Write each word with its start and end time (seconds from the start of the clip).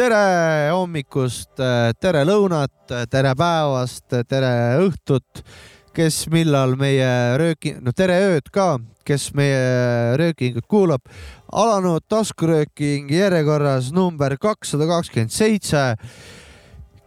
tere 0.00 0.70
hommikust, 0.72 1.60
tere 2.00 2.22
lõunat, 2.24 2.72
tere 3.12 3.34
päevast, 3.36 4.06
tere 4.30 4.52
õhtut, 4.80 5.42
kes 5.96 6.24
millal 6.30 6.76
meie 6.78 7.10
rööki, 7.40 7.74
no 7.82 7.92
tere 7.96 8.16
ööd 8.30 8.50
ka, 8.54 8.78
kes 9.06 9.30
meie 9.34 10.16
röökingut 10.20 10.66
kuulab. 10.70 11.02
alanud 11.50 12.04
taskurööking 12.08 13.10
järjekorras 13.10 13.90
number 13.92 14.36
kakssada 14.38 14.86
kakskümmend 14.86 15.30
seitse. 15.34 15.96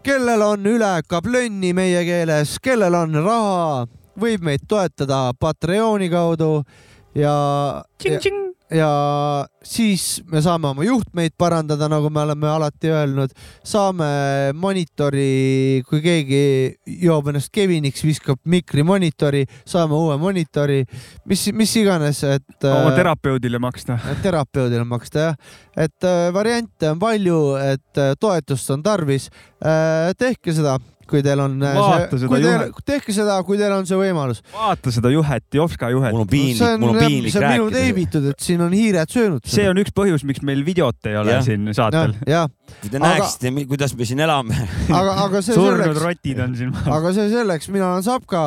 kellel 0.04 0.42
on 0.42 0.66
üle 0.66 1.02
kablönni 1.08 1.74
meie 1.74 2.04
keeles, 2.06 2.60
kellel 2.60 2.96
on 2.96 3.14
raha, 3.14 3.88
võib 4.20 4.44
meid 4.44 4.68
toetada 4.68 5.32
Patreoni 5.40 6.10
kaudu 6.10 6.64
ja, 7.16 7.84
ja 8.04 8.20
ja 8.74 8.90
siis 9.64 10.22
me 10.32 10.42
saame 10.44 10.70
oma 10.72 10.86
juhtmeid 10.86 11.36
parandada, 11.40 11.88
nagu 11.92 12.10
me 12.14 12.22
oleme 12.24 12.50
alati 12.50 12.92
öelnud, 12.92 13.34
saame 13.66 14.08
monitori, 14.58 15.84
kui 15.88 16.02
keegi 16.04 16.44
joob 17.06 17.32
ennast 17.32 17.52
Keviniks, 17.54 18.04
viskab 18.06 18.42
mikri 18.50 18.86
monitori, 18.88 19.44
saame 19.70 19.98
uue 19.98 20.18
monitori, 20.22 20.82
mis, 21.30 21.46
mis 21.56 21.76
iganes, 21.82 22.24
et 22.28 22.70
oma 22.70 22.96
terapeudile 22.98 23.62
maksta. 23.62 24.00
terapeudile 24.26 24.86
maksta 24.88 25.28
jah, 25.30 25.38
et 25.78 26.10
äh, 26.10 26.28
variante 26.36 26.92
on 26.92 27.02
palju, 27.02 27.42
et 27.62 28.02
äh, 28.02 28.16
toetust 28.20 28.74
on 28.74 28.84
tarvis. 28.84 29.30
tehke 30.20 30.52
seda, 30.52 30.74
kui 31.14 31.22
teil 31.26 31.44
on 31.44 31.60
äh, 31.62 31.78
Vaata 31.78 32.18
seda 32.18 32.32
kui 32.32 32.42
teil 32.42 32.74
tehke 32.88 33.14
seda, 33.16 33.38
kui 33.46 33.60
teil 33.62 33.76
on 33.76 33.86
see 33.90 34.00
võimalus. 34.00 34.42
vaata 34.56 34.94
seda 34.96 35.12
juhet, 35.14 35.46
Jopska 35.54 35.92
juhet 35.94 36.16
mul 36.16 36.26
on 36.26 36.30
see 36.30 36.34
piinlik, 36.34 36.82
mul 36.82 36.96
on, 36.96 37.00
piinlik 37.04 37.36
see 37.36 37.44
on 37.44 37.52
minu 37.52 37.68
rääkida. 37.70 37.84
teibitud, 37.84 38.30
et 38.34 38.48
siin 38.48 38.64
on 38.66 38.74
hiired 38.74 39.14
söönud 39.14 39.54
see 39.54 39.68
on 39.70 39.82
üks 39.84 39.94
põhjus, 39.96 40.26
miks 40.28 40.42
meil 40.46 40.64
videot 40.66 41.12
ei 41.12 41.20
ole 41.20 41.38
Jah. 41.38 41.46
siin 41.46 41.70
saatel. 41.76 42.16
kui 42.18 42.90
te 42.90 42.98
Aga- 42.98 43.06
näeksite, 43.06 43.54
kuidas 43.70 43.96
me 43.98 44.08
siin 44.10 44.24
elame. 44.26 44.58
aga, 44.90 45.16
aga 45.28 45.42
see 45.46 45.56
surnud 45.58 45.84
selleks, 45.84 46.04
rotid 46.08 46.44
on 46.44 46.58
siin. 46.58 46.74
aga 46.98 47.14
see 47.16 47.30
selleks, 47.34 47.70
mina 47.74 47.92
olen 47.94 48.06
Sapka, 48.06 48.44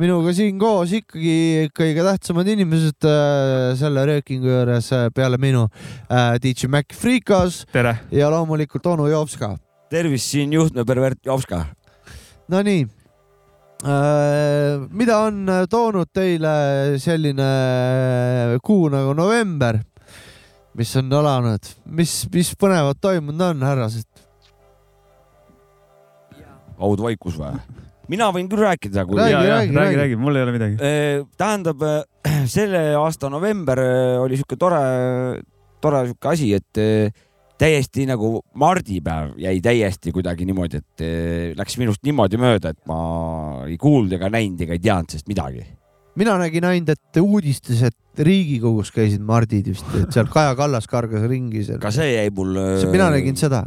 minuga 0.00 0.32
siin 0.36 0.58
koos 0.60 0.92
ikkagi 0.96 1.68
kõige 1.76 2.04
tähtsamad 2.06 2.48
inimesed 2.54 3.08
äh, 3.08 3.72
selle 3.78 4.06
röökingu 4.12 4.48
juures 4.50 4.92
äh, 4.96 5.08
peale 5.14 5.40
minu 5.42 5.66
äh,, 6.08 6.36
DJ 6.42 6.70
Mac 6.72 6.94
Freekas 6.96 7.64
ja 8.14 8.30
loomulikult 8.32 8.86
onu 8.86 9.08
Jopska. 9.10 9.56
tervist, 9.90 10.28
siin 10.30 10.52
juhtme 10.52 10.84
pervert 10.84 11.18
Jopska. 11.26 11.64
Nonii 12.48 12.86
äh,, 13.84 14.78
mida 14.88 15.18
on 15.26 15.42
toonud 15.68 16.08
teile 16.16 16.52
selline 17.02 17.48
kuu 18.64 18.88
nagu 18.92 19.12
november, 19.16 19.82
mis 20.78 20.94
on 20.96 21.12
alanud, 21.18 21.68
mis, 21.92 22.22
mis 22.32 22.54
põnevat 22.56 23.00
toimunud 23.04 23.50
on, 23.50 23.66
härrased? 23.68 24.08
haudvaikus 26.78 27.36
või? 27.36 27.52
mina 28.08 28.30
võin 28.32 28.48
küll 28.48 28.64
rääkida, 28.64 29.04
kui 29.04 29.18
Räägi, 29.18 29.34
räägi, 29.34 29.52
räägi, 29.52 29.76
räägi. 29.76 29.96
räägi, 30.00 30.16
mul 30.16 30.36
ei 30.38 30.46
ole 30.46 30.52
midagi. 30.54 30.76
Eh, 30.80 31.22
tähendab, 31.36 31.82
selle 32.56 32.84
aasta 32.96 33.28
november 33.28 33.82
oli 34.24 34.40
sihuke 34.40 34.56
tore, 34.56 34.84
tore 35.84 36.06
sihuke 36.06 36.32
asi, 36.32 36.54
et 36.56 36.80
täiesti 37.58 38.06
nagu 38.08 38.38
mardipäev 38.58 39.34
jäi 39.42 39.58
täiesti 39.62 40.12
kuidagi 40.14 40.46
niimoodi, 40.48 40.82
et 40.82 41.04
eh, 41.04 41.56
läks 41.58 41.78
minust 41.80 42.04
niimoodi 42.06 42.40
mööda, 42.40 42.72
et 42.74 42.80
ma 42.88 42.98
ei 43.66 43.78
kuulnud 43.80 44.14
ega 44.18 44.30
näinud 44.32 44.62
ega 44.64 44.76
ei 44.76 44.84
teadnud 44.84 45.14
sellest 45.14 45.30
midagi. 45.30 45.64
mina 46.18 46.36
nägin 46.38 46.64
ainult, 46.66 46.94
et 46.94 47.20
uudistes, 47.22 47.82
et 47.82 47.96
Riigikogus 48.18 48.90
käisid 48.90 49.22
mardid 49.22 49.68
vist, 49.70 49.86
et 49.94 50.10
seal 50.14 50.26
Kaja 50.30 50.56
Kallas 50.58 50.88
kargas 50.90 51.26
ringi 51.30 51.64
seal. 51.64 51.78
ka 51.82 51.90
see 51.94 52.14
jäi 52.14 52.30
mul. 52.34 52.54
mina 52.92 53.10
nägin. 53.14 53.36
seda. 53.36 53.66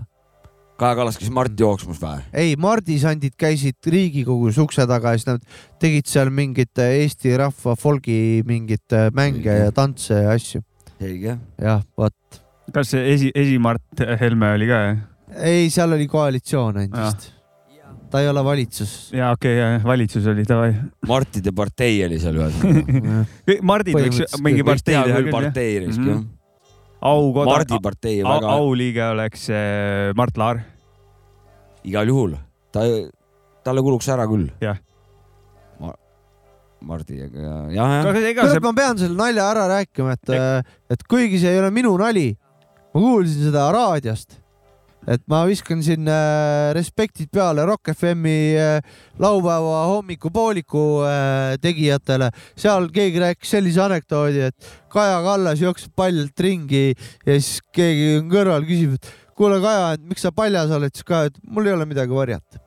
Kaja 0.79 0.95
Kallas 0.97 1.19
käis 1.19 1.29
Marti 1.29 1.63
jooksmas 1.63 1.99
või? 2.01 2.23
ei, 2.33 2.55
mardisandid 2.59 3.35
käisid 3.39 3.79
Riigikogus 3.85 4.57
ukse 4.63 4.87
taga 4.87 5.13
ja 5.13 5.19
siis 5.19 5.27
nad 5.27 5.43
tegid 5.83 6.07
seal 6.07 6.31
mingit 6.31 6.79
Eesti 6.79 7.35
rahva 7.37 7.75
folgi 7.75 8.41
mingit 8.47 8.99
mänge 9.13 9.59
ja 9.65 9.71
tantse 9.75 10.23
ja 10.23 10.31
asju. 10.31 10.63
selge. 10.97 11.37
jah, 11.59 11.83
vot. 11.97 12.40
Kas 12.73 12.91
see 12.93 13.05
esi, 13.13 13.31
esimart 13.35 14.03
Helme 14.21 14.53
oli 14.55 14.67
ka? 14.69 14.81
ei, 15.41 15.69
seal 15.73 15.93
oli 15.95 16.07
koalitsioon 16.11 16.77
ainult 16.83 16.99
vist. 17.01 17.29
ta 18.11 18.19
ei 18.21 18.27
ole 18.27 18.43
valitsus. 18.43 18.91
ja 19.15 19.31
okei 19.35 19.55
okay,, 19.59 19.79
valitsus 19.87 20.27
oli 20.27 20.43
davai. 20.47 20.73
Martide 21.07 21.53
partei 21.55 22.01
oli 22.05 22.19
seal 22.19 22.37
ühesõnaga. 22.41 23.23
Mardid 23.71 23.95
võiks 23.97 24.37
mingi 24.43 24.65
partei 24.67 24.97
teha 24.97 25.07
küll 25.17 25.31
jah. 25.31 25.35
partei 25.39 25.79
risk 25.85 25.99
Mhm. 26.03 26.11
jah. 26.11 26.21
aukoda, 27.01 27.49
Mardi 27.49 27.79
partei 27.81 28.19
väga 28.23 28.51
auliige 28.59 29.03
oleks 29.15 29.47
äh, 29.49 30.11
Mart 30.19 30.37
Laar. 30.37 30.61
igal 31.83 32.07
juhul, 32.11 32.35
ta, 32.71 32.83
talle 33.65 33.81
kuluks 33.81 34.07
ära 34.13 34.27
küll. 34.29 34.51
Jah. 34.61 34.77
Ma,. 35.81 35.95
Mardi, 36.85 37.17
aga 37.25 37.47
jah, 37.73 37.95
jah, 37.95 38.05
kuule, 38.05 38.51
see, 38.51 38.59
ma 38.67 38.73
pean 38.77 38.97
selle 39.01 39.17
nalja 39.17 39.47
ära 39.53 39.63
rääkima, 39.71 40.13
et, 40.19 40.35
et 40.93 41.03
kuigi 41.09 41.39
see 41.41 41.55
ei 41.55 41.59
ole 41.63 41.71
minu 41.73 41.95
nali, 41.97 42.27
ma 42.91 43.01
kuulsin 43.01 43.47
seda 43.47 43.67
raadiost, 43.73 44.35
et 45.09 45.23
ma 45.31 45.41
viskan 45.49 45.81
siin 45.85 46.09
äh, 46.11 46.71
respektid 46.77 47.31
peale 47.33 47.63
Rock 47.65 47.93
FM-i 47.93 48.35
äh, 48.59 48.99
laupäeva 49.21 49.85
hommikupooliku 49.93 50.83
äh, 51.07 51.55
tegijatele. 51.61 52.29
seal 52.59 52.89
keegi 52.93 53.23
rääkis 53.23 53.55
sellise 53.55 53.81
anekdoodi, 53.87 54.45
et 54.51 54.71
Kaja 54.91 55.21
Kallas 55.25 55.63
jookseb 55.63 55.95
paljalt 55.95 56.45
ringi 56.45 56.91
ja 56.91 57.39
siis 57.39 57.63
keegi 57.73 58.19
on 58.19 58.29
kõrval 58.33 58.67
küsib, 58.67 58.99
et 58.99 59.11
kuule, 59.37 59.61
Kaja, 59.63 59.95
et 59.97 60.05
miks 60.05 60.27
sa 60.27 60.33
paljas 60.35 60.71
oled, 60.75 60.93
siis 60.93 61.07
Kaja, 61.07 61.31
et 61.31 61.41
mul 61.47 61.71
ei 61.71 61.77
ole 61.77 61.87
midagi 61.89 62.13
varjata. 62.15 62.61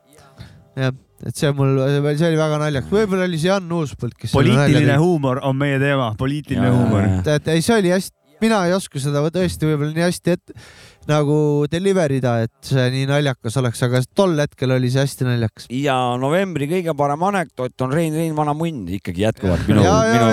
jah, 0.75 0.91
et 1.23 1.39
see 1.39 1.53
mul, 1.55 1.77
see 2.09 2.27
oli 2.27 2.41
väga 2.41 2.59
naljakas, 2.65 2.91
võib-olla 2.91 3.29
oli 3.29 3.39
see 3.39 3.53
Jan 3.53 3.71
Uuspõld, 3.71 4.17
kes 4.19 4.35
poliitiline 4.35 4.97
huumor 4.99 5.39
on 5.47 5.55
meie 5.61 5.79
teema, 5.79 6.11
poliitiline 6.19 6.73
huumor. 6.73 7.07
et 7.37 7.53
ei, 7.53 7.63
see 7.63 7.79
oli 7.79 7.95
hästi, 7.95 8.17
mina 8.43 8.65
ei 8.67 8.75
oska 8.75 9.01
seda 9.01 9.23
tõesti 9.33 9.69
võib-olla 9.69 9.93
nii 9.95 10.05
hästi 10.05 10.35
et, 10.35 10.53
nagu 11.09 11.37
deliver 11.69 12.15
ida, 12.15 12.37
et 12.47 12.55
see 12.65 12.85
nii 12.93 13.05
naljakas 13.09 13.59
oleks, 13.61 13.83
aga 13.85 14.01
tol 14.17 14.35
hetkel 14.41 14.73
oli 14.75 14.89
see 14.93 15.05
hästi 15.05 15.27
naljakas. 15.27 15.67
ja 15.73 15.97
novembri 16.21 16.69
kõige 16.71 16.95
parem 16.97 17.25
anekdoot 17.29 17.85
on 17.85 17.93
Rein 17.93 18.15
Rein 18.17 18.35
vana 18.37 18.55
munn 18.57 18.87
ikkagi 18.97 19.25
jätkuvalt 19.27 19.65
minu, 19.69 19.85
minu 19.85 20.29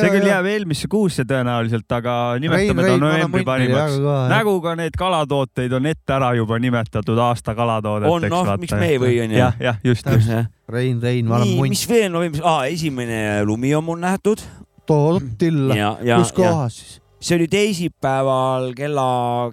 see 0.00 0.10
küll 0.14 0.28
jääb 0.28 0.48
eelmisse 0.50 0.90
kuusse 0.90 1.26
tõenäoliselt, 1.28 1.86
aga 1.96 2.16
nimetame 2.42 2.86
ta 2.88 2.96
novembri 3.00 3.44
parimaks. 3.46 4.00
nagu 4.32 4.56
ka 4.64 4.74
need 4.80 4.98
kalatooteid 4.98 5.76
on 5.78 5.92
ette 5.92 6.16
ära 6.16 6.32
juba 6.38 6.58
nimetatud 6.62 7.20
aasta 7.28 7.54
kalatoodeteks. 7.56 8.14
On, 8.14 8.28
noh, 8.32 8.52
miks 8.60 8.74
me 8.78 8.90
ei 8.94 9.00
või, 9.02 9.20
onju. 9.26 9.38
jah, 9.38 9.56
jah, 9.62 9.80
just, 9.84 10.08
just. 10.08 10.32
Rein, 10.70 11.00
Rein, 11.02 11.28
vana 11.28 11.46
munn, 11.46 11.70
mis 11.74 11.84
veel 11.88 12.10
novembris 12.12 12.44
ah,, 12.44 12.64
esimene 12.70 13.42
lumi 13.46 13.74
on 13.76 13.84
mul 13.86 14.00
nähtud 14.00 14.42
toodud 14.88 15.34
tilla, 15.40 15.76
ja, 15.76 15.94
ja, 16.04 16.20
kus 16.20 16.32
kohas 16.36 16.78
siis? 16.80 17.00
See 17.24 17.38
oli 17.38 17.46
teisipäeval 17.48 18.72
kella, 18.76 19.06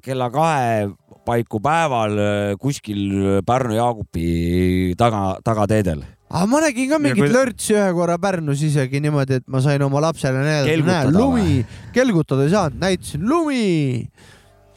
kella 0.03 0.27
kahe 0.33 0.89
paiku 1.25 1.61
päeval 1.63 2.17
äh, 2.19 2.55
kuskil 2.59 3.39
Pärnu-Jaagupi 3.47 4.95
taga, 4.99 5.37
tagateedel. 5.45 6.01
aga 6.31 6.45
ma 6.51 6.61
nägin 6.65 6.89
ka 6.91 6.99
mingit 6.99 7.23
kuida- 7.23 7.35
lörtsi 7.37 7.75
ühe 7.77 7.89
korra 7.95 8.17
Pärnus 8.19 8.63
isegi 8.67 8.99
niimoodi, 9.03 9.39
et 9.39 9.47
ma 9.47 9.61
sain 9.63 9.81
oma 9.85 10.01
lapsele 10.03 10.43
näidata, 10.43 10.87
näe 10.87 11.11
lumi, 11.15 11.61
kelgutada 11.95 12.47
ei 12.47 12.53
saanud, 12.55 12.79
näitasin 12.81 13.23
lumi. 13.29 14.07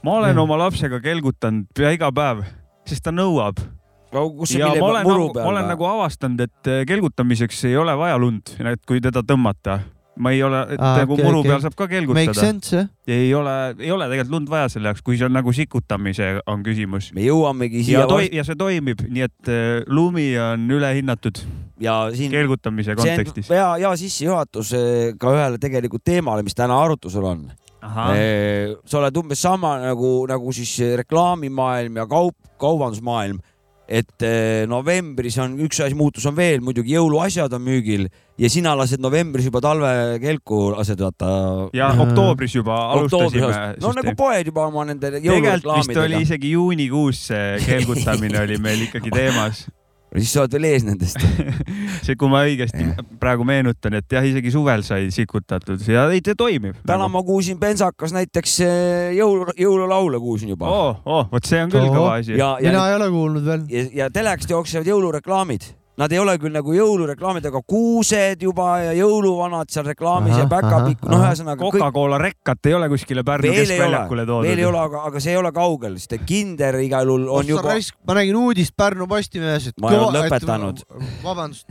ma 0.04 0.18
olen 0.20 0.36
Jah. 0.36 0.42
oma 0.44 0.58
lapsega 0.66 1.00
kelgutanud 1.02 1.66
pea 1.74 1.94
iga 1.96 2.12
päev, 2.14 2.44
sest 2.86 3.02
ta 3.02 3.10
nõuab. 3.10 3.58
ja 4.14 4.70
ma 4.78 4.86
olen 4.92 5.08
nagu, 5.08 5.32
ma 5.34 5.48
olen 5.50 5.66
nagu 5.72 5.88
avastanud, 5.90 6.46
et 6.46 6.70
eh, 6.70 6.84
kelgutamiseks 6.86 7.64
ei 7.72 7.76
ole 7.76 7.96
vaja 7.98 8.18
lund, 8.18 8.54
et 8.60 8.86
kui 8.86 9.00
teda 9.02 9.24
tõmmata. 9.26 9.80
Ma 10.16 10.30
ei 10.34 10.42
ole, 10.46 10.60
et 10.74 10.80
Aa, 10.80 11.00
nagu 11.02 11.16
okei, 11.16 11.24
muru 11.26 11.40
okei. 11.42 11.50
peal 11.50 11.62
saab 11.64 11.74
ka 11.74 11.86
Make 11.86 11.94
kelgutada. 11.96 12.34
sense 12.38 12.76
jah? 12.76 12.88
ei 13.10 13.32
ole, 13.34 13.54
ei 13.78 13.90
ole 13.90 14.06
tegelikult 14.10 14.34
lund 14.36 14.52
vaja 14.52 14.68
selle 14.72 14.90
jaoks, 14.92 15.02
kui 15.06 15.18
see 15.18 15.26
on 15.26 15.34
nagu 15.34 15.52
sikutamise 15.54 16.28
on 16.50 16.62
küsimus. 16.66 17.10
me 17.16 17.26
jõuamegi 17.26 17.82
ja 17.82 18.06
siia 18.06 18.28
ja 18.40 18.44
see 18.46 18.58
toimib, 18.58 19.02
nii 19.08 19.26
et 19.26 19.50
eh, 19.50 19.82
lumi 19.90 20.28
on 20.38 20.68
ülehinnatud 20.78 21.42
ja 21.82 21.98
siin 22.14 22.30
kelgutamise 22.34 22.94
kontekstis 22.98 23.50
on. 23.50 23.56
hea, 23.56 23.68
hea 23.82 23.92
sissejuhatus 24.04 24.74
ka 25.18 25.34
ühele 25.34 25.58
tegelikult 25.62 26.04
teemale, 26.06 26.46
mis 26.46 26.54
täna 26.54 26.78
arutusel 26.84 27.26
on. 27.26 27.48
sa 27.84 29.00
oled 29.00 29.18
umbes 29.20 29.42
sama 29.42 29.76
nagu, 29.82 30.12
nagu 30.30 30.52
siis 30.56 30.78
reklaamimaailm 31.02 31.98
ja 32.00 32.06
kaup, 32.08 32.36
kaubandusmaailm 32.62 33.42
et 33.88 34.24
eh, 34.24 34.64
novembris 34.68 35.36
on 35.42 35.58
üks 35.66 35.82
asi 35.84 35.96
muutus 35.98 36.24
on 36.28 36.36
veel, 36.36 36.62
muidugi 36.64 36.94
jõuluasjad 36.96 37.52
on 37.52 37.64
müügil 37.64 38.06
ja 38.40 38.50
sina 38.50 38.72
lased 38.78 39.02
novembris 39.02 39.46
juba 39.50 39.60
talvekelku 39.64 40.60
lased 40.74 41.04
vaata. 41.04 41.30
ja 41.76 41.90
oktoobris 42.06 42.56
juba 42.56 42.78
alustasime. 42.94 43.76
no 43.82 43.92
nagu 43.96 44.16
poed 44.18 44.50
juba 44.50 44.66
oma 44.70 44.86
nende 44.88 45.12
jõulureklaamidega. 45.18 45.60
tegelikult 45.60 45.88
vist 45.92 46.04
oli 46.06 46.22
isegi 46.24 46.54
juunikuus 46.56 47.24
see 47.30 47.56
kelgutamine 47.66 48.40
oli 48.46 48.60
meil 48.62 48.86
ikkagi 48.88 49.12
teemas 49.14 49.66
siis 50.22 50.32
sa 50.34 50.44
oled 50.44 50.56
veel 50.56 50.66
ees 50.70 50.86
nendest 50.86 51.20
see, 52.06 52.16
kui 52.18 52.30
ma 52.30 52.44
õigesti 52.46 52.86
praegu 53.20 53.46
meenutan, 53.48 53.98
et 53.98 54.16
jah, 54.16 54.26
isegi 54.26 54.52
suvel 54.54 54.84
sai 54.86 55.10
sikutatud 55.14 55.82
ja 55.90 56.06
ei, 56.12 56.22
see 56.24 56.38
toimib. 56.38 56.78
täna 56.84 57.04
nagu. 57.04 57.14
ma 57.16 57.24
kuulsin 57.26 57.60
Pensakas 57.60 58.14
näiteks 58.16 58.58
eh, 58.66 59.14
jõulu, 59.18 59.54
jõululaule 59.58 60.20
kuulsin 60.22 60.54
juba. 60.54 60.70
oo 60.70 60.90
oh,, 60.90 61.00
oh, 61.20 61.30
vot 61.32 61.48
see 61.48 61.62
on 61.64 61.72
küll 61.72 61.90
kõva 61.90 62.18
asi. 62.20 62.36
mina 62.36 62.88
ei 62.90 62.98
ole 62.98 63.10
kuulnud 63.14 63.48
veel. 63.48 63.64
ja, 63.72 63.86
ja 64.04 64.12
telekast 64.14 64.54
jooksevad 64.54 64.92
jõulureklaamid 64.92 65.72
Nad 65.94 66.10
ei 66.10 66.18
ole 66.18 66.32
küll 66.42 66.50
nagu 66.50 66.72
jõulureklaamid, 66.74 67.44
aga 67.46 67.60
kuused 67.70 68.40
juba 68.42 68.80
ja 68.82 68.94
jõuluvanad 68.98 69.70
seal 69.70 69.86
reklaamis 69.86 70.34
aha, 70.34 70.42
ja 70.42 70.48
päkapikk, 70.50 71.06
noh, 71.06 71.22
ühesõnaga. 71.22 71.60
Coca-Cola 71.60 72.18
kõik... 72.18 72.24
rekkat 72.24 72.70
ei 72.70 72.74
ole 72.74 72.88
kuskile 72.90 73.22
Pärnu 73.26 73.54
keskväljakule 73.54 74.26
toodud. 74.26 74.48
veel 74.48 74.62
ei 74.64 74.66
ole, 74.66 74.80
aga, 74.90 75.04
aga 75.10 75.22
see 75.22 75.36
ei 75.36 75.38
ole 75.38 75.54
kaugel, 75.54 75.94
sest 76.02 76.16
Kinder 76.26 76.80
igal 76.82 77.06
juhul 77.06 77.28
on 77.28 77.44
Ossa 77.44 77.54
juba. 77.54 77.78
ma 78.10 78.18
nägin 78.18 78.40
uudist 78.42 78.74
Pärnu 78.76 79.06
Postimehes, 79.10 79.70
et. 79.70 79.78
ma 79.78 79.94
ei 79.94 80.00
ole 80.02 80.24
lõpetanud. 80.24 80.82
vabandust 81.22 81.70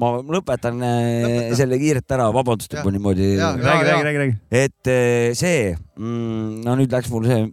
ma 0.00 0.10
lõpetan 0.22 0.78
äh, 0.82 1.24
Lõpeta. 1.24 1.58
selle 1.58 1.78
kiirelt 1.82 2.14
ära, 2.16 2.30
vabandust 2.34 2.72
juba 2.74 2.94
niimoodi. 2.94 3.34
räägi, 3.38 3.66
räägi, 3.66 4.06
räägi, 4.06 4.22
räägi. 4.22 4.38
et 4.50 4.90
äh, 4.90 5.34
see 5.38 5.74
mm,, 5.74 6.62
no 6.66 6.78
nüüd 6.78 6.94
läks 6.94 7.10
mul 7.14 7.26
see 7.30 7.44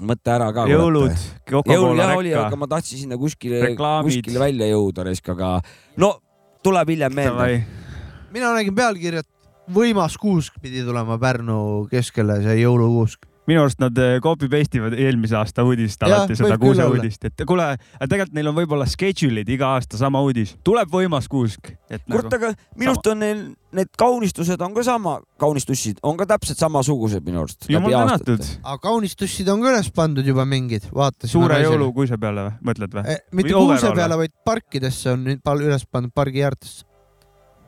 mõte 0.00 0.32
ära 0.32 0.48
ka. 0.54 0.66
jõulud, 0.70 1.24
jõul 1.48 2.00
jah 2.00 2.16
oli, 2.16 2.34
aga 2.36 2.58
ma 2.58 2.68
tahtsin 2.70 3.04
sinna 3.04 3.18
kuskile, 3.20 3.74
kuskile 3.76 4.42
välja 4.42 4.68
jõuda 4.70 5.06
raisk, 5.08 5.30
aga 5.32 5.56
no 6.02 6.16
tuleb 6.66 6.92
hiljem 6.94 7.14
meelde. 7.14 7.62
mina 8.34 8.52
nägin 8.56 8.76
pealkirja, 8.76 9.24
et 9.24 9.72
võimas 9.72 10.18
kuusk 10.20 10.60
pidi 10.62 10.84
tulema 10.84 11.18
Pärnu 11.18 11.86
keskele, 11.90 12.40
see 12.44 12.60
jõulukuusk 12.62 13.26
minu 13.46 13.62
arust 13.62 13.80
nad 13.82 13.98
eh, 14.02 14.16
copy 14.22 14.48
paste 14.50 14.80
ivad 14.80 14.96
eelmise 14.98 15.36
aasta 15.38 15.64
uudist 15.66 16.02
alati 16.06 16.34
ja, 16.34 16.40
seda 16.40 16.58
kuuse 16.60 16.86
uudist, 16.86 17.28
et 17.28 17.44
kuule, 17.46 17.68
tegelikult 18.00 18.34
neil 18.38 18.50
on 18.50 18.56
võib-olla 18.56 18.86
schedule'id 18.90 19.50
iga 19.56 19.74
aasta 19.76 20.00
sama 20.00 20.22
uudis, 20.26 20.56
tuleb 20.66 20.90
võimas 20.92 21.28
kuusk. 21.30 21.70
kurat 22.10 22.30
nagu,, 22.32 22.34
aga 22.36 22.80
minust 22.80 23.10
on 23.12 23.22
neil 23.22 23.44
need 23.76 23.92
kaunistused 23.98 24.62
on 24.62 24.74
ka 24.76 24.84
sama, 24.86 25.18
kaunistussid 25.42 26.00
on 26.06 26.18
ka 26.18 26.26
täpselt 26.30 26.58
samasugused 26.62 27.26
minu 27.26 27.42
arust. 27.44 27.68
jumal 27.70 27.94
tänatud. 27.94 28.48
aga 28.62 28.78
kaunistussid 28.88 29.50
on 29.52 29.62
ka 29.62 29.74
üles 29.74 29.92
pandud 29.94 30.26
juba 30.26 30.46
mingid, 30.48 30.88
vaatasin. 30.94 31.34
suure 31.36 31.60
jõulukuuse 31.62 32.18
peale 32.22 32.48
või, 32.48 32.56
mõtled 32.70 32.98
või 32.98 33.06
eh,? 33.14 33.22
mitte 33.36 33.54
kuuse 33.54 33.94
peale, 33.94 34.18
vaid 34.24 34.34
parkidesse 34.46 35.14
on 35.14 35.26
nüüd 35.28 35.54
üles 35.60 35.86
pandud, 35.90 36.14
pargi 36.16 36.46
äärtesse. 36.46 36.82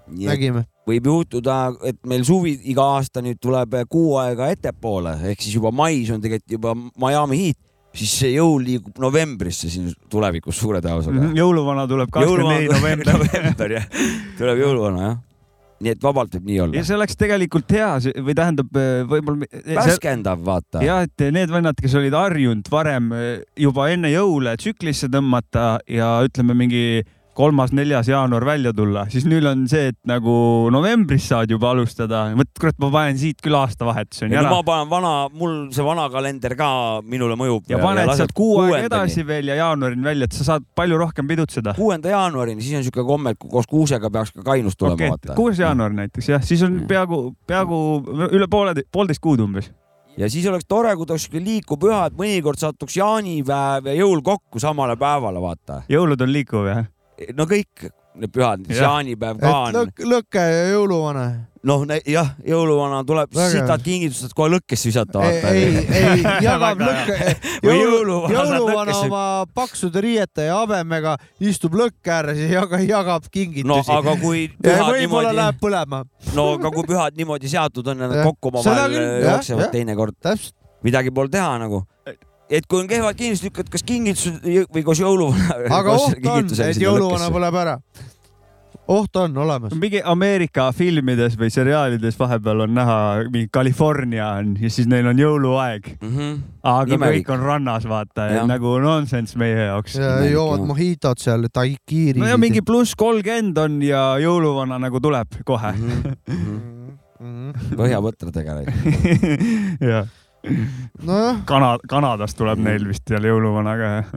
nägime 0.08 0.66
võib 0.88 1.08
juhtuda, 1.10 1.58
et 1.86 2.00
meil 2.08 2.24
suvi 2.26 2.56
iga 2.72 2.86
aasta 2.96 3.22
nüüd 3.24 3.40
tuleb 3.42 3.78
kuu 3.90 4.16
aega 4.22 4.50
ettepoole 4.54 5.16
ehk 5.32 5.44
siis 5.44 5.58
juba 5.58 5.72
mais 5.74 6.10
on 6.14 6.22
tegelikult 6.24 6.56
juba 6.58 6.74
Miami 6.76 7.40
Heat, 7.42 7.60
siis 7.98 8.16
see 8.22 8.34
jõul 8.36 8.64
liigub 8.66 8.98
novembrisse 9.02 9.70
siin 9.72 9.92
tulevikus 10.10 10.58
suure 10.60 10.82
tõenäosusega 10.84 11.16
mm. 11.16 11.24
-hmm. 11.30 11.40
jõuluvana 11.42 11.86
tuleb 11.90 12.12
kakskümmend 12.12 12.54
neli 12.54 12.68
november 12.72 13.12
november 13.18 13.78
jah, 13.78 13.88
tuleb 14.40 14.62
jõuluvana 14.64 15.06
jah 15.06 15.24
nii 15.78 15.92
et 15.94 16.02
vabalt 16.02 16.32
võib 16.34 16.48
nii 16.48 16.60
olla. 16.64 16.74
ja 16.74 16.86
see 16.86 16.96
oleks 16.96 17.18
tegelikult 17.18 17.70
hea 17.70 17.90
või 18.26 18.34
tähendab 18.34 18.78
võib-olla. 19.10 19.46
värskendav, 19.68 20.40
vaata. 20.44 20.82
ja 20.82 21.00
et 21.06 21.26
need 21.34 21.52
vennad, 21.52 21.78
kes 21.78 21.94
olid 22.00 22.16
harjunud 22.18 22.70
varem 22.72 23.12
juba 23.54 23.86
enne 23.92 24.10
jõule 24.10 24.56
tsüklisse 24.58 25.10
tõmmata 25.12 25.76
ja 25.86 26.16
ütleme 26.26 26.56
mingi 26.58 27.04
kolmas-neljas 27.38 28.08
jaanuar 28.10 28.44
välja 28.46 28.72
tulla, 28.74 29.04
siis 29.12 29.26
nüüd 29.28 29.46
on 29.46 29.64
see, 29.70 29.92
et 29.92 29.98
nagu 30.08 30.32
novembris 30.74 31.28
saad 31.30 31.52
juba 31.52 31.70
alustada. 31.70 32.24
vot 32.38 32.50
kurat, 32.60 32.78
ma 32.82 32.90
panen 32.94 33.20
siit 33.20 33.42
küll 33.44 33.54
aastavahetuseni 33.58 34.34
ära. 34.34 34.50
ma 34.50 34.64
panen 34.66 34.90
vana, 34.90 35.12
mul 35.38 35.56
see 35.74 35.86
vana 35.86 36.08
kalender 36.12 36.56
ka 36.58 36.70
minule 37.06 37.38
mõjub. 37.38 37.68
ja 37.70 37.78
paned 37.82 38.10
sealt 38.18 38.34
kuu 38.36 38.58
aega 38.64 38.82
edasi 38.88 39.26
veel 39.26 39.52
ja 39.52 39.60
jaanuarini 39.60 40.10
välja, 40.10 40.28
et 40.30 40.38
sa 40.38 40.48
saad 40.52 40.66
palju 40.78 40.98
rohkem 40.98 41.30
pidutseda. 41.30 41.76
kuuenda 41.78 42.10
jaanuarini, 42.14 42.64
siis 42.64 42.74
on 42.74 42.82
niisugune 42.82 43.06
komme, 43.12 43.36
et 43.36 43.42
koos 43.44 43.70
kuusega 43.70 44.10
peaks 44.10 44.34
ka 44.34 44.46
kainus 44.50 44.76
tulema 44.76 44.98
okay,. 44.98 45.14
vaata. 45.14 45.38
kuues 45.38 45.62
jaanuar 45.62 45.94
näiteks 45.94 46.32
jah, 46.34 46.42
siis 46.42 46.66
on 46.66 46.82
peaaegu, 46.90 47.22
peaaegu 47.46 47.82
üle 48.32 48.50
poole, 48.50 48.74
poolteist 48.92 49.22
kuud 49.22 49.46
umbes 49.46 49.70
ja 50.18 50.26
siis 50.26 50.46
oleks 50.50 50.66
tore, 50.66 50.90
kui 50.98 51.06
ta 51.06 51.14
oleks 51.14 51.30
liikuv 51.38 51.78
püha, 51.86 52.04
et 52.10 52.18
mõnikord 52.18 52.58
satuks 52.58 52.98
jaanipäev 52.98 53.92
ja 53.92 53.98
jõul 54.02 54.26
kokku 54.26 54.58
samale 54.62 54.98
päevale, 54.98 55.38
vaata. 55.42 55.84
jõulud 55.92 56.26
on 56.26 56.34
liikuv 56.34 56.72
jah? 56.74 56.86
No 57.36 57.46
kõik 57.48 57.88
need 58.18 58.32
pühad, 58.34 58.64
jaanipäev 58.72 59.38
ka 59.42 59.52
on. 59.68 59.76
Lõk, 59.76 60.02
lõkke 60.10 60.42
ja 60.42 60.64
jõuluvana. 60.72 61.24
noh, 61.68 61.82
jah, 62.08 62.30
jõuluvana 62.46 63.00
tuleb, 63.06 63.34
sitad 63.52 63.82
kingitused 63.84 64.32
kohe 64.36 64.50
lõkkesse 64.56 64.88
visata. 64.88 65.22
ei, 65.28 65.40
ei, 65.50 65.82
ei 66.00 66.22
jagab 66.48 66.82
lõkke. 66.82 67.34
Jõulu, 67.66 68.20
jõuluvana 68.32 68.96
oma 69.04 69.24
paksude 69.54 70.02
riiete 70.04 70.48
ja 70.48 70.60
habemega 70.62 71.16
istub 71.40 71.76
lõkke 71.78 72.14
ääres 72.14 72.42
ja 72.42 72.50
jaga, 72.60 72.82
jagab 72.82 73.28
kingitusi. 73.30 73.68
no 73.68 73.82
aga 73.98 74.16
kui 74.20 74.46
pühad 74.64 74.94
niimoodi. 74.98 75.34
läheb 75.42 75.60
põlema. 75.62 76.04
no 76.34 76.48
aga 76.56 76.72
kui 76.74 76.88
pühad 76.88 77.18
niimoodi 77.18 77.50
seatud 77.52 77.92
on 77.92 78.06
ja 78.06 78.10
nad 78.10 78.24
kokku 78.30 78.54
omavahel 78.54 78.98
jooksevad 79.26 79.74
teinekord. 79.74 80.18
midagi 80.86 81.14
pole 81.14 81.30
teha 81.34 81.54
nagu 81.66 81.84
et 82.50 82.68
kui 82.68 82.82
on 82.82 82.88
kehvad 82.88 83.16
kingitused, 83.16 83.48
lükkad 83.48 83.72
kas 83.72 83.84
kingitused 83.86 84.68
või 84.74 84.84
koos 84.86 85.00
jõuluvana. 85.02 85.64
aga 85.78 85.96
oht 86.04 86.30
on, 86.32 86.52
et 86.64 86.80
jõuluvana 86.80 87.28
põleb 87.32 87.58
ära. 87.60 87.74
oht 88.88 89.16
on 89.20 89.36
olemas. 89.44 89.74
mingi 89.76 90.00
Ameerika 90.04 90.70
filmides 90.72 91.36
või 91.40 91.52
seriaalides 91.52 92.16
vahepeal 92.18 92.64
on 92.64 92.72
näha, 92.76 92.98
mingi 93.28 93.50
California 93.52 94.30
on 94.40 94.54
ja 94.62 94.70
siis 94.72 94.88
neil 94.88 95.10
on 95.10 95.20
jõuluaeg 95.20 95.90
mm. 95.98 96.14
-hmm. 96.14 96.38
aga 96.72 96.96
Imelik. 96.96 97.26
kõik 97.26 97.34
on 97.36 97.44
rannas, 97.50 97.88
vaata, 97.88 98.30
nagu 98.48 98.78
nonsense 98.84 99.38
meie 99.38 99.66
jaoks. 99.68 99.98
ja 100.00 100.14
joovad 100.24 100.64
mohitot 100.66 101.20
seal, 101.20 101.48
daikiiri. 101.54 102.20
no 102.20 102.30
ja 102.32 102.38
mingi 102.40 102.62
pluss 102.62 102.96
kolmkümmend 102.96 103.58
on 103.58 103.82
ja 103.82 104.14
jõuluvana 104.22 104.80
nagu 104.80 105.00
tuleb 105.00 105.42
kohe 105.44 105.74
mm. 105.76 106.16
-hmm. 107.20 107.76
põhjapõtradega. 107.76 108.72
jah 109.92 110.08
nojah. 111.08 111.44
Kana-, 111.48 111.78
Kanadast 111.88 112.38
tuleb 112.38 112.60
neil 112.62 112.86
vist 112.88 113.10
jälle 113.10 113.32
jõuluvana 113.32 113.76
ka, 113.78 113.92
jah? 113.98 114.12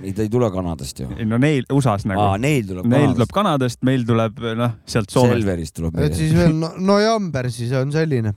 ei, 0.00 0.12
ta 0.14 0.24
ei 0.24 0.30
tule 0.32 0.50
Kanadast 0.54 1.02
ju. 1.02 1.08
ei 1.16 1.26
no 1.28 1.38
neil, 1.40 1.66
USA-s 1.72 2.06
nagu. 2.08 2.22
aa, 2.22 2.38
neil 2.40 2.64
tuleb 2.68 2.86
neil 2.86 3.10
Kanadast. 3.10 3.18
tuleb 3.18 3.34
Kanadast, 3.36 3.82
meil 3.86 4.06
tuleb 4.08 4.40
noh, 4.60 4.78
sealt 4.88 5.12
Soomest. 5.12 5.36
Selverist 5.36 5.76
tuleb. 5.76 6.00
et 6.06 6.16
siis 6.16 6.32
veel 6.36 6.56
no, 6.56 6.72
November 6.78 7.50
siis 7.52 7.74
on 7.78 7.92
selline. 7.94 8.34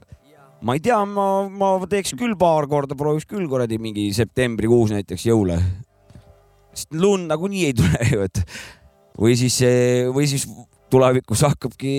ma 0.64 0.76
ei 0.76 0.84
tea, 0.84 1.00
ma, 1.08 1.28
ma 1.48 1.72
teeks 1.90 2.14
küll 2.18 2.36
paar 2.40 2.68
korda, 2.70 2.96
prooviks 2.98 3.28
küll 3.30 3.48
kuradi 3.50 3.80
mingi 3.82 4.10
septembrikuus 4.16 4.94
näiteks 4.96 5.26
jõule. 5.30 5.58
sest 6.74 6.94
lund 6.98 7.30
nagunii 7.30 7.66
ei 7.70 7.76
tule 7.80 8.08
ju, 8.12 8.28
et 8.28 8.44
või 9.20 9.36
siis, 9.38 9.60
või 10.14 10.28
siis 10.30 10.48
tulevikus 10.90 11.42
hakkabki 11.46 11.92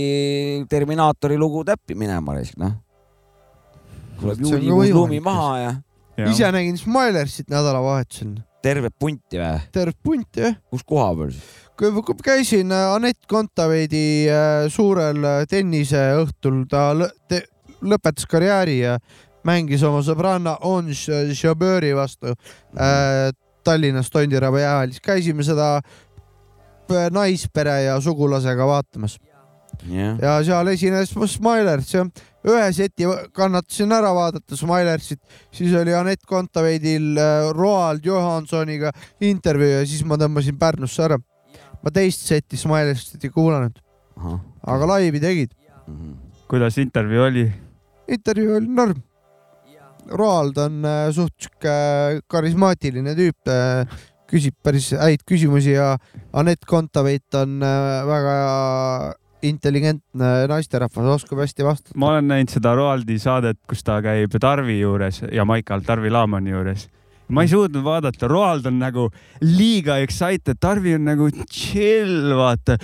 Terminaatori 0.72 1.38
lugu 1.40 1.64
täppi 1.68 1.98
minema, 1.98 2.36
noh 2.62 2.82
tuleb 4.20 4.42
juulikuus 4.42 4.94
lumi 4.96 5.20
maha 5.24 5.52
ja, 5.60 5.76
ja.. 6.18 6.30
ise 6.32 6.52
nägin 6.56 6.78
Smilersit 6.78 7.50
nädalavahetusel. 7.54 8.36
tervet 8.66 8.96
punti 9.00 9.40
või? 9.42 9.62
tervet 9.76 10.00
punti 10.04 10.46
jah. 10.46 10.58
kus 10.72 10.84
koha 10.88 11.12
peal 11.20 11.36
siis? 11.36 11.54
käisin 12.24 12.72
äh, 12.72 12.94
Anett 12.96 13.26
Kontaveidi 13.28 14.28
äh, 14.30 14.66
suurel 14.72 15.24
äh, 15.24 15.44
tenniseõhtul, 15.50 16.64
ta 16.72 16.92
lõpetas 17.84 18.28
karjääri 18.30 18.80
ja 18.80 18.98
mängis 19.46 19.84
oma 19.84 20.02
sõbranna 20.06 20.58
Ons 20.66 21.08
Jabeur 21.44 21.84
vastu 21.98 22.32
äh, 22.32 23.32
Tallinnas 23.66 24.10
Tondiraba 24.10 24.60
jäähallis. 24.60 25.02
käisime 25.02 25.44
seda 25.44 25.82
naispere 27.12 27.82
ja 27.82 28.00
sugulasega 28.02 28.68
vaatamas 28.68 29.18
yeah.. 29.90 30.18
ja 30.22 30.38
seal 30.46 30.68
esines 30.68 31.10
Smilers 31.10 31.94
ja 31.94 32.06
ühe 32.46 32.66
seti 32.76 33.08
kannatasin 33.36 33.94
ära 33.96 34.12
vaadata 34.16 34.58
Smilersit, 34.58 35.22
siis 35.54 35.74
oli 35.78 35.96
Anett 35.98 36.26
Kontaveidil 36.30 37.16
äh, 37.18 37.50
Roald 37.56 38.06
Johansoniga 38.06 38.92
intervjuu 39.26 39.80
ja 39.80 39.82
siis 39.88 40.06
ma 40.08 40.20
tõmbasin 40.22 40.60
Pärnusse 40.62 41.08
ära. 41.08 41.20
ma 41.84 41.94
teist 41.94 42.26
seti 42.26 42.58
Smilersit 42.58 43.24
ei 43.26 43.34
kuulanud, 43.34 43.78
aga 44.66 44.88
laivi 44.94 45.20
tegid 45.22 45.52
mm. 45.88 45.96
-hmm. 45.96 46.16
kuidas 46.48 46.78
intervjuu 46.78 47.24
oli? 47.24 47.52
intervjuu 48.08 48.56
oli 48.56 48.68
norm. 48.68 49.02
Roald 50.06 50.58
on 50.58 50.86
äh, 50.86 51.12
suht 51.12 51.34
sihuke 51.42 51.70
äh, 51.70 52.22
karismaatiline 52.28 53.16
tüüp 53.18 53.50
küsib 54.30 54.54
päris 54.64 54.92
häid 54.92 55.22
küsimusi 55.26 55.74
ja 55.74 55.98
Anett 56.34 56.66
Kontaveit 56.66 57.34
on 57.34 57.60
väga 57.60 59.16
intelligentne 59.50 60.34
naisterahvas, 60.52 61.22
oskab 61.22 61.42
hästi 61.44 61.66
vastata. 61.68 61.96
ma 62.00 62.14
olen 62.14 62.28
näinud 62.34 62.54
seda 62.54 62.76
Roaldi 62.78 63.20
saadet, 63.22 63.60
kus 63.70 63.84
ta 63.86 64.02
käib 64.06 64.36
Tarvi 64.42 64.80
juures 64.80 65.22
ja 65.32 65.46
Maikal 65.46 65.86
Tarvi 65.86 66.12
Laamani 66.14 66.54
juures 66.56 66.88
ma 67.28 67.42
ei 67.46 67.50
suutnud 67.50 67.84
vaadata, 67.86 68.28
Roald 68.30 68.66
on 68.70 68.80
nagu 68.80 69.10
liiga 69.42 69.98
excited, 70.04 70.60
Tarvi 70.62 70.96
on 70.98 71.06
nagu 71.10 71.30
chill, 71.50 72.34
vaata. 72.38 72.78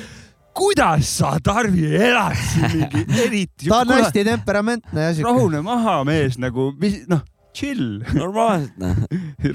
kuidas 0.57 1.07
sa, 1.17 1.35
Tarvi, 1.43 1.85
elad 1.95 2.35
siin 2.35 2.73
mingi 2.73 3.05
eriti? 3.25 3.69
ta 3.69 3.83
on 3.83 3.93
hästi 3.95 4.23
temperamentne 4.27 5.05
ja 5.09 5.13
siuke. 5.13 5.29
rahune 5.29 5.61
maha, 5.65 6.01
mees 6.07 6.39
nagu, 6.41 6.71
mis 6.81 7.03
noh, 7.11 7.21
chill, 7.55 8.01
normaalselt 8.15 8.77
noh. 8.84 9.00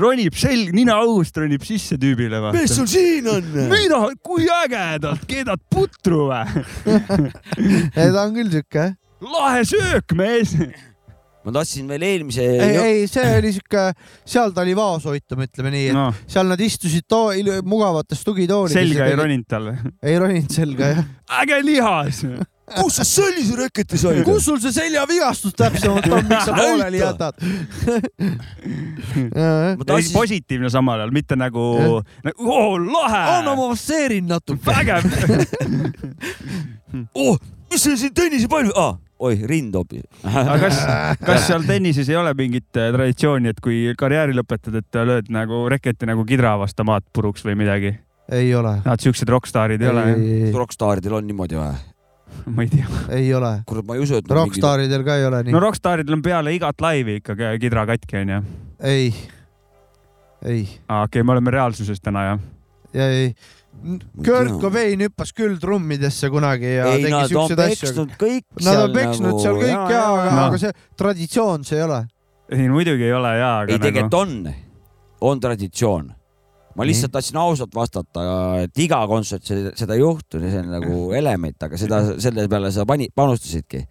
ronib 0.00 0.36
selg, 0.38 0.72
nina 0.76 0.98
õhust 1.04 1.36
ronib 1.40 1.64
sisse 1.66 1.98
tüübile, 2.00 2.40
vaata. 2.44 2.64
sul 2.70 2.88
siin 2.90 3.28
on? 3.32 3.46
mida, 3.72 4.02
kui 4.24 4.48
ägedalt, 4.62 5.24
keedad 5.28 5.62
putru 5.72 6.26
või? 6.30 6.64
ta 7.96 8.26
on 8.26 8.36
küll 8.36 8.52
siuke, 8.52 8.90
lahe 9.24 9.62
söök, 9.68 10.16
mees. 10.18 10.56
ma 11.46 11.54
tahtsin 11.56 11.88
veel 11.90 12.04
eelmise. 12.08 12.44
ei, 12.44 12.80
ei, 12.82 13.06
see 13.10 13.36
oli 13.38 13.54
siuke, 13.56 13.86
seal 14.28 14.52
ta 14.56 14.64
oli 14.66 14.76
vaoshoitum, 14.76 15.46
ütleme 15.46 15.72
nii, 15.74 15.86
et 15.92 15.96
no 15.96 16.10
seal 16.24 16.52
nad 16.52 16.60
istusid 16.66 17.06
too 17.08 17.32
mugavates 17.66 18.26
tugitoolides. 18.26 18.76
selga 18.76 19.08
ei. 19.08 19.16
roninud 19.22 19.48
talle. 19.48 19.78
ei 20.02 20.20
roninud 20.20 20.52
selga 20.52 20.92
jah. 20.92 21.08
äge 21.40 21.62
lihas. 21.64 22.26
Kus 22.66 22.98
sa 22.98 23.04
sellise 23.06 23.56
reketi 23.58 23.98
said? 24.00 24.22
kus 24.26 24.44
sul 24.48 24.58
see 24.62 24.74
seljavigastus 24.74 25.54
täpsemalt 25.56 26.06
on, 26.10 26.26
miks 26.26 26.48
sa 26.48 26.56
pooleli 26.56 27.00
jätad? 27.00 27.38
ei, 29.96 30.08
positiivne 30.12 30.70
samal 30.72 31.04
ajal, 31.04 31.14
mitte 31.14 31.38
nagu, 31.38 31.66
nagu 32.26 32.50
oo, 32.50 32.76
lahe. 32.82 33.22
anna 33.38 33.54
ma 33.54 33.70
masseerin 33.70 34.26
natuke. 34.30 34.60
vägev. 34.66 35.06
oh, 37.22 37.38
mis 37.70 37.86
sul 37.86 37.98
siin 38.00 38.14
tennisepall 38.16 38.72
ah,, 38.74 38.96
oi, 39.22 39.38
rind 39.46 39.76
hoopis. 39.78 40.02
aga 40.26 40.58
kas, 40.66 40.82
kas 41.22 41.46
seal 41.46 41.66
tennises 41.68 42.10
ei 42.10 42.18
ole 42.18 42.34
mingit 42.38 42.70
äh, 42.74 42.90
traditsiooni, 42.96 43.54
et 43.54 43.62
kui 43.62 43.84
karjääri 43.98 44.34
lõpetad, 44.36 44.82
et 44.82 45.02
lööd 45.06 45.30
nagu 45.34 45.66
reketi 45.70 46.08
nagu 46.10 46.26
kidra 46.26 46.56
vastu 46.58 46.86
maad 46.88 47.06
puruks 47.14 47.46
või 47.46 47.58
midagi? 47.62 47.94
ei 48.34 48.50
ole. 48.58 48.80
Nad 48.82 48.98
siuksed 48.98 49.30
rokkstaarid 49.30 49.82
ei 49.82 49.88
ole, 49.92 50.08
ei, 50.16 50.48
rokkstaaridel 50.54 51.20
on 51.20 51.30
niimoodi 51.30 51.60
või? 51.60 51.76
ma 52.56 52.64
ei 52.66 52.70
tea. 52.72 52.86
ei 53.16 53.28
ole. 53.34 53.52
kurat, 53.68 53.86
ma 53.86 53.96
ei 53.96 54.04
usu, 54.04 54.20
et. 54.20 54.30
Rockstaridel 54.30 55.04
ka 55.06 55.18
ei 55.20 55.26
ole 55.28 55.42
nii 55.46 55.56
no. 55.56 55.62
rokkstaaridel 55.66 56.18
on 56.18 56.24
peale 56.24 56.54
igat 56.56 56.80
laivi 56.82 57.20
ikka 57.20 57.36
kidra 57.62 57.86
katki 57.88 58.22
onju. 58.22 58.40
ei, 58.92 59.12
ei, 60.44 60.64
aa, 60.88 61.04
okei, 61.06 61.22
me 61.26 61.36
oleme 61.36 61.54
reaalsuses 61.54 62.02
täna 62.02 62.26
jah. 62.30 62.42
ja 62.96 63.12
ei. 63.12 63.30
Kurt 64.24 64.56
Cobain 64.60 65.02
hüppas 65.04 65.34
küll 65.36 65.58
trummidesse 65.60 66.30
kunagi 66.32 66.70
ja 66.78 66.86
ei, 66.94 67.02
tegi 67.04 67.18
siukseid 67.28 67.60
asju. 67.60 68.06
Nad 68.64 68.82
on 68.86 68.94
peksnud 68.94 69.40
seal 69.42 69.58
kõik 69.60 69.92
ja, 69.92 70.04
aga, 70.08 70.22
jaa. 70.24 70.46
aga 70.46 70.60
see 70.62 70.72
traditsioon 70.96 71.66
see 71.68 71.76
ei 71.76 71.84
ole. 71.84 71.98
ei, 72.56 72.68
muidugi 72.72 73.04
ei 73.04 73.12
ole 73.12 73.34
jaa, 73.36 73.50
ei, 73.60 73.66
aga 73.66 73.76
nagu 73.76 73.84
tegelikult 73.84 74.16
on, 74.22 74.32
on 75.28 75.42
traditsioon. 75.44 76.08
Ma 76.76 76.86
lihtsalt 76.86 77.14
tahtsin 77.14 77.38
ausalt 77.40 77.74
vastata, 77.74 78.24
et 78.64 78.82
iga 78.84 78.98
kontsert 79.08 79.46
seda 79.46 79.96
ei 79.96 80.02
juhtu, 80.02 80.40
see 80.42 80.60
on 80.60 80.72
nagu 80.76 80.98
element, 81.20 81.56
aga 81.68 81.80
seda, 81.80 82.02
selle 82.22 82.46
peale 82.52 82.72
sa 82.74 82.84
pani, 82.88 83.08
panustasidki. 83.16 83.86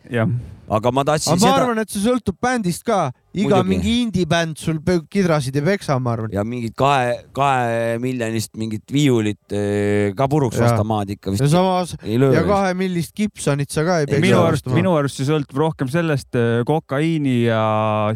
aga 0.76 0.92
ma 0.94 1.06
tahtsin 1.08 1.34
aga 1.34 1.40
ma 1.40 1.46
seda 1.48 1.56
arvan, 1.64 1.82
et 1.82 1.94
see 1.94 2.04
sõltub 2.04 2.38
bändist 2.42 2.86
ka. 2.86 3.10
iga 3.36 3.60
Muidugi. 3.60 3.70
mingi 3.74 3.94
indie-bänd 4.06 4.62
sul 4.62 4.80
kidrasid 5.12 5.58
ei 5.60 5.66
peksa, 5.66 5.98
ma 6.00 6.14
arvan. 6.16 6.34
ja 6.34 6.46
mingit 6.48 6.76
kahe, 6.78 7.18
kahe 7.36 8.00
miljonist 8.02 8.54
mingit 8.60 8.94
viiulit 8.94 9.56
eh, 9.56 10.14
ka 10.18 10.30
puruks 10.32 10.58
Jaa. 10.60 10.70
vastu 10.70 10.88
maad 10.88 11.14
ikka 11.18 11.34
ja 11.34 11.36
vist 11.36 11.52
samas 11.52 11.96
ei 12.04 12.20
löö 12.22 12.34
ja. 12.38 12.46
kahe 12.48 12.74
millist 12.78 13.16
Gibsonit 13.18 13.74
sa 13.74 13.86
ka 13.88 14.02
ei 14.04 14.10
peksa. 14.10 14.26
minu 14.30 14.42
arust, 14.46 14.74
minu 14.74 14.98
arust 14.98 15.22
see 15.22 15.30
sõltub 15.30 15.62
rohkem 15.66 15.92
sellest 15.92 16.38
äh, 16.38 16.62
kokaiini 16.68 17.42
ja 17.50 17.64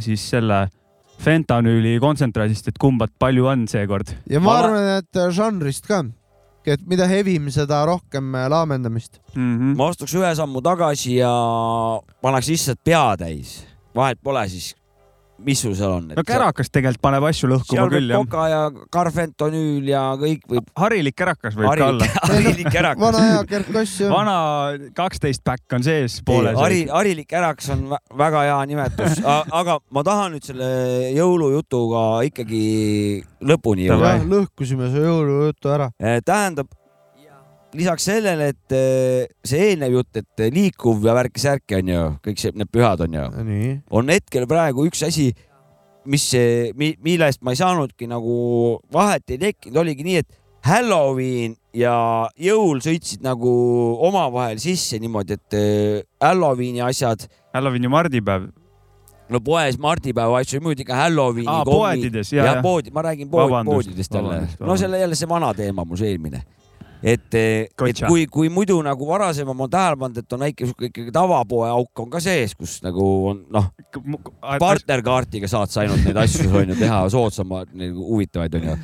siis 0.02 0.24
selle 0.32 0.68
fentanüüli 1.20 1.98
kontsentraadist, 2.02 2.70
et 2.72 2.80
kumbat 2.80 3.12
palju 3.20 3.48
on 3.52 3.68
seekord. 3.68 4.14
ja 4.30 4.40
ma 4.40 4.54
Ma- 4.54 4.58
arvan, 4.64 4.88
et 5.00 5.22
žanrist 5.36 5.88
ka, 5.88 6.04
et 6.70 6.82
mida 6.88 7.08
hevim, 7.10 7.50
seda 7.52 7.82
rohkem 7.90 8.36
äh, 8.36 8.48
laamendamist. 8.52 9.20
Mm 9.36 9.58
-hmm. 9.58 9.78
ma 9.78 9.90
astuks 9.90 10.14
ühe 10.16 10.36
sammu 10.36 10.62
tagasi 10.62 11.16
ja 11.20 11.32
paneks 12.22 12.48
lihtsalt 12.50 12.80
pea 12.84 13.18
täis, 13.18 13.66
vahet 13.96 14.20
pole 14.24 14.48
siis, 14.50 14.76
mis 15.46 15.62
sul 15.62 15.76
seal 15.78 15.96
on. 15.98 16.08
no 16.18 16.24
kärakas 16.28 16.72
tegelikult 16.72 17.02
paneb 17.04 17.26
asju 17.30 17.50
lõhkuma 17.52 17.88
küll 17.92 18.12
jah. 18.12 18.24
koka 18.24 18.46
ja 18.52 18.62
karfentonüül 18.94 19.90
ja 19.90 20.04
kõik 20.20 20.46
võib. 20.50 20.70
harilik 20.80 21.16
kärakas 21.16 21.58
võib 21.58 21.72
ka 21.72 21.90
olla. 21.94 22.10
harilik 22.32 22.72
kärakas. 22.74 23.02
vana 23.04 23.26
hea 23.26 23.44
Gerd 23.54 23.72
Koss 23.74 24.02
ju. 24.04 24.10
vana 24.12 24.38
kaksteist 24.98 25.44
päkk 25.48 25.78
on 25.80 25.86
sees 25.88 26.20
poole 26.28 26.54
hari, 26.58 26.86
harilik 26.92 27.30
kärakas 27.30 27.72
on 27.76 27.88
vä- 27.94 28.02
väga 28.24 28.46
hea 28.50 28.60
nimetus, 28.74 29.22
aga 29.26 29.80
ma 29.96 30.06
tahan 30.08 30.36
nüüd 30.36 30.50
selle 30.50 30.70
jõulujutuga 31.18 32.06
ikkagi 32.30 32.64
lõpuni 33.42 33.88
jõuda 33.90 34.18
lõhkusime 34.30 34.90
su 34.92 35.04
jõulujutu 35.04 35.72
ära. 35.74 35.90
Eh, 36.00 36.20
tähendab, 36.26 36.70
lisaks 37.78 38.08
sellele, 38.10 38.50
et 38.54 38.76
eh, 38.76 39.28
see 39.46 39.70
eelnev 39.72 40.00
jutt, 40.00 40.22
et 40.22 40.46
liikuv 40.54 41.06
ja 41.06 41.14
värki-särki 41.18 41.78
on 41.80 41.94
ju, 41.94 42.08
kõik 42.26 42.42
see, 42.42 42.56
need 42.58 42.72
pühad 42.74 43.04
on 43.06 43.18
ju, 43.20 43.28
nii. 43.46 43.72
on 44.00 44.10
hetkel 44.14 44.48
praegu 44.50 44.88
üks 44.90 45.04
asi, 45.06 45.30
mis, 46.10 46.26
millest 46.76 47.44
ma 47.46 47.54
ei 47.54 47.62
saanudki 47.62 48.10
nagu 48.10 48.36
vahet 48.94 49.36
ei 49.36 49.42
tekkinud, 49.50 49.82
oligi 49.84 50.08
nii, 50.08 50.24
et 50.24 50.40
Halloween 50.66 51.54
ja 51.76 51.96
jõul 52.40 52.82
sõitsid 52.84 53.22
nagu 53.24 53.52
omavahel 54.10 54.60
sisse 54.62 55.00
niimoodi, 55.00 55.38
et 55.38 55.60
eh, 55.60 56.00
Halloweeni 56.24 56.82
asjad, 56.84 57.28
Halloween 57.54 57.86
ja 57.86 57.94
mardipäev. 57.94 58.50
no 59.30 59.40
poes 59.46 59.78
mardipäeva 59.78 60.42
asju, 60.42 60.62
muidugi 60.66 60.90
ka 60.90 60.98
Halloweeni 61.04 61.62
poodides 61.70 62.34
ja, 62.34 62.44
ja, 62.44 62.56
ja 62.56 62.64
poodi, 62.66 62.92
ma 62.92 63.06
räägin 63.06 63.30
pood, 63.30 63.54
poodidest 63.66 64.14
jälle 64.14 64.48
no 64.60 64.78
selle 64.78 65.00
jälle 65.00 65.16
see 65.16 65.30
vana 65.30 65.54
teema 65.54 65.86
mul 65.86 66.02
see 66.02 66.16
eelmine. 66.16 66.42
et, 67.04 67.28
et 67.34 67.76
Kotša. 67.80 68.08
kui, 68.08 68.26
kui 68.32 68.50
muidu 68.54 68.80
nagu 68.84 69.08
varasema 69.08 69.54
ma 69.54 69.66
olen 69.66 69.76
tähele 69.76 70.00
pannud, 70.02 70.24
et 70.24 70.34
on 70.36 70.46
väike 70.46 70.68
sihuke 70.68 70.90
ikkagi 70.92 71.14
tavapoe 71.16 71.70
auk 71.72 72.04
on 72.04 72.10
ka 72.12 72.24
sees, 72.24 72.56
kus 72.60 72.80
nagu 72.86 73.06
on 73.32 73.46
noh, 73.54 73.70
partnerkaardiga 74.50 75.50
saad 75.52 75.72
sa 75.72 75.86
ainult 75.86 76.04
neid 76.08 76.20
asju 76.26 76.50
onju 76.64 76.80
teha 76.80 77.06
soodsamalt, 77.14 77.72
huvitavaid 77.76 78.60
onju. 78.60 78.76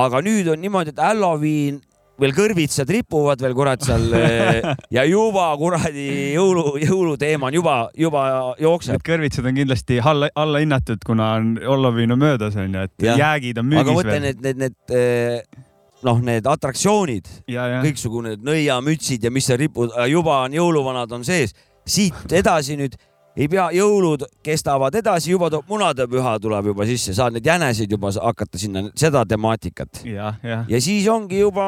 aga 0.00 0.24
nüüd 0.26 0.50
on 0.50 0.60
niimoodi, 0.62 0.94
et 0.94 1.04
Halloween 1.04 1.80
veel 2.20 2.34
kõrvitsad 2.36 2.90
ripuvad 2.92 3.40
veel 3.40 3.54
kurat 3.56 3.84
seal 3.84 4.10
eh, 4.18 4.60
ja 4.96 5.06
juba 5.08 5.46
kuradi 5.60 6.34
jõulu, 6.34 6.74
jõuluteema 6.82 7.48
on 7.48 7.56
juba, 7.56 7.76
juba 7.96 8.24
jookseb 8.60 8.98
Need. 8.98 9.06
kõrvitsad 9.08 9.48
on 9.48 9.56
kindlasti 9.56 10.00
alla, 10.04 10.30
allahinnatud, 10.38 11.00
kuna 11.06 11.32
on 11.38 11.54
Halloween 11.62 12.16
on 12.16 12.20
möödas 12.20 12.58
onju, 12.60 12.86
et 12.90 13.08
Jah. 13.08 13.18
jäägid 13.24 13.62
on 13.62 13.70
aga 13.70 13.76
müügis 13.76 14.00
mõtle 14.00 14.16
veel. 14.16 14.24
need, 14.26 14.44
need, 14.44 14.62
need 14.66 14.96
eh, 14.96 15.66
noh, 16.06 16.20
need 16.24 16.46
atraktsioonid, 16.48 17.28
kõiksugune 17.48 18.36
nõiamütsid 18.40 19.24
ja 19.26 19.32
mis 19.32 19.48
seal 19.48 19.60
ripud, 19.60 19.92
juba 20.10 20.42
on 20.46 20.56
jõuluvanad 20.56 21.12
on 21.12 21.26
sees. 21.26 21.54
siit 21.90 22.32
edasi 22.32 22.76
nüüd 22.78 22.94
ei 23.38 23.46
pea, 23.50 23.68
jõulud 23.74 24.24
kestavad 24.44 24.94
edasi, 24.98 25.30
juba 25.30 25.50
tuleb 25.52 25.68
munadepüha 25.70 26.34
tuleb 26.42 26.70
juba 26.72 26.86
sisse, 26.88 27.14
saad 27.14 27.36
neid 27.36 27.46
jäneseid 27.46 27.92
juba 27.94 28.10
hakata 28.16 28.58
sinna, 28.58 28.82
seda 28.98 29.22
temaatikat. 29.28 30.02
ja, 30.08 30.32
ja. 30.42 30.62
ja 30.68 30.80
siis 30.82 31.06
ongi 31.10 31.38
juba 31.38 31.66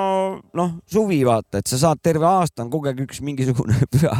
noh, 0.58 0.72
suvi 0.90 1.20
vaata, 1.26 1.62
et 1.62 1.70
sa 1.70 1.78
saad 1.84 2.02
terve 2.02 2.26
aasta 2.26 2.64
on 2.64 2.72
kogu 2.72 2.90
aeg 2.90 3.04
üks 3.06 3.22
mingisugune 3.24 3.78
püha, 3.94 4.16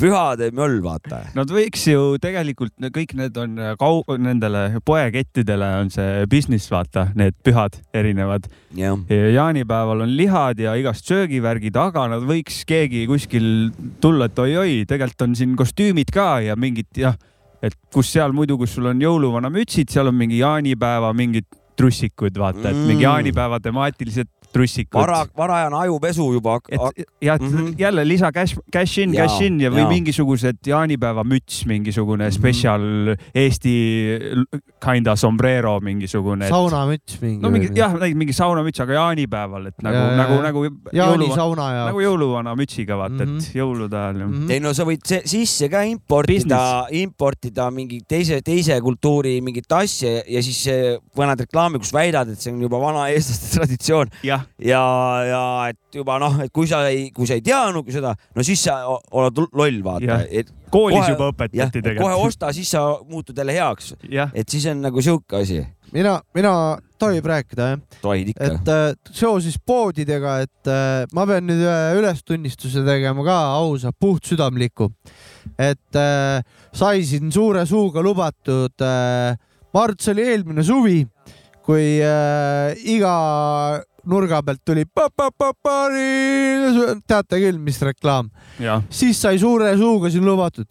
pühade 0.00 0.50
möll 0.56 0.82
vaata. 0.84 1.22
Nad 1.36 1.52
võiks 1.52 1.86
ju 1.88 2.16
tegelikult 2.22 2.76
kõik 2.92 3.16
need 3.18 3.40
on 3.40 3.56
kau-, 3.80 4.04
nendele 4.20 4.82
poekettidele 4.84 5.72
on 5.80 5.92
see 5.94 6.26
business, 6.30 6.68
vaata, 6.72 7.08
need 7.16 7.36
pühad 7.46 7.80
erinevad. 7.96 8.50
jah, 8.76 8.98
jaanipäeval 9.08 10.04
on 10.04 10.12
lihad 10.18 10.60
ja 10.60 10.76
igast 10.76 11.08
söögivärgid, 11.08 11.76
aga 11.80 12.06
nad 12.12 12.24
võiks 12.26 12.60
keegi 12.68 13.06
kuskil 13.08 13.70
tulla, 14.04 14.28
et 14.28 14.38
oi-oi, 14.44 14.84
tegelikult 14.88 15.24
on 15.24 15.36
siin 15.38 15.56
kostüümid 15.56 16.12
ka 16.12 16.28
ja 16.44 16.56
mingid 16.66 16.90
jah, 17.00 17.16
et 17.62 17.74
kus 17.94 18.10
seal 18.12 18.34
muidu, 18.36 18.58
kus 18.60 18.74
sul 18.76 18.90
on 18.92 19.00
jõuluvana 19.00 19.50
mütsid, 19.52 19.90
seal 19.92 20.10
on 20.12 20.18
mingi 20.18 20.42
jaanipäeva 20.42 21.12
mingid 21.16 21.46
trussikud, 21.76 22.36
vaata, 22.40 22.70
et 22.70 22.76
mingi 22.86 23.02
Mm. 23.02 23.06
jaanipäeva 23.08 23.58
temaatilised 23.60 24.28
trussikud. 24.56 24.96
vara, 25.00 25.20
varajane 25.36 25.76
ajupesu 25.84 26.30
juba 26.32 26.56
et 26.70 26.80
jah, 27.22 27.38
Mhm. 27.40 27.68
et 27.74 27.78
jälle 27.84 28.04
lisa 28.08 28.32
cash, 28.32 28.56
cash 28.72 28.98
in, 28.98 29.12
cash 29.14 29.40
in 29.42 29.60
ja, 29.60 29.70
või 29.70 29.84
jaa. 29.84 29.88
mingisugused 29.92 30.58
jaanipäevamüts, 30.66 31.66
mingisugune 31.66 32.24
Mhm. 32.28 32.32
spetsial 32.38 33.16
Eesti 33.34 33.74
kinda 34.82 35.16
sombrero 35.16 35.78
mingisugune. 35.80 36.48
saunamüts 36.48 37.18
mingi. 37.20 37.42
no 37.42 37.50
mingi 37.50 37.70
jah, 37.76 37.92
mingi 38.14 38.32
saunamüts, 38.36 38.80
aga 38.80 38.92
jaanipäeval, 38.96 39.66
et 39.70 39.82
nagu 39.84 39.96
jaa, 39.96 40.16
nagu, 40.16 40.40
nagu 40.42 40.64
Jaani 40.92 41.26
jõuluvana, 41.26 41.34
sauna 41.36 41.66
ja 41.74 41.84
nagu 41.90 42.00
jõuluvana 42.04 42.54
mütsiga 42.58 42.96
vaata, 42.98 43.26
Mhm. 43.26 43.36
et 43.36 43.50
jõulude 43.58 43.94
ajal 43.96 44.20
ju. 44.22 44.26
Mhm. 44.28 44.50
ei 44.50 44.60
no 44.60 44.72
sa 44.72 44.84
võid 44.84 45.04
se- 45.04 45.22
sisse 45.26 45.68
ka 45.70 45.82
importida, 45.84 46.86
importida 46.90 47.70
mingi 47.70 48.00
teise, 48.08 48.40
teise 48.42 48.80
kultuuri 48.80 49.40
mingit 49.42 49.70
asja 49.72 50.22
ja 50.26 50.42
siis 50.42 50.62
paned 51.16 51.40
reklaami, 51.46 51.78
kus 51.82 51.92
väidad, 51.92 52.28
et 52.32 52.38
see 52.40 52.52
on 52.52 52.60
juba 52.62 52.78
vana 52.80 53.08
eestlaste 53.10 53.50
traditsioon 53.58 54.10
jah, 54.22 54.45
ja, 54.58 54.82
ja 55.26 55.42
et 55.70 55.98
juba 55.98 56.18
noh, 56.22 56.38
et 56.44 56.52
kui 56.54 56.68
sa 56.70 56.84
ei, 56.88 57.10
kui 57.14 57.28
sa 57.28 57.36
ei 57.38 57.44
teadnudki 57.44 57.94
seda, 57.94 58.14
no 58.34 58.44
siis 58.46 58.62
sa 58.66 58.78
oled 58.88 59.42
loll, 59.52 59.80
vaata 59.84 60.22
et 60.30 60.50
koolis 60.72 60.98
Kohe- 61.02 61.12
juba 61.14 61.30
õpetati 61.32 61.60
kohe 61.62 61.82
tegelikult. 61.84 62.26
osta, 62.26 62.52
siis 62.56 62.70
sa 62.74 62.84
muutud 63.08 63.36
jälle 63.38 63.54
heaks, 63.56 63.94
et 64.34 64.48
siis 64.48 64.66
on 64.72 64.82
nagu 64.86 65.02
sihuke 65.02 65.42
asi. 65.42 65.62
mina, 65.92 66.20
mina 66.34 66.52
tohib 66.98 67.26
rääkida 67.28 67.68
jah, 67.70 67.80
tohid 68.02 68.32
ikka. 68.32 68.44
et 68.44 68.68
äh, 68.72 68.84
seoses 69.12 69.58
poodidega, 69.66 70.38
et 70.46 70.70
äh, 70.72 71.04
ma 71.14 71.26
pean 71.28 71.46
nüüd 71.46 71.60
ühe 71.62 72.00
ülestunnistuse 72.00 72.82
tegema 72.86 73.24
ka 73.24 73.36
ausa, 73.60 73.92
puhtsüdamliku. 73.92 74.90
et 75.58 76.00
äh, 76.00 76.40
sai 76.72 77.04
siin 77.04 77.32
suure 77.32 77.66
suuga 77.66 78.02
lubatud 78.02 78.80
äh,, 78.82 79.36
Marts 79.76 80.08
oli 80.08 80.22
eelmine 80.24 80.62
suvi, 80.64 81.02
kui 81.66 81.98
äh, 82.00 82.72
iga 82.88 83.12
nurga 84.06 84.38
pealt 84.46 84.60
tuli 84.64 84.84
pa-pa-pa-pari, 84.86 87.02
teate 87.06 87.40
küll, 87.42 87.58
mis 87.58 87.80
reklaam, 87.82 88.30
siis 88.90 89.18
sai 89.20 89.38
suure 89.42 89.74
suuga 89.78 90.10
siin 90.10 90.24
lubatud. 90.24 90.66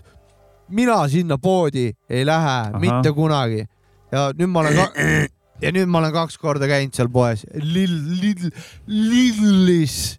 mina 0.70 1.08
sinna 1.08 1.38
poodi 1.38 1.92
ei 2.10 2.26
lähe 2.26 2.50
Ahah. 2.50 2.80
mitte 2.82 3.12
kunagi 3.14 3.68
ja 4.12 4.32
nüüd 4.34 4.50
ma 4.50 4.60
olen 4.64 4.76
ka 4.80 4.88
ja 5.64 5.72
nüüd 5.72 5.86
ma 5.88 6.00
olen 6.00 6.14
kaks 6.16 6.38
korda 6.42 6.66
käinud 6.68 6.96
seal 6.98 7.10
poes, 7.14 7.44
Lill, 7.54 7.94
Lill, 8.22 8.50
Lillis. 8.88 10.18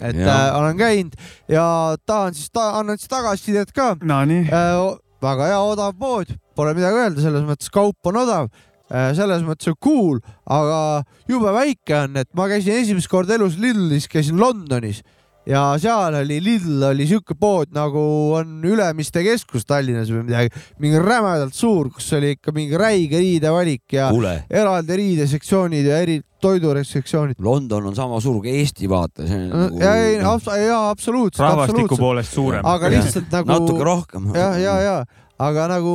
et 0.00 0.16
Jah. 0.16 0.28
äh, 0.28 0.58
olen 0.58 0.76
käinud 0.76 1.12
ja 1.48 1.96
tahan 2.06 2.34
siis 2.34 2.50
ta,, 2.50 2.78
annan 2.78 2.98
siis 2.98 3.08
tagasisidet 3.08 3.72
ka 3.72 3.96
Nonii, 4.02 4.48
äh,. 4.48 4.98
väga 5.22 5.46
hea 5.50 5.60
odav 5.60 5.92
pood, 5.98 6.26
pole 6.56 6.74
midagi 6.74 6.96
öelda, 6.96 7.20
selles 7.20 7.42
mõttes 7.44 7.68
kaup 7.72 7.96
on 8.08 8.16
odav. 8.16 8.46
Selles 8.90 9.44
mõttes 9.46 9.70
on 9.70 9.78
cool, 9.82 10.20
aga 10.50 11.02
jube 11.30 11.54
väike 11.54 11.96
on, 12.04 12.20
et 12.20 12.30
ma 12.34 12.48
käisin 12.50 12.80
esimest 12.80 13.10
korda 13.10 13.36
elus 13.38 13.58
Lidlis, 13.60 14.10
käisin 14.10 14.40
Londonis. 14.40 15.02
Ja 15.48 15.62
seal 15.80 16.14
oli 16.18 16.36
Lidl 16.44 16.82
oli 16.90 17.06
siuke 17.08 17.34
pood 17.40 17.70
nagu 17.72 18.00
on 18.36 18.58
Ülemiste 18.66 19.22
keskus 19.24 19.64
Tallinnas 19.66 20.10
või 20.12 20.26
midagi, 20.28 20.52
mingi 20.82 21.00
rämedalt 21.00 21.56
suur, 21.56 21.88
kus 21.94 22.10
oli 22.18 22.34
ikka 22.36 22.52
mingi 22.54 22.76
räige 22.78 23.18
riidevalik 23.22 23.96
ja 23.96 24.10
kuule, 24.12 24.34
eraldi 24.52 24.98
riidesektsioonid 25.00 25.88
ja 25.88 26.02
eri 26.04 26.18
toidusektsioonid. 26.44 27.40
London 27.40 27.88
on 27.88 27.96
sama 27.96 28.20
suur 28.20 28.42
kui 28.44 28.52
Eesti, 28.60 28.88
vaata, 28.92 29.24
nagu 29.24 29.80
ja 29.80 29.94
ei, 29.96 30.18
jaa, 30.20 30.90
absoluutselt, 30.90 31.46
rahvastiku 31.46 31.86
absoluutselt, 31.86 32.04
poolest 32.04 32.36
suurem. 32.36 32.66
aga 32.76 32.92
lihtsalt 32.92 33.32
nagu 33.32 33.54
natuke 33.54 33.88
rohkem. 33.88 34.32
jah, 34.36 34.60
ja, 34.60 34.76
ja, 34.84 34.96
aga 35.40 35.70
nagu 35.72 35.94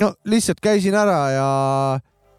no 0.00 0.12
lihtsalt 0.28 0.60
käisin 0.62 0.96
ära 0.98 1.18
ja 1.34 1.48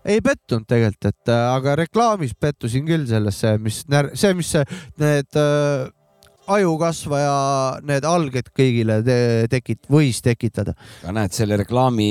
ei 0.10 0.22
pettunud 0.24 0.68
tegelikult, 0.70 1.10
et 1.12 1.32
äh, 1.32 1.46
aga 1.54 1.76
reklaamis 1.84 2.34
pettusin 2.40 2.86
küll 2.88 3.06
sellesse, 3.10 3.58
mis, 3.62 3.84
see, 4.18 4.34
mis 4.38 4.52
see, 4.56 4.64
need 5.02 5.40
äh, 5.40 5.90
ajukasvaja 6.50 7.34
need 7.86 8.08
alged 8.08 8.50
kõigile 8.56 9.00
te 9.06 9.20
tekit-, 9.52 9.86
võis 9.92 10.22
tekitada. 10.26 10.76
aga 11.04 11.16
näed, 11.20 11.36
selle 11.36 11.60
reklaami 11.62 12.10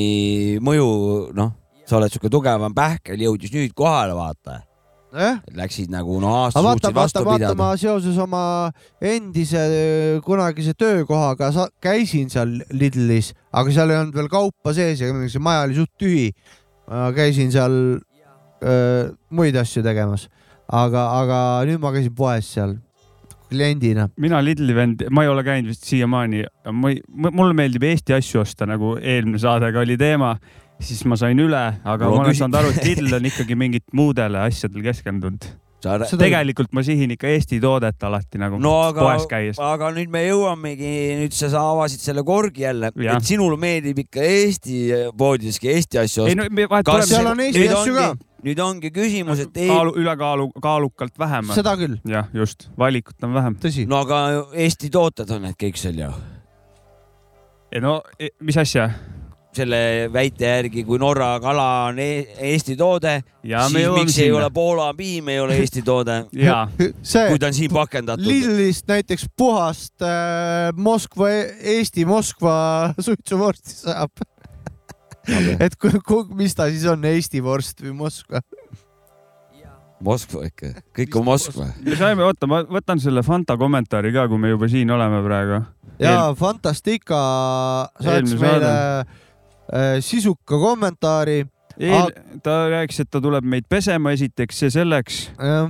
mõju, 0.64 0.88
noh, 1.36 1.54
sa 1.88 1.98
oled 1.98 2.12
siuke 2.12 2.30
tugevam 2.32 2.74
pähkel, 2.76 3.20
jõudis 3.24 3.54
nüüd 3.54 3.74
kohale, 3.76 4.14
vaata. 4.18 4.60
nojah, 5.14 5.38
Läksid 5.56 5.92
nagu 5.92 6.18
no 6.22 6.32
aasta 6.42 6.60
suutsid 6.60 6.88
vaata, 6.88 6.94
vastu 6.96 7.22
vaata, 7.24 7.38
pidada 7.38 7.58
ma. 7.58 7.68
seoses 7.80 8.18
oma 8.22 8.42
endise 9.00 9.62
kunagise 10.26 10.74
töökohaga 10.78 11.52
sa, 11.54 11.68
käisin 11.82 12.28
seal 12.32 12.58
Lidlis, 12.74 13.32
aga 13.52 13.74
seal 13.74 13.94
ei 13.94 14.00
olnud 14.02 14.18
veel 14.18 14.32
kaupa 14.32 14.74
sees 14.76 15.02
ja 15.02 15.12
see 15.28 15.44
maja 15.44 15.64
oli 15.68 15.78
suht 15.78 15.94
tühi. 16.00 16.28
ma 16.88 17.08
käisin 17.16 17.52
seal 17.52 17.78
öö, 18.64 19.08
muid 19.30 19.56
asju 19.56 19.84
tegemas, 19.84 20.28
aga, 20.66 21.08
aga 21.22 21.40
nüüd 21.68 21.80
ma 21.82 21.92
käisin 21.96 22.14
poes 22.16 22.52
seal 22.56 22.76
kliendina. 23.48 24.08
mina 24.16 24.40
Lidli 24.44 24.74
vend, 24.76 25.04
ma 25.10 25.24
ei 25.24 25.32
ole 25.32 25.44
käinud 25.46 25.72
vist 25.72 25.88
siiamaani, 25.88 26.44
ma 26.72 26.92
ei, 26.92 27.02
mulle 27.08 27.54
meeldib 27.56 27.84
Eesti 27.88 28.16
asju 28.16 28.42
osta, 28.42 28.68
nagu 28.68 28.96
eelmine 29.00 29.40
saadega 29.40 29.80
oli 29.84 29.96
teema, 30.00 30.34
siis 30.80 31.04
ma 31.10 31.16
sain 31.18 31.38
üle, 31.42 31.62
aga 31.84 32.04
Mul 32.08 32.12
on 32.12 32.20
ma 32.20 32.24
olen 32.26 32.34
küsi- 32.34 32.42
saanud 32.44 32.58
aru, 32.60 32.74
et 32.74 32.84
Lidl 32.88 33.16
on 33.18 33.26
ikkagi 33.30 33.56
mingit 33.58 33.84
muudele 33.92 34.38
asjadele 34.46 34.84
keskendunud. 34.90 35.48
sa 35.82 35.94
Seda- 36.02 36.18
tegelikult 36.24 36.72
ma 36.74 36.82
sihin 36.82 37.12
ikka 37.14 37.28
Eesti 37.30 37.60
toodet 37.62 38.02
alati 38.02 38.38
nagu 38.42 38.58
no 38.58 38.72
aga 38.88 39.02
poes, 39.04 39.26
käies. 39.30 39.58
aga 39.62 39.92
nüüd 39.94 40.10
me 40.10 40.24
jõuamegi, 40.26 40.92
nüüd 41.20 41.36
sa, 41.36 41.50
sa 41.52 41.60
avasid 41.70 42.02
selle 42.02 42.24
korgi 42.26 42.64
jälle, 42.64 42.90
et 42.90 43.28
sinule 43.28 43.58
meeldib 43.62 44.00
ikka 44.02 44.24
Eesti 44.26 44.78
poodideski 45.18 45.70
Eesti 45.74 46.00
asju 46.02 46.24
ei 46.26 46.32
osta. 46.34 46.40
no 46.42 46.48
me 46.50 46.66
vahet 46.70 46.88
tuleb 46.88 47.06
seal 47.06 47.30
on 47.30 47.44
Eesti 47.46 47.62
nüüd 47.62 47.76
asju 47.76 47.94
ka 47.94 48.06
ongi, 48.08 48.26
nüüd 48.48 48.62
ongi 48.64 48.90
küsimus, 48.94 49.44
et 49.46 49.56
ei, 49.62 49.68
kaalu, 49.70 49.92
ülekaalu, 50.02 50.48
kaalukalt 50.62 51.14
vähem. 51.18 51.52
seda 51.54 51.76
küll, 51.78 51.94
jah, 52.10 52.26
just, 52.34 52.66
valikut 52.78 53.22
on 53.22 53.34
vähem. 53.38 53.58
tõsi. 53.62 53.86
no 53.86 54.02
aga 54.02 54.24
Eesti 54.54 54.90
tooted 54.90 55.30
on 55.30 55.46
need 55.46 55.58
kõik 55.62 55.78
seal 55.78 56.02
ju. 56.02 56.10
no 57.82 58.00
e- 58.18 58.34
mis 58.40 58.58
asja? 58.58 58.90
Selle 59.56 60.08
väite 60.12 60.46
järgi, 60.46 60.84
kui 60.86 60.98
Norra 61.00 61.30
kala 61.42 61.66
on 61.88 61.98
e 62.02 62.08
Eesti 62.50 62.76
toode, 62.78 63.18
siis 63.42 63.74
miks 63.74 64.18
ei 64.20 64.30
ole 64.30 64.44
sinna. 64.44 64.50
Poola 64.54 64.88
piim 64.96 65.28
ei 65.32 65.40
ole 65.40 65.58
Eesti 65.62 65.82
toode, 65.86 66.18
ja, 66.36 66.60
see 67.02 67.28
kui 67.30 67.40
ta 67.40 67.50
on 67.50 67.56
siin 67.56 67.72
pakendatud? 67.74 68.26
Lidlist 68.28 68.88
näiteks 68.90 69.28
puhast 69.38 70.04
äh, 70.04 70.70
Moskva, 70.76 71.30
Eesti 71.76 72.04
Moskva 72.08 72.56
suitsuvorsti 73.06 73.78
saab. 73.84 74.26
et 75.60 75.76
ku, 75.80 75.92
ku, 76.04 76.22
mis 76.36 76.56
ta 76.56 76.68
siis 76.70 76.84
on, 76.90 77.04
Eesti 77.08 77.42
vorst 77.44 77.82
või 77.84 77.96
Moskva? 78.04 78.42
Moskva 80.04 80.44
ikka, 80.46 80.74
kõik 81.00 81.16
on 81.18 81.26
Moskva. 81.26 81.70
me 81.82 81.96
saime, 81.98 82.26
oota, 82.26 82.50
ma 82.50 82.62
võtan 82.68 83.00
selle 83.02 83.24
Fanta 83.26 83.56
kommentaari 83.58 84.12
ka, 84.14 84.28
kui 84.30 84.38
me 84.38 84.52
juba 84.52 84.68
siin 84.70 84.92
oleme 84.94 85.22
praegu. 85.24 85.64
ja 85.98 86.20
Fantastica 86.38 87.22
saatis 87.98 88.36
meile 88.38 88.74
äh, 88.76 89.16
sisuka 90.00 90.58
kommentaari. 90.58 91.46
eel,. 91.78 92.10
ta 92.42 92.64
rääkis, 92.70 93.00
et 93.04 93.10
ta 93.10 93.20
tuleb 93.20 93.44
meid 93.44 93.68
pesema 93.68 94.12
esiteks 94.16 94.62
ja 94.62 94.70
selleks. 94.70 95.28
jah, 95.38 95.68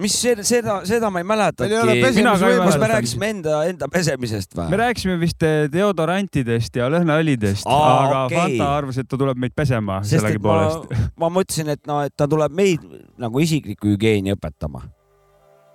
mis 0.00 0.14
see, 0.18 0.34
seda, 0.46 0.78
seda 0.88 1.10
ma 1.12 1.20
ei 1.22 1.26
mäletagi 1.28 1.76
kas 1.78 2.78
me 2.80 2.88
rääkisime 2.90 3.30
enda, 3.34 3.58
enda 3.70 3.88
pesemisest 3.92 4.56
me 4.56 4.66
või? 4.66 4.78
rääkisime 4.82 5.16
vist 5.20 5.44
eh, 5.46 5.66
deodorantidest 5.72 6.78
ja 6.80 6.88
lõhnaõlidest, 6.92 7.68
aga 7.70 8.24
okei. 8.26 8.38
Fanta 8.38 8.70
arvas, 8.78 8.98
et 9.02 9.10
ta 9.10 9.18
tuleb 9.20 9.38
meid 9.40 9.54
pesema 9.56 10.00
sellegipoolest. 10.06 10.90
ma 11.20 11.30
mõtlesin, 11.32 11.70
et 11.76 11.82
no, 11.90 12.00
et 12.06 12.14
ta 12.16 12.28
tuleb 12.30 12.54
meid 12.54 12.82
nagu 13.20 13.44
isiklikku 13.44 13.94
hügieeni 13.94 14.34
õpetama. 14.34 14.82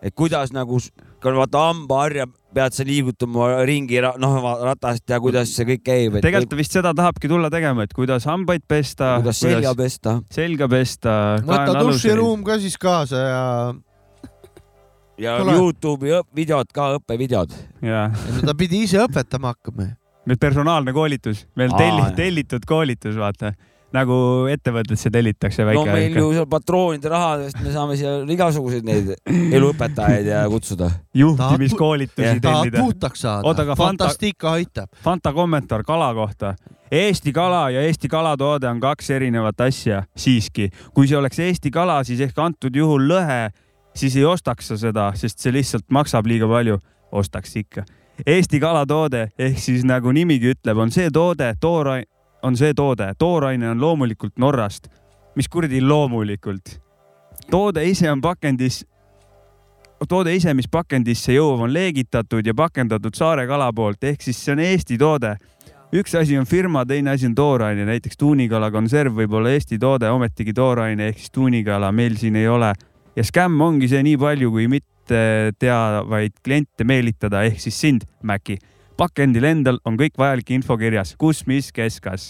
et 0.03 0.15
kuidas 0.15 0.53
nagu, 0.55 0.79
vaata 1.23 1.65
hambaharja 1.69 2.27
pead 2.53 2.73
sa 2.73 2.85
liigutama 2.85 3.49
ringi, 3.67 3.99
noh, 4.21 4.37
ratast 4.65 5.09
ja 5.09 5.19
kuidas 5.21 5.51
see 5.53 5.67
kõik 5.69 5.83
käib. 5.85 6.17
tegelikult 6.23 6.53
ta 6.53 6.59
vist 6.59 6.77
seda 6.77 6.93
tahabki 6.97 7.29
tulla 7.29 7.51
tegema, 7.53 7.85
et 7.85 7.93
kuidas 7.93 8.25
hambaid 8.29 8.65
pesta, 8.67 9.17
kuidas 9.19 9.41
selga 9.43 9.75
pesta 9.77 10.15
selga 10.33 10.69
pesta. 10.71 11.13
võta 11.45 11.77
duširuum 11.83 12.43
ka 12.47 12.57
siis 12.61 12.77
kaasa 12.81 13.21
ja 13.21 13.43
ja 15.19 15.37
Tule. 15.41 15.55
Youtube'i 15.59 16.21
videod 16.35 16.69
ka, 16.73 16.93
õppevideod. 16.99 17.55
ta 18.45 18.55
pidi 18.57 18.85
ise 18.87 19.01
õpetama 19.03 19.53
hakkama. 19.53 19.91
meil 20.29 20.37
personaalne 20.39 20.93
koolitus, 20.93 21.45
meil 21.57 21.73
telli, 21.77 22.05
tellitud 22.17 22.65
koolitus, 22.69 23.17
vaata 23.19 23.53
nagu 23.95 24.15
ettevõttesse 24.51 25.09
tellitakse 25.13 25.63
no 25.65 25.71
väike 25.71 25.93
meil 25.93 26.17
ju 26.19 26.31
seal 26.35 26.47
patroonide 26.49 27.09
rahadest 27.09 27.61
me 27.63 27.71
saame 27.73 27.97
seal 27.99 28.29
igasuguseid 28.29 28.85
neid 28.85 29.13
eluõpetajaid 29.29 30.29
ja 30.29 30.43
kutsuda. 30.51 30.91
juhtimiskoolitusi 31.17 32.41
tellida. 32.43 32.83
puhtaks 32.83 33.25
saada 33.25 33.47
Oota, 33.47 33.65
aga 33.65 33.75
Fanta- 33.75 34.09
Fantastica 34.09 34.51
aitab. 34.51 34.89
Fanta 35.03 35.33
kommentaar 35.33 35.83
kala 35.83 36.13
kohta. 36.13 36.55
Eesti 36.91 37.33
kala 37.33 37.69
ja 37.69 37.81
Eesti 37.81 38.07
kalatoode 38.09 38.67
on 38.69 38.79
kaks 38.79 39.09
erinevat 39.09 39.61
asja 39.61 40.03
siiski. 40.17 40.69
kui 40.93 41.07
see 41.07 41.17
oleks 41.17 41.39
Eesti 41.39 41.71
kala, 41.71 42.03
siis 42.03 42.21
ehk 42.21 42.37
antud 42.39 42.75
juhul 42.75 43.07
lõhe, 43.09 43.49
siis 43.93 44.15
ei 44.15 44.25
ostaks 44.25 44.67
sa 44.67 44.77
seda, 44.77 45.11
sest 45.15 45.39
see 45.39 45.53
lihtsalt 45.53 45.85
maksab 45.89 46.25
liiga 46.25 46.47
palju. 46.47 46.79
ostaks 47.11 47.55
ikka. 47.55 47.83
Eesti 48.25 48.59
kalatoode 48.59 49.29
ehk 49.39 49.59
siis 49.59 49.83
nagu 49.83 50.11
nimigi 50.11 50.53
ütleb, 50.53 50.77
on 50.77 50.91
see 50.91 51.09
toode, 51.09 51.53
tooraine, 51.61 52.05
on 52.43 52.57
see 52.57 52.73
toode, 52.73 53.13
tooraine 53.17 53.69
on 53.69 53.81
loomulikult 53.81 54.37
Norrast. 54.37 54.87
mis 55.35 55.47
kuradi 55.47 55.81
loomulikult? 55.81 56.79
toode 57.51 57.85
ise 57.85 58.11
on 58.11 58.21
pakendis 58.21 58.83
toode 60.07 60.33
ise, 60.35 60.53
mis 60.55 60.69
pakendisse 60.71 61.33
jõuab, 61.33 61.65
on 61.65 61.73
leegitatud 61.73 62.45
ja 62.45 62.53
pakendatud 62.55 63.15
saare 63.17 63.45
kala 63.49 63.71
poolt, 63.75 64.03
ehk 64.03 64.23
siis 64.23 64.39
see 64.43 64.53
on 64.53 64.61
Eesti 64.63 64.97
toode. 64.97 65.35
üks 65.93 66.13
asi 66.15 66.37
on 66.37 66.45
firma, 66.45 66.85
teine 66.85 67.11
asi 67.11 67.25
on 67.25 67.35
tooraine, 67.35 67.85
näiteks 67.85 68.17
tuunikala 68.17 68.71
konserv 68.71 69.15
võib 69.17 69.33
olla 69.33 69.49
Eesti 69.49 69.79
toode, 69.79 70.09
ometigi 70.09 70.53
tooraine 70.53 71.09
ehk 71.09 71.17
siis 71.17 71.31
tuunikala 71.31 71.91
meil 71.91 72.15
siin 72.17 72.35
ei 72.35 72.47
ole. 72.47 72.73
ja 73.15 73.23
skämm 73.23 73.61
ongi 73.61 73.87
see 73.87 74.03
nii 74.03 74.17
palju, 74.17 74.51
kui 74.51 74.67
mitte 74.67 75.51
teavaid 75.59 76.33
kliente 76.43 76.83
meelitada, 76.83 77.43
ehk 77.43 77.59
siis 77.59 77.79
sind, 77.79 78.05
Mäki. 78.23 78.57
Pakendil 78.99 79.47
endal 79.49 79.79
on 79.87 79.97
kõik 79.99 80.19
vajalik 80.19 80.53
info 80.57 80.77
kirjas, 80.79 81.15
kus, 81.19 81.45
mis, 81.49 81.71
kes, 81.75 81.99
kas. 82.03 82.29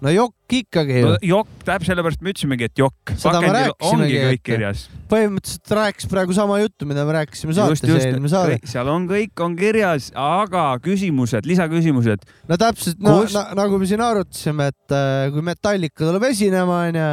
no 0.00 0.12
jokk 0.12 0.54
ikkagi 0.56 1.00
ju 1.02 1.08
no,. 1.10 1.16
jokk, 1.20 1.64
täpselt 1.66 1.90
sellepärast 1.90 2.22
me 2.24 2.32
ütlesimegi, 2.32 2.68
et 2.70 2.80
jokk. 2.80 3.12
Seda 3.20 3.42
me 3.44 3.50
rääkisimegi, 3.52 4.20
kõik 4.30 4.44
kirjas. 4.48 4.84
põhimõtteliselt 5.10 5.74
rääkis 5.76 6.08
praegu 6.10 6.36
sama 6.36 6.56
juttu, 6.62 6.88
mida 6.88 7.04
me 7.08 7.16
rääkisime 7.18 7.56
saates 7.56 7.84
eelmine 7.84 8.32
saade. 8.32 8.60
seal 8.70 8.88
on 8.92 9.08
kõik 9.10 9.44
on 9.44 9.56
kirjas, 9.58 10.08
aga 10.16 10.64
küsimused, 10.84 11.48
lisaküsimused, 11.50 12.24
no 12.48 12.60
täpselt, 12.60 13.02
no 13.04 13.18
na, 13.34 13.44
nagu 13.60 13.80
me 13.80 13.90
siin 13.90 14.04
arutasime, 14.04 14.70
et 14.72 14.96
äh, 14.96 15.26
kui 15.34 15.44
Metallica 15.44 16.06
tuleb 16.06 16.30
esinema, 16.30 16.86
onju, 16.88 17.10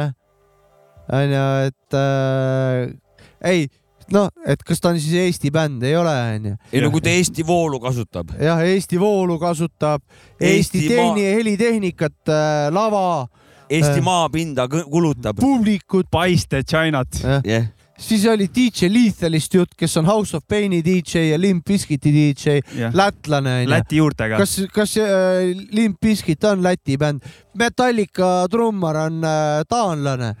onju, 1.20 1.44
et 1.68 2.00
äh, 2.00 3.52
ei, 3.52 3.68
noh, 4.12 4.28
et 4.46 4.62
kas 4.64 4.80
ta 4.80 4.88
on 4.92 5.00
siis 5.00 5.14
Eesti 5.26 5.50
bänd, 5.54 5.82
ei 5.84 5.96
ole, 5.96 6.12
onju. 6.36 6.54
ei 6.72 6.80
no 6.84 6.90
kui 6.94 7.00
ta 7.04 7.10
Eesti 7.12 7.44
voolu 7.46 7.80
kasutab. 7.80 8.30
jah, 8.40 8.60
Eesti 8.64 9.00
voolu 9.00 9.38
kasutab, 9.38 10.02
Eesti 10.40 10.78
Eesti 10.84 10.84
maa- 10.88 11.14
tehni-, 11.14 11.34
helitehnikat 11.38 12.28
äh,, 12.28 12.68
lava, 12.72 13.26
Eesti 13.70 13.98
Äh. 13.98 14.04
maapinda 14.04 14.68
kulutab. 14.68 15.36
publikut, 15.36 16.06
paiste 16.10 16.62
Chinat. 16.64 17.20
jah, 17.44 17.66
siis 17.98 18.24
oli 18.30 18.46
DJ 18.54 18.86
Lethalist 18.88 19.54
jutt, 19.54 19.74
kes 19.76 19.96
on 20.00 20.06
House 20.06 20.36
of 20.36 20.44
Paini 20.48 20.80
DJ 20.84 21.26
ja 21.32 21.38
Limp 21.38 21.64
Bizkiti 21.66 22.12
DJ, 22.14 22.60
lätlane 22.94 23.56
onju. 23.60 23.70
Läti 23.70 23.96
juurtega. 24.00 24.38
kas, 24.38 24.56
kas 24.72 24.96
äh, 24.96 25.52
Limp 25.74 25.98
Bizkit 26.00 26.44
on 26.44 26.62
Läti 26.62 26.96
bänd? 26.96 27.20
Metallica 27.58 28.46
trummar 28.50 28.96
on 29.08 29.20
äh, 29.24 29.64
taanlane, 29.68 30.34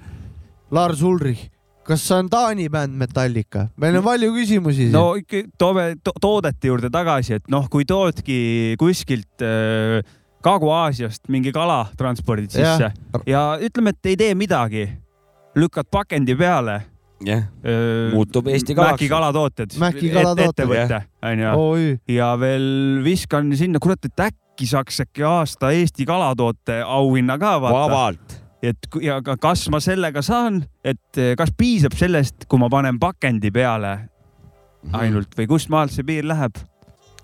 Lars 0.70 1.02
Ulrich. 1.02 1.50
Kas 1.88 2.04
see 2.04 2.18
on 2.20 2.28
Taani 2.32 2.68
bänd 2.72 2.96
Metallica? 3.00 3.68
meil 3.80 3.98
on 4.00 4.04
palju 4.06 4.30
küsimusi 4.36 4.90
no 4.92 5.10
ikka 5.20 5.44
toome 5.60 5.90
to 6.04 6.12
toodete 6.20 6.70
juurde 6.70 6.90
tagasi, 6.92 7.38
et 7.40 7.50
noh, 7.52 7.68
kui 7.72 7.86
toodki 7.88 8.76
kuskilt 8.80 9.44
äh, 9.44 10.02
Kagu-Aasiast 10.44 11.26
mingi 11.32 11.50
kala 11.54 11.86
transpordid 11.98 12.52
sisse 12.54 12.92
ja 13.26 13.42
ütleme, 13.64 13.94
et 13.96 14.12
ei 14.12 14.18
tee 14.20 14.36
midagi, 14.38 14.86
lükkad 15.58 15.88
pakendi 15.90 16.36
peale. 16.38 16.80
jah, 17.26 17.48
Muutub 18.14 18.46
Eesti 18.46 18.76
kalaks. 18.78 18.92
Mäki 18.94 19.08
kalatooted. 19.10 19.72
Mäki 19.82 20.10
kalatooted, 20.14 20.52
ettevõte 20.62 21.00
onju 21.26 21.54
oi, 21.58 21.88
ja 22.14 22.28
veel 22.38 23.00
viskan 23.02 23.50
sinna, 23.58 23.80
kurat, 23.82 24.06
et 24.06 24.22
äkki 24.28 24.68
saaks 24.70 25.02
äkki 25.02 25.26
aasta 25.26 25.72
Eesti 25.74 26.06
kalatoote 26.06 26.78
auhinna 26.84 27.38
ka 27.42 27.56
vaata. 27.64 27.80
vabalt. 27.80 28.38
Et 28.62 28.88
ja 29.02 29.20
ka- 29.22 29.36
kas 29.36 29.68
ma 29.70 29.78
sellega 29.80 30.22
saan, 30.22 30.64
et 30.84 31.16
eh, 31.18 31.34
kas 31.38 31.50
piisab 31.56 31.94
sellest, 31.94 32.46
kui 32.48 32.58
ma 32.58 32.68
panen 32.68 32.98
pakendi 32.98 33.50
peale 33.54 34.08
Mhm. 34.84 34.94
ainult 34.94 35.34
või 35.36 35.46
kust 35.50 35.68
maalt 35.70 35.90
see 35.92 36.02
piir 36.04 36.24
läheb? 36.24 36.54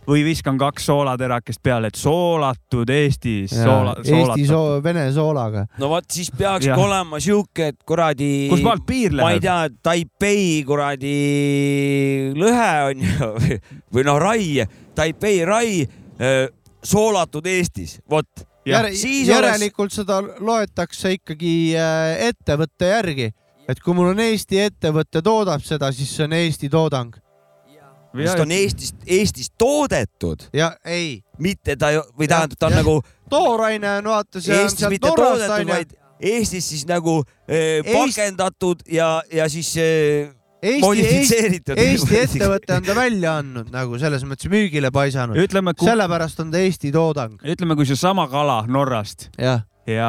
või 0.04 0.20
viskan 0.20 0.58
kaks 0.60 0.84
soolaterakest 0.84 1.62
peale, 1.64 1.86
et 1.88 1.96
soolatud 1.96 2.90
Eestis 2.92 3.54
soola,. 3.56 3.94
Eesti 4.04 4.44
soo-, 4.50 4.82
vene 4.84 5.06
soolaga. 5.16 5.62
no 5.78 5.88
vot, 5.88 6.04
siis 6.12 6.28
peakski 6.30 6.68
Jah. 6.68 6.78
olema 6.78 7.16
sihuke, 7.24 7.68
et 7.72 7.78
kuradi. 7.88 8.48
kus 8.50 8.60
maalt 8.60 8.84
piir 8.84 9.12
ma 9.16 9.30
ei 9.32 9.40
läheb? 9.40 9.42
tea, 9.42 9.68
Taipei 9.82 10.62
kuradi 10.68 11.14
lõhe 12.36 12.68
on 12.90 13.00
ju 13.00 13.30
või 13.94 14.04
noh, 14.04 14.18
rai, 14.20 14.66
Taipei 14.94 15.40
rai 15.48 15.86
öö, 16.20 16.48
soolatud 16.84 17.46
Eestis, 17.46 17.98
vot. 18.10 18.28
Siis 18.96 19.28
järelikult 19.28 19.92
seda 19.92 20.20
loetakse 20.40 21.12
ikkagi 21.18 21.74
äh, 21.76 22.28
ettevõtte 22.30 22.88
järgi, 22.88 23.32
et 23.68 23.80
kui 23.84 23.94
mul 23.96 24.12
on 24.14 24.20
Eesti 24.20 24.60
ettevõte 24.68 25.22
toodab 25.22 25.62
seda, 25.64 25.92
siis 25.92 26.10
see 26.16 26.24
on 26.24 26.32
Eesti 26.32 26.68
toodang 26.72 27.14
oleks, 28.14 28.34
ta 28.36 28.42
on 28.42 28.52
Eestis, 28.54 28.94
Eestis 29.06 29.50
toodetud, 29.58 30.46
ja 30.54 30.76
ei, 30.84 31.22
mitte 31.38 31.76
ta 31.76 31.90
ju- 31.90 32.06
või 32.18 32.28
tähendab, 32.30 32.58
ta 32.58 32.66
on 32.66 32.72
jah. 32.72 32.82
nagu 32.82 33.02
tooraine 33.30 33.90
on 33.98 34.04
vaata, 34.04 34.40
see 34.40 34.54
on 34.54 34.62
Eestis 34.64 34.84
sealt 34.84 34.94
mitte 34.94 35.08
Norrast 35.08 35.26
toodetud, 35.26 35.58
onju. 35.58 35.74
vaid 35.74 35.94
Eestis 36.20 36.68
siis 36.68 36.86
nagu 36.86 37.22
Eest- 37.48 37.90
pakendatud 37.92 38.84
ja, 38.88 39.22
ja 39.32 39.48
siis 39.48 39.74
öö, 39.76 40.30
Eesti, 40.64 40.80
Eesti, 40.80 40.86
modifitseeritud. 40.86 41.78
Eesti 41.84 42.16
ettevõte 42.22 42.76
on 42.78 42.86
ta 42.88 42.94
välja 42.96 43.36
andnud 43.42 43.68
nagu 43.74 43.98
selles 44.00 44.24
mõttes 44.24 44.48
müügile 44.48 44.88
paisanud, 44.94 45.36
ütleme, 45.44 45.74
sellepärast 45.76 46.40
on 46.40 46.50
ta 46.54 46.62
Eesti 46.64 46.92
toodang, 46.94 47.36
ütleme, 47.44 47.76
kui 47.76 47.84
seesama 47.88 48.24
kala 48.32 48.62
Norrast 48.66 49.28
jah. 49.36 49.66
ja 49.86 50.08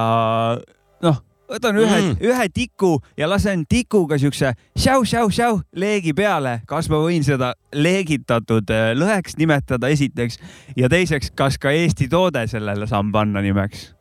noh, 1.04 1.20
võtan 1.52 1.78
ühe 1.78 1.98
Mm. 2.02 2.15
ühe 2.26 2.46
tiku 2.54 2.96
ja 3.18 3.28
lasen 3.30 3.65
tikuga 3.70 4.18
siukse 4.18 4.54
šau-šau-šau 4.80 5.60
leegi 5.76 6.13
peale, 6.18 6.62
kas 6.68 6.89
ma 6.89 6.98
võin 7.04 7.24
seda 7.26 7.54
leegitatud 7.74 8.72
äh, 8.74 8.94
lõheks 8.98 9.38
nimetada 9.38 9.91
esiteks 9.94 10.39
ja 10.78 10.89
teiseks, 10.89 11.32
kas 11.36 11.58
ka 11.62 11.72
Eesti 11.76 12.08
toode 12.10 12.48
sellele 12.48 12.88
saan 12.88 13.12
panna 13.12 13.41
nimeks? 13.46 13.94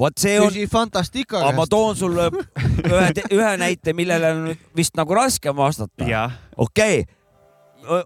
Vot 0.00 0.20
see 0.20 0.38
on, 0.40 0.48
küsi 0.48 0.66
Fantastica 0.70 1.40
aga 1.42 1.54
ma 1.54 1.64
käest. 1.64 1.74
toon 1.74 1.96
sulle 1.98 2.28
ühe, 2.92 3.08
ühe 3.36 3.54
näite, 3.60 3.94
millele 3.96 4.34
on 4.34 4.52
vist 4.76 4.96
nagu 4.98 5.16
raskem 5.16 5.56
vastata. 5.56 6.06
okei 6.56 7.02
okay., 7.04 7.08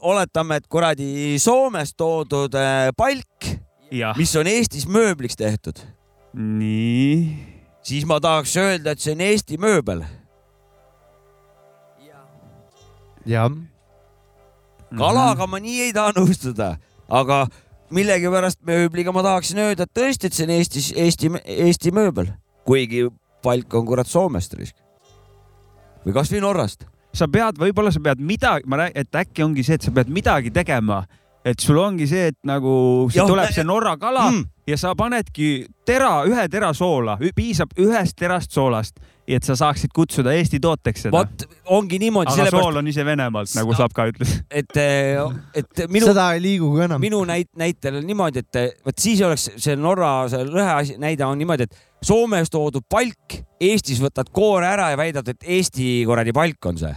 oletame, 0.07 0.61
et 0.61 0.69
kuradi 0.71 1.39
Soomest 1.43 1.97
toodud 1.99 2.55
äh, 2.59 2.91
palk, 2.97 3.49
mis 4.19 4.35
on 4.39 4.51
Eestis 4.51 4.87
mööbliks 4.91 5.39
tehtud, 5.39 5.81
nii, 6.35 7.17
siis 7.83 8.07
ma 8.09 8.21
tahaks 8.23 8.55
öelda, 8.61 8.95
et 8.95 9.03
see 9.03 9.17
on 9.17 9.25
Eesti 9.25 9.59
mööbel. 9.61 10.05
jah, 13.27 13.51
kalaga 14.99 15.47
ma 15.49 15.61
nii 15.63 15.89
ei 15.89 15.95
taha 15.97 16.15
nõustuda, 16.19 16.75
aga 17.09 17.45
millegipärast 17.95 18.63
mööbliga 18.67 19.13
ma 19.15 19.23
tahaksin 19.25 19.61
öelda, 19.65 19.87
et 19.87 19.95
tõesti, 19.97 20.29
et 20.29 20.37
see 20.37 20.47
on 20.49 20.55
Eestis, 20.57 20.89
Eesti, 20.97 21.31
Eesti 21.67 21.93
mööbel, 21.95 22.33
kuigi 22.69 23.07
palk 23.45 23.75
on 23.79 23.87
kurat 23.87 24.11
Soomest 24.11 24.57
risk. 24.59 24.77
või 26.05 26.13
kasvõi 26.13 26.41
Norrast. 26.45 26.87
sa 27.15 27.29
pead, 27.29 27.59
võib-olla 27.59 27.93
sa 27.93 28.01
pead 28.01 28.21
midagi, 28.21 28.67
ma 28.67 28.77
räägin, 28.77 29.01
et 29.01 29.15
äkki 29.15 29.43
ongi 29.45 29.63
see, 29.63 29.75
et 29.75 29.83
sa 29.83 29.91
pead 29.95 30.09
midagi 30.09 30.51
tegema, 30.51 31.05
et 31.45 31.61
sul 31.61 31.79
ongi 31.79 32.07
see, 32.07 32.33
et 32.33 32.39
nagu 32.43 33.09
Jah, 33.15 33.29
tuleb 33.29 33.53
see 33.53 33.65
Norra 33.65 33.97
kala 33.97 34.31
mm. 34.31 34.45
ja 34.67 34.77
sa 34.81 34.95
panedki 34.99 35.67
tera, 35.87 36.25
ühe 36.27 36.49
tera 36.49 36.73
soola, 36.75 37.19
piisab 37.37 37.77
ühest 37.79 38.17
terast 38.19 38.53
soolast, 38.53 38.99
et 39.27 39.47
sa 39.47 39.57
saaksid 39.57 39.93
kutsuda 39.95 40.35
Eesti 40.37 40.61
tooteks 40.61 41.07
seda. 41.07 41.17
vot 41.17 41.47
ongi 41.73 41.99
niimoodi, 42.03 42.29
aga 42.29 42.37
sellepärast, 42.43 42.67
sool 42.67 42.81
on 42.81 42.91
ise 42.91 43.07
Venemaalt, 43.07 43.55
nagu 43.57 43.77
Sapka 43.79 44.07
ütles. 44.11 44.37
et, 44.51 44.77
et 45.57 45.85
minu, 45.89 46.11
seda 46.11 46.31
ei 46.37 46.43
liigu 46.45 46.69
ka 46.77 46.89
enam. 46.91 47.01
minu 47.03 47.23
näit-, 47.29 47.53
näitel 47.61 48.01
on 48.03 48.07
niimoodi, 48.09 48.45
et 48.45 48.85
vot 48.85 49.01
siis 49.01 49.23
oleks 49.25 49.49
see 49.57 49.77
Norra 49.81 50.13
see 50.33 50.45
lõhe 50.49 50.77
asi, 50.77 50.99
näide 51.01 51.25
on 51.27 51.41
niimoodi, 51.41 51.69
et 51.69 51.81
Soomes 52.05 52.53
toodud 52.53 52.85
palk, 52.91 53.41
Eestis 53.65 54.01
võtad 54.03 54.29
koore 54.35 54.67
ära 54.69 54.91
ja 54.93 54.97
väidad, 54.99 55.29
et 55.31 55.47
Eesti 55.57 56.03
kuradi 56.05 56.35
palk 56.37 56.67
on 56.69 56.77
see. 56.77 56.93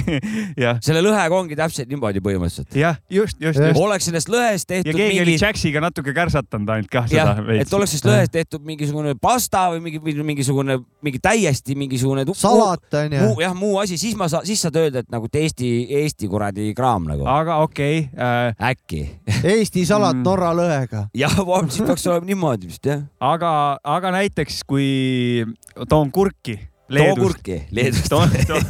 selle 0.86 1.02
lõhega 1.04 1.36
ongi 1.36 1.54
täpselt 1.58 1.90
niimoodi 1.92 2.22
põhimõtteliselt. 2.24 2.74
jah, 2.78 2.96
just, 3.12 3.38
just, 3.42 3.60
just. 3.60 3.78
oleks 3.78 4.08
sellest 4.08 4.30
lõhest 4.32 4.66
ja 4.66 4.80
tehtud 4.80 4.98
keegi 4.98 5.20
oli 5.22 5.34
mingi, 5.34 5.44
Jaxiga 5.44 5.82
natuke 5.84 6.14
kärsatanud 6.16 6.72
ainult 6.74 6.90
kah 6.90 7.06
seda 7.10 7.36
jah, 7.36 7.52
et 7.60 7.76
oleks 7.76 7.94
sellest 7.94 8.08
lõhest 8.08 8.34
tehtud 8.34 8.64
mingisugune 8.66 9.14
pasta 9.20 9.66
või 9.74 9.84
mingi, 9.84 10.00
mingisugune, 10.24 10.78
mingi 11.04 11.20
täiesti 11.22 11.76
mingisugune 11.78 12.24
salat 12.38 12.98
onju 13.04 13.22
muu, 13.28 13.38
jah, 13.44 13.54
muu 13.58 13.78
asi, 13.82 13.98
siis 14.00 14.16
ma 14.18 14.28
saan, 14.32 14.46
siis 14.48 14.64
saad 14.64 14.80
öelda, 14.80 15.04
et 15.04 15.12
nagu 15.14 15.30
et 15.30 15.40
Eesti, 15.44 15.70
Eesti 16.00 16.30
kuradi 16.32 16.72
kraam 16.74 17.06
nagu, 17.12 17.28
aga 17.30 17.60
okei 17.68 18.06
okay, 18.08 18.24
äh,, 18.24 18.72
äkki. 18.72 19.04
Eesti 19.44 19.84
salat 19.86 20.14
Mm. 20.14 20.22
Norra 20.24 20.52
lõhega. 20.56 21.06
jah, 21.22 21.34
siis 21.68 21.84
peaks 21.84 22.06
olema 22.08 22.28
niimoodi 22.28 22.70
vist 22.70 22.86
jah. 22.88 23.04
aga, 23.20 23.50
aga 23.82 24.12
näiteks 24.14 24.23
kui 24.66 25.44
toon 25.88 26.10
kurki 26.12 26.56
too 26.56 26.94
Leedust, 26.94 27.20
kurki 27.22 27.56
Leedust. 27.72 28.08
toon, 28.12 28.30
toon, 28.46 28.62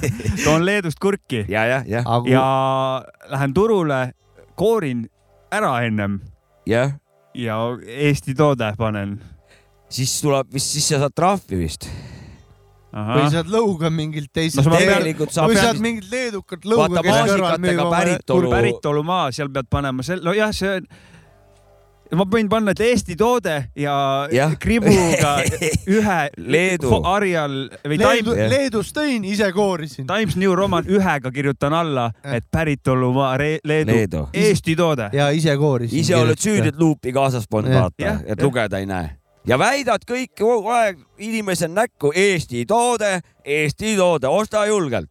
toon 0.45 0.65
Leedust 0.67 0.99
kurki. 1.03 1.45
Ja, 1.49 1.65
jah, 1.67 1.85
jah, 1.87 2.05
ja 2.31 2.45
lähen 3.31 3.55
turule, 3.55 4.13
koorin 4.57 5.07
ära 5.53 5.81
ennem. 5.87 6.21
Jah, 6.67 6.95
ja 7.35 7.59
Eesti 7.87 8.35
toode 8.35 8.73
panen. 8.79 9.19
siis 9.95 10.15
tuleb 10.23 10.49
vist, 10.55 10.73
siis 10.75 10.89
sa 10.89 10.99
saad 11.05 11.13
trahvi 11.15 11.59
vist. 11.65 11.89
või 12.95 13.27
saad 13.31 13.49
lõuga 13.51 13.91
mingilt 13.91 14.31
No 14.57 14.63
ma 14.71 14.77
pean- 14.79 14.87
tegelikult 14.87 15.33
saab 15.35 15.51
või 15.51 15.57
saad 15.59 15.81
mingit 15.83 16.07
leedukat 16.11 16.63
lõuga, 16.65 16.89
Vaata, 16.95 17.03
maasikatega 17.11 17.85
päritolu- 17.91 18.51
päritolumaa, 18.55 19.33
seal 19.35 19.49
pead 19.51 19.67
panema 19.71 20.03
sel-, 20.07 20.23
nojah, 20.23 20.53
see 20.55 20.77
on, 20.77 20.87
ma 22.13 22.27
võin 22.29 22.49
panna, 22.51 22.75
et 22.75 22.81
Eesti 22.85 23.17
toode 23.17 23.55
ja, 23.79 23.95
ja. 24.33 24.49
kribuga 24.61 25.37
ühe 25.97 26.19
Leedu. 26.37 27.01
Arial 27.09 27.57
või 27.85 27.99
Leedu 28.01 28.35
Time, 28.35 28.49
Leedust 28.53 28.97
tõin, 28.97 29.25
ise 29.29 29.51
koorisin. 29.55 30.07
Times 30.09 30.37
New 30.41 30.55
Roman 30.57 30.87
ühega 30.91 31.33
kirjutan 31.35 31.77
alla, 31.77 32.11
et 32.25 32.47
päritolumaa 32.51 33.35
Leedu, 33.41 33.91
Leedu. 33.93 34.25
Eesti 34.33 34.77
toode. 34.77 35.11
ja 35.13 35.31
ise 35.35 35.57
koorisin. 35.57 35.99
ise 35.99 36.17
oled 36.17 36.41
süüdi, 36.41 36.71
et 36.75 36.81
luupi 36.81 37.13
kaasas 37.13 37.49
polnud 37.51 37.75
vaata 37.75 38.17
et 38.23 38.35
jah. 38.39 38.43
lugeda 38.43 38.79
ei 38.79 38.87
näe. 38.87 39.11
ja 39.47 39.59
väidad 39.59 40.05
kõik 40.09 40.35
kogu 40.39 40.73
aeg 40.75 41.01
inimesel 41.19 41.73
näkku 41.73 42.13
Eesti 42.15 42.67
toode, 42.67 43.21
Eesti 43.45 43.97
toode, 43.97 44.29
osta 44.29 44.67
julgelt. 44.67 45.11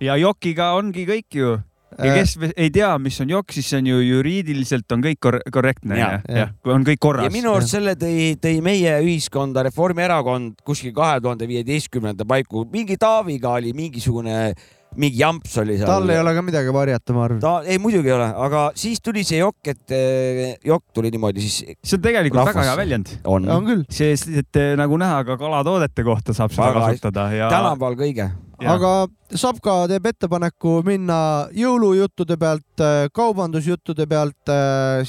ja 0.00 0.16
jokiga 0.16 0.74
ongi 0.78 1.06
kõik 1.08 1.40
ju. 1.40 1.58
Ja 1.98 2.12
Äh, 2.14 2.20
kes 2.20 2.36
ei 2.56 2.70
tea, 2.74 2.90
mis 3.02 3.18
on 3.22 3.30
jokk, 3.30 3.54
siis 3.54 3.68
see 3.70 3.80
on 3.82 3.90
ju 3.90 4.00
juriidiliselt 4.02 4.94
on 4.96 5.04
kõik 5.04 5.20
kor 5.22 5.38
korrektne 5.54 5.98
ja, 5.98 6.10
ja, 6.28 6.46
ja 6.46 6.74
on 6.74 6.86
kõik 6.86 6.98
ja 6.98 7.04
korras. 7.06 7.32
minu 7.34 7.52
arust 7.54 7.74
selle 7.76 7.96
tõi, 8.00 8.34
tõi 8.42 8.60
meie 8.64 8.96
ühiskonda 9.04 9.64
Reformierakond 9.68 10.62
kuskil 10.66 10.94
kahe 10.96 11.20
tuhande 11.24 11.48
viieteistkümnenda 11.50 12.26
paiku, 12.28 12.66
mingi 12.72 12.98
Taaviga 13.00 13.54
oli 13.58 13.74
mingisugune 13.76 14.54
mingi 14.94 15.18
jamps 15.18 15.56
oli 15.58 15.76
seal. 15.78 15.88
tal 15.90 16.10
ei 16.10 16.20
ole 16.20 16.34
ka 16.36 16.42
midagi 16.46 16.72
varjata, 16.74 17.14
ma 17.16 17.24
arvan. 17.26 17.42
ta, 17.42 17.54
ei 17.66 17.80
muidugi 17.82 18.10
ei 18.10 18.16
ole, 18.16 18.28
aga 18.46 18.64
siis 18.78 19.02
tuli 19.04 19.24
see 19.26 19.40
jokk, 19.40 19.72
et 19.74 19.94
eh, 19.94 20.54
jokk 20.64 20.86
tuli 20.94 21.10
niimoodi 21.14 21.42
siis 21.44 21.60
see 21.74 21.98
on 21.98 22.04
tegelikult 22.04 22.42
Rahvas- 22.42 22.54
väga 22.54 22.68
hea 22.70 22.78
väljend. 22.78 23.14
on, 23.24 23.48
on 23.50 23.68
küll, 23.68 23.84
sest, 23.90 24.30
et 24.30 24.62
nagu 24.78 24.98
näha 25.00 25.22
ka 25.26 25.38
kalatoodete 25.40 26.06
kohta 26.06 26.36
saab 26.36 26.54
seda 26.54 26.70
Väga 26.70 26.88
kasutada 26.88 27.28
ja. 27.34 27.50
tänapäeval 27.52 27.98
kõige. 27.98 28.30
Aga 28.60 29.06
Sapka 29.34 29.88
teeb 29.90 30.04
ettepaneku 30.06 30.76
minna 30.86 31.48
jõulujuttude 31.56 32.36
pealt, 32.38 32.82
kaubandusjuttude 33.12 34.06
pealt, 34.06 34.52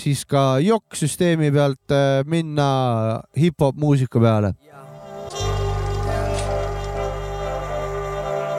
siis 0.01 0.23
ka 0.25 0.55
jokk-süsteemi 0.65 1.51
pealt 1.53 1.93
äh, 1.93 2.23
minna 2.25 3.21
hip-hop 3.38 3.77
muusika 3.77 4.19
peale. 4.19 4.55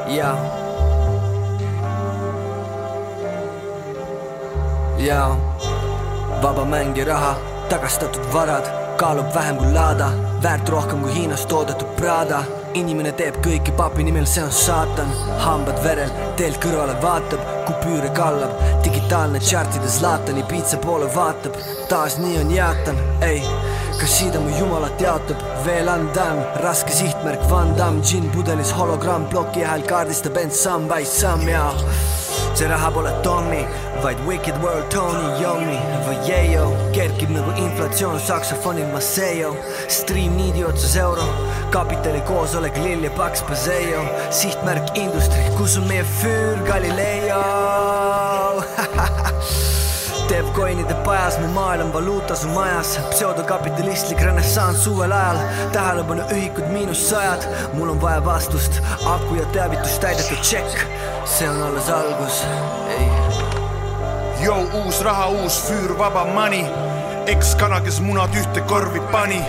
ja. 0.09 0.37
ja 4.99 5.37
vaba 6.43 6.65
mäng 6.65 6.97
ja 6.97 7.05
raha, 7.05 7.37
tagastatud 7.69 8.23
varad 8.33 8.86
kaalub 8.97 9.35
vähem 9.35 9.57
kui 9.57 9.73
laada, 9.73 10.11
väärt 10.43 10.69
rohkem 10.69 11.01
kui 11.05 11.15
Hiinas 11.15 11.47
toodetud 11.47 11.97
Prada. 11.97 12.45
inimene 12.77 13.13
teeb 13.17 13.37
kõike 13.45 13.73
papi 13.77 14.05
nimel, 14.05 14.27
see 14.29 14.43
on 14.45 14.51
saatan, 14.53 15.09
hambad 15.41 15.79
verel, 15.85 16.11
teelt 16.37 16.59
kõrvale 16.61 16.93
vaatab, 17.01 17.41
kupüüre 17.69 18.11
kallab, 18.19 18.53
digitaalne 18.85 19.41
chartide 19.41 19.89
Zlatani 19.89 20.45
piitsa 20.51 20.77
poole 20.85 21.09
vaatab, 21.15 21.57
taas 21.89 22.19
nii 22.21 22.37
on 22.43 22.53
jaatan, 22.53 23.01
ei 23.25 23.41
kas 24.01 24.19
siida 24.19 24.41
mu 24.41 24.51
jumalat 24.59 25.01
jaotab 25.01 25.41
veel 25.65 25.89
andam, 25.89 26.39
raske 26.65 26.93
sihtmärk 26.93 27.43
Van 27.51 27.73
Damme, 27.79 28.03
džinn 28.05 28.31
pudelis 28.35 28.73
hologramm, 28.77 29.29
ploki 29.31 29.65
hääl 29.65 29.85
kaardistab 29.89 30.37
end 30.41 30.53
samm 30.53 30.89
by 30.91 31.05
samm 31.05 31.49
ja. 31.49 31.65
See 32.57 32.69
raha 32.69 32.89
pole 32.93 33.13
Tommy, 33.25 33.63
vaid 34.03 34.21
Wicked 34.27 34.57
World 34.63 34.89
Tony 34.93 35.43
Yomi 35.43 35.77
või 36.07 36.17
Yeyo, 36.29 36.71
kerkib 36.97 37.31
nagu 37.35 37.53
inflatsioon 37.61 38.17
saksofonil 38.25 38.89
Maceo, 38.95 39.53
Stream 39.93 40.39
Needi 40.41 40.65
otsas 40.65 40.97
euro, 41.03 41.27
kapitali 41.75 42.25
koosolek 42.29 42.81
Lill 42.81 43.05
ja 43.05 43.13
Paks 43.19 43.45
Paseo, 43.49 44.03
sihtmärk 44.33 44.97
industry, 44.97 45.45
kus 45.61 45.77
on 45.77 45.89
meie 45.93 46.05
füür 46.17 46.65
Galileo 46.69 47.45
teeb 50.31 50.49
koinide 50.57 50.95
pajas, 51.07 51.39
mu 51.41 51.49
maailm 51.55 51.87
on 51.87 51.93
valuuta 51.95 52.37
su 52.37 52.49
majas, 52.49 52.97
pseudokapitalistlik 53.11 54.21
renessanss 54.21 54.87
uuel 54.91 55.13
ajal, 55.13 55.39
tähelepanuühikud 55.73 56.71
miinus 56.75 57.09
sajad, 57.11 57.47
mul 57.75 57.95
on 57.95 58.03
vaja 58.03 58.25
vastust, 58.25 58.81
aku 59.05 59.39
ja 59.41 59.47
teavitus 59.55 59.99
täidetud 60.03 60.43
tšekk, 60.43 60.89
see 61.37 61.51
on 61.51 61.63
alles 61.71 61.91
algus, 62.01 62.43
ei 62.99 63.07
Jou, 64.37 64.67
uus 64.85 64.99
raha, 65.01 65.31
uus 65.33 65.55
füür, 65.65 65.95
vaba 65.99 66.25
money. 66.25 66.67
ekskana, 67.27 67.81
kes 67.81 68.01
munad 68.05 68.35
ühte 68.37 68.61
korvi 68.69 69.01
pani. 69.13 69.41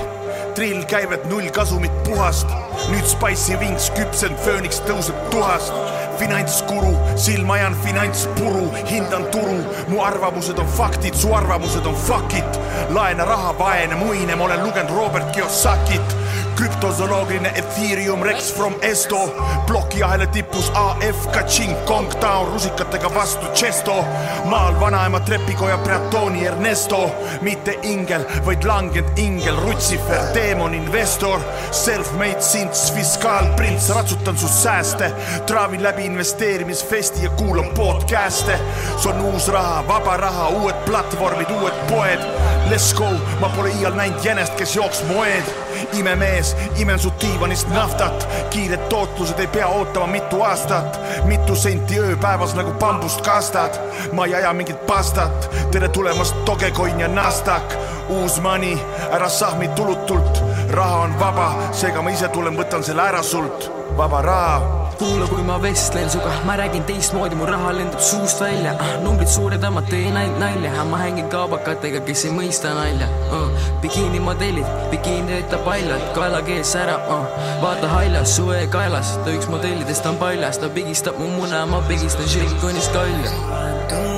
trill 0.56 0.86
käivet, 0.90 1.26
null 1.30 1.50
kasumit 1.52 1.92
puhast. 2.04 2.48
nüüd 2.90 3.06
Spice'i 3.06 3.60
vinks 3.60 3.92
küpsenud, 3.98 4.40
Phoenix 4.46 4.80
tõuseb 4.88 5.20
tuhast. 5.30 5.74
finantskuru, 6.20 6.94
silma 7.16 7.54
ajan 7.54 7.76
finantspuru, 7.84 8.72
hindan 8.90 9.26
turu, 9.32 9.60
mu 9.88 10.02
arvamused 10.02 10.60
on 10.60 10.68
faktid, 10.78 11.16
su 11.16 11.34
arvamused 11.34 11.86
on 11.86 11.96
fuck 11.96 12.34
it. 12.34 12.60
laena 12.90 13.26
raha, 13.26 13.54
vaene 13.60 13.96
muine, 13.96 14.36
ma 14.36 14.44
olen 14.44 14.64
lugenud 14.64 14.92
Robert 14.92 15.32
Kiyosakit. 15.32 16.16
Krüptozooloogiline 16.58 17.52
Ethereum 17.56 18.22
Rex 18.22 18.54
from 18.54 18.74
Esto, 18.82 19.30
plokiahela 19.68 20.26
tipus 20.26 20.72
AF 20.74 21.32
Kaching 21.32 21.76
Kong 21.86 22.10
Town 22.20 22.48
rusikatega 22.54 23.14
vastu 23.14 23.46
Chesto, 23.54 24.06
maal 24.46 24.80
vanaema 24.80 25.20
trepikoja 25.20 25.78
Preatoni 25.78 26.46
Ernesto, 26.46 27.12
mitte 27.42 27.78
ingel, 27.84 28.26
vaid 28.46 28.66
langenud 28.66 29.20
ingel, 29.22 29.60
Rutsifer, 29.62 30.34
teemon, 30.34 30.74
investor, 30.74 31.40
self-made 31.72 32.42
sints, 32.42 32.94
fiskaalprints, 32.94 33.90
ratsutan 33.94 34.38
su 34.38 34.48
sääste, 34.48 35.12
traavin 35.46 35.84
läbi 35.84 36.07
investeerimisfesti 36.08 37.24
ja 37.24 37.30
kuulan 37.30 37.70
podcast'e, 37.76 38.60
see 38.98 39.12
on 39.12 39.22
uus 39.22 39.48
raha, 39.48 39.88
vaba 39.88 40.18
raha, 40.18 40.48
uued 40.48 40.76
platvormid, 40.86 41.50
uued 41.52 41.74
poed, 41.90 42.24
let's 42.72 42.94
go, 42.96 43.10
ma 43.42 43.50
pole 43.56 43.74
iial 43.76 43.96
näinud 43.96 44.24
jänest, 44.24 44.56
kes 44.56 44.76
jooks 44.76 45.04
moed. 45.12 45.52
Imemees, 46.00 46.56
imen 46.82 47.00
su 47.00 47.12
diivanist 47.22 47.70
naftat, 47.70 48.24
kiired 48.50 48.88
tootlused 48.90 49.40
ei 49.40 49.48
pea 49.52 49.68
ootama 49.68 50.08
mitu 50.16 50.42
aastat, 50.48 50.98
mitu 51.28 51.56
senti 51.56 52.00
ööpäevas 52.00 52.56
nagu 52.56 52.74
bambust 52.80 53.22
kastad. 53.22 53.76
ma 54.14 54.26
ei 54.26 54.36
aja 54.36 54.54
mingit 54.54 54.86
pastat, 54.88 55.50
tere 55.72 55.90
tulemast 55.90 56.36
Dogecoin 56.46 57.00
ja 57.00 57.08
Nasdaq, 57.08 57.76
uus 58.10 58.42
money, 58.42 58.78
ära 59.12 59.30
sahmi 59.30 59.68
tulutult, 59.68 60.44
raha 60.72 61.04
on 61.04 61.20
vaba, 61.20 61.54
seega 61.72 62.02
ma 62.02 62.16
ise 62.16 62.28
tulen, 62.28 62.58
võtan 62.58 62.84
selle 62.84 63.04
ära 63.12 63.24
sult, 63.24 63.72
vaba 63.98 64.22
raha 64.22 64.87
kuula, 64.98 65.28
kui 65.30 65.44
ma 65.46 65.58
vestlen 65.62 66.10
sinuga, 66.10 66.32
ma 66.46 66.56
räägin 66.58 66.84
teistmoodi, 66.88 67.38
mu 67.38 67.46
raha 67.46 67.74
lendab 67.78 68.02
suust 68.02 68.42
välja, 68.42 68.74
numbrid 69.04 69.30
suured, 69.32 69.66
ma 69.74 69.82
teen 69.90 70.18
ainult 70.18 70.40
nalja, 70.42 70.84
ma 70.90 71.02
hängin 71.02 71.30
kaabakatega, 71.34 72.02
kes 72.08 72.26
ei 72.28 72.34
mõista 72.36 72.74
nalja 72.78 73.10
uh.. 73.36 73.48
bikiinimodellid, 73.84 74.68
bikiin 74.94 75.30
töötab 75.32 75.66
paljalt, 75.68 76.12
kaelakeel 76.18 76.66
särab 76.68 77.10
uh., 77.14 77.26
vaata 77.64 77.92
haljas, 77.94 78.36
suve 78.38 78.64
kaelas, 78.74 79.16
ta 79.24 79.34
üks 79.36 79.50
modellidest 79.52 80.10
on 80.10 80.20
paljas, 80.22 80.62
ta 80.62 80.72
pigistab 80.74 81.20
mu 81.22 81.32
mune, 81.38 81.66
ma 81.72 81.84
pigistan 81.90 82.30
širikonis 82.34 82.92
kalja. 82.96 84.17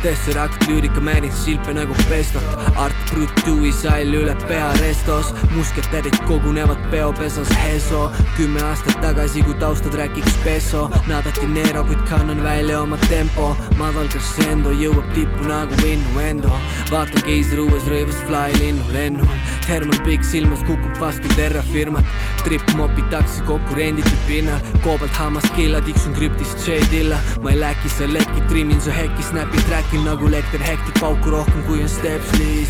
Laheim. 0.00 0.10
Tesseract, 0.10 0.68
lüürika 0.68 1.00
määrib 1.00 1.32
silpe 1.32 1.72
nagu 1.74 1.94
pestot, 2.08 2.42
Art 2.76 2.96
Brut, 3.10 3.30
Dewey 3.46 3.72
Sall 3.72 4.14
üle 4.14 4.34
pea 4.48 4.72
restos, 4.80 5.32
musketärid 5.54 6.16
kogunevad 6.26 6.78
peopesas 6.90 7.48
Heso. 7.48 8.10
kümme 8.36 8.62
aastat 8.62 9.00
tagasi, 9.00 9.42
kui 9.42 9.54
taustatrackiks 9.54 10.36
peso, 10.44 10.88
naadati 11.06 11.46
Nero, 11.46 11.84
kuid 11.84 12.00
kannan 12.08 12.42
välja 12.42 12.80
oma 12.80 12.96
tempo, 13.08 13.56
madal 13.76 14.08
crescendo 14.08 14.70
jõuab 14.70 15.12
tippu 15.14 15.44
nagu 15.48 15.74
innuendo. 15.86 16.50
vaatan 16.90 17.22
keisri 17.22 17.60
uues 17.60 17.84
rõivas 17.84 18.16
fly 18.26 18.52
linnu 18.58 18.84
lennu, 18.92 19.26
Herman 19.68 20.00
Pikk 20.04 20.24
silmas 20.24 20.62
kukub 20.66 20.96
vastu 21.00 21.28
terrafirmat, 21.36 22.04
trip 22.44 22.62
mopi 22.76 23.02
taksi 23.10 23.42
konkurendid 23.46 24.08
pinnal, 24.26 24.60
koobalt 24.82 25.12
hammas 25.12 25.46
killa, 25.54 25.80
tiksun 25.80 26.14
krüptist 26.14 26.66
J-Dilla, 26.66 27.20
ma 27.42 27.50
ei 27.50 27.60
läki 27.60 27.88
sa 27.88 28.08
lekki, 28.08 28.40
trimmin 28.48 28.80
su 28.80 28.90
hekki, 28.90 29.22
snap'id 29.22 29.68
track'il 29.90 30.04
nagu 30.04 30.28
lekter 30.28 30.60
hekti, 30.62 30.92
pauku 31.00 31.30
rohkem 31.30 31.62
kui 31.66 31.82
on 31.82 31.88
stepslis. 31.88 32.68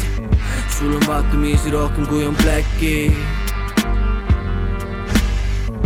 sul 0.78 0.94
on 0.94 1.00
vaatamisi 1.06 1.70
rohkem 1.70 2.06
kui 2.06 2.24
on 2.24 2.35
pläkki 2.35 3.12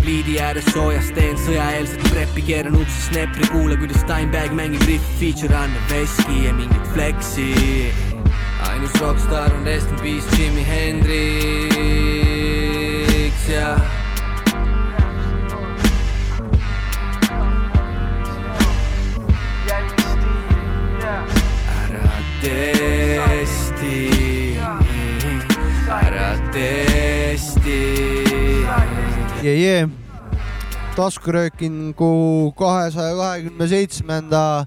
pliidi 0.03 0.39
ääres 0.39 0.65
soojas 0.73 1.11
teen 1.17 1.37
sõjaeelset 1.37 2.03
preppi, 2.11 2.43
keeran 2.47 2.77
ukse 2.77 3.01
snepri, 3.09 3.47
kuule 3.51 3.77
kuidas 3.81 4.01
Steinberg 4.05 4.53
mängib 4.53 4.83
riffi, 4.87 5.15
feature 5.19 5.57
annab 5.57 5.91
veski 5.91 6.45
ja 6.45 6.53
mingit 6.55 6.87
fleksi. 6.95 7.55
ainus 8.71 8.95
rokkstaar 9.01 9.53
on 9.57 9.65
Rest 9.65 9.91
in 9.91 9.97
Peace 9.97 10.29
Jimi 10.39 10.63
Hendrix 10.63 11.19
ja 13.49 13.69
ära 13.81 14.04
jee-jee, 29.45 29.89
taskuröökingu 30.97 32.53
kahesaja 32.59 33.17
kahekümne 33.17 33.69
seitsmenda 33.69 34.67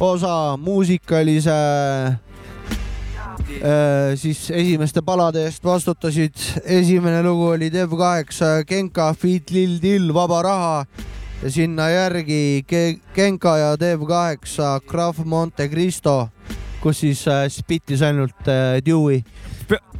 osa 0.00 0.56
muusikalise 0.56 1.58
Äh, 3.54 4.14
siis 4.16 4.48
esimeste 4.50 5.02
palade 5.04 5.42
eest 5.44 5.64
vastutasid, 5.64 6.38
esimene 6.64 7.20
lugu 7.22 7.50
oli 7.52 7.68
Dev8 7.70 8.64
Genka 8.66 9.10
Feat 9.14 9.50
Lil 9.50 9.76
Dill 9.82 10.14
Vaba 10.14 10.40
raha. 10.42 10.86
Ja 11.42 11.50
sinna 11.50 11.88
järgi 11.90 12.64
Ge- 12.68 12.98
Genka 13.14 13.56
ja 13.58 13.74
Dev8 13.76 14.80
Graf 14.88 15.18
Monte 15.24 15.68
Cristo, 15.68 16.28
kus 16.80 17.02
siis 17.04 17.26
äh, 17.28 17.44
spittis 17.52 18.02
ainult 18.02 18.48
äh, 18.48 18.80
Dewey. 18.86 19.20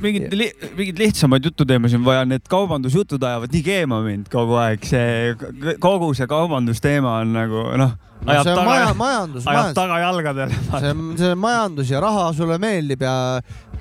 Mingid 0.03 0.35
li 0.37 0.48
mingid 0.79 1.00
lihtsamaid 1.00 1.46
jututeemasid 1.48 2.00
on 2.00 2.07
vaja, 2.07 2.24
need 2.29 2.46
kaubandusjutud 2.50 3.22
ajavad 3.24 3.53
nii 3.55 3.62
keema 3.66 4.00
mind 4.05 4.31
kogu 4.33 4.59
aeg, 4.61 4.85
see 4.88 5.77
kogu 5.83 6.11
see 6.16 6.29
kaubandusteema 6.31 7.18
on 7.22 7.35
nagu 7.37 7.64
noh, 7.81 7.94
no 8.24 8.37
see 8.37 8.40
on 8.40 8.48
taga 8.50 8.66
maja, 8.68 8.90
majandus, 8.98 9.46
ajab 9.46 9.61
majandus, 9.61 9.79
tagajalgadel. 9.79 10.55
see 10.70 10.92
on, 10.92 11.05
see 11.20 11.33
on 11.33 11.42
majandus 11.44 11.92
ja 11.94 12.03
raha 12.05 12.29
sulle 12.37 12.59
meeldib 12.62 13.05
ja 13.07 13.16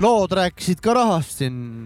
lood 0.04 0.36
rääkisid 0.40 0.84
ka 0.84 0.98
rahast 1.00 1.44
siin. 1.44 1.86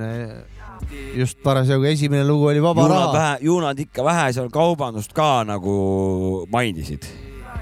just 1.17 1.39
parasjagu 1.43 1.87
esimene 1.89 2.23
lugu 2.27 2.51
oli 2.51 2.61
Vaba 2.61 2.81
ju 2.81 2.87
nad 2.87 2.99
raha. 2.99 3.13
vähe, 3.13 3.37
ju 3.41 3.61
nad 3.61 3.79
ikka 3.79 4.03
vähe 4.05 4.27
seal 4.33 4.49
kaubandust 4.53 5.13
ka 5.13 5.43
nagu 5.47 6.45
mainisid, 6.53 7.07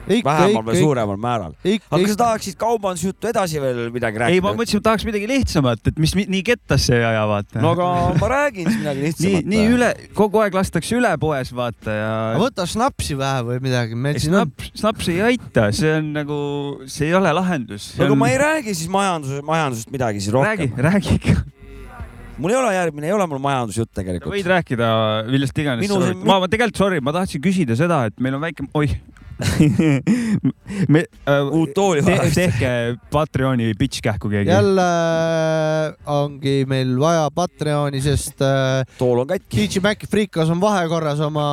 vähemal 0.08 0.64
või, 0.68 0.80
suuremal 0.80 1.18
määral. 1.22 1.56
aga 1.66 2.02
kas 2.02 2.12
sa 2.14 2.18
tahaksid 2.22 2.58
kaubandusjuttu 2.62 3.30
edasi 3.32 3.62
veel 3.62 3.82
midagi 3.94 4.20
ei, 4.20 4.20
ma 4.20 4.52
rääkida? 4.52 4.54
mõtlesin, 4.60 4.82
et 4.82 4.86
tahaks 4.88 5.06
midagi 5.08 5.30
lihtsamat, 5.30 5.82
et 5.92 6.00
mis 6.02 6.16
mi- 6.18 6.28
nii 6.32 6.44
kettasse 6.46 6.96
ei 6.98 7.06
aja, 7.08 7.24
vaata. 7.30 7.62
no 7.64 7.74
aga 7.76 7.88
ma 8.20 8.30
räägin 8.32 8.70
siis 8.70 8.80
midagi 8.82 9.02
nii, 9.02 9.14
lihtsamat. 9.14 9.50
nii 9.54 9.66
üle, 9.76 9.90
kogu 10.18 10.44
aeg 10.44 10.60
lastakse 10.60 10.98
üle 11.00 11.14
poes, 11.22 11.54
vaata 11.56 11.98
ja. 11.98 12.12
võta 12.42 12.68
snapsi 12.70 13.18
vähe 13.20 13.42
või 13.50 13.60
midagi, 13.66 13.98
meil 13.98 14.22
siin 14.22 14.38
on. 14.38 14.54
Snaps, 14.54 14.72
snaps 14.82 15.10
ei 15.14 15.20
aita, 15.32 15.70
see 15.76 15.98
on 15.98 16.14
nagu, 16.16 16.38
see 16.92 17.10
ei 17.10 17.18
ole 17.18 17.34
lahendus. 17.36 17.94
aga 18.00 18.20
ma 18.20 18.30
ei 18.32 18.40
räägi 18.42 18.78
siis 18.78 18.92
majanduse, 18.92 19.42
majandusest 19.46 19.92
midagi 19.94 20.24
siis 20.24 20.36
räägi 20.36 20.70
rohkem., 20.70 20.86
räägi 20.90 21.18
ikka. 21.20 21.36
mul 22.38 22.52
ei 22.52 22.60
ole 22.60 22.72
järgmine, 22.76 23.10
ei 23.10 23.16
ole 23.16 23.28
mul 23.32 23.42
majandusjutt 23.44 23.94
tegelikult. 23.96 24.36
võid 24.36 24.50
rääkida 24.54 24.88
millest 25.32 25.58
iganes 25.58 25.88
Minu 25.88 26.02
ma, 26.24 26.40
ma 26.44 26.52
tegelikult 26.52 26.84
sorry, 26.84 27.02
ma 27.04 27.16
tahtsin 27.16 27.44
küsida 27.44 27.78
seda, 27.80 28.06
et 28.10 28.20
meil 28.20 28.38
on 28.38 28.44
väike, 28.44 28.68
oih 28.76 28.98
me 30.94 31.02
äh, 31.04 31.42
uut 31.52 31.74
tooli 31.76 32.04
te, 32.06 32.14
vaja. 32.14 32.30
tehke 32.32 32.70
Patreoni 33.12 33.74
pitch 33.80 34.04
kähku 34.06 34.32
keegi. 34.32 34.50
jälle 34.50 34.86
äh, 34.86 36.14
ongi 36.16 36.62
meil 36.70 36.94
vaja 37.00 37.28
Patreoni, 37.36 38.00
sest 38.04 38.44
äh, 38.46 38.86
tool 39.00 39.26
on 39.26 39.30
katki 39.34 39.66
DJ 39.66 39.84
Maci 39.84 40.08
Freekas 40.08 40.52
on 40.54 40.62
vahekorras 40.64 41.20
oma, 41.28 41.48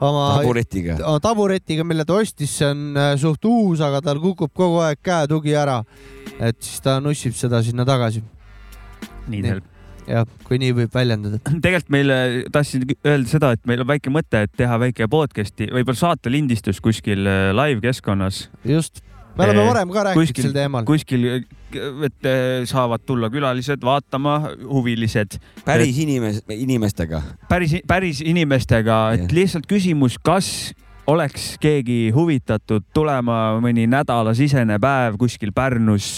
oma 0.00 0.26
taburetiga. 0.40 0.98
taburetiga, 1.22 1.84
mille 1.84 2.08
ta 2.08 2.16
ostis, 2.22 2.56
see 2.56 2.72
on 2.72 2.88
äh, 2.96 3.12
suht 3.20 3.44
uus, 3.44 3.84
aga 3.84 4.00
tal 4.08 4.22
kukub 4.24 4.52
kogu 4.56 4.80
aeg 4.86 5.02
käetugi 5.04 5.56
ära. 5.56 5.82
et 6.40 6.56
siis 6.60 6.80
ta 6.84 6.98
nussib 7.04 7.36
seda 7.36 7.60
sinna 7.64 7.84
tagasi, 7.88 8.24
nii 9.28 9.44
Nii. 9.44 9.75
jah, 10.08 10.26
kui 10.46 10.58
nii 10.62 10.72
võib 10.82 10.94
väljendada. 10.94 11.40
tegelikult 11.64 11.90
meile 11.94 12.16
tahtsin 12.54 12.86
öelda 13.04 13.28
seda, 13.30 13.52
et 13.56 13.66
meil 13.66 13.82
on 13.84 13.90
väike 13.90 14.12
mõte, 14.14 14.44
et 14.46 14.54
teha 14.56 14.78
väike 14.82 15.08
podcast'i, 15.12 15.68
võib-olla 15.74 15.98
saatelindistus 16.04 16.80
kuskil 16.84 17.26
äh, 17.26 17.50
live 17.56 17.82
keskkonnas, 17.84 18.46
just, 18.66 19.02
me 19.36 19.44
oleme 19.44 19.60
Eh, 19.64 19.68
varem 19.68 19.90
ka 19.92 20.04
rääkinud 20.08 20.22
kuskil- 20.22 20.46
sel 20.48 20.54
teemal. 20.56 20.84
kuskil, 20.88 21.26
et 22.06 22.24
äh, 22.30 22.64
saavad 22.70 23.02
tulla 23.04 23.28
külalised 23.30 23.82
vaatama, 23.84 24.38
huvilised, 24.64 25.36
päris 25.66 25.98
inimes-, 26.00 26.40
inimestega. 26.54 27.20
päris, 27.50 27.76
päris 27.86 28.22
inimestega, 28.24 29.00
et 29.18 29.32
lihtsalt 29.36 29.66
küsimus, 29.68 30.16
kas 30.24 30.72
oleks 31.06 31.54
keegi 31.62 32.10
huvitatud 32.14 32.84
tulema 32.94 33.56
mõni 33.62 33.86
nädalasisene 33.90 34.78
päev 34.82 35.18
kuskil 35.20 35.52
Pärnus, 35.56 36.08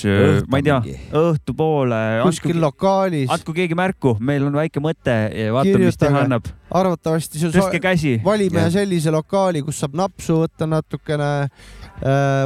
ma 0.48 0.60
ei 0.60 0.66
tea, 0.66 0.78
õhtupoole, 1.20 2.00
kuskil 2.24 2.56
andku, 2.56 2.64
lokaalis, 2.64 3.28
andku 3.32 3.54
keegi 3.56 3.76
märku, 3.78 4.16
meil 4.20 4.46
on 4.48 4.56
väike 4.58 4.82
mõte 4.82 5.16
ja 5.28 5.52
vaatame, 5.56 5.90
mis 5.90 6.00
teha 6.00 6.24
annab. 6.24 6.48
Arvatavasti 6.70 7.40
see 7.40 7.52
tõstke 7.52 7.80
käsi. 7.82 8.14
valime 8.24 8.66
Jah. 8.66 8.72
sellise 8.72 9.12
lokaali, 9.14 9.62
kus 9.64 9.80
saab 9.82 9.96
napsu 9.98 10.42
võtta 10.44 10.68
natukene. 10.68 11.48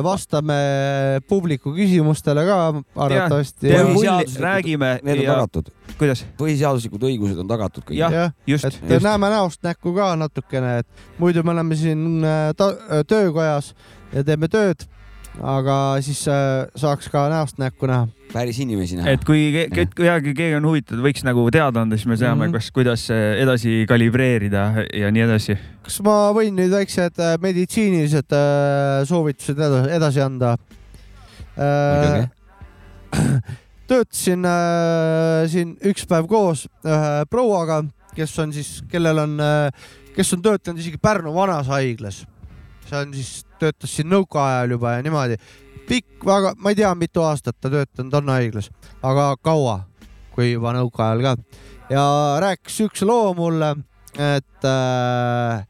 vastame 0.03 0.55
publiku 1.29 1.75
küsimustele 1.77 2.45
ka 2.47 2.59
arvatavasti. 2.97 3.69
räägime 4.41 5.01
Need 5.03 5.19
on 5.19 5.25
ja 5.25 5.35
tagatud, 5.35 5.69
kuidas, 5.99 6.25
põhiseaduslikud 6.39 7.05
õigused 7.11 7.43
on 7.43 7.51
tagatud 7.51 7.85
kõigile. 7.85 8.01
Jah. 8.01 8.13
jah, 8.13 8.33
just 8.47 8.65
et, 8.65 8.79
just, 8.81 9.05
näeme 9.05 9.29
näost 9.33 9.63
näkku 9.67 9.93
ka 9.97 10.15
natukene, 10.17 10.79
et 10.83 11.05
muidu 11.19 11.45
me 11.45 11.53
oleme 11.53 11.77
siin 11.77 12.25
äh, 12.25 12.49
äh, 12.49 13.05
töökojas 13.09 13.75
ja 14.13 14.25
teeme 14.25 14.49
tööd, 14.49 14.87
aga 15.41 15.77
siis 16.05 16.27
äh, 16.29 16.67
saaks 16.77 17.09
ka 17.13 17.25
näost 17.33 17.57
näkku 17.59 17.87
näha. 17.89 18.09
päris 18.33 18.59
inimesi 18.61 18.97
näha. 18.99 19.11
et 19.17 19.25
kui 19.25 19.49
ke- 19.55 19.69
ke- 19.73 19.87
keegi 19.97 20.35
keegi 20.37 20.57
on 20.59 20.65
huvitatud, 20.69 21.01
võiks 21.05 21.25
nagu 21.25 21.47
teada 21.51 21.81
anda, 21.83 21.97
siis 21.97 22.07
me 22.07 22.17
teame 22.21 22.47
Mhm. 22.49 22.53
kas, 22.59 22.71
kuidas 22.71 23.07
äh, 23.11 23.41
edasi 23.43 23.85
kalibreerida 23.89 24.85
ja 24.93 25.11
nii 25.11 25.23
edasi. 25.25 25.57
kas 25.83 26.01
ma 26.05 26.33
võin 26.37 26.53
nüüd 26.57 26.71
väiksed 26.73 27.19
äh, 27.19 27.39
meditsiinilised 27.41 28.29
soovitused 29.09 29.57
eda- 29.59 29.89
edasi 29.97 30.21
anda? 30.21 30.57
Töötasin 33.89 34.45
äh, 34.49 35.49
siin 35.53 35.75
üks 35.85 36.07
päev 36.09 36.29
koos 36.31 36.67
ühe 36.87 37.25
prouaga, 37.29 37.83
kes 38.17 38.33
on 38.41 38.53
siis, 38.55 38.79
kellel 38.89 39.19
on, 39.25 39.35
kes 40.17 40.33
on 40.37 40.43
töötanud 40.45 40.81
isegi 40.81 40.97
Pärnu 41.03 41.33
vanas 41.35 41.67
haiglas. 41.69 42.23
See 42.89 42.99
on 42.99 43.15
siis, 43.17 43.33
töötas 43.61 43.97
siin 43.97 44.11
nõukaajal 44.13 44.77
juba 44.77 44.97
ja 44.97 45.03
niimoodi. 45.07 45.39
pikk, 45.89 46.25
väga, 46.27 46.55
ma 46.59 46.73
ei 46.73 46.79
tea, 46.79 46.93
mitu 46.99 47.25
aastat 47.27 47.59
ta 47.61 47.71
töötanud 47.71 48.15
on 48.21 48.33
haiglas, 48.35 48.71
aga 49.03 49.33
kaua, 49.43 49.81
kui 50.35 50.53
juba 50.53 50.75
nõukaajal 50.77 51.27
ka. 51.27 51.37
ja 51.91 52.07
rääkis 52.43 52.83
siukse 52.83 53.09
loo 53.09 53.35
mulle, 53.39 53.75
et 54.19 54.69
äh, 54.69 55.67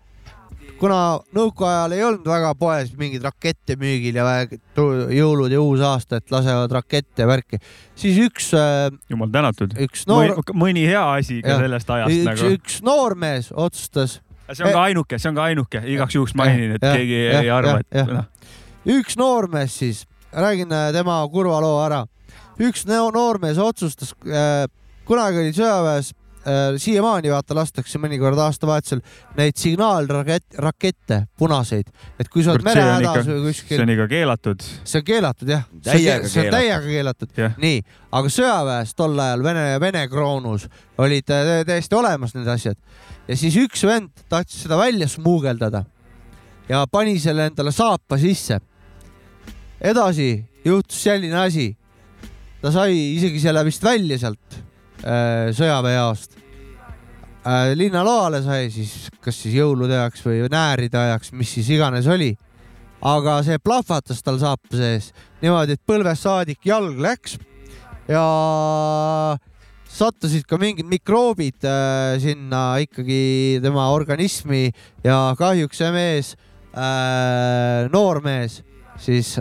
kuna 0.82 0.98
nõukaajal 1.36 1.94
ei 1.94 2.02
olnud 2.06 2.26
väga 2.26 2.52
poes 2.58 2.90
mingeid 2.98 3.22
rakette 3.26 3.76
müügil 3.78 4.18
ja 4.18 4.26
jõulud 5.14 5.52
ja 5.52 5.62
uus 5.62 5.82
aasta, 5.86 6.18
et 6.18 6.34
lasevad 6.34 6.74
rakette 6.74 7.22
ja 7.22 7.28
värki, 7.30 7.60
siis 7.98 8.18
üks, 8.24 8.50
jumal 9.10 9.30
tänatud. 9.32 9.76
üks 9.86 10.06
noor, 10.10 10.40
mõni 10.58 10.84
hea 10.88 11.04
asi 11.20 11.40
ka 11.44 11.54
Jah. 11.54 11.64
sellest 11.66 11.94
ajast 11.96 12.16
üks, 12.16 12.26
nagu. 12.26 12.52
üks 12.56 12.80
noormees 12.86 13.52
otsustas, 13.54 14.18
see 14.54 14.64
on 14.66 14.72
ka 14.76 14.82
ainuke, 14.88 15.18
see 15.18 15.30
on 15.30 15.38
ka 15.38 15.48
ainuke, 15.50 15.82
igaks 15.94 16.16
juhuks 16.16 16.34
mainin, 16.38 16.76
et 16.76 16.82
Jah, 16.84 16.96
keegi 16.96 17.20
jah, 17.26 17.42
ei 17.42 17.50
arva, 17.52 17.78
et 17.90 18.10
noh, 18.10 18.26
üks 18.98 19.16
noormees 19.20 19.76
siis, 19.82 20.04
räägin 20.32 20.72
tema 20.94 21.20
kurva 21.32 21.60
loo 21.64 21.78
ära. 21.84 22.04
üks 22.62 22.84
noormees 22.88 23.58
otsustas 23.58 24.14
äh,, 24.26 24.66
kunagi 25.08 25.42
oli 25.42 25.54
sõjaväes 25.56 26.12
siiamaani 26.82 27.30
vaata 27.30 27.54
lastakse 27.54 28.00
mõnikord 28.02 28.38
aastavahetusel 28.42 29.02
neid 29.38 29.58
signaalrakette, 29.60 30.58
rakette, 30.62 31.18
punaseid, 31.38 31.90
et 32.18 32.30
kui 32.32 32.42
sa 32.42 32.54
oled 32.54 32.64
see 32.64 32.70
merehädas 32.72 33.28
või 33.28 33.28
see 33.28 33.44
kuskil, 33.46 33.82
on 33.84 33.92
ikka 33.94 34.08
keelatud. 34.10 34.66
see 34.82 34.98
on 34.98 35.06
keelatud 35.06 35.52
jah, 35.54 35.64
see 35.86 36.44
on 36.44 36.50
täiega 36.56 36.82
keelatud 36.86 37.38
Jah.. 37.38 37.54
nii, 37.62 37.78
aga 38.18 38.32
sõjaväes 38.36 38.94
tol 38.98 39.14
ajal 39.26 39.46
Vene, 39.46 39.66
Vene 39.82 40.04
kroonus 40.10 40.66
olid 41.02 41.30
äh, 41.30 41.54
täiesti 41.68 41.98
olemas 41.98 42.34
need 42.34 42.50
asjad 42.50 42.78
ja 43.28 43.38
siis 43.38 43.56
üks 43.62 43.86
vend 43.86 44.24
tahtis 44.32 44.64
seda 44.64 44.80
välja 44.80 45.08
smuugeldada 45.10 45.84
ja 46.68 46.82
pani 46.90 47.18
selle 47.22 47.46
endale 47.50 47.72
saapa 47.74 48.18
sisse. 48.18 48.60
edasi 49.80 50.44
juhtus 50.64 51.02
selline 51.02 51.38
asi, 51.38 51.70
ta 52.62 52.70
sai 52.74 52.94
isegi 53.16 53.40
selle 53.42 53.64
vist 53.66 53.82
välja 53.84 54.18
sealt 54.18 54.62
äh, 55.02 55.50
sõjaväejaost 55.56 56.38
äh,. 56.38 57.72
linnaloale 57.78 58.42
sai 58.44 58.70
siis, 58.74 59.10
kas 59.22 59.38
siis 59.42 59.56
jõulude 59.58 59.96
ajaks 59.98 60.24
või 60.26 60.42
nääride 60.52 60.98
ajaks, 60.98 61.32
mis 61.36 61.52
siis 61.56 61.70
iganes 61.74 62.06
oli. 62.06 62.34
aga 63.02 63.40
see 63.42 63.58
plahvatas 63.58 64.22
tal 64.22 64.38
saapa 64.38 64.76
sees 64.78 65.10
niimoodi, 65.42 65.74
et 65.74 65.82
põlvest 65.86 66.22
saadik 66.22 66.60
jalg 66.66 67.00
läks 67.02 67.38
ja 68.08 68.22
sattusid 69.92 70.46
ka 70.48 70.58
mingid 70.58 70.86
mikroobid 70.88 71.66
äh, 71.66 72.18
sinna 72.22 72.78
ikkagi 72.82 73.60
tema 73.62 73.90
organismi 73.92 74.70
ja 75.04 75.34
kahjuks 75.38 75.82
see 75.82 75.92
mees 75.92 76.34
noormees 77.92 78.62
siis 78.96 79.34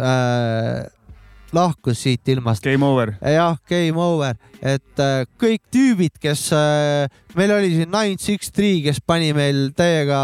lahkus 1.53 2.03
siit 2.03 2.27
ilmast. 2.27 2.63
Game 2.63 2.85
over. 2.85 3.13
jah, 3.21 3.57
game 3.69 3.99
over, 3.99 4.35
et 4.61 5.01
äh, 5.01 5.23
kõik 5.41 5.63
tüübid, 5.73 6.13
kes 6.21 6.45
äh,, 6.53 7.09
meil 7.37 7.53
oli 7.55 7.73
siin 7.73 7.89
Nine 7.89 8.21
Six 8.21 8.53
Three, 8.53 8.81
kes 8.85 9.01
pani 9.01 9.31
meil 9.33 9.71
täiega 9.77 10.21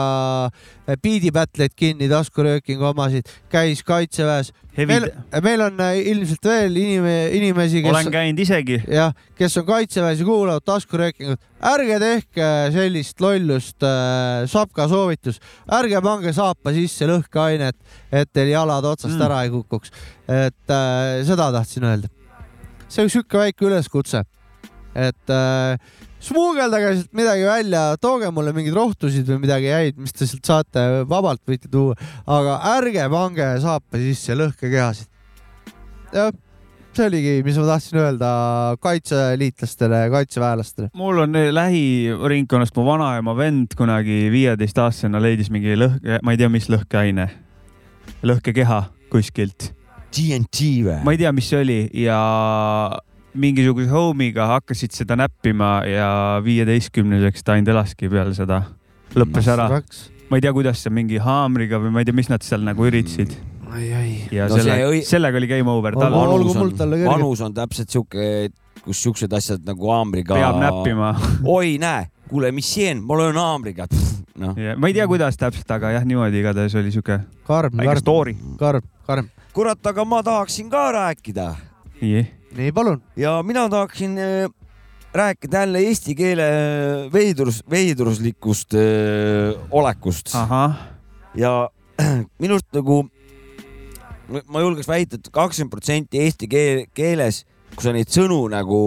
äh, 0.48 0.98
biidipätleid 1.02 1.74
kinni, 1.78 2.10
taskuröökingu 2.12 2.86
omasid, 2.92 3.30
käis 3.52 3.82
kaitseväes. 3.88 4.54
Meil, 4.78 5.08
meil 5.42 5.64
on 5.66 5.80
ilmselt 5.82 6.44
veel 6.46 6.76
inime-, 6.78 7.32
inimesi, 7.34 7.82
kes 7.82 7.96
olen 7.96 8.12
käinud 8.14 8.42
isegi. 8.44 8.78
jah, 8.94 9.16
kes 9.40 9.58
on 9.58 9.66
kaitseväes 9.66 10.22
ja 10.22 10.28
kuulavad 10.28 10.66
taskuröökingut, 10.70 11.42
ärge 11.72 11.98
tehke 12.04 12.50
sellist 12.76 13.24
lollust 13.26 13.82
äh,, 13.82 14.46
Sapka 14.52 14.86
soovitus, 14.92 15.42
ärge 15.80 16.04
pange 16.06 16.36
saapa 16.38 16.76
sisse 16.78 17.10
lõhkeainet, 17.10 17.80
et 18.14 18.30
teil 18.30 18.54
jalad 18.54 18.86
otsast 18.86 19.18
mm. 19.18 19.26
ära 19.26 19.42
ei 19.48 19.52
kukuks. 19.56 19.90
et 20.28 20.78
äh, 20.78 21.26
seda 21.26 21.50
tahtsin 21.58 21.90
öelda. 21.90 22.14
See 22.88 23.04
on 23.04 23.12
sihuke 23.12 23.40
väike 23.42 23.68
üleskutse, 23.68 24.24
et 24.98 25.34
äh, 25.34 25.78
smuugeldage 26.24 26.94
sealt 26.96 27.14
midagi 27.18 27.46
välja, 27.48 27.84
tooge 28.02 28.32
mulle 28.34 28.54
mingeid 28.56 28.76
rohtusid 28.78 29.28
või 29.30 29.44
midagi 29.46 29.70
häid, 29.74 30.02
mis 30.02 30.16
te 30.16 30.28
sealt 30.30 30.48
saate, 30.48 30.88
vabalt 31.10 31.44
võite 31.48 31.70
tuua, 31.72 31.98
aga 32.26 32.58
ärge 32.78 33.06
pange 33.14 33.54
saape 33.64 34.02
sisse 34.02 34.38
lõhkekehasid. 34.38 35.10
jah, 36.16 36.32
see 36.98 37.06
oligi, 37.12 37.34
mis 37.46 37.58
ma 37.62 37.68
tahtsin 37.68 38.00
öelda 38.02 38.30
kaitseliitlastele, 38.82 40.02
kaitseväelastele. 40.14 40.92
mul 40.98 41.24
on 41.28 41.38
eh, 41.38 41.52
lähiringkonnast 41.54 42.78
mu 42.78 42.86
vanaema 42.88 43.36
vend 43.38 43.78
kunagi 43.78 44.28
viieteistaastasena 44.34 45.22
leidis 45.22 45.52
mingi 45.54 45.78
lõhke, 45.78 46.22
ma 46.24 46.34
ei 46.34 46.42
tea, 46.42 46.50
mis 46.50 46.70
lõhkeaine, 46.74 47.30
lõhkekeha 48.26 48.82
kuskilt, 49.14 49.72
TNT 50.16 50.70
või? 50.86 50.98
ma 51.06 51.14
ei 51.16 51.20
tea, 51.22 51.32
mis 51.36 51.50
see 51.52 51.60
oli 51.62 51.80
ja 52.04 52.20
mingisuguse 53.38 53.90
homiga 53.92 54.48
hakkasid 54.56 54.96
seda 54.98 55.18
näppima 55.20 55.82
ja 55.88 56.08
viieteistkümneseks 56.46 57.44
ta 57.46 57.58
ainult 57.58 57.74
elaski 57.76 58.10
peale 58.10 58.34
seda, 58.38 58.62
lõppes 59.18 59.50
ära. 59.54 59.68
ma 60.32 60.40
ei 60.40 60.44
tea, 60.46 60.54
kuidas 60.56 60.82
see 60.86 60.94
mingi 60.94 61.20
haamriga 61.22 61.80
või 61.84 61.94
ma 61.94 62.02
ei 62.04 62.08
tea, 62.10 62.18
mis 62.18 62.32
nad 62.32 62.46
seal 62.46 62.64
nagu 62.66 62.88
üritasid 62.88 63.36
ai, 63.68 63.88
ai. 63.94 64.12
ja 64.32 64.48
No 64.50 64.58
selle, 64.58 64.78
õi- 64.90 65.04
sellega 65.06 65.38
oli 65.42 65.50
game 65.52 65.70
over, 65.72 65.98
vanus 66.00 66.56
on 66.56 66.74
vanus 67.06 67.42
on 67.46 67.54
täpselt 67.56 67.92
sihuke, 67.94 68.50
kus 68.86 69.02
siuksed 69.04 69.34
asjad 69.34 69.66
nagu 69.68 69.90
haamriga. 69.92 70.38
peab 70.38 70.62
näppima. 70.62 71.12
oi, 71.58 71.76
näe, 71.82 72.08
kuule, 72.30 72.52
mis 72.56 72.70
see 72.74 72.90
on, 72.94 73.04
ma 73.06 73.18
löön 73.20 73.38
haamriga. 73.38 73.88
noh, 74.38 74.56
ma 74.78 74.88
ei 74.90 74.96
tea, 74.96 75.08
kuidas 75.10 75.38
täpselt, 75.38 75.70
aga 75.78 75.98
jah, 75.98 76.06
niimoodi 76.08 76.42
igatahes 76.42 76.76
oli 76.80 76.94
siuke 76.96 77.20
karm, 77.48 77.76
karm, 77.78 78.00
story. 78.02 78.38
karm, 78.58 78.86
karm. 79.08 79.30
kurat, 79.54 79.80
aga 79.88 80.06
ma 80.06 80.24
tahaksin 80.24 80.70
ka 80.70 80.92
rääkida 80.92 81.56
nii, 82.02 82.24
nii, 82.58 82.72
palun. 82.72 83.02
ja 83.16 83.42
mina 83.44 83.70
tahaksin 83.70 84.18
äh, 84.18 84.50
rääkida 85.14 85.60
jälle 85.66 85.80
eesti 85.80 86.16
keele 86.16 86.48
veidrus, 87.14 87.64
veidruslikust 87.70 88.74
öö, 88.74 89.54
olekust 89.72 90.36
ahah, 90.36 90.78
ja 91.36 91.70
minust 92.42 92.68
nagu, 92.74 93.08
ma 94.46 94.62
julgeks 94.62 94.88
väita 94.88 95.18
et, 95.18 95.28
et 95.28 95.34
kakskümmend 95.34 95.74
protsenti 95.74 96.22
eesti 96.22 96.50
keel, 96.52 96.84
keeles, 96.94 97.44
kui 97.76 97.88
sa 97.88 97.96
neid 97.96 98.12
sõnu 98.14 98.44
nagu 98.54 98.80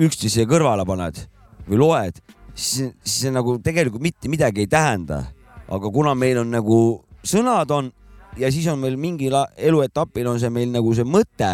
üksteise 0.00 0.46
kõrvale 0.48 0.86
paned 0.88 1.20
või 1.68 1.80
loed, 1.82 2.22
siis, 2.54 2.94
siis 3.04 3.26
see 3.26 3.34
nagu 3.34 3.58
tegelikult 3.62 4.02
mitte 4.02 4.32
midagi 4.32 4.64
ei 4.64 4.70
tähenda. 4.70 5.24
aga 5.70 5.90
kuna 5.90 6.14
meil 6.14 6.38
on 6.40 6.50
nagu 6.50 6.76
sõnad 7.22 7.70
on 7.70 7.92
ja 8.38 8.50
siis 8.52 8.66
on 8.70 8.78
meil 8.78 8.96
mingil 9.00 9.34
eluetapil 9.56 10.28
on 10.30 10.40
see 10.40 10.50
meil 10.52 10.70
nagu 10.72 10.94
see 10.94 11.06
mõte, 11.06 11.50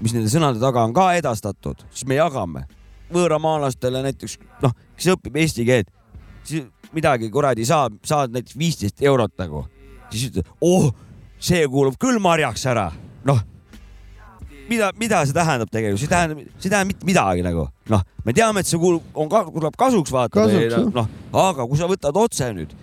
mis 0.00 0.14
nende 0.16 0.30
sõnade 0.32 0.60
taga 0.62 0.84
on 0.86 0.94
ka 0.96 1.10
edastatud, 1.18 1.82
siis 1.90 2.08
me 2.08 2.18
jagame. 2.18 2.66
Võõramaalastele 3.10 4.04
näiteks 4.04 4.38
noh, 4.62 4.74
kes 4.96 5.10
õpib 5.16 5.36
eesti 5.42 5.66
keelt, 5.66 5.90
siis 6.46 6.68
midagi 6.94 7.30
kuradi 7.30 7.66
saab, 7.66 7.98
saad 8.06 8.34
näiteks 8.34 8.58
viisteist 8.58 9.02
eurot 9.02 9.34
nagu, 9.40 9.64
siis 10.12 10.28
ütled, 10.30 10.50
oh, 10.64 10.90
see 11.42 11.64
kuulub 11.70 11.98
küll 12.00 12.20
marjaks 12.22 12.66
ära, 12.70 12.90
noh. 13.26 13.42
mida, 14.70 14.92
mida 14.98 15.24
see 15.26 15.34
tähendab 15.34 15.70
tegelikult, 15.72 16.04
see 16.04 16.12
tähendab, 16.12 16.46
see 16.56 16.68
ei 16.68 16.74
tähenda 16.76 16.92
mitte 16.92 17.08
midagi 17.08 17.44
nagu, 17.46 17.66
noh, 17.90 18.06
me 18.24 18.34
teame, 18.36 18.62
et 18.62 18.70
see 18.70 18.78
kuulub, 18.78 19.06
on 19.18 19.30
ka, 19.32 19.42
tuleb 19.50 19.78
kasuks 19.78 20.14
vaata 20.14 20.46
noh, 20.94 21.10
aga 21.48 21.66
kui 21.66 21.78
sa 21.80 21.90
võtad 21.90 22.16
otse 22.22 22.52
nüüd, 22.54 22.74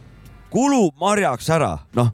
kulub 0.52 0.96
marjaks 1.00 1.48
ära, 1.56 1.78
noh, 1.96 2.12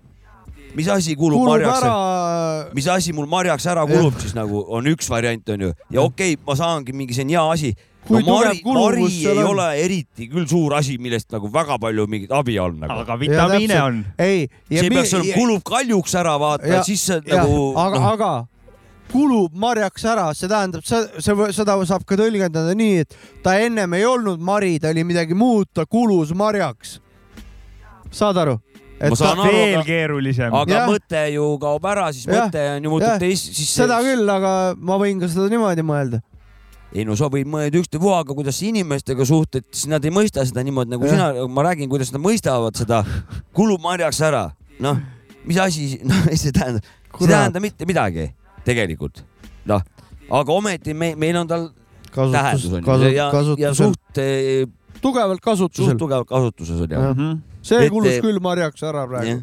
mis 0.74 0.90
asi 0.90 1.16
kulub, 1.16 1.40
kulub 1.40 1.52
marjaks 1.54 1.84
ära 1.84 2.74
mis 2.74 2.88
asi 2.92 3.14
mul 3.14 3.28
marjaks 3.30 3.66
ära 3.70 3.86
kulub 3.90 4.20
siis 4.22 4.36
nagu 4.38 4.64
on 4.74 4.88
üks 4.94 5.10
variant 5.12 5.50
onju 5.56 5.74
ja 5.94 6.04
okei 6.04 6.36
okay,, 6.36 6.44
ma 6.48 6.56
saangi 6.60 6.96
mingi, 6.96 7.16
see 7.18 7.26
on 7.28 7.34
hea 7.36 7.50
asi. 7.56 7.74
No 8.04 8.20
mari 8.20 8.60
mari 8.68 9.06
ei 9.08 9.38
on? 9.38 9.54
ole 9.54 9.68
eriti 9.80 10.26
küll 10.28 10.48
suur 10.50 10.74
asi, 10.76 10.98
millest 11.00 11.30
nagu 11.32 11.48
väga 11.52 11.78
palju 11.80 12.04
mingit 12.12 12.34
abi 12.36 12.58
on 12.60 12.82
nagu. 12.82 12.98
aga 13.00 13.16
vitamiine 13.20 13.70
täpselt. 13.70 13.86
on. 13.86 14.02
ei. 14.20 14.50
see 14.68 14.90
peaks 14.92 15.14
olema, 15.14 15.38
kulub 15.38 15.64
kaljuks 15.70 16.18
ära 16.20 16.34
vaata 16.42 16.68
Ja-, 16.68 16.82
siis 16.84 17.06
jah, 17.08 17.24
nagu 17.24 17.62
aga 17.80 18.02
noh,, 18.02 18.10
aga 18.12 18.32
kulub 19.14 19.56
marjaks 19.56 20.04
ära, 20.10 20.26
see 20.36 20.50
tähendab, 20.50 20.84
see, 20.88 21.00
see, 21.22 21.48
seda 21.56 21.78
saab 21.88 22.04
ka 22.10 22.18
tõlgendada 22.20 22.74
nii, 22.76 23.06
et 23.06 23.18
ta 23.46 23.56
ennem 23.62 23.96
ei 23.96 24.08
olnud 24.10 24.42
mari, 24.42 24.76
ta 24.82 24.92
oli 24.92 25.06
midagi 25.08 25.38
muud, 25.38 25.70
ta 25.72 25.86
kulus 25.86 26.34
marjaks. 26.36 26.98
saad 28.12 28.42
aru? 28.42 28.60
Ma 29.10 29.18
saan 29.20 29.40
aru, 29.44 29.52
veel 29.52 29.80
aga- 29.80 29.86
keerulisem. 29.88 30.54
aga 30.54 30.76
jah. 30.76 30.86
mõte 30.90 31.24
ju 31.34 31.48
kaob 31.62 31.88
ära, 31.92 32.06
siis 32.16 32.28
Jah, 32.28 32.46
mõte 32.46 32.62
on 32.76 32.86
ju 32.88 32.94
muutub 32.94 33.20
teist, 33.24 33.50
siis 33.58 33.74
seda 33.76 34.00
küll, 34.06 34.30
aga 34.30 34.54
ma 34.80 34.98
võin 35.02 35.20
ka 35.20 35.28
seda 35.32 35.50
niimoodi 35.52 35.86
mõelda. 35.86 36.22
ei 36.94 37.06
no 37.10 37.16
sa 37.18 37.28
võid 37.34 37.50
mõelda 37.50 37.82
ükstapuha, 37.82 38.20
aga 38.24 38.36
kuidas 38.38 38.60
sa 38.60 38.68
inimestega 38.70 39.26
suhtled, 39.26 39.66
siis 39.74 39.90
nad 39.92 40.06
ei 40.06 40.14
mõista 40.14 40.46
seda 40.46 40.64
niimoodi 40.64 40.94
nagu 40.94 41.08
Jah. 41.10 41.16
sina, 41.16 41.48
ma 41.50 41.66
räägin, 41.66 41.90
kuidas 41.90 42.14
nad 42.14 42.22
mõistavad 42.22 42.78
seda, 42.78 43.04
kulub 43.58 43.82
marjaks 43.82 44.22
ära, 44.22 44.52
noh, 44.80 45.00
mis 45.46 45.58
asi, 45.58 46.00
noh, 46.06 46.28
see 46.38 46.54
tähendab, 46.54 46.86
see 47.18 47.26
ei 47.28 47.34
tähenda 47.34 47.64
mitte 47.64 47.90
midagi 47.90 48.30
tegelikult, 48.64 49.24
noh, 49.66 49.82
aga 50.30 50.54
ometi 50.54 50.94
me, 50.94 51.16
meil 51.20 51.42
on 51.42 51.50
tal 51.50 51.72
tähendus 52.14 52.70
kasutus, 52.70 52.88
on 52.88 53.02
ju 53.02 53.12
ja, 53.16 53.32
ja 53.58 53.74
suht, 53.74 54.22
tugevalt 55.02 55.40
suht 55.42 55.48
kasutusel. 55.50 55.98
tugevalt 55.98 56.30
kasutuses 56.30 56.80
on 56.86 56.94
ju. 56.94 57.02
Jah. 57.02 57.34
See 57.64 57.86
Et- 57.88 57.92
kulus 57.94 58.20
küll 58.24 58.40
marjaks 58.44 58.84
ära 58.86 59.06
praegu 59.10 59.32
jah, 59.32 59.42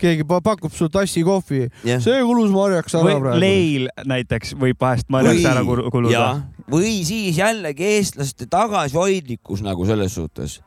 keegi 0.00 0.24
pa- 0.28 0.40
pakub 0.40 0.72
sulle 0.72 0.90
tassi 0.94 1.22
kohvi, 1.26 1.66
jah. 1.84 2.00
see 2.02 2.20
kulus 2.24 2.50
marjaks 2.54 2.94
ära 2.96 3.04
või 3.06 3.16
praegu. 3.20 3.40
leil 3.42 3.88
näiteks 4.08 4.54
võib 4.58 4.78
vahest 4.80 5.08
marjaks 5.12 5.44
ära 5.50 5.62
kul- 5.66 5.86
kuluda. 5.92 6.26
või 6.70 7.00
siis 7.04 7.36
jällegi 7.38 7.84
eestlaste 7.96 8.46
tagasihoidlikkus 8.50 9.62
nagu 9.66 9.86
selles 9.86 10.14
suhtes, 10.16 10.60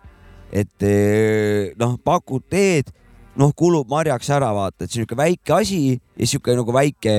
et 0.53 0.83
eh, 0.85 1.71
noh, 1.79 1.95
pakud 2.03 2.43
teed, 2.49 2.91
noh, 3.35 3.49
kulub 3.57 3.89
marjaks 3.89 4.29
ära, 4.29 4.51
vaata, 4.53 4.83
et 4.85 4.91
see 4.91 5.01
on 5.01 5.07
niisugune 5.07 5.23
väike 5.25 5.55
asi 5.57 5.79
ja 5.97 6.27
sihuke 6.29 6.53
nagu 6.55 6.71
väike, 6.75 7.15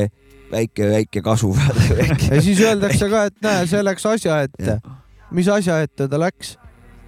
väike, 0.53 0.87
väike 0.93 1.23
kasu. 1.27 1.51
ja 2.31 2.39
siis 2.45 2.61
öeldakse 2.63 3.09
ka, 3.11 3.25
et 3.33 3.41
näe, 3.43 3.65
see 3.67 3.83
läks 3.83 4.07
asja 4.07 4.37
ette. 4.47 4.77
mis 5.35 5.49
asja 5.51 5.81
ette 5.83 6.07
ta 6.09 6.21
läks? 6.23 6.55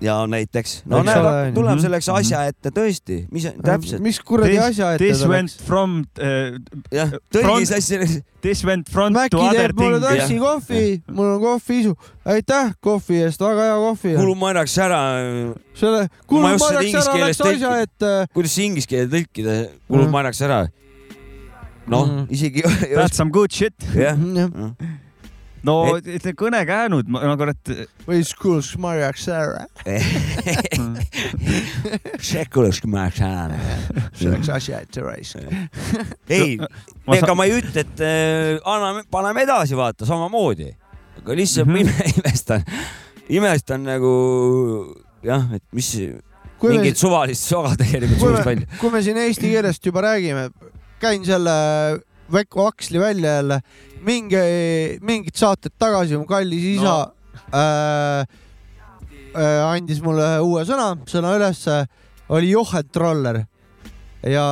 Ja 0.01 0.15
näiteks, 0.29 0.83
no 0.85 0.99
näed 1.07 1.55
tuleb 1.57 1.73
mhm, 1.79 1.83
selleks 1.87 2.09
asja 2.13 2.43
ette 2.51 2.69
tõesti, 2.75 3.23
mis 3.33 3.47
täpselt, 3.65 4.03
mis 4.05 4.19
kuradi 4.21 4.59
asja 4.61 4.91
ette 4.95 5.05
This 5.07 5.23
ta 5.23 5.29
went 5.31 5.55
from 5.67 5.95
uh,, 6.21 6.59
jah, 6.93 7.09
front- 7.09 7.33
tõlgis 7.33 7.73
asja, 7.79 8.01
this 8.45 8.61
went 8.69 8.91
front 8.93 9.17
Mäkki 9.17 9.31
to 9.33 9.41
other 9.41 9.73
teeb 9.73 9.81
mulle 9.81 10.01
thing. 10.03 10.21
tassi 10.21 10.37
kohvi, 10.43 10.83
mul 11.17 11.31
on 11.37 11.41
kohviisu. 11.47 11.95
aitäh 12.29 12.75
kohvi 12.85 13.23
eest, 13.25 13.41
väga 13.41 13.71
hea 13.71 13.79
kohvi. 13.87 14.15
kulub 14.21 14.39
marjaks 14.45 14.77
ära. 14.85 15.01
selle, 15.75 16.03
Ma 16.11 16.27
kulub 16.27 16.51
just 16.53 16.65
seda 16.65 16.75
marjaks 16.75 16.91
inglise 16.93 17.11
ära, 17.11 17.25
läks 17.27 17.41
asja 17.41 17.73
ette. 17.87 18.13
kuidas 18.35 18.53
see 18.53 18.65
inglise 18.69 18.87
keelde 18.93 19.17
tõlkida, 19.17 19.57
kulub 19.89 20.05
Mhm. 20.05 20.13
marjaks 20.13 20.41
ära? 20.43 20.61
noh 21.89 22.05
Mhm., 22.07 22.27
isegi 22.31 22.63
That's 22.95 23.17
some 23.17 23.31
good 23.31 23.51
shit. 23.53 23.73
jah, 23.95 24.17
no 25.67 25.77
ütle 25.99 26.33
kõne 26.39 26.61
käänud, 26.69 27.09
ma 27.11 27.23
ma 27.27 27.37
kurat, 27.41 27.73
või 28.07 28.21
siis 28.23 28.35
kulus 28.39 28.73
marjaks 28.81 29.27
ära. 29.33 29.65
see 32.23 32.45
kulubki 32.53 32.91
marjaks 32.91 33.23
ära. 33.27 33.59
see 34.17 34.33
läks 34.33 34.51
asja 34.57 34.83
ette 34.85 35.05
raisk. 35.05 35.41
ei, 36.37 36.57
ma 37.07 37.19
ega 37.19 37.37
ma 37.39 37.49
ei 37.49 37.57
ütle, 37.61 37.85
et 37.85 38.05
äh, 38.05 38.61
anname, 38.63 39.05
paneme 39.13 39.45
edasi, 39.47 39.77
vaata 39.79 40.09
samamoodi, 40.09 40.71
aga 41.23 41.39
lihtsalt 41.39 41.67
Mhm. 41.67 41.83
mm 41.83 41.89
-hmm. 41.89 42.19
imestan, 42.23 42.65
imestan 43.29 43.85
nagu 43.85 44.15
jah, 45.27 45.47
et 45.55 45.65
mis 45.73 45.91
kui 46.59 46.73
me 46.73 46.79
mingit, 46.79 46.97
suvalist 46.97 47.43
soga 47.43 47.75
tegelikult 47.77 48.21
kui 48.21 48.29
suust 48.29 48.45
me 48.45 48.51
välja., 48.51 48.67
kui 48.81 48.91
me 48.91 49.03
siin 49.03 49.17
eesti 49.17 49.51
keelest 49.53 49.87
juba 49.87 50.01
räägime, 50.07 50.51
käin 51.01 51.25
selle 51.25 51.57
Veiko 52.33 52.67
Aksli 52.67 52.99
välja 52.99 53.37
jälle, 53.37 53.61
mingi, 54.07 54.41
mingid 55.03 55.37
saated 55.37 55.75
tagasi 55.79 56.19
mu 56.19 56.27
kallis 56.29 56.65
isa 56.77 56.85
No. 56.87 56.97
no. 56.97 57.59
äh, 57.59 58.27
äh, 59.37 59.61
andis 59.67 60.01
mulle 60.03 60.27
uue 60.45 60.65
sõna, 60.69 60.95
sõna 61.11 61.35
ülesse, 61.37 61.85
oli 62.33 62.51
johentroller 62.55 63.43
ja 64.27 64.47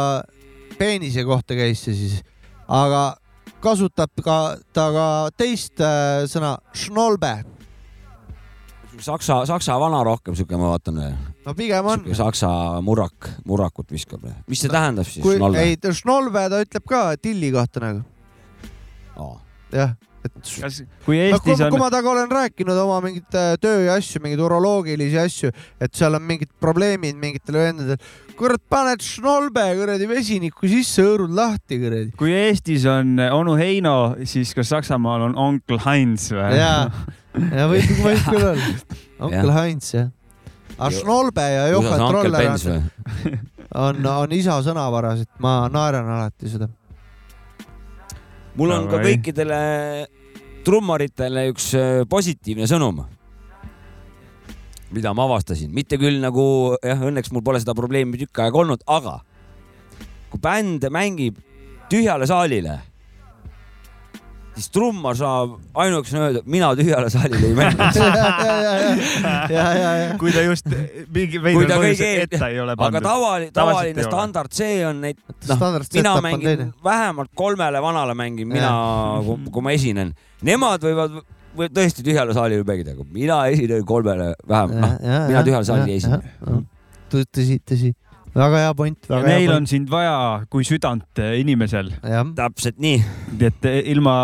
peenise 0.78 1.24
kohta 1.26 1.56
käis 1.58 1.84
see 1.86 1.96
siis, 1.96 2.20
aga 2.68 3.14
kasutab 3.64 4.12
ka 4.24 4.38
ta 4.76 4.88
ka 4.94 5.08
teist 5.38 5.80
äh, 5.80 6.24
sõna, 6.30 6.56
schnolbe. 6.76 7.32
saksa, 9.00 9.40
saksa 9.48 9.78
vana 9.80 10.02
rohkem 10.06 10.36
siuke, 10.38 10.58
ma 10.60 10.74
vaatan, 10.74 11.00
no 11.46 11.54
pigem 11.58 11.86
on 11.90 12.04
saksa 12.14 12.50
murrak, 12.84 13.30
murrakut 13.46 13.90
viskab. 13.90 14.26
mis 14.46 14.60
see 14.60 14.70
tähendab 14.70 15.08
siis? 15.08 15.24
ei, 15.62 15.78
schnolbe 15.94 16.46
ta 16.50 16.62
ütleb 16.66 16.86
ka 16.90 17.06
tilli 17.22 17.50
kohta 17.54 17.82
nagu, 17.86 18.04
jah, 19.74 19.94
et 20.24 20.32
kas, 20.40 20.78
kui 20.80 20.86
no, 20.86 21.04
kui, 21.04 21.18
Eestis 21.20 21.58
kui 21.58 21.66
on, 21.66 21.78
ma 21.82 21.88
temaga 21.92 22.10
olen 22.14 22.30
rääkinud 22.32 22.78
oma 22.80 23.00
mingeid 23.04 23.36
äh, 23.36 23.54
töö 23.60 23.82
ja 23.84 23.96
asju, 24.00 24.22
mingeid 24.24 24.40
uroloogilisi 24.40 25.18
asju, 25.20 25.50
et 25.84 25.92
seal 25.98 26.16
on 26.16 26.24
mingid 26.24 26.48
probleemid 26.62 27.18
mingitel 27.20 27.58
vendadel. 27.60 27.98
kurat, 28.38 28.62
paned 28.72 29.04
šnolbe 29.04 29.62
kuradi 29.78 30.08
vesiniku 30.10 30.70
sisse, 30.70 31.04
hõõrud 31.04 31.34
lahti 31.36 31.78
kuradi. 31.82 32.14
kui 32.18 32.32
Eestis 32.34 32.86
on 32.90 33.18
onu 33.20 33.56
Heino, 33.60 33.96
siis 34.24 34.54
kas 34.56 34.72
Saksamaal 34.72 35.28
on 35.28 35.36
onkel 35.48 35.82
Heinz 35.84 36.30
või? 36.32 36.50
ja, 36.56 36.72
ja 37.34 37.68
võib, 37.70 37.90
võib 38.06 38.28
küll 38.30 38.48
olla. 38.54 38.70
onkel. 39.28 39.52
Heinz 39.58 39.90
jah. 39.94 40.08
aga 40.78 40.88
Jo- 40.94 41.02
Schnolbe 41.02 41.44
ja 41.52 41.66
Johan 41.74 42.06
Troller 42.08 42.48
on, 42.54 43.36
on, 43.74 44.06
on 44.14 44.32
isa 44.34 44.56
sõnavaras, 44.64 45.26
et 45.26 45.44
ma 45.44 45.66
naeran 45.72 46.08
alati 46.16 46.48
seda. 46.48 46.70
Mul 48.58 48.74
on 48.74 48.88
ka 48.90 49.00
kõikidele 49.02 49.58
trummaritele 50.64 51.48
üks 51.52 51.72
äh, 51.78 52.02
positiivne 52.08 52.68
sõnum, 52.70 53.02
mida 54.94 55.12
ma 55.16 55.26
avastasin, 55.26 55.72
mitte 55.74 55.98
küll 56.00 56.20
nagu 56.22 56.46
jah, 56.78 57.02
õnneks 57.10 57.32
mul 57.34 57.44
pole 57.44 57.60
seda 57.62 57.74
probleemi 57.76 58.20
tükk 58.20 58.44
aega 58.44 58.62
olnud, 58.62 58.84
aga 58.86 59.18
kui 60.32 60.42
bänd 60.42 60.86
mängib 60.94 61.40
tühjale 61.92 62.26
saalile, 62.30 62.78
siis 64.54 64.68
trummar 64.70 65.16
saab 65.18 65.56
ainukesena 65.82 66.28
öelda, 66.28 66.42
mina 66.46 66.70
tühjale 66.78 67.08
saalile 67.12 67.48
ei 67.50 67.54
mängi. 67.58 67.78
ja, 68.04 69.44
ja, 69.50 69.66
ja, 69.74 69.90
ja. 69.98 70.16
kui 70.20 70.32
ta 70.34 70.44
just 70.46 70.68
mingi 71.14 71.40
põhjusel 71.42 71.82
kõige- 71.82 72.10
ette 72.24 72.40
ei 72.48 72.60
ole 72.62 72.74
aga 72.76 72.80
pandud. 72.84 73.06
tavali-, 73.08 73.50
Tavaliselt 73.50 73.54
tavaline 73.58 74.06
standard 74.08 74.54
C 74.54 74.68
on 74.88 75.00
neid, 75.04 75.18
noh, 75.26 75.56
standard 75.58 75.88
mina 75.90 76.12
setup 76.12 76.20
on 76.20 76.26
mängin 76.28 76.48
teine. 76.50 76.68
vähemalt 76.84 77.32
kolmele 77.34 77.82
vanale 77.82 78.14
mängin 78.18 78.50
mina, 78.52 78.74
kui 79.50 79.62
ma 79.66 79.74
esinen. 79.74 80.14
Nemad 80.44 80.84
võivad 80.86 81.18
või 81.58 81.70
tõesti 81.70 82.02
tühjale 82.06 82.34
saalile 82.36 82.66
mängida, 82.66 82.94
aga 82.96 83.04
mina 83.14 83.40
esinen 83.50 83.84
kolmele 83.86 84.32
vähemalt, 84.48 84.80
noh, 84.80 84.96
mina 85.30 85.42
tühjale 85.46 85.66
saalile 85.66 85.94
ei 85.94 86.02
esine. 86.02 86.62
tõsi, 87.14 87.60
tõsi, 87.62 87.92
väga 88.34 88.60
hea 88.64 88.74
point, 88.74 88.98
ja 89.08 89.18
hea 89.22 89.28
neil 89.28 89.52
on 89.52 89.62
point. 89.62 89.70
sind 89.70 89.90
vaja 89.92 90.14
kui 90.50 90.66
südant 90.66 91.20
eh, 91.22 91.36
inimesel, 91.40 91.92
täpselt 92.34 92.80
nii. 92.82 93.02
et 93.48 93.68
eh, 93.70 93.80
ilma 93.92 94.14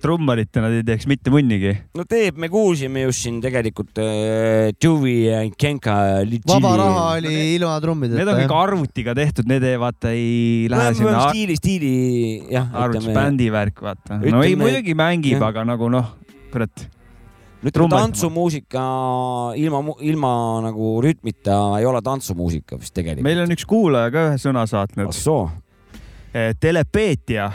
trummarita 0.00 0.62
nad 0.64 0.76
ei 0.78 0.84
teeks 0.86 1.06
mitte 1.10 1.32
munnigi. 1.32 1.74
no 1.96 2.06
teeb, 2.08 2.38
me 2.40 2.48
kuulsime 2.52 3.04
just 3.04 3.26
siin 3.26 3.40
tegelikult 3.44 4.00
äh, 4.00 4.70
Dewey 4.80 5.26
ja 5.28 5.42
Genka. 5.60 5.96
vaba 6.48 6.72
raha 6.80 7.04
oli 7.18 7.34
ilma 7.56 7.76
trummideta. 7.84 8.20
Need 8.22 8.32
on 8.32 8.40
kõik 8.42 8.56
arvutiga 8.60 9.16
tehtud, 9.18 9.50
need 9.50 9.66
ei 9.68 9.80
vaata 9.80 10.14
ei 10.16 10.70
lähe 10.72 10.94
sinna 10.96 11.18
ar- 11.26 11.34
stiili, 11.34 11.58
stiili 11.60 11.92
jah, 12.52 12.70
arvutis 12.84 13.12
bändi 13.12 13.50
värk, 13.52 13.84
vaata. 13.84 14.22
no 14.24 14.44
ei, 14.46 14.56
muidugi 14.60 14.96
mängib, 14.96 15.42
aga 15.44 15.66
nagu 15.68 15.92
noh, 15.92 16.14
kurat, 16.54 16.88
ütleme 17.60 17.72
trummad- 17.76 18.00
tantsumuusika 18.00 18.82
ilma, 19.56 19.82
ilma 20.00 20.32
nagu 20.64 21.00
rütmita 21.04 21.78
ei 21.78 21.86
ole 21.86 22.00
tantsumuusika 22.02 22.78
vist 22.80 22.94
tegelikult. 22.94 23.24
meil 23.24 23.42
on 23.42 23.52
üks 23.52 23.66
kuulaja 23.68 24.10
ka 24.10 24.28
ühe 24.30 24.38
sõna 24.40 24.66
saatnud. 24.66 25.08
Assoo. 25.08 25.50
telepeetia, 26.60 27.50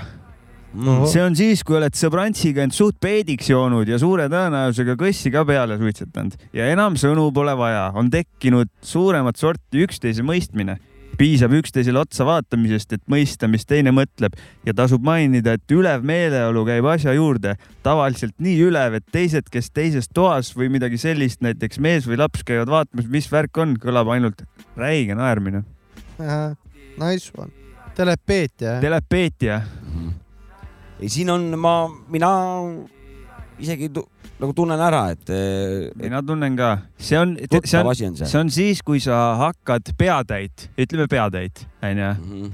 Ohoh. 0.75 1.07
see 1.07 1.21
on 1.23 1.35
siis, 1.35 1.63
kui 1.63 1.77
oled 1.77 1.95
sõbrantsiga 1.95 2.65
end 2.65 2.75
suht 2.75 2.97
peediks 2.99 3.47
joonud 3.49 3.87
ja 3.87 3.97
suure 3.97 4.27
tõenäosusega 4.27 4.97
kõssi 4.99 5.31
ka 5.31 5.45
peale 5.47 5.77
suitsetanud 5.79 6.35
ja 6.53 6.67
enam 6.73 6.97
sõnu 6.99 7.29
pole 7.33 7.55
vaja, 7.55 7.91
on 7.95 8.09
tekkinud 8.11 8.67
suuremat 8.83 9.39
sorti 9.39 9.85
üksteise 9.87 10.25
mõistmine 10.27 10.75
piisab 11.18 11.53
üksteisele 11.57 11.99
otsa 12.01 12.26
vaatamisest, 12.28 12.95
et 12.97 13.03
mõista, 13.11 13.49
mis 13.51 13.66
teine 13.68 13.93
mõtleb 13.95 14.36
ja 14.66 14.74
tasub 14.78 15.03
mainida, 15.05 15.55
et 15.55 15.76
ülev 15.76 16.05
meeleolu 16.05 16.66
käib 16.68 16.88
asja 16.91 17.13
juurde. 17.16 17.55
tavaliselt 17.84 18.34
nii 18.41 18.57
ülev, 18.66 18.97
et 18.99 19.05
teised, 19.11 19.49
kes 19.51 19.70
teises 19.72 20.09
toas 20.13 20.53
või 20.57 20.70
midagi 20.74 20.97
sellist, 20.97 21.41
näiteks 21.45 21.80
mees 21.80 22.07
või 22.09 22.18
laps 22.18 22.43
käivad 22.43 22.72
vaatamas, 22.72 23.07
mis 23.11 23.30
värk 23.32 23.57
on, 23.57 23.76
kõlab 23.82 24.09
ainult 24.09 24.41
räige 24.78 25.16
naermine. 25.16 25.63
Nice 26.97 27.32
one. 27.38 27.51
telepeetia, 27.95 28.80
telepeetia, 28.82 29.61
ei, 30.99 31.09
siin 31.09 31.30
on 31.30 31.47
ma, 31.59 31.86
mina 32.11 32.32
isegi 33.59 33.89
tu, 33.93 34.03
nagu 34.41 34.51
tunnen 34.55 34.81
ära, 34.83 35.05
et 35.15 35.29
eh, 35.31 35.88
mina 35.99 36.19
tunnen 36.25 36.57
ka, 36.59 36.71
see 36.99 37.17
on, 37.19 37.36
see 37.39 37.79
on, 37.79 37.93
see. 37.95 38.25
see 38.27 38.39
on 38.39 38.51
siis, 38.51 38.81
kui 38.86 38.99
sa 39.03 39.36
hakkad 39.39 39.93
peatäit, 39.97 40.69
ütleme 40.77 41.07
peatäit, 41.11 41.65
onju, 41.83 42.11
Mhm. 42.19 42.53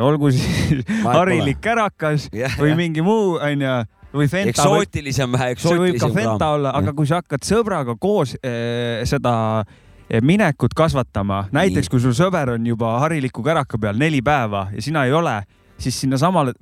olgu 0.00 0.30
siis 0.32 0.80
harilik 1.04 1.58
kärakas 1.60 2.30
või 2.56 2.72
mingi 2.78 3.02
muu, 3.04 3.34
onju, 3.36 3.74
või 4.16 4.26
Fenta 4.32 4.54
eksootilisem, 4.54 5.36
vähe 5.36 5.52
see 5.60 5.76
võib 5.76 5.98
ka 6.00 6.08
eksootilisem 6.08 6.16
Fenta 6.16 6.48
olla, 6.56 6.72
aga 6.80 6.94
kui 6.96 7.06
sa 7.06 7.20
hakkad 7.20 7.44
sõbraga 7.44 7.94
koos 8.00 8.32
eh, 8.40 9.04
seda 9.04 9.34
eh, 10.08 10.22
minekut 10.24 10.72
kasvatama, 10.74 11.44
näiteks 11.52 11.92
kui 11.92 12.00
sul 12.00 12.16
sõber 12.16 12.54
on 12.56 12.66
juba 12.66 12.96
hariliku 13.04 13.44
käraka 13.44 13.78
peal 13.78 14.00
neli 14.00 14.22
päeva 14.24 14.70
ja 14.72 14.80
sina 14.82 15.04
ei 15.04 15.12
ole, 15.12 15.42
siis 15.76 16.00
sinnasamale 16.00 16.56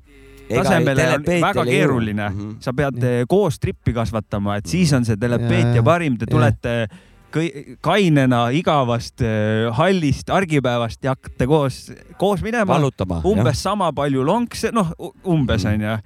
tasemele 0.49 1.07
on 1.15 1.23
väga 1.43 1.65
keeruline, 1.69 2.31
Mhm. 2.31 2.57
sa 2.61 2.73
pead 2.73 3.03
eh, 3.05 3.25
koos 3.29 3.59
trippi 3.59 3.93
kasvatama, 3.93 4.57
et 4.59 4.67
siis 4.67 4.93
on 4.93 5.05
see 5.05 5.13
Ja, 5.17 5.21
telepeetia 5.29 5.75
ja, 5.75 5.83
parim, 5.83 6.17
te 6.19 6.27
ja. 6.29 6.35
tulete 6.35 6.89
kõi- 7.33 7.77
kainena 7.85 8.49
igavast 8.51 9.21
eh, 9.23 9.69
hallist 9.73 10.31
argipäevast 10.31 11.05
ja 11.05 11.11
hakkate 11.15 11.47
koos, 11.47 11.93
koos 12.17 12.41
minema, 12.43 12.79
umbes 13.25 13.63
sama 13.63 13.93
palju 13.93 14.25
lonkse, 14.25 14.71
noh, 14.73 14.93
umbes 15.27 15.65
Mhm. 15.65 15.75
onju. 15.75 15.99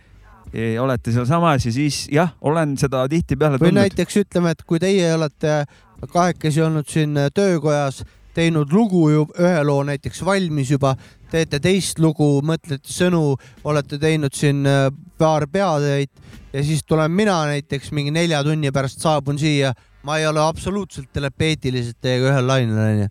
olete 0.82 1.12
sealsamas 1.12 1.64
ja 1.64 1.72
siis 1.72 2.08
jah, 2.12 2.28
olen 2.42 2.76
seda 2.76 3.06
tihtipeale 3.08 3.56
või 3.56 3.70
tundnud. 3.70 3.82
näiteks 3.88 4.16
ütleme, 4.20 4.50
et 4.50 4.62
kui 4.66 4.78
teie 4.78 5.14
olete 5.14 5.64
kahekesi 6.12 6.60
olnud 6.60 6.84
siin 6.86 7.14
töökojas, 7.32 8.02
teinud 8.34 8.70
lugu 8.72 9.08
ju 9.10 9.26
ühe 9.38 9.64
loo 9.64 9.82
näiteks 9.84 10.22
valmis 10.24 10.70
juba, 10.70 10.96
teete 11.32 11.60
teist 11.62 12.00
lugu, 12.02 12.40
mõtlete 12.44 12.92
sõnu, 12.92 13.36
olete 13.68 13.98
teinud 14.00 14.34
siin 14.36 14.66
äh, 14.68 14.88
paar 15.18 15.46
peatöid 15.52 16.10
ja 16.52 16.64
siis 16.64 16.84
tulen 16.84 17.12
mina 17.12 17.38
näiteks 17.50 17.92
mingi 17.96 18.12
nelja 18.14 18.42
tunni 18.44 18.72
pärast 18.74 19.00
saabun 19.02 19.38
siia, 19.40 19.72
ma 20.06 20.18
ei 20.20 20.26
ole 20.28 20.42
absoluutselt 20.44 21.12
telepeetiliselt 21.12 22.00
teiega 22.02 22.32
ühel 22.32 22.46
lainel 22.48 22.82
onju, 22.84 23.08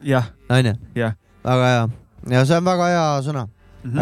onju. 0.49 0.75
Väga 1.41 1.71
hea. 1.71 1.89
Ja 2.29 2.43
see 2.45 2.61
on 2.61 2.67
väga 2.67 2.91
hea 2.91 3.05
sõna, 3.25 3.47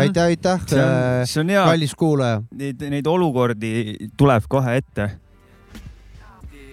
aitäh, 0.02 0.34
aitäh, 0.34 0.66
see 0.68 0.84
on, 0.84 1.28
see 1.30 1.44
on 1.44 1.54
hea, 1.56 1.64
kallis 1.72 1.96
kuulaja. 1.96 2.42
neid, 2.60 2.84
neid 2.92 3.08
olukordi 3.08 3.72
tuleb 4.20 4.50
kohe 4.52 4.76
ette. 4.82 5.08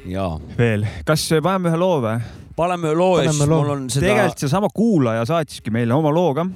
Jaa, 0.06 0.34
veel. 0.58 0.86
kas 1.06 1.28
paneme 1.42 1.70
ühe 1.70 1.78
loo 1.82 2.02
või? 2.02 2.18
paneme 2.56 2.92
loo 2.94 3.18
ja 3.20 3.32
siis 3.32 3.48
mul 3.50 3.70
on 3.74 3.88
seda, 3.90 4.06
tegelikult 4.06 4.42
seesama 4.44 4.70
kuulaja 4.74 5.26
saatiski 5.28 5.72
meile 5.74 5.94
oma 5.94 6.12
loo 6.14 6.32
ka. 6.34 6.46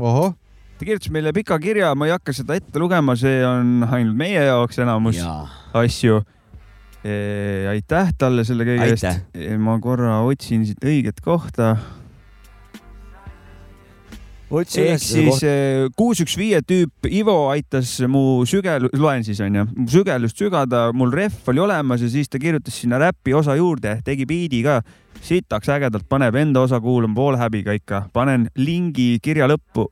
ohoh, 0.00 0.34
ta 0.78 0.86
kirjutas 0.88 1.12
meile 1.12 1.32
pika 1.36 1.58
kirja, 1.62 1.92
ma 1.94 2.08
ei 2.08 2.14
hakka 2.14 2.34
seda 2.36 2.56
ette 2.58 2.82
lugema, 2.82 3.16
see 3.18 3.40
on 3.46 3.84
ainult 3.86 4.16
meie 4.18 4.44
jaoks 4.48 4.80
enamus 4.82 5.20
jaa, 5.20 5.44
asju. 5.82 6.22
aitäh 7.70 8.10
talle 8.20 8.44
selle 8.44 8.66
kõige 8.68 8.90
eest. 8.92 9.22
ma 9.60 9.78
korra 9.80 10.18
otsin 10.28 10.66
siit 10.68 10.84
õiget 10.84 11.22
kohta. 11.24 11.76
Otsi 14.50 14.80
ehk 14.82 14.88
üles 14.90 15.04
seda 15.04 15.20
siis 15.20 15.30
kohta. 15.30 15.92
kuus 15.98 16.22
üks 16.24 16.36
viie 16.38 16.60
tüüp 16.66 17.08
Ivo 17.10 17.36
aitas 17.52 17.92
mu 18.10 18.42
sügel, 18.48 18.88
loen 18.98 19.24
siis 19.26 19.40
onju, 19.44 19.66
mu 19.76 19.86
sügelust 19.90 20.40
sügada, 20.40 20.88
mul 20.96 21.12
ref 21.14 21.48
oli 21.52 21.62
olemas 21.62 22.02
ja 22.04 22.10
siis 22.10 22.30
ta 22.30 22.40
kirjutas 22.42 22.80
sinna 22.82 23.00
räpi 23.00 23.34
osa 23.36 23.56
juurde, 23.58 24.00
tegi 24.06 24.26
biidi 24.26 24.62
ka. 24.66 24.80
sitaks 25.20 25.68
ägedalt 25.68 26.08
paneb 26.08 26.34
enda 26.40 26.62
osa 26.64 26.80
kuulama 26.80 27.14
poole 27.14 27.38
häbiga 27.38 27.74
ikka, 27.76 28.06
panen 28.12 28.48
lingi 28.56 29.18
kirja 29.22 29.48
lõppu. 29.50 29.86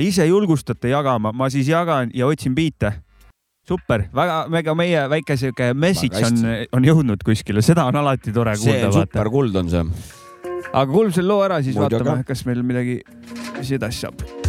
ise 0.00 0.26
julgustate 0.26 0.88
jagama, 0.88 1.32
ma 1.32 1.50
siis 1.50 1.68
jagan 1.68 2.10
ja 2.14 2.26
otsin 2.26 2.54
biite. 2.54 2.92
super, 3.68 4.08
väga, 4.14 4.46
väga 4.50 4.74
meie 4.74 5.08
väike 5.08 5.36
sihuke 5.36 5.74
message 5.74 6.24
on 6.24 6.40
on 6.72 6.84
jõudnud 6.84 7.22
kuskile, 7.24 7.62
seda 7.62 7.84
on 7.84 7.96
alati 7.96 8.32
tore 8.32 8.56
see 8.56 8.72
kuulda, 8.72 8.86
on 8.86 8.94
vaata. 8.94 9.10
superkuld 9.12 9.56
on 9.56 9.70
see. 9.70 10.18
Aga 10.72 10.86
kuulame 10.92 11.14
selle 11.14 11.28
loo 11.32 11.42
ära, 11.46 11.62
siis 11.62 11.76
Muidugi. 11.78 12.04
vaatame, 12.04 12.26
kas 12.28 12.44
meil 12.48 12.62
midagi, 12.66 13.00
mis 13.58 13.74
edasi 13.78 14.06
saab. 14.06 14.39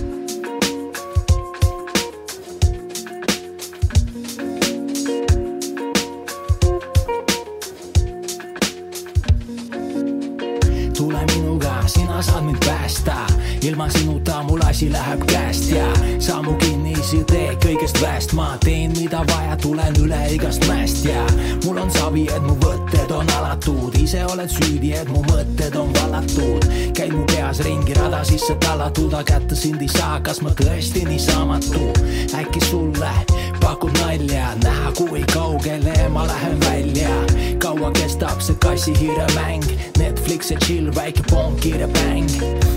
Sina 11.92 12.22
saad 12.22 12.44
mind 12.44 12.66
päästa. 12.66 13.16
ilma 13.62 13.90
sinuta 13.90 14.44
mul 14.44 14.60
asi 14.70 14.92
läheb 14.92 15.26
käest 15.26 15.72
ja 15.72 15.88
sa 16.20 16.42
mu 16.42 16.54
kinnisidee 16.54 17.56
kõigest 17.66 18.02
väest, 18.02 18.34
ma 18.34 18.58
teen, 18.66 18.94
mida 18.98 19.26
vaja, 19.28 19.58
tulen 19.62 19.96
üle 20.02 20.22
igast 20.34 20.68
mäest 20.68 21.06
ja 21.06 21.26
mul 21.66 21.78
on 21.78 21.92
savi, 21.92 22.28
et 22.36 22.44
mu 22.44 22.56
võtted 22.64 23.12
on 23.12 23.30
alatud, 23.38 23.96
ise 24.00 24.24
oled 24.26 24.50
süüdi, 24.50 24.94
et 24.98 25.10
mu 25.10 25.24
mõtted 25.28 25.76
on 25.76 25.94
vallatud. 26.00 26.66
käid 26.98 27.14
mu 27.14 27.26
peas 27.26 27.60
ringi 27.66 27.94
rada 28.00 28.24
sisse 28.24 28.56
tallatud, 28.66 29.14
aga 29.14 29.24
kätte 29.34 29.56
sind 29.56 29.82
ei 29.82 29.92
saa, 29.92 30.20
kas 30.22 30.42
ma 30.42 30.50
tõesti 30.50 31.06
niisaamatu? 31.10 31.92
äkki 32.40 32.66
sulle 32.70 33.14
pakub 33.62 33.94
nalja 34.02 34.56
näha, 34.64 34.92
kui 34.98 35.24
kaugele 35.34 36.10
ma 36.10 36.28
lähen 36.28 36.60
välja. 36.66 37.14
Kaua 37.62 37.92
kestab 37.92 38.42
see 38.42 38.56
kassihiire 38.60 39.28
mäng 39.36 39.64
Netflix 39.98 40.52
ja 40.52 40.58
chill 40.66 40.92
väike 40.96 41.24
pong 41.30 41.56
kiire 41.62 41.88
bäng 41.88 42.28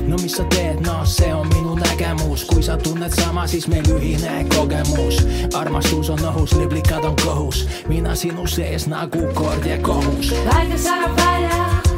no 0.09 0.17
mis 0.23 0.37
sa 0.37 0.45
teed 0.53 0.81
noh 0.85 1.07
see 1.09 1.33
on 1.35 1.49
minu 1.49 1.75
nägemus 1.81 2.45
kui 2.45 2.63
sa 2.63 2.77
tunned 2.77 3.13
sama 3.17 3.47
siis 3.47 3.69
meil 3.69 3.87
ühine 3.97 4.45
kogemus 4.53 5.23
armastus 5.57 6.11
on 6.13 6.21
õhus 6.31 6.53
liblikad 6.61 7.05
on 7.09 7.17
kõhus 7.25 7.65
mina 7.89 8.15
sinu 8.15 8.47
sees 8.47 8.87
nagu 8.87 9.25
kord 9.35 9.67
ja 9.67 9.79
kohus. 9.83 10.33
Päike 10.49 10.79
särab 10.79 11.17
väljas, 11.17 11.89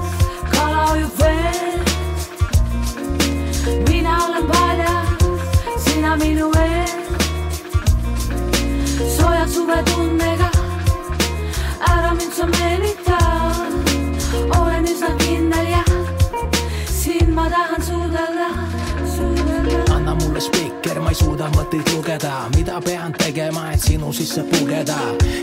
kala 0.55 0.87
ujub 0.95 1.21
vees. 1.21 1.91
mina 3.89 4.19
olen 4.25 4.47
padjas, 4.47 5.09
sina 5.85 6.17
minu 6.17 6.51
ees. 6.63 7.16
Sooja 8.97 9.47
suvetundega, 9.49 10.51
ära 11.81 12.15
mind 12.15 12.33
sa 12.33 12.47
meelita. 12.47 13.19
olen 14.61 14.85
üsna 14.85 15.11
kindel 15.19 15.67
ja 15.67 15.83
siin 16.89 17.35
ma 17.35 17.49
tahan 17.51 17.83
suudelda, 17.83 18.49
suudelda. 19.17 19.95
anna 19.95 20.15
mulle 20.15 20.41
spikker, 20.41 21.01
ma 21.01 21.13
ei 21.13 21.15
suuda 21.15 21.51
mõtteid 21.57 21.93
lugeda, 21.93 22.49
mida 22.57 22.81
pean 22.81 23.13
tegema, 23.13 23.71
et 23.73 23.81
sinu 23.81 24.13
sisse 24.13 24.45
pugeda. 24.53 24.97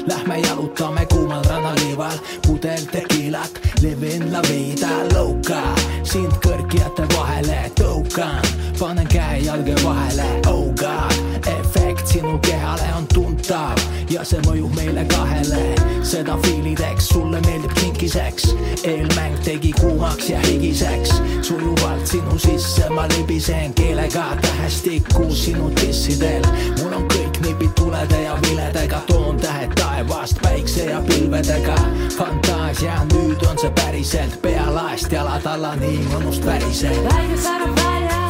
Lähme 0.08 0.40
jalutame 0.40 1.06
kuumal 1.06 1.46
rannaliival, 1.50 2.18
pudel 2.48 2.90
tekilat, 2.92 3.62
livin 3.82 4.32
la 4.32 4.42
vida 4.50 5.06
loca. 5.14 5.62
sind 6.04 6.34
kõrkijate 6.42 7.06
vahele 7.16 7.72
tõukan, 7.80 8.44
panen 8.80 9.08
käe 9.08 9.46
jalge 9.46 9.78
vahele, 9.84 10.30
oh 10.48 10.74
god. 10.74 11.18
efekt 11.48 11.83
sinu 12.14 12.40
kehale 12.40 12.94
on 12.98 13.08
tuntav 13.14 13.80
ja 14.10 14.22
see 14.28 14.42
mõjub 14.46 14.76
meile 14.78 15.02
kahele. 15.10 15.62
seda 16.06 16.36
fiilideks, 16.44 17.08
sulle 17.10 17.40
meeldib 17.42 17.74
kinkiseks, 17.80 18.52
eelmäng 18.84 19.40
tegi 19.46 19.72
kuumaks 19.80 20.30
ja 20.30 20.40
higiseks. 20.46 21.10
sujuvalt 21.42 22.06
sinu 22.08 22.38
sisse 22.38 22.90
ma 22.90 23.08
libisen 23.16 23.74
keelega 23.74 24.26
tähestikku 24.42 25.34
sinu 25.34 25.72
dissidel. 25.82 26.46
mul 26.82 26.94
on 26.94 27.08
kõik 27.10 27.40
nipid 27.48 27.74
tulede 27.76 28.22
ja 28.22 28.38
viledega, 28.46 29.02
toon 29.08 29.38
tähed 29.38 29.74
taevast 29.76 30.38
päikse 30.42 30.86
ja 30.92 31.02
pilvedega. 31.08 31.76
fantaasia, 32.18 33.00
nüüd 33.14 33.48
on 33.50 33.58
see 33.58 33.74
päriselt, 33.82 34.42
pea 34.42 34.70
laest 34.74 35.12
jalad 35.12 35.46
alla, 35.46 35.74
nii 35.82 36.06
mõnust 36.14 36.46
päriselt. 36.46 37.10
päike 37.10 37.42
särab 37.42 37.74
väljas, 37.82 38.23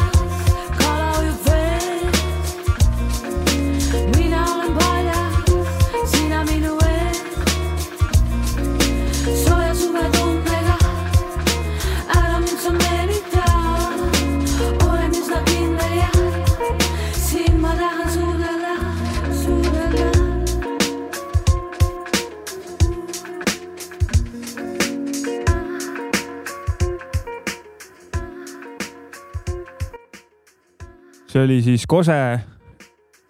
see 31.33 31.41
oli 31.43 31.61
siis 31.65 31.85
Kose 31.89 32.15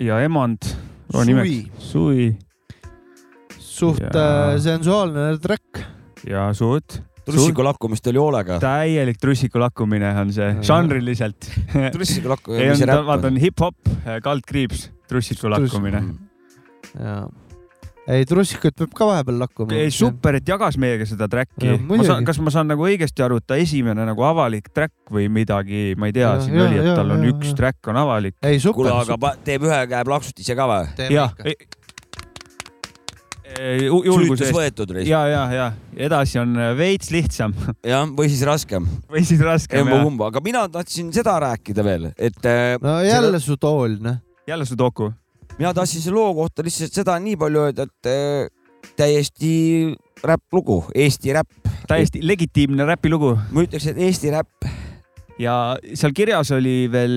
ja 0.04 0.20
Emand. 0.24 0.66
Suvi. 1.14 1.60
Suvi 1.80 2.28
suht 3.60 4.02
Ja- 4.02 4.54
äh, 4.54 4.60
sensuaalne 4.62 5.38
track. 5.42 5.80
ja 6.30 6.48
suht 6.54 7.00
trussiku 7.26 7.64
lakkumist 7.64 8.08
oli 8.12 8.18
hoolega. 8.20 8.58
täielik 8.60 9.18
trussiku 9.22 9.60
lakkumine 9.62 10.10
on 10.20 10.34
see, 10.34 10.50
žanriliselt. 10.66 11.48
trussiku 11.96 12.30
lakku- 12.34 12.58
ei 12.58 12.70
mis 12.70 12.82
see 12.82 12.88
on, 12.90 12.96
räpp 12.96 13.06
vaata 13.08 13.28
on 13.32 13.38
hip-hop, 13.40 13.76
kaldkriips, 14.24 14.90
trussiku 15.08 15.50
lakkumine. 15.54 16.04
jaa. 17.00 17.30
ei, 18.08 18.26
trussikut 18.28 18.76
peab 18.76 18.94
ka 18.98 19.06
vahepeal 19.08 19.38
lakkuma. 19.46 19.78
ei, 19.80 19.92
super, 19.94 20.36
et 20.40 20.48
jagas 20.50 20.76
meiega 20.82 21.06
seda 21.08 21.28
track'i 21.32 21.70
Ja,. 21.70 22.18
kas 22.28 22.40
ma 22.44 22.52
saan 22.52 22.68
nagu 22.68 22.84
õigesti 22.88 23.24
aru, 23.24 23.38
et 23.40 23.48
ta 23.48 23.56
esimene 23.62 24.06
nagu 24.10 24.26
avalik 24.28 24.68
track 24.76 24.94
või 25.14 25.30
midagi, 25.32 25.94
ma 25.98 26.10
ei 26.12 26.16
tea, 26.18 26.34
Ja, 26.34 26.42
siin 26.42 26.58
ja, 26.58 26.66
oli, 26.68 26.82
et 26.82 26.90
ja, 26.92 26.96
tal 27.00 27.12
on 27.16 27.24
ja, 27.24 27.32
üks 27.32 27.54
ja. 27.54 27.56
track 27.62 27.88
on 27.88 28.02
avalik. 28.04 28.36
ei, 28.44 28.60
super 28.60 28.82
kuule, 28.82 28.98
aga 29.06 29.18
pa- 29.18 29.36
teeb 29.44 29.64
ühe 29.70 29.80
käe 29.88 30.04
plaksutise 30.10 30.56
ka 30.60 30.68
või? 30.68 31.08
jah, 31.14 31.32
julguse 33.84 34.48
eest. 34.50 35.08
ja, 35.08 35.24
ja, 35.30 35.42
ja 35.54 35.66
edasi 36.08 36.40
on 36.42 36.56
veits 36.78 37.12
lihtsam 37.14 37.54
jah, 37.94 38.08
või 38.10 38.30
siis 38.32 38.42
raskem. 38.48 38.88
või 39.12 39.24
siis 39.28 39.42
raskem. 39.46 39.84
emba-kumba, 39.86 40.32
aga 40.34 40.42
mina 40.44 40.68
tahtsin 40.74 41.12
seda 41.16 41.36
rääkida 41.44 41.84
veel, 41.86 42.10
et 42.18 42.40
äh, 42.50 42.76
no 42.82 43.00
jälle 43.06 43.40
su 43.40 43.58
tool, 43.58 44.00
noh. 44.02 44.18
jälle 44.48 44.66
su 44.66 44.76
doku. 44.80 45.12
Mina 45.60 45.74
tahtsin 45.74 46.02
selle 46.02 46.18
loo 46.18 46.34
kohta 46.38 46.66
lihtsalt 46.66 46.96
seda 46.96 47.18
nii 47.22 47.38
palju 47.40 47.66
öelda, 47.68 47.88
et 47.90 48.10
äh, 48.10 48.94
täiesti 48.98 49.54
räpplugu, 50.24 50.84
Eesti 50.96 51.34
räpp. 51.34 51.70
täiesti 51.88 52.24
legitiimne 52.24 52.86
räpilugu. 52.88 53.36
ma 53.52 53.66
ütleks, 53.66 53.88
et 53.92 53.98
Eesti 53.98 54.32
räpp. 54.34 54.68
ja 55.40 55.76
seal 55.98 56.14
kirjas 56.16 56.52
oli 56.56 56.88
veel 56.92 57.16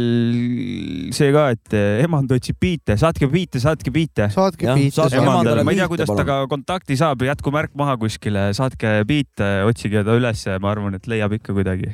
see 1.17 1.33
ka, 1.35 1.49
et 1.57 1.77
eh, 1.77 2.05
emand 2.05 2.33
otsib 2.33 2.59
biite, 2.61 2.97
saatke 3.01 3.29
biite, 3.33 3.61
saatke 3.63 3.93
biite. 3.93 4.31
saatke 4.33 4.73
biite. 4.73 5.11
emandale, 5.21 5.65
ma 5.65 5.75
ei 5.75 5.83
tea, 5.83 5.91
kuidas 5.93 6.11
temaga 6.11 6.41
kontakti 6.51 6.97
saab, 6.99 7.27
jätku 7.29 7.53
märk 7.55 7.77
maha 7.79 7.97
kuskile, 8.01 8.51
saatke 8.57 8.99
biite, 9.09 9.53
otsige 9.69 10.05
ta 10.05 10.17
ülesse, 10.17 10.59
ma 10.61 10.73
arvan, 10.73 10.99
et 10.99 11.09
leiab 11.11 11.37
ikka 11.39 11.57
kuidagi. 11.57 11.93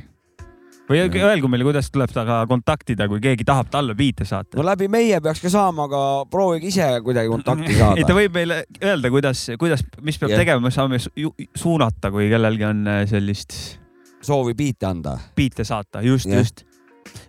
Või 0.88 1.02
öelgu 1.02 1.50
meile, 1.50 1.66
kuidas 1.66 1.90
tuleb 1.92 2.12
temaga 2.12 2.40
kontaktida, 2.50 3.06
kui 3.10 3.20
keegi 3.22 3.46
tahab 3.48 3.70
talle 3.72 3.94
biite 3.98 4.26
saata 4.28 4.58
no. 4.58 4.66
läbi 4.66 4.88
meie 4.92 5.20
peaks 5.24 5.42
ka 5.44 5.52
saama, 5.52 5.86
aga 5.88 6.02
proovige 6.30 6.70
ise 6.72 6.88
kuidagi 7.04 7.30
kontakti 7.32 7.70
ei, 7.72 7.78
ta 7.78 7.92
saada. 7.92 8.18
võib 8.18 8.34
meile 8.36 8.58
öelda, 8.82 9.12
kuidas, 9.14 9.44
kuidas, 9.60 9.84
mis 10.02 10.18
peab 10.20 10.34
Jah. 10.34 10.42
tegema, 10.42 10.66
me 10.66 10.74
saame 10.74 11.00
suunata, 11.02 12.10
kui 12.14 12.28
kellelgi 12.32 12.68
on 12.68 12.84
eh, 12.96 13.04
sellist 13.10 13.56
soovi 14.22 14.54
biite 14.58 14.86
anda. 14.90 15.16
biite 15.36 15.66
saata, 15.66 16.02
just, 16.06 16.30
Jah. 16.30 16.42
just. 16.42 16.66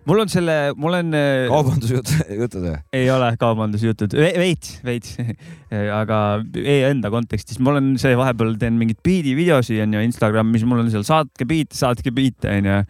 Mul 0.08 0.22
on 0.24 0.32
selle, 0.32 0.56
mul 0.80 0.98
on. 0.98 1.16
kaubandusjutud 1.50 2.60
või? 2.66 2.76
ei 2.96 3.08
ole 3.12 3.30
kaubandusjutud, 3.40 4.16
veits, 4.18 4.78
veits, 4.86 5.16
aga 6.00 6.20
e 6.60 6.78
enda 6.90 7.10
kontekstis, 7.14 7.60
ma 7.60 7.74
olen 7.74 7.94
see 8.00 8.16
vahepeal 8.18 8.54
teen 8.60 8.78
mingeid 8.80 9.02
biidivideosi 9.06 9.80
onju 9.84 10.04
Instagramis, 10.08 10.66
mul 10.68 10.84
on 10.84 10.92
seal 10.92 11.06
saatke 11.06 11.48
biite, 11.48 11.76
saatke 11.78 12.14
biite 12.14 12.52
onju. 12.58 12.80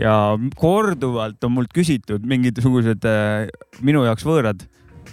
ja 0.00 0.16
korduvalt 0.58 1.44
on 1.46 1.56
mult 1.58 1.72
küsitud 1.76 2.26
mingisugused 2.28 3.06
äh, 3.08 3.46
minu 3.86 4.04
jaoks 4.06 4.26
võõrad 4.26 4.66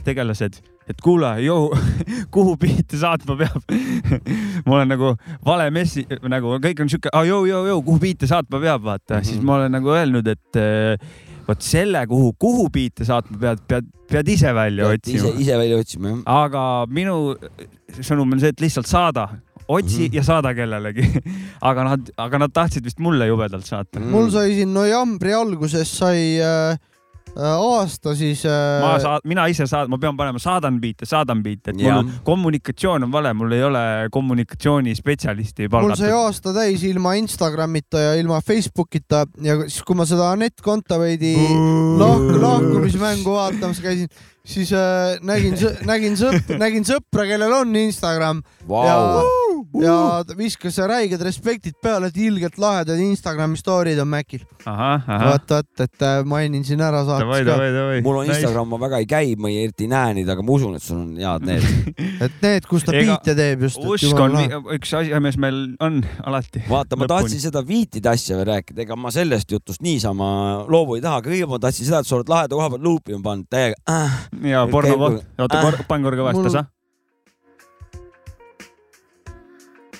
tegelased, 0.03 0.59
et 0.89 1.03
kuule, 1.03 1.29
jõu, 1.45 1.69
kuhu 2.36 2.55
biite 2.59 2.99
saatma 2.99 3.38
peab 3.39 3.75
ma 4.65 4.79
olen 4.79 4.93
nagu 4.95 5.13
vale 5.45 5.69
messi, 5.75 6.05
nagu 6.29 6.57
kõik 6.63 6.84
on 6.84 6.91
siuke, 6.91 7.11
jõu, 7.29 7.45
jõu, 7.49 7.67
jõu, 7.71 7.84
kuhu 7.88 8.01
biite 8.03 8.29
saatma 8.29 8.59
peab, 8.63 8.84
vaata 8.84 9.15
mm, 9.15 9.21
-hmm. 9.21 9.29
siis 9.29 9.45
ma 9.45 9.59
olen 9.59 9.77
nagu 9.77 9.93
öelnud, 9.93 10.27
et 10.27 10.59
äh, 10.59 11.13
vot 11.47 11.63
selle, 11.63 12.03
kuhu, 12.07 12.34
kuhu 12.39 12.67
biite 12.73 13.07
saatma 13.07 13.39
pead, 13.39 13.63
pead, 13.67 13.89
pead 14.11 14.29
ise 14.36 14.53
välja 14.55 14.91
ise 14.93 14.99
otsima., 14.99 15.34
ise 15.45 15.57
välja 15.59 15.79
otsima 15.79 16.13
jah. 16.13 16.21
aga 16.43 16.67
minu 16.88 17.17
sõnum 17.99 18.36
on 18.36 18.43
see, 18.43 18.53
et 18.53 18.63
lihtsalt 18.63 18.89
saada, 18.89 19.27
otsi 19.67 19.97
mm 19.97 20.03
Mhm. 20.03 20.11
-hmm. 20.11 20.15
ja 20.15 20.23
saada 20.23 20.53
kellelegi. 20.53 21.07
aga 21.69 21.84
nad, 21.84 22.09
aga 22.17 22.39
nad 22.39 22.51
tahtsid 22.53 22.84
vist 22.84 22.99
mulle 22.99 23.27
jubedalt 23.27 23.65
saata 23.65 23.99
mm.. 23.99 24.09
mul 24.11 24.29
sai 24.29 24.53
siin 24.53 24.73
novembri 24.73 25.34
alguses 25.34 25.97
sai 25.97 26.39
äh, 26.39 26.79
aasta 27.36 28.13
siis 28.15 28.43
äh,. 28.45 28.81
ma 28.84 28.97
saan, 29.01 29.23
mina 29.27 29.45
ise 29.51 29.65
saan, 29.69 29.89
ma 29.89 29.97
pean 30.01 30.17
panema, 30.17 30.41
saadan 30.41 30.79
biite, 30.81 31.07
saadan 31.09 31.41
biite, 31.45 31.73
et 31.73 31.81
Jah. 31.81 32.01
mul 32.01 32.19
kommunikatsioon 32.27 33.07
on 33.07 33.13
vale, 33.13 33.34
mul 33.38 33.55
ei 33.55 33.63
ole 33.65 33.84
kommunikatsioonispetsialisti 34.13 35.67
mul 35.67 35.93
sai 35.95 36.09
palgatud. 36.11 36.17
aasta 36.19 36.53
täis 36.55 36.84
ilma 36.88 37.15
Instagramita 37.19 38.03
ja 38.03 38.13
ilma 38.21 38.41
Facebookita 38.41 39.25
ja 39.41 39.57
siis, 39.65 39.81
kui 39.88 39.97
ma 39.97 40.05
seda 40.09 40.29
netkonto 40.39 40.99
veidi 41.01 41.34
lahku, 41.99 42.38
lahkumismängu 42.41 43.38
vaatamas 43.38 43.81
käisin, 43.84 44.11
siis 44.45 44.73
äh, 44.77 45.17
nägin, 45.25 45.57
nägin 45.89 46.19
sõp-, 46.19 46.53
nägin 46.59 46.86
sõpra, 46.88 47.25
kellel 47.29 47.61
on 47.63 47.75
Instagram 47.86 48.43
Vau. 48.69 48.86
ja 48.86 49.42
ta 50.28 50.36
viskas 50.38 50.78
räiged 50.89 51.22
respektid 51.24 51.76
peale, 51.82 52.07
et 52.11 52.18
ilgelt 52.18 52.57
lahedad 52.61 52.99
Instagrami 52.99 53.57
story'd 53.59 53.99
on 54.01 54.07
Mäkil. 54.11 54.43
vot, 54.66 55.49
vot, 55.49 55.82
et 55.84 56.01
äh, 56.05 56.24
mainin 56.26 56.64
siin 56.68 56.82
ära 56.82 57.01
saates 57.07 57.45
ka, 57.47 57.57
mul 58.05 58.20
on 58.22 58.30
Instagram, 58.32 58.70
ma 58.74 58.80
väga 58.86 58.99
ei 59.03 59.07
käi, 59.09 59.34
ma 59.39 59.49
ei 59.51 59.64
eriti 59.66 59.88
näe 59.91 60.14
neid, 60.20 60.30
aga 60.30 60.45
ma 60.45 60.53
usun, 60.55 60.76
et 60.78 60.84
sul 60.86 61.01
on 61.01 61.16
head 61.20 61.47
need. 61.47 61.66
et 62.28 62.38
need, 62.45 62.68
kus 62.70 62.86
ta 62.88 62.93
Ega- 62.95 63.18
biite 63.18 63.36
teeb 63.39 63.66
just. 63.68 63.82
usk 63.84 64.20
on, 64.24 64.38
üks 64.78 64.93
asi, 64.99 65.11
mis 65.24 65.38
meil 65.41 65.61
on 65.84 65.99
alati. 66.24 66.64
vaata, 66.70 66.99
ma 66.99 67.09
tahtsin 67.11 67.41
seda 67.43 67.64
viitide 67.68 68.09
asja 68.14 68.38
veel 68.39 68.49
rääkida, 68.53 68.86
ega 68.86 68.95
ma 68.99 69.11
sellest 69.14 69.51
jutust 69.51 69.84
niisama 69.84 70.30
loobu 70.72 70.95
ei 70.99 71.03
taha, 71.03 71.22
kõigepealt 71.26 71.57
ma 71.57 71.64
tahtsin 71.68 71.89
seda, 71.89 72.03
et 72.03 72.09
sa 72.09 72.20
oled 72.20 72.32
laheda 72.32 72.55
koha 72.55 72.70
peal 72.76 72.84
luupi 72.88 73.20
pannud 73.24 73.47
täiega 73.51 73.76
äh,. 73.89 74.16
ja 74.53 74.64
porno 74.72 74.97
koht, 74.99 75.24
oota 75.39 75.59
Ah. 75.64 75.84
pann 75.88 76.03
korra 76.07 76.18
kõvasti 76.24 76.51
sa. 76.51 76.66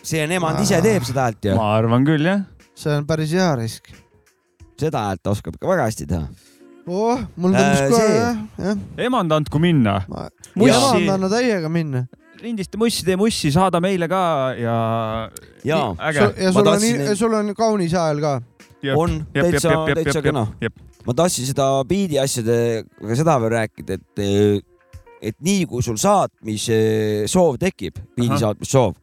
See 0.04 0.26
Nemand 0.30 0.60
ise 0.64 0.80
teeb 0.84 1.06
seda 1.08 1.28
häält 1.30 1.45
ju, 1.49 1.56
ma 1.58 1.70
arvan 1.78 2.06
küll 2.08 2.26
jah. 2.28 2.41
see 2.76 2.95
on 2.97 3.06
päris 3.10 3.32
hea 3.36 3.51
risk. 3.60 3.91
seda 4.80 5.06
häält 5.10 5.32
oskab 5.32 5.56
ikka 5.58 5.70
väga 5.70 5.86
hästi 5.89 6.08
teha. 6.10 6.28
oh, 6.88 7.22
mul 7.39 7.54
Äh, 7.56 7.62
tõmbas 7.62 7.93
kohe 7.93 8.08
see- 8.08 8.18
jah, 8.20 8.41
jah. 8.60 8.78
emand 9.08 9.32
andku 9.32 9.60
minna. 9.64 10.01
ma 10.10 10.28
emand 10.56 11.10
anna 11.16 11.30
täiega 11.32 11.70
minna. 11.72 12.06
lindista 12.43 12.78
mussi, 12.78 13.06
tee 13.08 13.16
mussi, 13.16 13.51
saada 13.56 13.80
meile 13.80 14.10
ka 14.12 14.24
ja. 14.60 14.78
Ja 15.64 15.78
Ma 15.95 16.12
sul 16.51 16.60
on 16.60 16.66
tahtsin-, 16.68 17.16
sul 17.16 17.34
on 17.34 17.54
kaunis 17.56 17.93
hääl 17.95 18.20
ka. 18.20 18.34
on 18.97 19.22
täitsa, 19.32 19.72
täitsa 19.95 20.22
kena. 20.22 20.47
ma 21.08 21.14
tahtsin 21.16 21.47
seda 21.47 21.70
biidi 21.88 22.20
asjadega 22.20 23.16
seda 23.16 23.38
veel 23.39 23.54
rääkida, 23.56 23.95
et, 23.95 24.66
et 25.22 25.38
nii 25.39 25.64
kui 25.72 25.80
sul 25.86 25.95
saatmise 25.95 27.24
soov 27.32 27.56
tekib, 27.62 27.95
biidi 28.18 28.36
saatmissoov, 28.43 28.97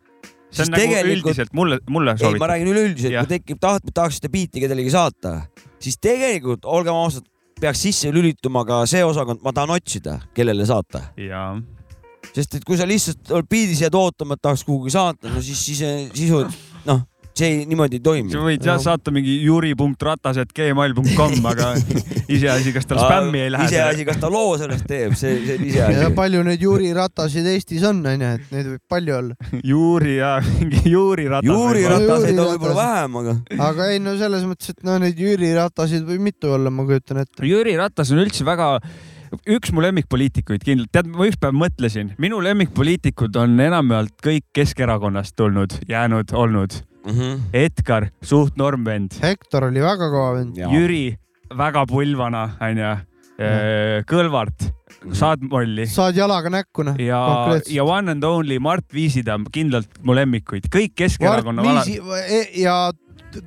see 0.51 0.67
on 0.67 0.75
nagu 0.75 1.01
üldiselt 1.15 1.53
mulle, 1.57 1.81
mulle 1.91 2.15
ei, 2.19 2.39
ma 2.41 2.49
räägin 2.51 2.71
üleüldiselt, 2.73 3.17
kui 3.19 3.31
tekib 3.35 3.61
taht, 3.63 3.91
tahaksite 3.95 4.31
biiti 4.33 4.63
kellelegi 4.63 4.93
saata, 4.95 5.37
siis 5.83 5.99
tegelikult 6.03 6.67
olgem 6.69 6.97
ausad, 6.97 7.27
peaks 7.61 7.85
sisse 7.87 8.11
lülituma 8.15 8.65
ka 8.69 8.83
see 8.91 9.05
osakond, 9.07 9.43
ma 9.45 9.55
tahan 9.57 9.77
otsida, 9.77 10.19
kellele 10.37 10.67
saata. 10.69 11.05
jaa. 11.21 11.53
sest 12.35 12.59
et 12.59 12.67
kui 12.67 12.79
sa 12.81 12.89
lihtsalt 12.89 13.31
oled 13.37 13.49
biidis 13.51 13.85
jääd 13.85 13.97
ootama, 13.99 14.37
et 14.37 14.43
tahaks 14.43 14.65
kuhugi 14.67 14.95
saata, 14.95 15.31
no 15.31 15.43
siis, 15.45 15.63
siis, 15.67 15.85
siis 16.15 16.35
noh, 16.89 17.07
see 17.41 17.51
ei, 17.51 17.67
niimoodi 17.71 17.99
ei 17.99 18.05
toimi 18.05 18.35
sa. 18.35 18.43
võid 18.45 18.67
jah 18.69 18.79
saata 18.83 19.13
mingi 19.15 19.39
juri.ratased.gmail.com, 19.43 21.49
aga 21.51 21.73
iseasi, 22.37 22.75
kas 22.77 22.89
tal 22.91 23.01
spämmi 23.03 23.43
ei 23.47 23.53
lähe. 23.55 23.69
iseasi, 23.71 24.07
kas 24.09 24.21
ta 24.23 24.31
loo 24.33 24.55
sellest 24.61 24.87
teeb, 24.91 25.17
see, 25.19 25.33
see 25.47 25.59
on 25.59 25.67
ja 25.67 25.89
iseasi. 25.91 26.15
palju 26.19 26.45
neid 26.47 26.63
Juri 26.63 26.93
Ratasid 26.97 27.47
Eestis 27.51 27.85
on, 27.89 28.03
onju, 28.07 28.33
et 28.39 28.55
neid 28.55 28.67
võib 28.75 28.95
palju 28.95 29.17
olla. 29.17 29.51
Juuri 29.67 30.17
ja 30.19 30.33
mingi 30.47 30.83
Juuri 30.93 31.27
Ratas. 31.31 31.51
Juuri 31.51 31.81
Juri 31.81 31.95
Rataseid 31.95 32.39
on 32.39 32.51
võib-olla 32.55 32.81
vähem, 32.81 33.13
aga 33.21 33.37
aga 33.71 33.89
ei 33.95 34.03
no 34.03 34.17
selles 34.21 34.45
mõttes, 34.49 34.75
et 34.75 34.85
no 34.87 34.99
neid 35.03 35.21
Jüri 35.21 35.55
Ratasid 35.57 36.05
võib 36.09 36.27
mitu 36.31 36.53
olla, 36.57 36.73
ma 36.75 36.87
kujutan 36.89 37.25
ette. 37.25 37.47
Jüri 37.47 37.77
Ratas 37.81 38.13
on 38.15 38.23
üldse 38.23 38.47
väga, 38.47 38.73
üks 39.57 39.73
mu 39.75 39.85
lemmikpoliitikuid 39.85 40.67
kindlalt, 40.67 40.93
tead, 40.95 41.11
ma 41.15 41.29
ükspäev 41.31 41.57
mõtlesin, 41.57 42.15
minu 42.23 42.43
lemmikpoliitikud 42.45 43.41
on 43.41 43.59
enamjaolt 43.69 44.17
kõik 44.25 44.49
Keskerakonnast 44.57 45.37
tulnud, 45.39 45.81
jäänud, 45.89 46.35
olnud. 46.37 46.83
Mm 47.11 47.21
-hmm. 47.21 47.39
Edgar, 47.53 48.11
suht 48.23 48.57
norm 48.57 48.85
vend, 48.85 49.15
Hektor 49.23 49.69
oli 49.69 49.81
väga 49.81 50.11
kõva 50.11 50.35
vend. 50.39 50.57
Jüri, 50.57 51.17
väga 51.57 51.87
pullvana, 51.87 52.51
onju. 52.61 52.97
Kõlvart, 54.05 54.67
saad 55.17 55.41
molli 55.41 55.87
saad 55.89 56.19
jalaga 56.19 56.51
näkku, 56.53 56.85
noh. 56.85 56.99
ja, 57.01 57.21
ja 57.73 57.85
one 57.85 58.13
and 58.13 58.25
only 58.25 58.59
Mart 58.59 58.85
Viisitamm, 58.93 59.47
kindlalt 59.53 59.89
mu 60.05 60.13
lemmikuid, 60.13 60.69
kõik 60.69 60.93
Keskerakonna 60.95 61.65
Mart 61.65 61.89
vala-, 61.89 62.27
Viisi 62.29 62.63
ja 62.63 62.93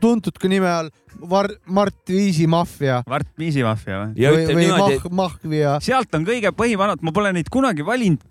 tuntud 0.02 0.38
ka 0.40 0.48
nime 0.52 0.70
all 0.70 0.90
Var-, 1.30 1.54
Mart 1.70 1.96
Viisi 2.10 2.48
maffia 2.50 3.02
Mart 3.08 3.28
Viisi 3.40 3.64
maffia 3.64 4.00
või? 4.02 4.22
ja 4.24 4.32
või 4.34 4.56
niimoodi, 4.58 4.98
Mah-, 5.04 5.18
Mahvia. 5.22 5.74
sealt 5.84 6.14
on 6.18 6.26
kõige 6.28 6.52
põhivanad, 6.58 7.04
ma 7.06 7.14
pole 7.16 7.32
neid 7.36 7.50
kunagi 7.54 7.86
valinud, 7.86 8.24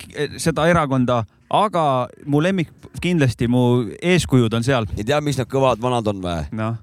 seda 0.43 0.67
erakonda, 0.71 1.23
aga 1.53 1.85
mu 2.27 2.41
lemmik 2.45 2.73
kindlasti, 3.03 3.49
mu 3.51 3.85
eeskujud 4.03 4.53
on 4.59 4.67
seal. 4.67 4.89
ei 4.97 5.05
tea, 5.09 5.21
miks 5.25 5.39
nad 5.41 5.49
kõvad 5.53 5.81
vanad 5.83 6.09
on 6.13 6.21
või? 6.25 6.49
noh, 6.59 6.77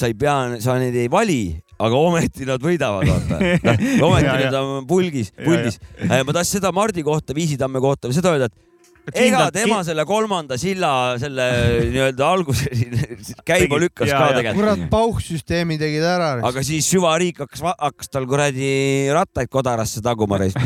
sa 0.00 0.10
ei 0.10 0.16
pea, 0.18 0.36
sa 0.64 0.76
neid 0.82 0.96
ei 0.98 1.08
vali, 1.12 1.54
aga 1.78 1.96
ometi 2.10 2.46
nad 2.48 2.62
võidavad, 2.62 3.06
vaata. 3.08 3.38
ometi 4.08 4.26
Ja, 4.26 4.36
nad 4.50 4.58
on 4.60 4.86
pulgis, 4.90 5.30
Ja, 5.38 5.44
puldis. 5.46 5.78
ma 6.10 6.32
tahtsin 6.34 6.58
seda 6.60 6.72
Mardi 6.74 7.02
kohta, 7.06 7.34
Viisitamme 7.36 7.80
kohta 7.82 8.10
seda 8.14 8.34
öelda, 8.34 8.50
et 8.50 8.73
ega 9.12 9.50
tema 9.52 9.82
selle 9.84 10.04
kolmanda 10.08 10.56
silla 10.60 10.90
selle 11.20 11.46
nii-öelda 11.90 12.28
alguse 12.36 12.70
siin 12.72 12.96
käima 13.44 13.74
Tegi, 13.74 13.80
lükkas 13.84 14.08
ja, 14.08 14.18
ka 14.20 14.30
tegelikult. 14.38 14.60
kurat, 14.62 14.84
pauhsüsteemi 14.92 15.78
tegid 15.80 16.06
ära. 16.08 16.30
aga 16.48 16.64
siis 16.64 16.88
süvariik 16.88 17.42
hakkas, 17.44 17.64
hakkas 17.74 18.12
tal 18.12 18.28
kuradi 18.30 18.72
rattaid 19.12 19.52
kodarasse 19.52 20.02
taguma 20.04 20.40
reis. 20.40 20.56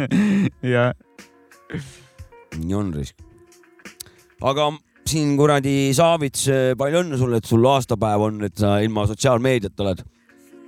ja 0.74 0.90
nii 2.60 2.76
on 2.76 2.92
risk. 2.98 3.16
aga 4.42 4.72
siin 5.08 5.36
kuradi 5.40 5.76
Saavits, 5.96 6.46
palju 6.78 7.02
õnne 7.02 7.18
sulle, 7.20 7.40
et 7.40 7.48
sul 7.48 7.64
aastapäev 7.72 8.28
on, 8.28 8.42
et 8.46 8.56
sa 8.58 8.76
ilma 8.84 9.06
sotsiaalmeediat 9.10 9.80
oled. 9.84 10.04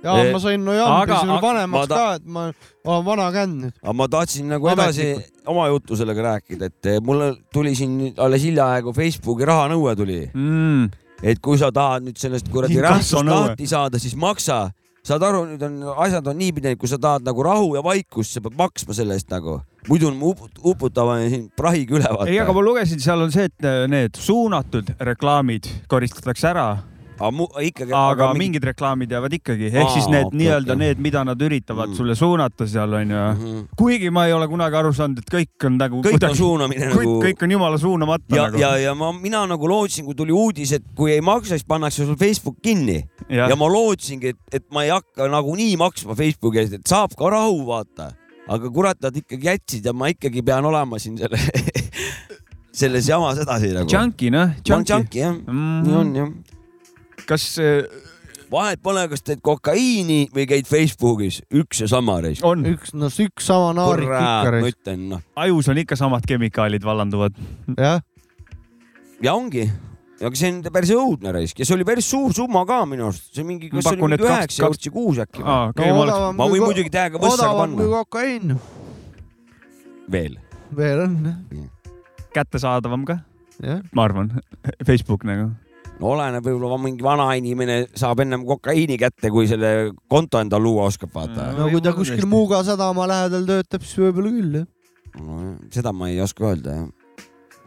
Ja 0.05 0.31
ma 0.33 0.39
sain 0.43 0.63
no 0.65 0.71
Aga- 0.71 1.17
jambi 1.17 1.31
aga- 1.35 1.41
vanemaks 1.47 1.79
ma 1.81 1.87
ta- 1.87 1.95
ka, 1.95 2.15
et 2.19 2.25
ma 2.25 2.43
olen 2.85 3.05
vana 3.05 3.27
känd 3.33 3.55
nüüd. 3.63 3.73
aga 3.83 3.93
ma 3.93 4.07
tahtsin 4.07 4.47
nagu 4.53 4.69
edasi 4.69 5.09
oma 5.47 5.67
juttu 5.73 5.95
sellega 5.99 6.21
rääkida, 6.29 6.65
et 6.71 6.85
eh, 6.93 6.99
mulle 7.01 7.33
tuli 7.53 7.75
siin 7.75 8.13
alles 8.17 8.43
hiljaaegu 8.45 8.93
Facebooki 8.93 9.45
rahanõue 9.49 9.95
tuli, 9.97 10.21
mm, 10.33 10.89
et 11.23 11.39
kui 11.41 11.57
sa 11.57 11.71
tahad 11.71 12.03
nüüd 12.05 12.17
sellest 12.21 12.49
kuradi 12.53 12.77
rämpsust 12.81 13.25
lahti 13.25 13.67
saada, 13.67 13.99
siis 13.99 14.15
maksa. 14.15 14.71
saad 15.05 15.21
aru, 15.21 15.43
nüüd 15.45 15.61
on, 15.61 15.73
asjad 16.01 16.25
on 16.27 16.37
niipidi, 16.37 16.71
et 16.73 16.79
kui 16.81 16.89
sa 16.89 16.97
tahad 16.97 17.21
nagu 17.21 17.43
rahu 17.45 17.75
ja 17.75 17.81
vaikust, 17.85 18.31
sa 18.33 18.41
pead 18.41 18.55
maksma 18.57 18.93
selle 18.97 19.13
eest 19.13 19.29
nagu. 19.29 19.59
muidu 19.87 20.07
on 20.09 20.15
uput- 20.19 20.57
uputame 20.65 21.29
siin 21.29 21.43
prahiga 21.55 21.93
üle 21.99 22.09
ei, 22.27 22.39
aga 22.41 22.51
ma 22.53 22.61
lugesin, 22.65 22.97
seal 22.99 23.21
on 23.21 23.29
see, 23.31 23.45
et 23.45 23.63
äh, 23.69 23.85
need 23.87 24.17
suunatud 24.17 24.89
reklaamid 24.99 25.67
koristatakse 25.87 26.47
ära, 26.49 26.79
aga 27.19 27.61
ikkagi, 27.63 27.93
aga 27.95 28.33
mingid 28.35 28.63
reklaamid 28.67 29.11
jäävad 29.11 29.33
ikkagi, 29.37 29.69
ehk 29.71 29.91
siis 29.93 30.07
need 30.11 30.25
okei, 30.27 30.39
nii-öelda 30.41 30.73
okei. 30.73 30.81
need, 30.81 30.99
mida 30.99 31.23
nad 31.23 31.39
üritavad 31.41 31.89
Mm. 31.89 31.95
sulle 31.95 32.15
suunata 32.15 32.67
seal 32.67 32.93
onju. 32.93 33.15
Mhm. 33.35 33.61
kuigi 33.77 34.09
ma 34.11 34.25
ei 34.27 34.33
ole 34.33 34.47
kunagi 34.47 34.75
aru 34.75 34.91
saanud, 34.93 35.19
et 35.19 35.29
kõik 35.31 35.65
on 35.69 35.77
nagu 35.77 36.01
kõik 36.03 36.23
on 36.29 36.35
suunamine 36.35 36.89
kõik, 36.91 37.05
nagu. 37.05 37.21
kõik 37.23 37.43
on 37.43 37.51
jumala 37.51 37.77
suunamata 37.77 38.35
ja, 38.35 38.47
nagu. 38.47 38.59
ja, 38.59 38.75
ja 38.77 38.93
ma, 38.95 39.11
mina 39.13 39.45
nagu 39.47 39.67
lootsin, 39.67 40.05
kui 40.05 40.15
tuli 40.15 40.31
uudis, 40.35 40.71
et 40.73 40.83
kui 40.95 41.11
ei 41.13 41.21
maksa, 41.21 41.55
siis 41.55 41.63
pannakse 41.67 42.05
sul 42.05 42.15
Facebook 42.19 42.57
kinni 42.61 43.03
ja, 43.29 43.47
ja 43.47 43.55
ma 43.55 43.67
lootsingi, 43.71 44.33
et, 44.35 44.37
et 44.51 44.65
ma 44.71 44.83
ei 44.83 44.89
hakka 44.91 45.27
nagunii 45.31 45.77
maksma 45.77 46.15
Facebooki 46.15 46.59
eest, 46.59 46.73
et 46.73 46.87
saab 46.87 47.15
ka 47.15 47.29
rahu, 47.29 47.63
vaata. 47.67 48.11
aga 48.47 48.69
kurat, 48.69 48.99
nad 49.01 49.15
ikkagi 49.15 49.47
jätsid 49.47 49.85
ja 49.85 49.93
ma 49.93 50.07
ikkagi 50.11 50.43
pean 50.45 50.65
olema 50.65 50.99
siin 50.99 51.15
selle, 51.17 51.37
selles 52.81 53.07
jamas 53.07 53.39
edasi 53.41 53.71
nagu. 53.73 53.87
Junkie 53.89 54.29
noh, 54.33 54.51
ma 54.51 54.75
olen 54.75 54.85
junkie. 54.89 55.21
jah, 55.21 55.35
Mm 55.47 55.85
nii 55.85 55.95
on 56.01 56.15
jah. 56.15 56.29
Kas 57.29 57.47
äh, 57.61 57.85
vahet 58.51 58.81
pole, 58.83 59.05
kas 59.11 59.23
teed 59.25 59.41
kokaiini 59.45 60.25
või 60.33 60.45
käid 60.49 60.69
Facebookis, 60.69 61.41
üks 61.55 61.81
ja 61.83 61.89
sama 61.91 62.19
reis. 62.23 62.43
on, 62.45 62.65
üks, 62.69 62.93
no 62.97 63.09
üks 63.09 63.49
sama 63.49 63.73
naarik 63.77 64.07
ikka 64.07 64.19
kurat, 64.19 64.45
ma 64.45 64.53
reis. 64.55 64.75
ütlen 64.75 65.09
noh, 65.13 65.25
ajus 65.45 65.71
on 65.71 65.81
ikka 65.81 65.97
samad 65.99 66.27
kemikaalid 66.29 66.85
vallanduvad. 66.85 67.37
jah, 67.77 67.99
ja 69.23 69.35
ongi, 69.35 69.65
aga 70.21 70.39
see 70.39 70.53
on 70.53 70.61
päris 70.73 70.93
õudne 70.95 71.35
raisk 71.35 71.59
ja 71.59 71.67
see 71.67 71.77
oli 71.77 71.87
päris 71.87 72.09
suur 72.11 72.33
summa 72.35 72.65
ka 72.69 72.83
minu 72.89 73.09
arust, 73.09 73.31
see 73.35 73.47
mingi, 73.47 73.69
kas 73.73 73.89
see 73.89 73.97
oli 73.97 74.15
mingi 74.15 74.29
üheksa 74.29 74.65
eurot 74.65 74.89
kuus 74.95 75.21
äkki 75.25 75.41
või? 75.43 75.51
aa, 75.51 75.69
okei, 75.73 75.91
ma 75.91 76.05
oleks, 76.05 76.25
ma 76.39 76.49
võin 76.53 76.65
muidugi 76.67 76.93
täiega 76.93 77.21
võssa 77.21 77.43
ka 77.43 77.51
odavam 77.51 77.77
kui 77.77 77.85
panna 77.85 78.01
kokaiin. 78.05 78.57
veel. 80.17 80.39
veel 80.75 81.05
on 81.07 81.19
jah, 81.29 81.69
kättesaadavam 82.35 83.05
ka, 83.07 83.19
jah. 83.63 83.83
ma 83.95 84.09
arvan, 84.09 84.33
Facebook 84.87 85.27
nagu. 85.27 85.53
No 85.99 86.11
oleneb, 86.11 86.43
võib-olla 86.43 86.77
mingi 86.81 87.03
vana 87.05 87.29
inimene 87.39 87.77
saab 87.95 88.19
ennem 88.25 88.43
kokaiini 88.47 88.97
kätte, 88.99 89.29
kui 89.31 89.47
selle 89.47 89.91
konto 90.11 90.39
endal 90.43 90.63
luua 90.63 90.89
oskab, 90.91 91.13
vaata 91.15 91.51
Mm. 91.51 91.59
no 91.59 91.69
kui 91.71 91.81
ta 91.81 91.93
kuskil 91.95 92.25
Muuga 92.27 92.63
sadama 92.67 93.07
lähedal 93.07 93.45
töötab, 93.47 93.81
siis 93.87 93.97
võib-olla 94.03 94.31
küll 94.35 94.57
jah. 94.59 94.67
no,. 95.21 95.55
seda 95.71 95.93
ma 95.95 96.09
ei 96.11 96.19
oska 96.21 96.43
öelda 96.51 96.75
jah. 96.81 96.89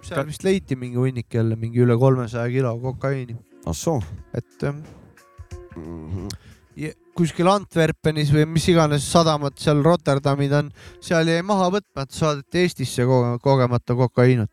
seal 0.03 0.27
vist 0.29 0.45
leiti 0.45 0.77
mingi 0.77 0.97
hunnik 1.01 1.33
jälle 1.35 1.57
mingi 1.57 1.81
üle 1.85 1.97
kolmesaja 1.99 2.49
kilo 2.53 2.75
kokaiini, 2.81 3.37
ah 3.67 3.73
soo 3.75 4.01
et 4.35 4.45
jah, 4.63 4.75
mm. 4.75 6.11
-hmm. 6.13 6.29
ja 6.77 6.93
kuskil 7.19 7.49
Antwerpenis 7.51 8.31
või 8.33 8.45
mis 8.47 8.69
iganes 8.69 9.09
sadamad 9.13 9.57
seal 9.59 9.81
Rotterdamid 9.83 10.53
on, 10.53 10.69
seal 11.01 11.27
jäi 11.27 11.43
maha 11.43 11.71
võtmata, 11.75 12.13
saadeti 12.15 12.59
Eestisse 12.63 13.03
koge- 13.09 13.39
kogemata 13.43 13.95
kokaiinut. 13.95 14.51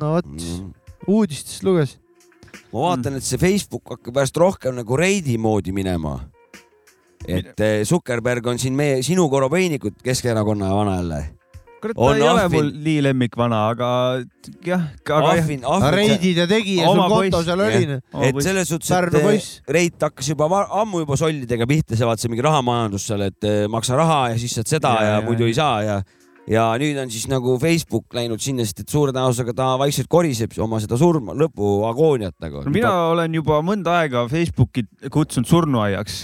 no 0.00 0.14
vot, 0.16 0.24
Mm. 0.26 0.72
uudistest 1.06 1.62
lugesin. 1.62 2.00
Ma 2.72 2.88
vaatan, 2.88 3.18
et 3.18 3.26
see 3.26 3.40
Facebook 3.40 3.94
hakkab 3.96 4.20
järjest 4.22 4.40
rohkem 4.42 4.76
nagu 4.80 4.98
reidi 4.98 5.38
moodi 5.38 5.74
minema. 5.74 6.18
et 7.24 7.60
eh, 7.60 7.84
Zuckerberg 7.88 8.46
on 8.52 8.58
siin 8.60 8.74
meie, 8.76 9.00
sinu 9.02 9.28
Korobeinikut 9.32 10.02
Keskerakonna 10.04 10.74
vana 10.74 10.96
jälle. 10.96 11.20
kurat, 11.80 11.96
On 11.96 12.12
ta 12.12 12.16
ei 12.16 12.28
ole 12.28 12.48
mul 12.48 12.68
nii 12.84 13.02
lemmikvana, 13.04 13.60
aga 13.68 13.88
jah, 14.64 14.84
ahvin, 15.12 15.64
ahvin, 15.64 15.94
reidid 15.94 16.36
ja 16.36 16.46
tegi 16.48 16.76
ja 16.78 16.88
sul 16.88 17.08
konto 17.12 17.42
seal 17.44 17.60
oli. 17.60 17.98
et 18.28 18.42
selles 18.42 18.68
suhtes, 18.68 18.90
et 18.90 19.14
eh, 19.20 19.48
Reit 19.68 20.00
hakkas 20.00 20.28
juba 20.28 20.48
ammu 20.64 21.04
juba 21.04 21.16
sollidega 21.16 21.66
pihta, 21.68 21.96
see 21.96 22.08
vaata 22.08 22.24
see 22.24 22.32
mingi 22.32 22.44
rahamajandus 22.44 23.08
seal, 23.08 23.24
et 23.28 23.48
eh, 23.48 23.64
maksa 23.68 23.96
raha 23.96 24.20
ja 24.34 24.38
siis 24.40 24.56
saad 24.60 24.68
seda 24.76 24.94
ja, 25.00 25.08
Ja, 25.08 25.16
ja 25.18 25.24
muidu 25.24 25.48
ei 25.48 25.56
saa 25.56 25.82
ja 25.82 26.02
ja 26.50 26.66
nüüd 26.80 26.98
on 27.00 27.10
siis 27.12 27.26
nagu 27.30 27.56
Facebook 27.60 28.14
läinud 28.16 28.42
sinna, 28.44 28.66
sest 28.66 28.84
et 28.84 28.92
suure 28.92 29.14
tõenäosusega 29.14 29.54
ta 29.56 29.70
vaikselt 29.80 30.10
koriseb 30.12 30.56
oma 30.62 30.80
seda 30.82 30.98
surma, 31.00 31.36
lõpu 31.38 31.76
agooniat 31.88 32.36
nagu 32.44 32.64
no 32.66 32.74
mina 32.74 32.92
olen 33.14 33.38
juba 33.40 33.60
mõnda 33.64 34.00
aega 34.02 34.26
Facebooki 34.30 34.84
kutsunud 35.12 35.48
surnuaiaks, 35.48 36.18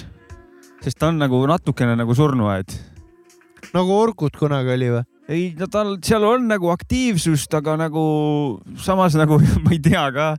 sest 0.85 1.01
ta 1.01 1.11
on 1.13 1.21
nagu 1.23 1.41
natukene 1.49 1.97
nagu 1.99 2.17
surnuaed. 2.17 2.77
nagu 3.73 3.97
Orkut 3.97 4.37
kunagi 4.37 4.77
oli 4.77 4.93
või? 4.97 5.05
ei 5.31 5.43
no 5.59 5.69
tal 5.71 5.97
seal 6.05 6.27
on 6.27 6.49
nagu 6.51 6.73
aktiivsust, 6.75 7.55
aga 7.57 7.79
nagu 7.87 8.05
samas 8.83 9.17
nagu 9.19 9.41
ma 9.65 9.77
ei 9.77 9.81
tea 9.83 10.05
ka, 10.15 10.35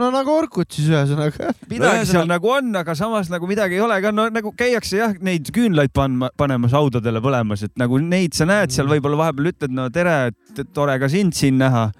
no 0.00 0.08
nagu 0.14 0.32
Orkut 0.32 0.72
siis 0.74 0.88
ühesõnaga. 0.90 1.52
midagi 1.70 2.08
seal 2.10 2.28
nagu 2.30 2.52
on, 2.54 2.72
aga 2.80 2.94
samas 2.98 3.30
nagu 3.32 3.48
midagi 3.50 3.78
ei 3.78 3.84
ole 3.84 4.00
ka, 4.02 4.12
no 4.14 4.28
nagu 4.32 4.52
käiakse 4.56 5.00
jah, 5.00 5.16
neid 5.24 5.50
küünlaid 5.54 5.92
panma, 5.96 6.30
panemas 6.40 6.74
haudadele 6.76 7.22
põlemas, 7.24 7.64
et 7.66 7.74
nagu 7.80 8.00
neid 8.02 8.36
sa 8.36 8.48
näed 8.48 8.74
seal 8.74 8.90
võib-olla 8.90 9.26
vahepeal 9.26 9.52
ütled, 9.52 9.74
no 9.76 9.88
tere, 9.92 10.32
tore 10.74 10.96
ka 11.02 11.10
sind 11.12 11.36
siin 11.36 11.60
näha. 11.60 11.90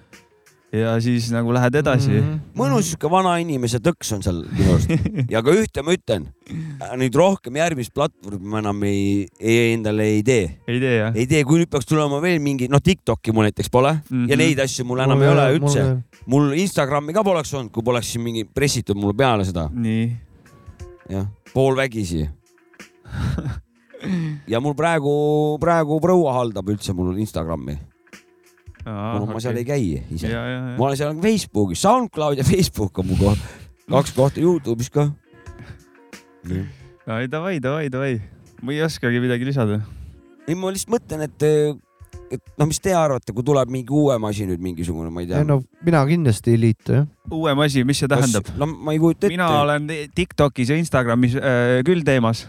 Ja 0.72 0.92
siis 1.02 1.30
nagu 1.34 1.50
lähed 1.52 1.74
edasi 1.74 2.10
mm. 2.10 2.20
-hmm. 2.20 2.38
mõnus 2.54 2.92
sihuke 2.92 3.10
vana 3.10 3.32
inimese 3.42 3.80
tõks 3.82 4.12
on 4.14 4.22
seal 4.22 4.44
minu 4.54 4.76
arust 4.76 4.90
ja 5.34 5.42
ka 5.42 5.50
ühte 5.50 5.82
ma 5.82 5.94
ütlen, 5.96 6.28
nüüd 7.00 7.14
rohkem 7.18 7.56
järgmist 7.58 7.90
platvormi 7.94 8.46
ma 8.46 8.58
enam 8.62 8.82
ei, 8.86 9.26
ei, 9.40 9.72
endale 9.74 10.06
ei 10.06 10.22
tee. 10.22 10.46
ei 10.68 10.80
tee 10.80 10.96
jah? 10.98 11.16
ei 11.16 11.26
tee, 11.26 11.42
kui 11.44 11.58
nüüd 11.58 11.70
peaks 11.70 11.86
tulema 11.90 12.20
veel 12.22 12.38
mingi, 12.38 12.68
noh, 12.70 12.78
Tiktoki 12.82 13.32
mul 13.34 13.48
näiteks 13.48 13.70
pole 13.70 13.92
mm 13.92 14.20
Mhm. 14.20 14.24
-hmm. 14.24 14.30
ja 14.30 14.36
neid 14.36 14.58
asju 14.58 14.84
mul 14.84 14.98
enam 14.98 15.22
ei 15.22 15.28
ole 15.28 15.58
üldse. 15.58 16.02
mul 16.26 16.52
Instagrami 16.52 17.12
ka 17.12 17.24
poleks 17.24 17.54
olnud, 17.54 17.72
kui 17.72 17.82
poleks 17.82 18.12
siin 18.12 18.22
mingi 18.22 18.44
pressitud 18.44 18.96
mulle 18.96 19.14
peale 19.14 19.44
seda, 19.44 19.70
nii. 19.72 20.16
jah, 21.08 21.26
poolvägisi. 21.54 22.28
ja 24.52 24.60
mul 24.60 24.74
praegu, 24.74 25.58
praegu 25.60 26.00
proua 26.00 26.32
haldab 26.32 26.68
üldse 26.68 26.92
mul 26.92 27.16
Instagrami, 27.18 27.78
kuna 28.84 29.34
ma 29.34 29.42
seal 29.42 29.58
ei 29.60 29.66
käi 29.68 29.82
ise. 30.14 30.30
ma 30.30 30.86
olen 30.86 30.98
seal 30.98 31.16
Facebookis, 31.20 31.82
SoundCloud 31.84 32.40
ja 32.40 32.46
Facebook 32.46 32.98
on 33.02 33.10
mu 33.10 33.18
koht, 33.20 33.44
kaks 33.90 34.14
kohta 34.16 34.42
Youtube'is 34.42 34.90
ka. 34.92 35.10
ja. 36.48 37.20
ei 37.20 37.30
davai, 37.30 37.58
davai, 37.62 37.90
davai. 37.92 38.16
ma 38.62 38.74
ei 38.74 38.82
oskagi 38.86 39.20
midagi 39.22 39.48
lisada. 39.48 39.80
ei, 40.46 40.56
ma 40.56 40.72
lihtsalt 40.72 40.96
mõtlen, 40.96 41.26
et, 41.28 41.48
et 42.36 42.44
noh, 42.56 42.68
mis 42.70 42.80
te 42.82 42.94
arvate, 42.96 43.34
kui 43.36 43.46
tuleb 43.46 43.72
mingi 43.72 43.92
uuem 43.94 44.24
asi 44.30 44.48
nüüd 44.48 44.62
mingisugune, 44.64 45.12
ma 45.12 45.24
ei 45.24 45.28
tea 45.30 45.42
ei. 45.42 45.48
no 45.48 45.60
mina 45.86 46.04
kindlasti 46.08 46.56
ei 46.56 46.62
liitu 46.68 46.96
jah. 47.00 47.10
uuem 47.34 47.66
asi, 47.66 47.84
mis 47.84 48.00
see 48.00 48.10
tähendab? 48.10 48.48
no 48.60 48.70
ma 48.70 48.96
ei 48.96 49.02
kujuta 49.02 49.26
ette. 49.26 49.34
mina 49.34 49.50
olen 49.60 49.90
Tiktokis 50.16 50.72
ja 50.72 50.80
Instagramis 50.80 51.36
äh, 51.36 51.80
küll 51.86 52.06
teemas. 52.06 52.46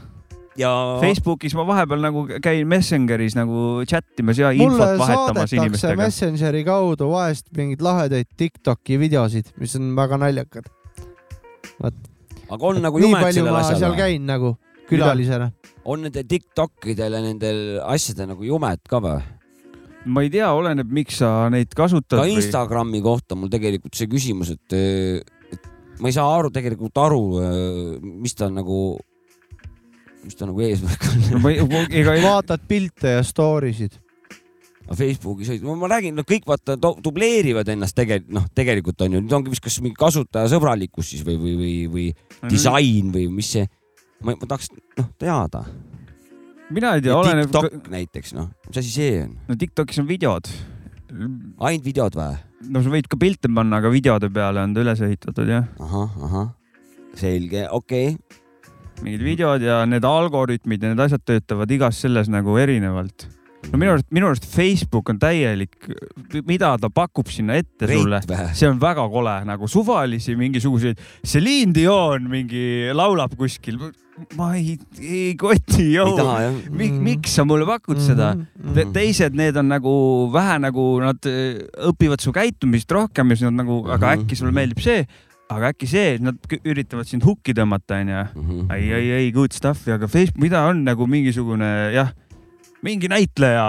Ja 0.59 0.71
Facebookis 1.01 1.55
ma 1.55 1.65
vahepeal 1.67 2.03
nagu 2.03 2.25
käin 2.43 2.67
Messengeris 2.69 3.35
nagu 3.37 3.81
chat 3.87 4.19
imas 4.19 4.39
ja 4.41 4.51
mulle 4.51 4.67
infot 4.67 4.99
vahetamas 4.99 5.13
saadetakse 5.15 5.59
inimestega. 5.59 5.97
Messengeri 6.01 6.63
kaudu 6.67 7.11
vahest 7.13 7.51
mingeid 7.57 7.83
lahedaid 7.85 8.31
Tiktoki 8.37 8.99
videosid, 9.01 9.53
mis 9.61 9.75
on 9.79 9.93
väga 9.97 10.19
naljakad. 10.21 10.71
aga 11.81 12.67
on 12.67 12.81
nagu 12.83 12.99
nii 12.99 13.07
jumet 13.07 13.27
palju 13.27 13.39
sellel 13.39 13.55
ma 13.55 13.63
seal 13.63 13.77
asjal 13.77 13.93
või? 13.93 14.01
käin 14.03 14.25
nagu 14.27 14.55
külalisena. 14.89 15.51
on 15.85 16.03
nendel 16.05 16.25
Tiktokidel 16.29 17.15
ja 17.15 17.21
nendel 17.23 17.61
asjadel 17.87 18.33
nagu 18.33 18.43
jumet 18.45 18.83
ka 18.89 18.99
või? 19.03 19.21
ma 20.05 20.23
ei 20.25 20.31
tea, 20.33 20.49
oleneb, 20.57 20.89
miks 20.89 21.19
sa 21.21 21.47
neid 21.53 21.73
kasutad 21.77 22.19
ka. 22.19 22.25
Instagrami 22.29 23.01
kohta 23.05 23.37
mul 23.37 23.51
tegelikult 23.53 23.95
see 23.97 24.09
küsimus, 24.09 24.49
et, 24.55 24.75
et 25.53 25.69
ma 26.01 26.09
ei 26.09 26.15
saa 26.15 26.25
aru 26.39 26.49
tegelikult 26.53 26.97
aru, 26.97 27.21
mis 28.01 28.33
ta 28.37 28.49
nagu, 28.49 28.97
mis 30.25 30.37
ta 30.37 30.47
nagu 30.49 30.61
eesmärk 30.65 31.07
on. 31.09 31.27
no 31.33 31.41
ma 31.43 31.51
ei, 31.53 31.65
ega 32.01 32.15
ei, 32.15 32.23
vaatad 32.23 32.63
pilte 32.69 33.17
ja 33.17 33.25
story 33.25 33.73
sid. 33.77 33.97
Facebookis, 34.91 35.61
ma 35.63 35.87
räägin, 35.87 36.17
no 36.17 36.23
kõik 36.27 36.43
vaata 36.49 36.75
dubleerivad 36.75 37.69
ennast 37.71 37.95
tegelikult, 37.95 38.33
noh, 38.35 38.47
tegelikult 38.57 39.03
on 39.05 39.13
ju, 39.15 39.21
nüüd 39.23 39.35
ongi 39.37 39.53
vist 39.53 39.63
kas 39.63 39.77
mingi 39.79 39.95
kasutajasõbralikkus 39.95 41.13
siis 41.13 41.21
või, 41.23 41.37
või, 41.39 41.53
või, 41.61 41.75
või 41.93 42.49
disain 42.51 43.13
või 43.13 43.29
mis 43.31 43.53
see, 43.55 43.69
ma, 44.25 44.35
ma 44.35 44.49
tahaks 44.49 44.67
noh 44.99 45.07
teada. 45.21 45.63
mina 46.75 46.95
ei 46.97 47.05
tea, 47.05 47.15
oleneb. 47.15 47.47
TikTok 47.47 47.87
näiteks 47.93 48.35
noh, 48.35 48.49
mis 48.67 48.81
asi 48.81 48.91
see 48.91 49.21
on? 49.23 49.37
no 49.47 49.59
Tiktokis 49.63 50.01
on 50.03 50.09
videod. 50.11 50.51
ainult 51.13 51.87
videod 51.87 52.19
või? 52.19 52.35
no 52.73 52.83
sa 52.83 52.91
võid 52.91 53.07
ka 53.07 53.21
pilte 53.21 53.47
panna, 53.47 53.79
aga 53.79 53.93
videode 53.93 54.33
peale 54.33 54.65
on 54.65 54.75
ta 54.75 54.83
üles 54.83 55.07
ehitatud 55.07 55.55
jah. 55.55 55.71
ahah, 55.79 56.19
ahah, 56.27 56.51
selge, 57.15 57.69
okei 57.69 58.17
okay.. 58.17 58.30
Mingid 59.05 59.25
videod 59.25 59.65
ja 59.65 59.81
need 59.89 60.05
algoritmid 60.07 60.83
ja 60.83 60.93
need 60.93 61.05
asjad 61.05 61.23
töötavad 61.27 61.71
igas 61.73 62.01
selles 62.03 62.29
nagu 62.31 62.57
erinevalt. 62.61 63.27
no 63.69 63.77
minu 63.77 63.93
arust, 63.93 64.07
minu 64.13 64.29
arust 64.29 64.45
Facebook 64.49 65.09
on 65.13 65.19
täielik, 65.21 65.75
mida 66.47 66.73
ta 66.81 66.89
pakub 66.89 67.29
sinna 67.29 67.59
ette 67.61 67.89
sulle 67.89 68.21
reit, 68.21 68.29
või? 68.29 68.53
see 68.57 68.69
on 68.69 68.79
väga 68.81 69.05
kole, 69.13 69.35
nagu 69.47 69.69
suvalisi 69.69 70.35
mingisuguseid, 70.39 71.01
Celine 71.21 71.73
Dion 71.75 72.25
mingi 72.31 72.89
laulab 72.97 73.35
kuskil. 73.37 73.77
ma 74.37 74.51
ei, 74.57 74.77
ei 74.99 75.35
koti, 75.39 75.91
jah. 75.95 76.51
Mik,. 76.69 76.97
miks 77.05 77.37
sa 77.37 77.45
mulle 77.47 77.65
pakud 77.69 78.01
seda? 78.01 78.33
Te, 78.75 78.85
teised, 78.93 79.37
need 79.37 79.57
on 79.57 79.69
nagu 79.71 79.93
vähe 80.33 80.57
nagu 80.61 80.87
nad 81.01 81.31
õpivad 81.91 82.21
su 82.21 82.33
käitumist 82.35 82.91
rohkem 82.91 83.33
ja 83.33 83.39
siis 83.39 83.49
nad 83.49 83.61
nagu, 83.63 83.81
aga 83.87 84.15
Mhm, 84.15 84.25
äkki 84.25 84.37
sulle 84.37 84.51
mhm. 84.51 84.59
meeldib 84.59 84.83
see, 84.83 85.05
aga 85.51 85.71
äkki 85.73 85.87
see, 85.89 86.17
nad 86.23 86.37
kü- 86.47 86.61
üritavad 86.71 87.07
sind 87.09 87.23
hukki 87.27 87.53
tõmmata, 87.57 87.99
onju. 88.01 88.23
Mhm. 88.35 88.71
ei, 88.71 88.91
ei, 88.97 89.11
ei 89.19 89.31
good 89.35 89.51
stuff'i, 89.55 89.91
aga 89.95 90.07
Facebook, 90.07 90.41
mida 90.41 90.65
on 90.69 90.83
nagu 90.87 91.07
mingisugune 91.07 91.69
jah, 91.95 92.11
mingi 92.81 93.05
näitleja 93.11 93.63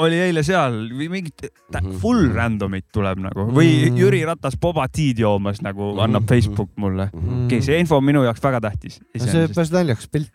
oli 0.00 0.16
eile 0.24 0.42
seal 0.46 0.78
või 0.96 1.08
mingit 1.12 1.48
Mhm. 1.74 1.98
full 2.00 2.30
random'it 2.32 2.86
tuleb 2.92 3.18
nagu 3.20 3.44
või 3.52 3.90
Mhm. 3.90 3.98
Jüri 4.00 4.22
Ratas 4.24 4.56
Boba 4.56 4.86
Tea'd 4.88 5.18
joomas 5.18 5.60
nagu 5.62 5.92
annab. 6.00 6.24
Facebook 6.28 6.70
mulle. 6.76 7.10
Okei, 7.46 7.60
see 7.62 7.78
info 7.80 7.96
on 8.00 8.04
minu 8.04 8.22
jaoks 8.24 8.40
väga 8.40 8.60
tähtis. 8.60 9.00
see 9.16 9.42
on 9.44 9.48
päris 9.54 9.70
naljakas 9.72 10.08
pilt. 10.08 10.30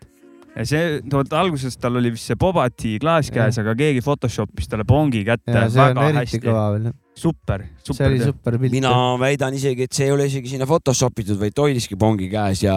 Ja 0.56 0.64
see, 0.68 1.00
vot 1.12 1.32
alguses 1.36 1.76
tal 1.80 1.98
oli 2.00 2.12
vist 2.14 2.30
see 2.30 2.38
Boba 2.40 2.66
Tea 2.72 3.00
klaas 3.02 3.28
käes, 3.32 3.58
aga 3.60 3.74
keegi 3.76 4.02
Photoshopis 4.04 4.70
talle 4.72 4.86
pongi 4.88 5.22
kätte 5.26 5.52
see 5.52 5.82
on 5.82 5.98
väga 5.98 6.06
eriti 6.10 6.22
hästi. 6.22 6.40
kõva 6.46 6.62
veel. 6.74 6.86
super, 7.16 7.64
see 7.82 7.90
super 7.90 8.08
oli. 8.08 8.20
super 8.24 8.58
pilt. 8.62 8.76
mina 8.76 8.92
väidan 9.20 9.56
isegi, 9.58 9.88
et 9.88 9.96
see 9.96 10.08
ei 10.08 10.14
ole 10.14 10.28
isegi 10.30 10.54
sinna 10.54 10.68
Photoshop 10.68 11.24
itud, 11.24 11.40
vaid 11.40 11.56
ta 11.56 11.66
hoidiski 11.66 11.98
pongi 12.00 12.30
käes 12.32 12.64
ja, 12.64 12.76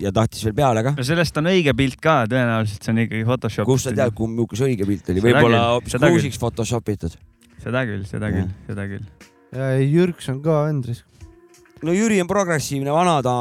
ja 0.00 0.14
tahtis 0.16 0.46
veel 0.48 0.56
peale 0.62 0.84
ka. 0.86 0.94
no 0.96 1.06
sellest 1.10 1.42
on 1.42 1.50
õige 1.52 1.76
pilt 1.76 2.00
ka, 2.00 2.22
tõenäoliselt 2.30 2.88
see 2.88 2.94
on 2.94 3.02
ikkagi 3.04 3.28
Photoshop. 3.28 3.68
kust 3.68 3.90
sa 3.90 3.96
tead, 3.98 4.14
kumb, 4.16 4.40
see 4.54 4.70
õige 4.72 4.88
pilt 4.88 5.12
oli, 5.12 5.24
võib-olla 5.28 5.64
hoopis 5.74 5.96
seda 5.96 6.06
küll. 6.06 6.16
kruusiks 6.16 6.40
Photoshop 6.40 6.94
itud. 6.94 7.18
seda 7.60 7.84
küll, 7.90 8.08
seda 8.08 8.32
küll, 8.32 8.48
seda 8.70 8.88
küll. 8.94 9.04
ja 9.52 9.74
Jürks 9.84 10.32
on 10.32 10.40
ka 10.44 10.62
Andres. 10.70 11.04
No 11.86 11.94
Jüri 11.94 12.20
on 12.22 12.28
progressiivne 12.30 12.92
vana, 12.94 13.18
ta 13.24 13.32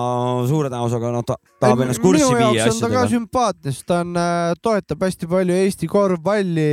suure 0.49 0.71
tõenäosusega 0.71 1.11
noh, 1.13 1.25
ta 1.27 1.38
tahab 1.61 1.83
ennast 1.85 2.03
kurssi 2.03 2.23
minu 2.25 2.53
viia 2.53 2.65
jaoks 2.65 2.77
on 2.77 2.83
ta 2.83 2.91
ka 2.93 3.03
sümpaatne, 3.11 3.73
sest 3.73 3.88
ta 3.89 3.99
on, 4.05 4.21
toetab 4.63 5.05
hästi 5.07 5.29
palju 5.31 5.59
Eesti 5.63 5.91
korvpalli 5.91 6.69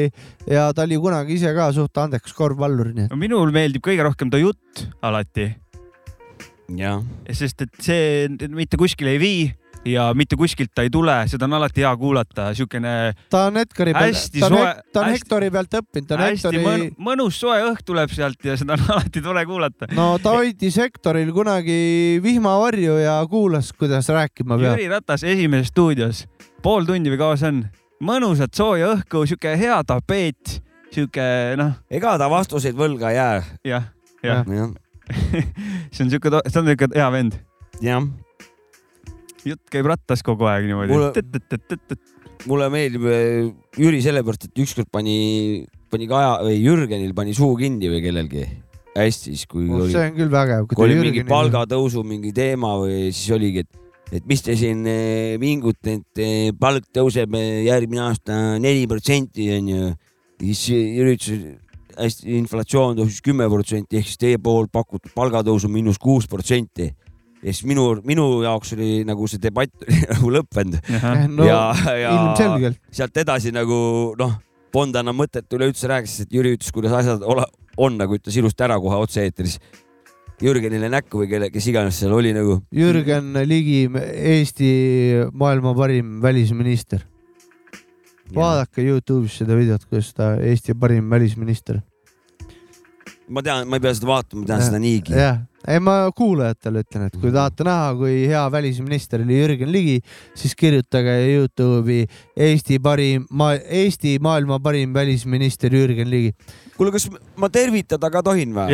ja 0.51 0.69
ta 0.77 0.87
oli 0.89 1.01
kunagi 1.01 1.39
ise 1.39 1.55
ka 1.57 1.71
suht 1.77 2.03
andekas 2.05 2.37
korvpallur, 2.37 2.93
nii 2.95 3.09
et 3.09 3.15
no 3.15 3.21
minul 3.21 3.53
meeldib 3.55 3.85
kõige 3.87 4.07
rohkem 4.07 4.33
ta 4.33 4.41
jutt 4.43 4.87
alati, 5.05 5.51
jah, 6.81 7.05
sest 7.33 7.67
et 7.67 7.85
see 7.85 8.49
mitte 8.53 8.81
kuskile 8.81 9.17
ei 9.17 9.23
vii 9.23 9.45
ja 9.85 10.07
mitte 10.17 10.37
kuskilt 10.41 10.71
ta 10.75 10.83
ei 10.87 10.91
tule, 10.93 11.15
seda 11.29 11.45
on 11.49 11.57
alati 11.59 11.83
hea 11.85 11.91
kuulata, 12.01 12.47
siukene 12.57 12.93
ta 13.31 13.45
on 13.51 13.57
Edgari 13.61 13.93
peal, 13.93 14.13
Hästi 14.15 14.41
ta 14.41 14.49
on 14.49 14.57
soe-, 14.57 14.73
ta 14.93 15.01
on 15.03 15.07
hästi- 15.11 15.19
Hektori 15.25 15.51
pealt 15.55 15.77
õppinud, 15.81 16.09
ta 16.09 16.17
on 16.17 16.23
Hektori 16.25 16.63
mõn,, 16.65 16.85
mõnus 17.11 17.39
soe 17.43 17.61
õhk 17.69 17.85
tuleb 17.87 18.13
sealt 18.15 18.45
ja 18.49 18.57
seda 18.61 18.79
on 18.79 18.85
alati 18.97 19.23
tore 19.25 19.45
kuulata. 19.49 19.89
no 19.97 20.15
ta 20.23 20.35
hoidis 20.39 20.79
Hektoril 20.81 21.33
kunagi 21.37 21.79
vihmavarju 22.25 22.99
ja 23.03 23.19
kuulas, 23.31 23.73
kuidas 23.77 24.09
rääkima 24.09 24.57
peab. 24.59 24.75
Jüri 24.79 24.89
Ratas 24.93 25.25
Esimeses 25.25 25.73
stuudios, 25.75 26.25
pool 26.65 26.89
tundi 26.89 27.13
või 27.13 27.21
kaua 27.21 27.37
see 27.41 27.53
on, 27.53 27.65
mõnusat 28.05 28.57
sooja 28.57 28.93
õhku, 28.97 29.27
sihuke 29.29 29.55
hea 29.61 29.77
tapeet, 29.89 30.59
sihuke 30.95 31.25
noh, 31.61 31.77
ega 31.93 32.17
ta 32.21 32.29
vastuseid 32.33 32.77
võlga 32.79 33.13
ei 33.13 33.21
jää. 33.21 33.43
jah, 33.69 33.91
jah, 34.25 34.45
jah, 34.49 34.73
see 35.95 36.05
on 36.07 36.11
sihuke, 36.13 36.33
see 36.49 36.61
on 36.63 36.71
sihuke 36.73 36.89
hea 36.97 37.09
vend. 37.13 37.37
jah, 37.85 38.01
jutt 39.45 39.71
käib 39.73 39.89
rattas 39.91 40.23
kogu 40.25 40.49
aeg 40.51 40.69
niimoodi 40.69 40.95
Mulle-. 40.95 41.99
mulle 42.51 42.69
meeldib 42.73 43.07
äh, 43.09 43.49
Jüri 43.81 44.03
sellepärast, 44.05 44.49
et 44.49 44.63
ükskord 44.65 44.91
pani, 44.93 45.65
pani 45.93 46.09
Kaja 46.11 46.37
või 46.45 46.59
Jürgenil 46.61 47.15
pani 47.17 47.35
suu 47.37 47.55
kinni 47.61 47.91
või 47.93 48.03
kellelgi. 48.05 48.45
hästi, 48.95 49.33
siis 49.35 49.47
kui 49.51 49.67
oli 49.67 49.89
Oh, 49.89 49.91
see 49.91 50.11
on 50.11 50.19
küll 50.19 50.31
vägev. 50.31 50.69
kui 50.71 50.87
oli 50.87 51.01
mingi. 51.01 51.25
palgatõusu 51.29 52.05
mingi 52.07 52.31
teema 52.33 52.77
või 52.79 53.11
siis 53.11 53.33
oligi, 53.35 53.65
et, 53.65 53.81
et 54.21 54.27
mis 54.31 54.43
te 54.43 54.55
siin 54.57 54.85
vingute, 55.43 55.99
et 55.99 56.23
eh, 56.23 56.53
palk 56.59 56.87
tõuseb 56.95 57.35
järgmine 57.67 58.05
aasta 58.07 58.59
neli 58.63 58.87
protsenti 58.87 59.51
onju. 59.59 59.93
siis 60.45 60.69
Jüri 60.71 61.19
ütles, 61.19 61.45
hästi 61.99 62.37
inflatsioon 62.39 62.99
tõusis 62.99 63.23
kümme 63.25 63.47
protsenti 63.51 63.99
ehk 63.99 64.09
siis 64.09 64.21
teie 64.21 64.39
poolt 64.43 64.73
pakutud 64.75 65.13
palgatõus 65.15 65.67
on 65.67 65.75
miinus 65.75 65.99
kuus 65.99 66.27
protsenti. 66.31 66.91
Ja 67.45 67.53
siis 67.53 67.67
minu, 67.69 67.91
minu 68.09 68.27
jaoks 68.45 68.73
oli 68.77 69.05
nagu 69.09 69.29
see 69.29 69.43
debatt 69.43 69.85
nagu 70.15 70.33
lõppenud 70.39 70.81
no 71.37 71.47
ja, 71.49 71.61
ja 72.01 72.17
ilmselgelt. 72.17 72.81
sealt 72.95 73.23
edasi 73.25 73.53
nagu 73.55 73.77
noh, 74.19 74.39
polnud 74.75 74.99
enam 74.99 75.17
mõtet 75.19 75.47
üleüldse 75.55 75.89
rääkida, 75.91 76.11
sest 76.11 76.27
et 76.27 76.35
Jüri 76.35 76.57
ütles, 76.57 76.73
kuidas 76.75 76.95
asjad 76.99 77.23
ole, 77.31 77.47
on 77.79 77.99
nagu 78.01 78.19
ütles 78.19 78.37
ilusti 78.39 78.65
ära 78.67 78.79
kohe 78.83 78.99
otse-eetris. 79.05 79.59
Jürgenile 80.43 80.89
näkku 80.91 81.21
või 81.23 81.29
kelle, 81.31 81.49
kes 81.55 81.69
iganes 81.71 82.01
seal 82.01 82.13
oli 82.17 82.33
nagu. 82.35 82.57
Jürgen 82.75 83.37
Ligi, 83.47 83.85
Eesti 84.35 84.71
maailma 85.31 85.77
parim 85.79 86.17
välisminister. 86.23 87.05
vaadake 88.35 88.83
Youtube'is 88.83 89.39
seda 89.39 89.55
videot, 89.55 89.85
kuidas 89.87 90.11
ta 90.15 90.35
Eesti 90.43 90.75
parim 90.75 91.11
välisminister. 91.11 91.81
ma 93.29 93.43
tean, 93.43 93.69
ma 93.69 93.79
ei 93.79 93.81
pea 93.81 93.95
seda 93.95 94.11
vaatama, 94.11 94.43
ma 94.43 94.47
tean 94.47 94.63
seda 94.67 94.79
niigi. 94.83 95.15
jah, 95.15 95.39
ei 95.69 95.81
ma 95.81 95.95
kuulajatele 96.17 96.83
ütlen, 96.85 97.07
et 97.09 97.17
kui 97.21 97.33
tahate 97.33 97.65
näha, 97.67 97.93
kui 97.99 98.25
hea 98.29 98.43
välisminister 98.53 99.23
oli 99.25 99.39
Jürgen 99.39 99.73
Ligi, 99.73 100.01
siis 100.37 100.55
kirjutage 100.59 101.15
Youtube'i 101.31 102.05
Eesti 102.37 102.79
parim, 102.85 103.25
Eesti 103.65 104.19
maailma 104.23 104.61
parim 104.61 104.95
välisminister 104.95 105.73
Jürgen 105.73 106.11
Ligi. 106.11 106.35
kuule, 106.77 106.93
kas 106.93 107.09
ma 107.41 107.49
tervitada 107.49 108.11
ka 108.11 108.23
tohin 108.23 108.55
või? 108.57 108.73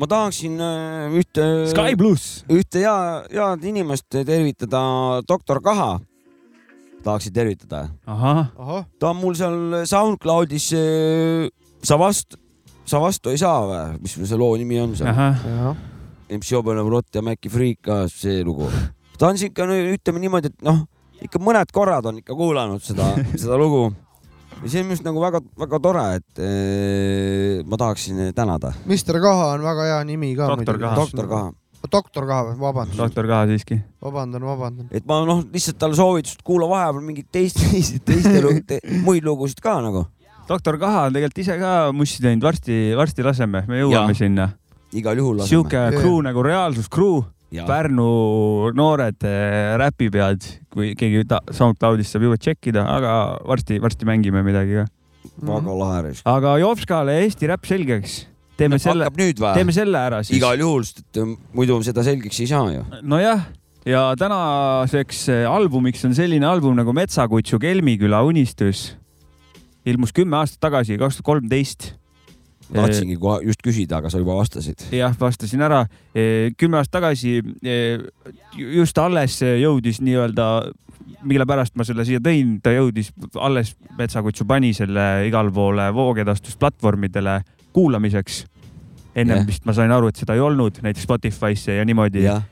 ma 0.00 0.08
tahaksin 0.08 0.60
äh, 0.60 1.16
ühte, 1.20 1.44
Sky 1.72 1.96
pluss. 1.96 2.44
ühte 2.52 2.84
hea, 2.84 2.96
head 3.32 3.64
inimest 3.64 4.08
tervitada, 4.12 4.80
doktor 5.28 5.60
Kaha. 5.64 5.98
tahaksin 7.04 7.32
tervitada. 7.32 7.88
ta 8.98 9.10
on 9.10 9.20
mul 9.20 9.36
seal 9.38 9.84
SoundCloudis, 9.84 10.70
sa 11.82 11.98
vastu, 11.98 12.40
sa 12.86 13.00
vastu 13.02 13.30
ei 13.34 13.38
saa 13.38 13.60
või, 13.66 14.00
mis 14.02 14.16
see 14.16 14.40
loo 14.40 14.56
nimi 14.56 14.80
on 14.80 14.96
seal? 14.96 15.76
MC 16.30 16.56
Obenev 16.58 16.88
Rott 16.90 17.14
ja 17.14 17.22
Maci 17.22 17.50
Freak 17.52 17.82
ka 17.86 18.04
see 18.10 18.42
lugu. 18.44 18.68
ta 19.18 19.30
on 19.30 19.38
siuke, 19.38 19.66
ütleme 19.94 20.22
niimoodi, 20.22 20.50
et 20.52 20.66
noh, 20.66 20.82
ikka 21.24 21.40
mõned 21.42 21.70
korrad 21.74 22.08
on 22.10 22.20
ikka 22.22 22.36
kuulanud 22.36 22.82
seda, 22.84 23.12
seda 23.42 23.58
lugu. 23.60 23.88
ja 24.62 24.72
see 24.72 24.82
on 24.82 24.88
minu 24.88 24.96
arust 24.96 25.06
nagu 25.06 25.22
väga-väga 25.22 25.82
tore, 25.84 26.06
et 26.20 26.42
eh, 26.42 27.62
ma 27.68 27.78
tahaksin 27.80 28.32
tänada. 28.36 28.74
Mr 28.88 29.20
Kaha 29.22 29.52
on 29.54 29.64
väga 29.66 29.86
hea 29.92 30.02
nimi 30.08 30.34
ka. 30.38 30.50
Doktor 30.56 30.80
Kaha. 30.82 30.98
doktor 30.98 31.30
Kaha, 31.30 31.52
doktor 31.92 32.28
Kaha, 32.32 32.56
vabandust, 32.58 32.98
doktor 32.98 33.30
ka 33.30 33.44
siiski. 33.52 33.80
vabandan, 34.02 34.42
vabandan. 34.42 34.90
et 34.90 35.06
ma 35.06 35.22
noh, 35.28 35.44
lihtsalt 35.52 35.78
talle 35.78 35.98
soovitust 35.98 36.42
kuula 36.42 36.68
vahepeal 36.70 37.06
mingeid 37.06 37.30
teist, 37.32 37.62
teiste, 37.70 38.02
teiste 38.02 38.42
lugu, 38.42 38.66
te, 38.66 38.80
muid 39.06 39.24
lugusid 39.24 39.62
ka 39.62 39.78
nagu 39.84 40.08
doktor 40.46 40.78
Kaha 40.78 41.06
on 41.08 41.16
tegelikult 41.16 41.42
ise 41.42 41.56
ka 41.60 41.72
mussi 41.94 42.22
teinud, 42.22 42.44
varsti, 42.46 42.76
varsti 42.98 43.24
laseme, 43.26 43.64
me 43.68 43.80
jõuame 43.82 44.14
Jaa. 44.14 44.20
sinna. 44.20 44.48
Igal 44.92 45.18
juhul. 45.18 45.42
sihuke 45.46 45.78
Jaa. 45.78 45.96
crew 45.96 46.20
nagu 46.24 46.44
Reaalsus 46.44 46.88
Crew, 46.92 47.24
Pärnu 47.66 48.72
noored 48.76 49.22
äh, 49.24 49.76
räpipead, 49.80 50.44
kui 50.72 50.92
keegi 50.98 51.22
SoundCloudist 51.54 52.12
saab 52.12 52.26
juba 52.26 52.38
tšekkida, 52.42 52.82
aga 52.84 53.12
varsti-varsti 53.46 54.08
mängime 54.08 54.42
midagi 54.44 54.82
ka. 54.82 54.86
väga 55.46 55.76
lahe 55.78 56.00
reis. 56.08 56.24
aga 56.26 56.56
Jopskale 56.60 57.20
Eesti 57.22 57.48
räpp 57.48 57.68
selgeks. 57.68 58.26
teeme 58.58 58.80
selle, 58.82 59.08
nüüd 59.16 59.40
või 59.40 59.54
teeme? 59.56 59.72
selle 59.72 59.98
ära 59.98 60.22
siis. 60.24 60.36
igal 60.40 60.58
juhul, 60.60 60.84
sest 60.84 61.04
et 61.04 61.22
äh, 61.22 61.36
muidu 61.56 61.78
seda 61.86 62.04
selgeks 62.04 62.42
ei 62.42 62.50
saa 62.50 62.66
ju. 62.74 62.84
nojah, 63.02 63.46
ja 63.86 64.02
tänaseks 64.18 65.28
äh, 65.30 65.44
albumiks 65.48 66.04
on 66.04 66.16
selline 66.18 66.46
album 66.50 66.76
nagu 66.76 66.92
Metsakutsu 66.92 67.60
Kelmiküla 67.62 68.24
unistus. 68.26 68.96
ilmus 69.86 70.12
kümme 70.12 70.42
aastat 70.42 70.60
tagasi, 70.66 70.98
kaks 70.98 71.20
tuhat 71.20 71.30
kolmteist. 71.30 71.92
Tahtsingi 72.74 73.16
kohe 73.20 73.44
just 73.46 73.62
küsida, 73.62 74.00
aga 74.00 74.10
sa 74.10 74.18
juba 74.18 74.34
vastasid. 74.38 74.86
jah, 74.92 75.14
vastasin 75.20 75.62
ära. 75.62 75.86
kümme 76.58 76.80
aastat 76.80 77.00
tagasi 77.00 77.36
ju- 77.42 78.72
just 78.80 78.98
alles 78.98 79.40
jõudis 79.42 80.00
nii-öelda, 80.00 80.72
mille 81.22 81.46
pärast 81.46 81.76
ma 81.76 81.84
selle 81.84 82.04
siia 82.04 82.18
tõin, 82.20 82.60
ta 82.62 82.70
jõudis 82.74 83.12
alles, 83.40 83.74
Metsakutsu 83.98 84.44
pani 84.44 84.72
selle 84.74 85.26
igale 85.28 85.50
poole 85.52 85.92
voogedastusplatvormidele 85.94 87.40
kuulamiseks. 87.72 88.44
ennem 89.14 89.38
Jah. 89.38 89.46
vist 89.46 89.64
ma 89.64 89.72
sain 89.72 89.90
aru, 89.90 90.08
et 90.08 90.16
seda 90.16 90.34
ei 90.34 90.40
olnud 90.40 90.82
näiteks 90.82 91.06
Spotify'sse 91.06 91.76
ja 91.78 91.84
niimoodi. 91.84 92.22
ja 92.22 92.42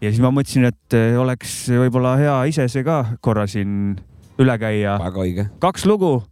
jah, 0.00 0.12
siis 0.12 0.20
ma 0.20 0.30
mõtlesin, 0.30 0.64
et 0.68 0.96
oleks 1.18 1.68
võib-olla 1.68 2.16
hea 2.20 2.44
ise 2.44 2.68
see 2.68 2.84
ka 2.84 3.16
korra 3.20 3.46
siin 3.46 3.96
üle 4.38 4.58
käia. 4.58 4.98
väga 4.98 5.20
õige. 5.20 5.48
kaks 5.58 5.84
lugu, 5.86 6.22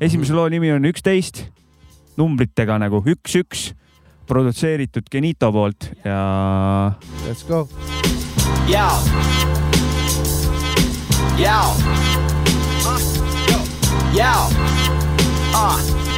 esimese 0.00 0.34
loo 0.34 0.48
nimi 0.48 0.72
on 0.72 0.84
üksteist, 0.84 1.44
numbritega 2.18 2.78
nagu 2.82 3.02
üks-üks, 3.06 3.70
produtseeritud 4.30 5.08
Genito 5.10 5.50
poolt 5.52 5.90
ja 6.04 6.94
Let's 7.26 7.44
go. 7.48 7.68
Yo. 8.70 8.86
Yo. 11.38 11.58
Yo. 14.14 16.09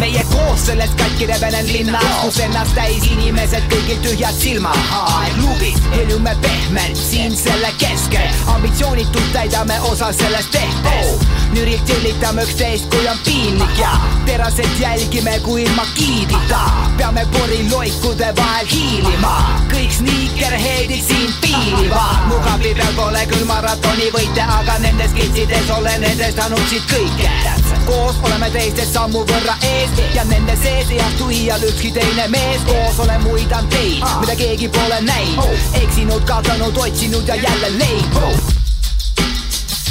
Meie 0.00 0.22
koos 0.32 0.62
sellest 0.66 0.94
katki 0.96 1.26
rebelen 1.28 1.66
linnas, 1.68 2.04
kus 2.22 2.38
ennast 2.40 2.72
täis 2.72 3.04
inimesed, 3.04 3.66
kõigil 3.68 3.98
tühjad 4.00 4.32
silmad. 4.32 4.78
aeg 4.96 5.36
luubis, 5.42 5.76
heljume 5.92 6.32
pehmelt 6.40 6.96
siin 6.96 7.36
selle 7.36 7.68
keskel, 7.82 8.24
ambitsioonitult 8.54 9.28
täidame 9.34 9.76
osa 9.90 10.08
sellest 10.16 10.50
tehtest. 10.56 11.26
nürilt 11.52 11.84
tillitame 11.84 12.46
üksteist, 12.48 12.88
kui 12.94 13.08
on 13.08 13.20
piinlik 13.24 13.78
ja 13.78 13.92
teraselt 14.26 14.80
jälgime, 14.80 15.38
kui 15.44 15.62
ilma 15.62 15.84
giidita 15.94 16.60
peame 16.96 17.26
poriloikude 17.36 18.32
vahel 18.36 18.66
hiilima. 18.72 19.36
kõik 19.72 19.92
sniikerheadid 19.98 21.04
siin 21.04 21.34
piilivad, 21.40 22.28
mu 22.28 22.40
kabli 22.48 22.74
peal 22.74 22.94
pole 22.96 23.26
küll 23.26 23.44
maratoni 23.44 24.08
võite, 24.16 24.48
aga 24.60 24.78
nendes 24.78 25.12
kiltsides 25.12 25.70
olen 25.76 26.04
edestanud 26.14 26.68
siit 26.72 26.88
kõike. 26.88 27.59
Koos 27.90 28.16
oleme 28.22 28.50
teistest 28.54 28.94
sammu 28.94 29.24
võrra 29.26 29.56
ees. 29.66 29.98
Ja 30.14 30.24
nende 30.30 30.54
sees 30.62 30.92
ei 30.94 31.00
astu 31.08 31.30
iial 31.34 31.66
ükski 31.70 31.92
teine 31.96 32.28
mees. 32.28 32.62
koos. 32.68 33.02
Olen 33.04 33.22
muidan 33.26 33.68
teid, 33.74 34.04
mida 34.22 34.36
keegi 34.38 34.68
pole 34.68 35.00
näinud, 35.06 35.76
eksinud, 35.82 36.24
kaotanud, 36.28 36.76
otsinud 36.86 37.28
ja 37.28 37.36
jälle 37.36 37.70
leidnud. 37.78 38.58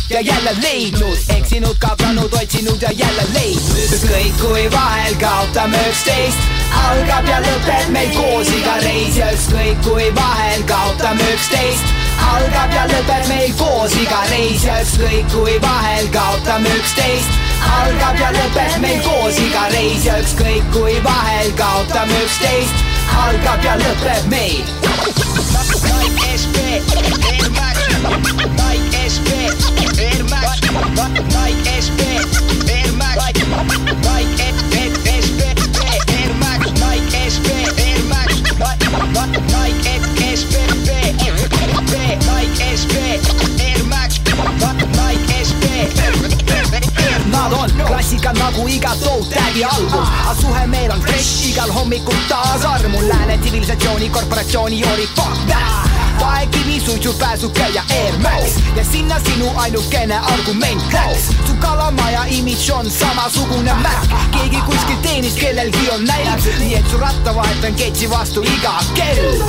Ja 0.09 0.21
jälle 0.25 0.55
leidnud, 0.61 1.17
eksinud, 1.37 1.75
kaotanud, 1.79 2.33
otsinud 2.41 2.81
ja 2.81 2.91
jälle 2.91 3.25
leidnud. 3.33 3.91
ükskõik 3.97 4.39
kui 4.41 4.63
vahel 4.71 5.15
kaotame 5.21 5.81
üksteist, 5.89 6.47
algab 6.85 7.29
ja 7.29 7.41
lõpeb 7.45 7.91
meil 7.93 8.09
koos 8.15 8.49
iga 8.57 8.77
reis. 8.85 9.17
Ja 9.17 9.29
ükskõik 9.35 9.83
kui 9.85 10.09
vahel 10.15 10.63
kaotame 10.71 11.29
üksteist, 11.35 11.93
algab 12.31 12.73
ja 12.73 12.87
lõpeb 12.93 13.29
meil 13.29 13.53
koos 13.61 13.93
iga 14.01 14.23
reis. 14.31 14.65
Ja 14.65 14.81
ükskõik 14.81 15.29
kui 15.35 15.61
vahel 15.61 16.09
kaotame 16.15 16.73
üksteist, 16.81 17.38
algab 17.67 18.19
ja 18.19 18.29
lõpeb 18.35 18.77
meil 18.83 19.01
koos 19.05 19.39
iga 19.43 19.65
reis 19.73 20.05
ja 20.07 20.19
ükskõik 20.23 20.65
kui 20.75 20.97
vahel 21.05 21.51
kaotame 21.59 22.21
üksteist, 22.25 22.85
algab 23.25 23.63
ja 23.65 23.75
lõpeb 23.81 24.29
meil. 24.33 24.63
Nike 25.89 26.29
SB 26.35 26.57
Air 27.29 27.49
Max. 27.55 27.77
Nike 28.59 29.05
SB 29.09 29.29
Air 29.99 30.23
Max. 30.31 30.61
Nike 31.35 31.77
SB 31.79 32.01
Air 32.69 32.91
Max. 32.93 33.17
Nike 34.05 34.38
Nad 47.39 47.53
on. 47.53 47.69
Klassika 47.87 48.33
nagu 48.35 48.67
iga 48.67 48.91
Toe 48.99 49.23
Tagi 49.31 49.63
album, 49.63 50.03
aga 50.03 50.33
suhe 50.41 50.65
meil 50.67 50.91
on 50.91 50.99
fresh 51.01 51.47
igal 51.47 51.71
hommikul 51.71 52.17
taas 52.27 52.65
armul 52.67 53.07
lääne 53.07 53.37
tsivilisatsiooni 53.37 54.09
korporatsiooni 54.09 54.79
joonib 54.79 55.15
fuck 55.15 55.47
that. 55.47 55.87
Paekivi, 56.19 56.79
suitsupääsuke 56.79 57.67
ja 57.73 57.83
Air 57.89 58.17
Max. 58.17 58.59
Ja 58.75 58.83
sinna 58.91 59.19
sinu 59.19 59.51
ainukene 59.55 60.17
argument 60.17 60.83
läks. 60.93 61.23
su 61.47 61.53
kalamaja 61.59 62.25
imidž 62.27 62.69
on 62.69 62.91
samasugune 62.91 63.73
märk, 63.73 64.11
keegi 64.31 64.61
kuskil 64.65 64.97
teenis, 65.01 65.33
kellelgi 65.33 65.89
on 65.95 66.03
nälg, 66.05 66.43
nii 66.59 66.75
et 66.75 66.91
su 66.91 66.97
rattavahet 66.97 67.63
on 67.63 67.75
ketsi 67.75 68.09
vastu 68.09 68.43
iga 68.43 68.75
kell. 68.93 69.39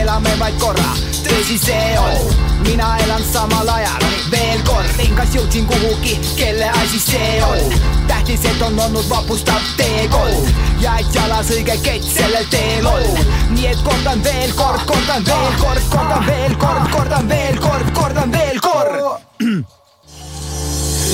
elame 0.00 0.36
vaid 0.38 0.60
korra, 0.60 0.92
tõsi 1.24 1.58
see 1.64 1.98
on, 1.98 2.36
mina 2.68 2.96
elan 3.04 3.22
samal 3.32 3.68
ajal 3.68 4.02
veel 4.30 4.60
kord, 4.68 4.98
kas 5.16 5.32
jõudsin 5.34 5.66
kuhugi, 5.66 6.18
kelle 6.36 6.68
asi 6.82 7.00
see 7.00 7.38
on? 7.46 7.72
tähtis, 8.08 8.44
et 8.44 8.62
on 8.62 8.76
olnud 8.84 9.08
vapustav 9.08 9.64
teekond 9.76 10.50
ja 10.82 10.98
et 11.00 11.14
jalas 11.14 11.48
õige 11.54 11.78
kett 11.84 12.04
sellel 12.04 12.44
teel 12.52 12.86
on. 12.90 13.06
nii 13.54 13.70
et 13.70 13.80
kordan 13.86 14.20
veel 14.24 14.52
kord, 14.58 14.84
kordan 14.90 15.24
veel 15.30 15.56
kord, 15.62 15.88
kordan 15.94 16.26
veel 16.28 16.56
kord, 16.64 16.84
kordan 16.92 17.32
veel 17.32 17.58
kord, 17.64 17.90
kordan 18.00 18.36
veel 18.36 18.60
kord. 18.60 19.00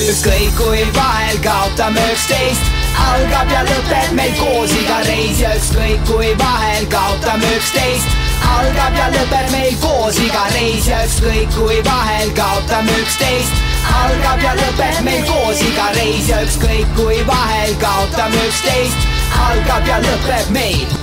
ükskõik 0.09 0.59
kui 0.59 0.83
vahel 0.99 1.39
kaotame 1.47 2.03
üksteist, 2.17 2.71
algab 3.07 3.55
ja 3.55 3.63
lõpeb 3.71 4.13
meil 4.19 4.35
koos 4.41 4.75
iga 4.75 5.01
reis 5.07 5.39
ja 5.39 5.55
ükskõik 5.55 6.03
kui 6.11 6.35
vahel 6.41 6.87
kaotame 6.91 7.55
üksteist, 7.61 8.24
algab 8.51 8.97
ja 8.99 9.07
lõpeb 9.13 9.51
meil 9.53 9.75
koos 9.83 10.19
iga 10.21 10.43
reis 10.53 10.87
ja 10.89 11.01
ükskõik 11.07 11.55
kui 11.57 11.79
vahel 11.85 12.31
kaotame 12.37 12.95
üksteist, 13.01 13.63
algab 14.01 14.43
ja 14.45 14.53
lõpeb 14.59 15.01
meil 15.07 15.25
koos 15.29 15.63
iga 15.65 15.89
reis 15.97 16.29
ja 16.31 16.41
ükskõik 16.45 16.95
kui 16.99 17.19
vahel 17.27 17.75
kaotame 17.81 18.45
üksteist, 18.49 19.09
algab 19.47 19.89
ja 19.89 19.99
lõpeb 20.05 20.53
meil. 20.55 20.95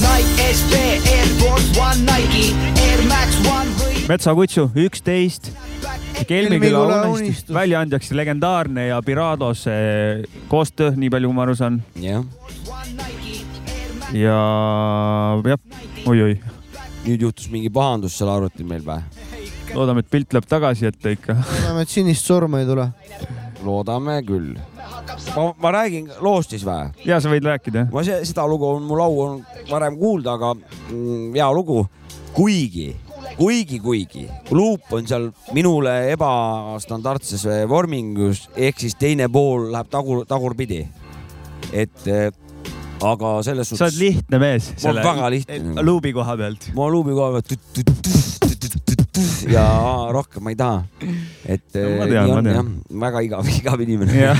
Nike 0.00 0.46
SB 0.56 0.78
Air 1.12 1.32
Force 1.40 1.74
One 1.76 2.06
Nike 2.08 2.54
Air 2.86 3.02
Max 3.10 3.36
One 3.44 3.68
või 3.82 4.06
Metsakutsu 4.08 4.70
üksteist, 4.86 5.50
Kelmiküla 6.26 7.04
unistus. 7.10 7.52
väljaandjaks 7.54 8.10
legendaarne 8.16 8.86
ja 8.90 9.02
Pirados 9.04 9.66
eh, 9.70 10.24
koostöö, 10.48 10.94
nii 10.96 11.12
palju 11.12 11.30
kui 11.30 11.36
ma 11.36 11.44
aru 11.46 11.56
saan. 11.60 11.82
jah, 12.00 12.24
ja 14.16 14.36
jah, 15.46 15.60
oi-oi, 16.10 16.34
nüüd 17.04 17.22
juhtus 17.26 17.50
mingi 17.52 17.70
pahandus 17.72 18.16
seal 18.18 18.30
arvutil 18.32 18.66
meil 18.66 18.82
või? 18.86 19.02
loodame, 19.70 20.02
et 20.02 20.10
pilt 20.10 20.34
läheb 20.34 20.48
tagasi 20.50 20.88
ette 20.88 21.12
ikka. 21.14 21.36
loodame, 21.38 21.84
et 21.84 21.92
sinist 21.92 22.26
surma 22.26 22.62
ei 22.62 22.66
tule. 22.66 22.88
loodame 23.62 24.16
küll. 24.26 24.56
ma, 25.36 25.44
ma 25.62 25.72
räägin 25.78 26.10
loost 26.26 26.56
siis 26.56 26.66
või? 26.66 26.90
ja 27.06 27.20
sa 27.22 27.30
võid 27.30 27.46
rääkida. 27.46 27.86
ma 27.92 28.04
see, 28.06 28.18
seda 28.26 28.48
lugu 28.50 28.66
on 28.66 28.88
mul 28.88 29.04
au 29.04 29.22
on 29.26 29.38
varem 29.70 29.98
kuulda, 30.00 30.34
aga 30.34 30.56
mm, 30.56 31.30
hea 31.36 31.52
lugu. 31.54 31.84
kuigi, 32.34 32.88
kuigi, 33.38 33.78
kuigi 33.78 34.26
luup 34.50 34.90
on 34.96 35.06
seal 35.06 35.30
minule 35.54 35.94
ebastandardses 36.16 37.46
vormingus 37.70 38.48
ehk 38.56 38.82
siis 38.82 38.98
teine 38.98 39.30
pool 39.30 39.70
läheb 39.70 39.90
tagur, 39.90 40.26
tagurpidi. 40.26 40.82
et 41.70 42.06
eh, 42.10 42.30
aga 43.00 43.36
selles 43.46 43.72
sa 43.72 43.86
oled 43.86 44.00
lihtne 44.00 44.42
mees. 44.42 44.72
Ma 44.82 44.92
olen 44.92 45.08
väga 45.10 45.32
lihtne. 45.36 45.86
luubi 45.86 46.12
koha 46.16 46.36
pealt. 46.36 46.70
ma 46.76 46.90
luubi 46.92 47.16
koha 47.16 47.40
pealt 47.40 48.39
ja 49.56 49.64
rohkem 50.14 50.42
ma 50.44 50.50
ei 50.52 50.56
taha. 50.58 50.84
et 51.44 51.62
No 51.74 52.04
eh, 52.04 52.10
tean, 52.10 52.30
on 52.36 52.46
jah, 52.50 52.68
väga 53.04 53.22
igav, 53.26 53.48
igav 53.60 53.80
inimene. 53.84 54.14
jah, 54.14 54.38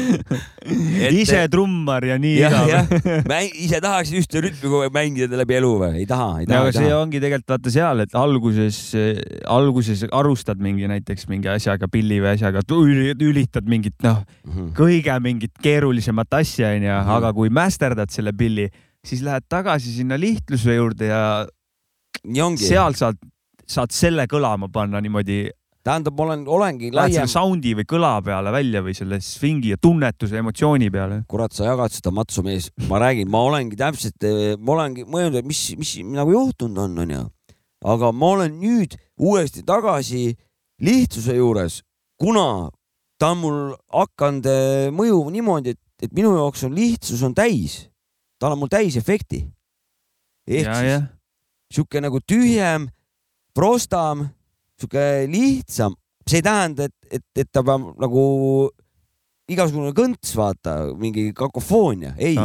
ise 1.20 1.40
trummar 1.52 2.04
ja 2.08 2.16
nii 2.20 2.36
jah, 2.40 2.56
igav 2.66 3.24
ma 3.30 3.40
ise 3.46 3.80
tahaks 3.82 4.12
ühte 4.20 4.42
rütmi 4.44 4.62
kogu 4.66 4.82
aeg 4.86 4.94
mängida 4.94 5.38
läbi 5.40 5.56
elu 5.60 5.70
või? 5.82 5.90
ei 6.02 6.06
taha, 6.10 6.28
ei 6.42 6.46
ja 6.46 6.52
taha, 6.52 6.62
aga 6.66 6.74
see 6.76 6.88
taha. 6.88 7.00
ongi 7.04 7.22
tegelikult 7.22 7.54
vaata 7.54 7.74
seal, 7.74 8.04
et 8.04 8.16
alguses, 8.20 8.78
alguses 9.58 10.04
arustad 10.10 10.60
mingi 10.62 10.88
näiteks 10.90 11.28
mingi 11.30 11.50
asjaga, 11.52 11.88
pilli 11.92 12.20
või 12.22 12.34
asjaga, 12.34 12.64
ülitad 13.30 13.68
mingit 13.70 13.96
noh, 14.06 14.22
Mhm. 14.50 14.70
kõige 14.76 15.14
mingit 15.22 15.52
keerulisemat 15.62 16.32
asja 16.40 16.72
onju, 16.76 16.90
Mhm. 16.90 17.10
aga 17.16 17.32
kui 17.36 17.48
mästerdad 17.52 18.10
selle 18.10 18.32
pilli, 18.32 18.68
siis 19.04 19.22
lähed 19.22 19.44
tagasi 19.48 19.92
sinna 19.96 20.16
lihtluse 20.20 20.74
juurde 20.76 21.06
ja 21.08 21.46
nii 22.24 22.40
ongi. 22.44 22.64
seal 22.66 22.92
saad, 22.98 23.16
saad 23.70 23.94
selle 23.94 24.26
kõlama 24.30 24.68
panna 24.72 25.00
niimoodi, 25.02 25.44
tähendab, 25.86 26.16
ma 26.18 26.26
olen, 26.26 26.42
olengi 26.50 26.90
lähed 26.90 27.14
laiem 27.14 27.28
selle. 27.28 27.32
soundi 27.32 27.74
või 27.78 27.86
kõla 27.88 28.12
peale 28.24 28.52
välja 28.52 28.82
või 28.84 28.94
selle 28.96 29.20
svingi 29.24 29.72
ja 29.72 29.78
tunnetuse, 29.80 30.40
emotsiooni 30.42 30.90
peale. 30.92 31.22
kurat, 31.30 31.54
sa 31.56 31.70
jagad 31.70 31.94
seda 31.94 32.12
matsu 32.14 32.44
mees, 32.46 32.70
ma 32.90 33.00
räägin, 33.02 33.30
ma 33.30 33.44
olengi 33.48 33.78
täpselt, 33.80 34.26
ma 34.58 34.74
olengi 34.76 35.06
mõelnud, 35.08 35.40
et 35.40 35.48
mis, 35.48 35.62
mis 35.80 35.94
nagu 36.16 36.34
juhtunud 36.34 36.82
on, 36.84 36.98
onju. 37.06 37.22
aga 37.94 38.12
ma 38.12 38.34
olen 38.36 38.58
nüüd 38.60 38.98
uuesti 39.20 39.64
tagasi 39.66 40.34
lihtsuse 40.84 41.36
juures, 41.36 41.80
kuna 42.20 42.68
ta 43.20 43.32
on 43.34 43.40
mul 43.42 43.58
hakanud 43.92 44.48
eh, 44.48 44.88
mõjuma 44.96 45.32
niimoodi, 45.34 45.76
et, 45.76 45.80
et 46.08 46.12
minu 46.16 46.32
jaoks 46.38 46.64
on 46.68 46.76
lihtsus 46.76 47.22
on 47.26 47.36
täis, 47.36 47.82
tal 48.40 48.56
on 48.56 48.62
mul 48.62 48.72
täisefekti. 48.72 49.44
ehk 50.48 50.66
ja, 50.66 50.78
siis 50.80 51.76
sihuke 51.76 52.00
nagu 52.02 52.18
tühjem, 52.24 52.88
prostam, 53.54 54.26
sihuke 54.80 55.26
lihtsam, 55.30 55.94
see 56.26 56.40
ei 56.40 56.46
tähenda, 56.46 56.86
et, 56.88 57.18
et, 57.18 57.24
et 57.42 57.48
ta 57.52 57.62
peab 57.66 57.90
nagu 58.00 58.24
igasugune 59.50 59.90
kõnts, 59.96 60.34
vaata, 60.38 60.76
mingi 60.98 61.30
kakofoonia, 61.36 62.14
ei, 62.18 62.36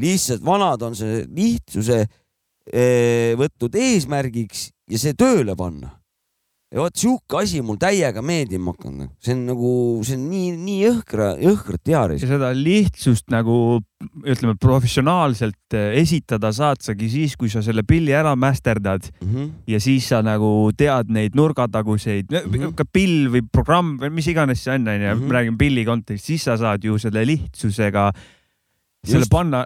lihtsalt 0.00 0.42
vanad 0.44 0.82
on 0.88 0.96
see 0.98 1.22
lihtsuse 1.30 2.00
eh, 2.02 3.36
võtnud 3.38 3.78
eesmärgiks 3.78 4.68
ja 4.90 4.98
see 4.98 5.14
tööle 5.18 5.54
panna. 5.58 5.94
Ja 6.68 6.82
vot 6.82 6.96
sihuke 7.00 7.38
asi 7.40 7.62
mul 7.64 7.78
täiega 7.80 8.20
meeldima 8.20 8.74
hakanud, 8.74 9.08
see 9.24 9.32
on 9.32 9.46
nagu, 9.48 9.70
see 10.04 10.18
on 10.18 10.26
nii, 10.28 10.50
nii 10.66 10.80
jõhkra, 10.82 11.28
jõhkralt 11.40 11.88
hea 11.88 12.02
ja 12.18 12.28
seda 12.28 12.50
lihtsust 12.52 13.30
nagu 13.32 13.80
ütleme 14.28 14.52
professionaalselt 14.60 15.74
eh, 15.74 15.96
esitada 16.02 16.50
saad 16.52 16.84
sagi 16.84 17.08
siis, 17.10 17.34
kui 17.40 17.48
sa 17.48 17.62
selle 17.64 17.82
pilli 17.88 18.12
ära 18.14 18.34
mästerdad 18.36 19.08
mm. 19.08 19.30
-hmm. 19.32 19.48
ja 19.66 19.80
siis 19.80 20.08
sa 20.12 20.20
nagu 20.22 20.70
tead 20.76 21.08
neid 21.10 21.34
nurgataguseid 21.34 22.28
mm, 22.30 22.50
Mhm. 22.50 22.62
-hmm. 22.62 22.74
ka 22.74 22.84
pill 22.92 23.28
või 23.32 23.42
programm 23.52 23.96
või 23.98 24.10
mis 24.10 24.28
iganes 24.28 24.62
see 24.62 24.74
on, 24.74 24.88
onju, 24.88 25.14
Mhm. 25.14 25.24
me 25.26 25.34
räägime 25.34 25.58
pilli 25.58 25.84
kontekstis, 25.84 26.26
siis 26.26 26.44
sa 26.44 26.56
saad 26.56 26.84
ju 26.84 26.98
selle 26.98 27.24
lihtsusega 27.26 28.12
selle 29.04 29.24
Just. 29.24 29.30
panna 29.30 29.64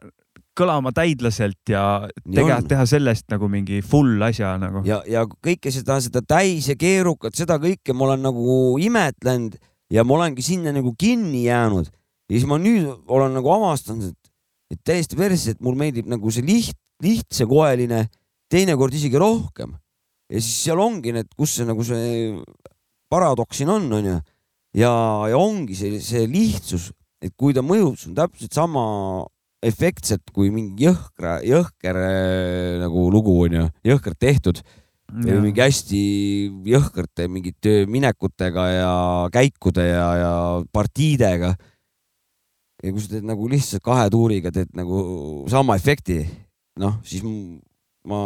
kõlama 0.58 0.92
täidlaselt 0.94 1.70
ja 1.70 2.06
tegelikult 2.26 2.68
teha 2.70 2.84
sellest 2.88 3.28
nagu 3.32 3.48
mingi 3.50 3.80
full 3.84 4.20
asja 4.24 4.54
nagu. 4.60 4.82
ja, 4.88 5.00
ja 5.08 5.24
kõike 5.24 5.72
seda, 5.72 5.98
seda 6.04 6.22
täis 6.26 6.68
ja 6.68 6.76
keerukat, 6.78 7.36
seda 7.38 7.58
kõike 7.62 7.96
ma 7.96 8.10
olen 8.10 8.26
nagu 8.28 8.56
imetlenud 8.82 9.56
ja 9.92 10.04
ma 10.04 10.18
olengi 10.18 10.44
sinna 10.44 10.72
nagu 10.74 10.94
kinni 10.98 11.46
jäänud. 11.46 11.88
ja 12.28 12.34
siis 12.36 12.48
ma 12.48 12.58
nüüd 12.60 12.88
olen 13.08 13.34
nagu 13.36 13.52
avastanud, 13.52 14.12
et, 14.12 14.32
et 14.76 14.80
täiesti 14.84 15.16
persse, 15.16 15.56
et 15.56 15.60
mul 15.64 15.76
meeldib 15.78 16.08
nagu 16.08 16.32
see 16.32 16.44
liht, 16.46 16.78
lihtsakoeline, 17.02 18.06
teinekord 18.52 18.94
isegi 18.94 19.20
rohkem. 19.20 19.76
ja 20.28 20.40
siis 20.40 20.64
seal 20.68 20.80
ongi 20.80 21.16
need, 21.16 21.32
kus 21.36 21.58
see 21.58 21.68
nagu 21.68 21.84
see 21.84 22.36
paradoks 23.12 23.60
siin 23.60 23.72
on, 23.72 23.88
onju. 23.92 24.18
ja, 24.76 24.92
ja 25.28 25.38
ongi 25.38 25.76
see, 25.76 26.00
see 26.00 26.28
lihtsus, 26.28 26.90
et 27.22 27.32
kui 27.36 27.56
ta 27.56 27.64
mõjub, 27.64 27.96
see 28.00 28.12
on 28.12 28.20
täpselt 28.20 28.52
sama 28.56 28.84
efektselt 29.62 30.32
kui 30.34 30.50
mingi 30.50 30.88
jõhkra, 30.88 31.38
jõhker 31.46 31.98
äh, 32.02 32.78
nagu 32.82 33.08
lugu 33.14 33.36
onju, 33.46 33.68
jõhkralt 33.86 34.20
tehtud 34.22 34.62
mingi 35.12 35.60
hästi 35.60 35.98
jõhkrate 36.72 37.26
mingite 37.28 37.82
minekutega 37.90 38.64
ja 38.72 38.94
käikude 39.32 39.84
ja, 39.84 40.06
ja 40.16 40.32
partiidega. 40.72 41.52
ja 42.82 42.92
kui 42.92 43.02
sa 43.02 43.12
teed 43.14 43.26
nagu 43.28 43.48
lihtsalt 43.50 43.84
kahe 43.84 44.08
tuuriga 44.10 44.50
teed 44.54 44.72
nagu 44.74 45.44
sama 45.52 45.76
efekti, 45.76 46.22
noh, 46.80 46.98
siis 47.04 47.22
ma 47.22 48.22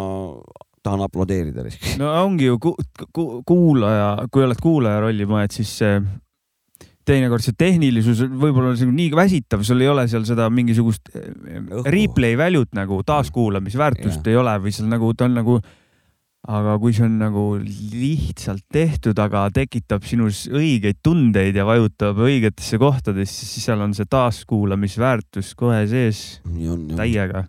tahan 0.82 1.02
aplodeerida. 1.02 1.66
no 1.98 2.12
ongi 2.22 2.46
ju 2.46 2.58
ku, 2.58 2.76
ku, 3.12 3.42
kuulaja, 3.46 4.28
kui 4.30 4.46
oled 4.46 4.62
kuulaja 4.62 5.02
rolli 5.02 5.26
paned, 5.26 5.52
siis 5.58 5.74
teinekord 7.06 7.44
see 7.44 7.56
tehnilisus 7.58 8.20
võib-olla 8.26 8.74
on 8.74 8.94
nii 8.96 9.10
väsitav, 9.16 9.62
sul 9.66 9.82
ei 9.84 9.90
ole 9.90 10.06
seal 10.10 10.26
seda 10.28 10.48
mingisugust 10.52 11.10
eh, 11.14 11.26
replay 11.86 12.36
value't 12.38 12.74
nagu 12.76 13.00
taaskuulamisväärtust 13.06 14.22
Jah. 14.22 14.30
ei 14.32 14.38
ole 14.40 14.54
või 14.64 14.74
seal 14.74 14.88
nagu 14.90 15.12
ta 15.14 15.28
on 15.28 15.36
nagu, 15.38 15.58
aga 16.46 16.76
kui 16.82 16.94
see 16.96 17.06
on 17.06 17.18
nagu 17.20 17.44
lihtsalt 17.60 18.64
tehtud, 18.72 19.18
aga 19.22 19.46
tekitab 19.54 20.06
sinus 20.06 20.44
õigeid 20.50 21.00
tundeid 21.06 21.58
ja 21.58 21.66
vajutab 21.68 22.18
õigetesse 22.26 22.80
kohtadesse, 22.82 23.46
siis 23.46 23.68
seal 23.70 23.84
on 23.86 23.94
see 23.96 24.08
taaskuulamisväärtus 24.10 25.54
kohe 25.58 25.84
sees 25.90 26.40
nii 26.50 26.72
on 26.74 26.90
jah. 26.90 27.04
täiega. 27.04 27.46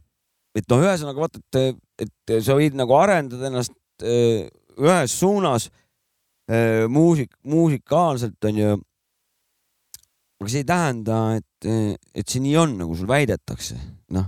et 0.57 0.69
noh, 0.69 0.85
ühesõnaga 0.85 1.25
vaata, 1.25 1.43
et, 1.57 2.07
et 2.07 2.37
sa 2.45 2.57
võid 2.57 2.77
nagu 2.77 2.97
arendada 2.97 3.49
ennast 3.49 3.75
eh, 4.05 4.45
ühes 4.77 5.17
suunas 5.17 5.71
eh, 6.49 6.85
muusik, 6.89 7.33
muusikaalselt 7.47 8.51
onju. 8.51 8.77
Aga 10.37 10.49
see 10.51 10.63
ei 10.63 10.67
tähenda, 10.69 11.19
et, 11.39 11.69
et 12.13 12.25
see 12.27 12.41
nii 12.43 12.57
on, 12.61 12.75
nagu 12.83 12.97
sul 12.97 13.09
väidetakse, 13.09 13.77
noh. 14.13 14.27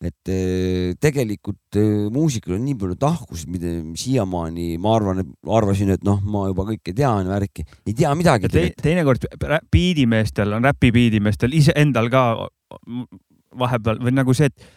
et 0.00 0.32
eh, 0.32 0.94
tegelikult 0.96 1.76
eh, 1.76 2.08
muusikal 2.12 2.56
on 2.56 2.64
nii 2.64 2.78
palju 2.80 2.96
tahkusid, 3.02 3.50
mida 3.52 3.74
siiamaani 4.00 4.72
ma 4.80 4.94
arvan, 4.96 5.20
arvasin, 5.58 5.92
et 5.96 6.06
noh, 6.08 6.22
ma 6.24 6.46
juba 6.48 6.64
kõike 6.70 6.94
tean 6.96 7.28
värki, 7.28 7.66
ei 7.84 7.96
tea 7.98 8.14
midagi 8.16 8.48
te, 8.48 8.70
teinekord 8.80 9.28
biidimeestel 9.72 10.56
on 10.56 10.64
räpi 10.70 10.92
biidimeestel 10.96 11.52
iseendal 11.58 12.08
ka 12.12 12.24
vahepeal 13.60 14.00
või 14.00 14.14
nagu 14.16 14.32
see, 14.36 14.48
et 14.48 14.70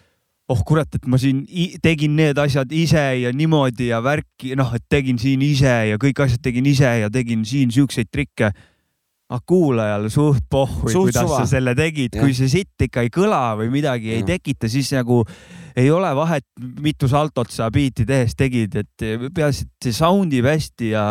oh 0.52 0.60
kurat, 0.68 0.92
et 0.96 1.06
ma 1.08 1.18
siin 1.22 1.44
tegin 1.84 2.18
need 2.18 2.40
asjad 2.42 2.72
ise 2.76 3.04
ja 3.22 3.32
niimoodi 3.36 3.90
ja 3.92 4.02
värki, 4.04 4.54
noh, 4.60 4.74
et 4.76 4.84
tegin 4.92 5.20
siin 5.22 5.42
ise 5.46 5.72
ja 5.94 6.00
kõik 6.02 6.20
asjad 6.26 6.44
tegin 6.44 6.68
ise 6.70 6.90
ja 7.04 7.10
tegin 7.14 7.46
siin 7.48 7.72
siukseid 7.74 8.12
trikke. 8.12 8.52
Aga 9.34 9.42
kuulajal 9.50 10.04
suht 10.14 10.46
pohhui, 10.52 10.92
kuidas 10.94 11.24
suva. 11.26 11.42
sa 11.42 11.50
selle 11.56 11.74
tegid, 11.78 12.14
kui 12.22 12.36
see 12.38 12.50
sitt 12.52 12.86
ikka 12.86 13.02
ei 13.06 13.10
kõla 13.14 13.56
või 13.58 13.72
midagi 13.74 14.12
ei 14.14 14.20
Jah. 14.22 14.28
tekita, 14.36 14.70
siis 14.70 14.92
nagu 14.94 15.24
ei 15.76 15.88
ole 15.90 16.12
vahet, 16.14 16.46
mitu 16.86 17.08
saltot 17.10 17.50
sa 17.50 17.72
biiti 17.74 18.06
tehes 18.06 18.36
tegid, 18.38 18.76
et 18.84 19.06
peaasi, 19.34 19.66
et 19.66 19.88
see 19.88 19.96
sound 19.98 20.36
ib 20.38 20.46
hästi 20.46 20.92
ja 20.92 21.06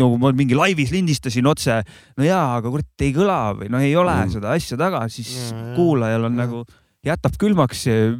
nagu 0.00 0.18
ma 0.18 0.32
mingi 0.34 0.58
laivis 0.58 0.90
lindistasin 0.90 1.46
otse 1.46 1.76
no 2.18 2.26
jaa, 2.26 2.56
aga 2.58 2.72
kurat 2.74 3.06
ei 3.06 3.12
kõla 3.14 3.38
või 3.60 3.70
noh, 3.70 3.84
ei 3.84 3.94
ole 3.94 4.16
Mm. 4.18 4.32
seda 4.34 4.50
asja 4.58 4.76
taga, 4.80 5.04
siis 5.12 5.30
Jaa, 5.36 5.54
jaa. 5.54 5.76
kuulajal 5.76 6.24
on 6.26 6.34
Jaa. 6.34 6.46
nagu, 6.46 6.64
jätab 7.06 7.38
külmaks 7.38 7.84
see 7.86 8.10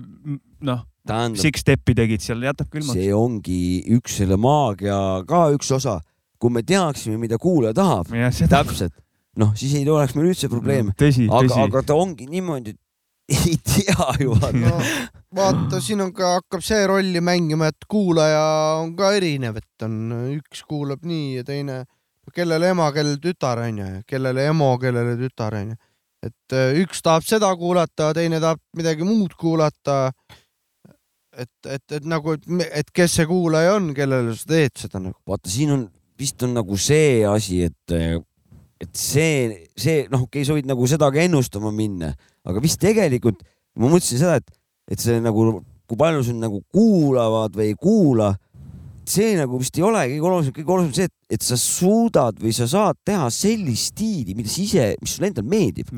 noh, 0.63 0.85
tähendab, 1.09 1.41
six 1.43 1.65
step'i 1.67 1.97
tegid 1.99 2.23
seal, 2.23 2.47
jätab 2.47 2.71
külmaks. 2.71 2.95
see 2.95 3.11
ongi 3.17 3.83
üks 3.99 4.21
selle 4.23 4.39
maagia 4.39 5.25
ka 5.27 5.49
üks 5.57 5.73
osa, 5.75 5.99
kui 6.39 6.55
me 6.55 6.63
teaksime, 6.63 7.19
mida 7.19 7.39
kuulaja 7.43 7.75
tahab, 7.75 8.15
täpselt, 8.47 8.95
noh, 9.39 9.55
siis 9.59 9.75
ei 9.79 9.89
oleks 9.89 10.17
meil 10.19 10.33
üldse 10.33 10.51
probleem. 10.53 10.93
tõsi, 10.99 11.29
aga, 11.31 11.65
aga 11.67 11.83
ta 11.87 11.97
ongi 11.99 12.29
niimoodi, 12.31 12.75
et 12.75 12.85
ei 13.37 13.59
tea 13.61 14.09
ju 14.23 14.35
vaata. 14.41 14.57
no 14.57 14.79
vaata, 15.37 15.83
siin 15.85 16.01
on 16.05 16.15
ka, 16.17 16.39
hakkab 16.39 16.65
see 16.65 16.87
rolli 16.89 17.21
mängima, 17.25 17.69
et 17.73 17.89
kuulaja 17.91 18.43
on 18.81 18.95
ka 18.99 19.13
erinev, 19.19 19.61
et 19.61 19.87
on 19.87 19.99
üks 20.39 20.65
kuulab 20.69 21.05
nii 21.09 21.39
ja 21.41 21.47
teine 21.49 21.83
kellele 22.35 22.73
ema, 22.75 22.89
kellele 22.93 23.21
tütar 23.23 23.63
onju, 23.65 23.87
kellele 24.09 24.49
emo, 24.51 24.73
kellele 24.81 25.15
tütar 25.21 25.57
onju. 25.61 25.79
et 26.25 26.57
äh, 26.57 26.75
üks 26.83 27.03
tahab 27.05 27.23
seda 27.23 27.53
kuulata, 27.57 28.11
teine 28.17 28.41
tahab 28.43 28.61
midagi 28.77 29.07
muud 29.07 29.37
kuulata. 29.39 30.11
et, 31.39 31.53
et, 31.67 31.85
et 31.93 32.09
nagu, 32.09 32.35
et, 32.35 32.49
et 32.81 32.91
kes 32.91 33.21
see 33.21 33.29
kuulaja 33.29 33.77
on, 33.77 33.93
kellele 33.95 34.35
sa 34.37 34.51
teed 34.57 34.75
seda 34.87 35.05
nagu. 35.05 35.17
vaata, 35.29 35.53
siin 35.53 35.77
on 35.77 35.87
vist 36.19 36.43
on 36.43 36.57
nagu 36.57 36.77
see 36.81 37.23
asi, 37.29 37.63
et, 37.69 37.95
et 38.81 38.91
see, 38.95 39.67
see 39.79 40.07
noh, 40.13 40.27
okei 40.27 40.43
okay,, 40.43 40.49
sa 40.49 40.57
võid 40.57 40.69
nagu 40.71 40.87
seda 40.91 41.11
ka 41.15 41.23
ennustama 41.25 41.73
minna, 41.75 42.13
aga 42.47 42.63
vist 42.63 42.81
tegelikult 42.83 43.43
ma 43.79 43.91
mõtlesin 43.93 44.21
seda, 44.21 44.39
et, 44.41 44.53
et 44.91 45.03
see 45.03 45.19
nagu, 45.23 45.49
kui 45.89 45.99
palju 45.99 46.27
sind 46.27 46.43
nagu 46.43 46.61
kuulavad 46.75 47.55
või 47.57 47.73
ei 47.73 47.77
kuula, 47.79 48.33
see 49.09 49.37
nagu 49.39 49.61
vist 49.61 49.79
ei 49.79 49.85
ole 49.87 50.03
kõige 50.11 50.29
olulisem, 50.29 50.55
kõige 50.57 50.75
olulisem 50.75 50.97
see, 50.97 51.09
et, 51.09 51.37
et 51.39 51.45
sa 51.47 51.59
suudad 51.61 52.41
või 52.43 52.53
sa 52.57 52.67
saad 52.71 52.99
teha 53.07 53.29
sellist 53.33 53.95
stiili, 53.95 54.35
mida 54.37 54.51
sa 54.53 54.61
ise, 54.65 54.89
mis 55.01 55.15
sulle 55.17 55.31
endale 55.31 55.49
meeldib. 55.49 55.93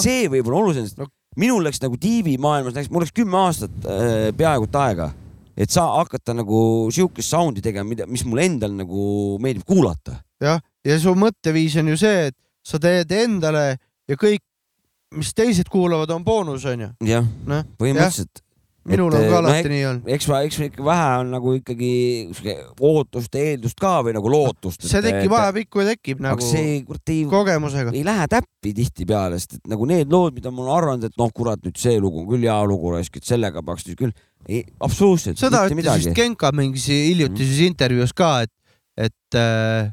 see 0.00 0.30
võib 0.32 0.48
olla 0.50 0.62
olulisem, 0.62 0.88
No. 1.00 1.10
minul 1.40 1.64
läks 1.66 1.82
nagu 1.82 1.98
tiivimaailmas 2.00 2.76
läks, 2.76 2.90
mul 2.94 3.04
läks 3.04 3.14
kümme 3.16 3.40
aastat 3.42 3.88
äh, 3.90 4.30
peaaegu 4.38 4.68
aega, 4.80 5.10
et 5.58 5.70
sa 5.74 5.88
hakata 5.98 6.34
nagu 6.36 6.60
siukest 6.94 7.34
sound'i 7.34 7.62
tegema, 7.64 7.88
mida, 7.90 8.06
mis 8.06 8.24
mulle 8.26 8.46
endal 8.46 8.72
nagu 8.78 9.34
meeldib 9.42 9.66
kuulata. 9.68 10.20
jah, 10.42 10.62
ja 10.84 10.98
su 11.00 11.14
mõtteviis 11.18 11.76
on 11.80 11.88
ju 11.94 11.96
see, 12.00 12.30
et 12.30 12.36
sa 12.64 12.78
teed 12.82 13.10
endale 13.12 13.66
ja 14.08 14.16
kõik, 14.20 14.42
mis 15.14 15.30
teised 15.36 15.68
kuulavad, 15.70 16.10
on 16.10 16.24
boonus 16.26 16.64
onju. 16.66 16.94
jah 17.06 17.24
Noh,, 17.46 17.62
põhimõtteliselt. 17.78 18.40
minul 18.84 19.14
on 19.16 19.22
ka 19.30 19.36
alati 19.38 19.68
nii 19.70 19.84
olnud. 19.88 20.08
eks 20.16 20.26
ma, 20.28 20.40
eks 20.44 20.58
ikka 20.66 20.84
vähe 20.84 21.10
on 21.22 21.30
nagu 21.32 21.52
ikkagi 21.56 21.90
ootust, 22.84 23.36
eeldust 23.38 23.78
ka 23.80 23.92
või 24.04 24.12
nagu 24.16 24.28
lootust. 24.32 24.84
see 24.88 25.00
tekib 25.04 25.32
ajapikku 25.38 25.80
ja 25.84 25.94
tekib 25.94 26.20
nagu 26.24 26.44
see 26.44 26.82
kurat 26.84 27.12
ei, 27.14 27.22
kogemusega. 27.30 27.94
ei 27.96 28.02
lähe 28.04 28.26
täppi 28.34 28.74
tihtipeale, 28.76 29.38
sest 29.40 29.56
et 29.60 29.72
nagu 29.72 29.86
need 29.88 30.12
lood, 30.12 30.34
mida 30.36 30.50
ma 30.52 30.64
olen 30.66 30.76
arvanud, 30.76 31.08
et 31.08 31.16
noh, 31.20 31.32
kurat, 31.32 31.62
nüüd 31.64 31.80
see 31.80 31.96
lugu 32.02 32.24
on 32.24 32.28
küll 32.34 32.44
hea 32.48 32.58
lugu 32.68 32.92
raisk, 32.96 33.16
et 33.22 33.24
sellega 33.28 33.62
peaks 33.64 33.86
nüüd 33.88 34.00
küll, 34.02 34.12
ei, 34.48 34.64
absoluutselt 34.84 35.40
seda 35.40 35.64
ütles 35.70 36.02
vist. 36.02 36.12
Genka 36.16 36.50
mingis 36.52 36.88
hiljutises 36.92 37.60
Mhm. 37.62 37.70
intervjuus 37.72 38.12
ka, 38.12 38.34
et, 38.44 38.52
et 39.08 39.38
äh, 39.40 39.92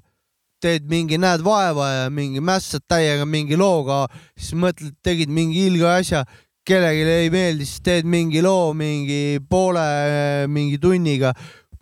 teed 0.62 0.86
mingi, 0.90 1.18
näed 1.22 1.44
vaeva 1.46 1.90
ja 1.90 2.06
mingi 2.14 2.42
mässad 2.44 2.84
täiega 2.90 3.26
mingi 3.30 3.58
looga, 3.60 4.06
siis 4.38 4.56
mõtled, 4.62 4.96
tegid 5.04 5.32
mingi 5.34 5.66
ilge 5.68 5.88
asja, 5.90 6.24
kellelegi 6.68 7.08
ei 7.26 7.32
meeldi, 7.34 7.66
siis 7.68 7.82
teed 7.86 8.10
mingi 8.10 8.44
loo 8.46 8.72
mingi 8.78 9.40
poole, 9.50 9.84
mingi 10.52 10.78
tunniga, 10.82 11.34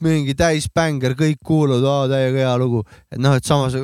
mingi 0.05 0.35
täisbänger, 0.39 1.17
kõik 1.19 1.41
kuulavad, 1.45 2.11
täiega 2.13 2.45
hea 2.45 2.55
lugu, 2.61 2.85
et 3.11 3.19
noh, 3.19 3.35
et 3.35 3.45
samas 3.47 3.75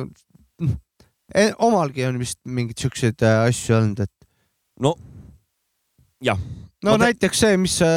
eh, 1.34 1.52
omalgi 1.58 2.06
on 2.08 2.20
vist 2.22 2.40
mingeid 2.48 2.80
siukseid 2.80 3.24
äh, 3.26 3.42
asju 3.50 3.76
olnud, 3.76 4.04
et 4.06 4.12
no 4.80 4.94
jah, 6.24 6.40
no 6.84 6.94
Ma 6.94 6.98
te- 6.98 7.04
näiteks 7.10 7.44
see, 7.44 7.56
mis 7.60 7.76
sa 7.82 7.90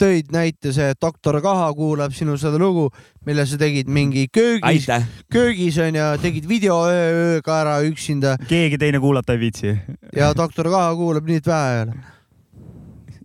tõid 0.00 0.32
näite, 0.34 0.72
see 0.74 0.94
doktor 1.00 1.38
Kaha 1.44 1.68
kuulab 1.76 2.14
sinu 2.16 2.36
seda 2.40 2.58
lugu, 2.60 2.88
mille 3.26 3.44
sa 3.46 3.58
tegid 3.60 3.90
mingi 3.92 4.26
köögis, 4.34 4.88
köögis 5.32 5.78
onju, 5.82 6.08
tegid 6.22 6.48
video 6.50 6.80
öö, 6.90 7.36
ööga 7.36 7.60
ära 7.62 7.76
üksinda 7.86 8.34
keegi 8.48 8.80
teine 8.80 9.00
kuulata 9.02 9.36
ei 9.36 9.44
viitsi. 9.44 9.76
ja 10.16 10.32
doktor 10.36 10.70
Kaha 10.72 10.90
kuulab 10.98 11.30
nii, 11.30 11.40
et 11.42 11.52
vähe 11.52 11.70
ei 11.76 11.86
ole. 11.86 11.96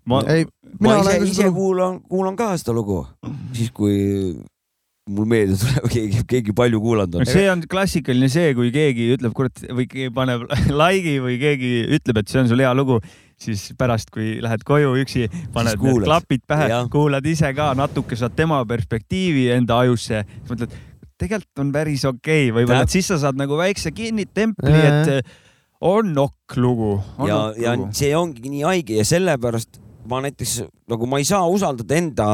ma, 0.05 0.21
ei, 0.35 0.45
ma 0.79 0.99
ise, 1.01 1.17
ise 1.31 1.49
kuulan, 1.55 1.99
kuulan 2.09 2.37
ka 2.39 2.53
seda 2.61 2.77
lugu, 2.77 3.01
siis 3.57 3.73
kui 3.73 4.37
mul 5.09 5.25
meelde 5.29 5.57
tuleb, 5.57 5.87
keegi, 5.95 6.23
keegi 6.29 6.55
palju 6.55 6.81
kuulanud 6.83 7.19
on. 7.19 7.29
see 7.29 7.47
on 7.51 7.63
klassikaline 7.69 8.29
see, 8.31 8.53
kui 8.57 8.69
keegi 8.75 9.09
ütleb, 9.15 9.33
kurat, 9.37 9.65
või 9.73 9.87
keegi 9.89 10.13
paneb 10.13 10.45
like'i 10.83 11.17
või 11.23 11.39
keegi 11.41 11.73
ütleb, 11.97 12.21
et 12.21 12.31
see 12.31 12.43
on 12.43 12.51
sul 12.51 12.61
hea 12.63 12.75
lugu, 12.77 12.99
siis 13.43 13.69
pärast, 13.79 14.11
kui 14.13 14.37
lähed 14.43 14.63
koju 14.67 14.93
üksi, 15.01 15.27
paned 15.53 15.79
need 15.79 16.05
klapid 16.05 16.45
pähe 16.49 16.69
kuulad 16.91 17.25
ise 17.29 17.51
ka 17.57 17.71
natuke, 17.77 18.17
saad 18.19 18.35
tema 18.37 18.61
perspektiivi 18.69 19.49
enda 19.55 19.81
ajusse, 19.85 20.23
siis 20.27 20.53
mõtled, 20.53 20.77
tegelikult 21.19 21.63
on 21.65 21.75
päris 21.75 22.05
okei 22.07 22.49
okay., 22.49 22.55
võib-olla, 22.59 22.87
et 22.87 22.95
siis 22.95 23.09
sa 23.11 23.19
saad 23.21 23.39
nagu 23.39 23.59
väikse 23.59 23.91
kinnitempli, 23.95 24.79
et 24.79 25.13
eh, 25.17 25.37
on 25.81 26.13
nokk 26.15 26.57
lugu. 26.59 26.97
ja, 27.27 27.43
ja 27.59 27.75
see 27.95 28.11
ongi 28.17 28.51
nii 28.51 28.65
haige 28.67 28.99
ja 28.99 29.07
sellepärast 29.07 29.79
ma 30.09 30.21
näiteks 30.23 30.61
nagu 30.89 31.09
ma 31.09 31.19
ei 31.21 31.27
saa 31.27 31.45
usaldada 31.51 31.97
enda, 31.97 32.29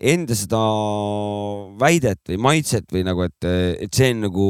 enda 0.00 0.36
seda 0.38 0.60
väidet 1.80 2.22
või 2.30 2.40
maitset 2.48 2.86
või 2.92 3.04
nagu, 3.06 3.26
et, 3.26 3.50
et 3.86 3.94
see 3.94 4.12
on 4.14 4.24
nagu, 4.28 4.48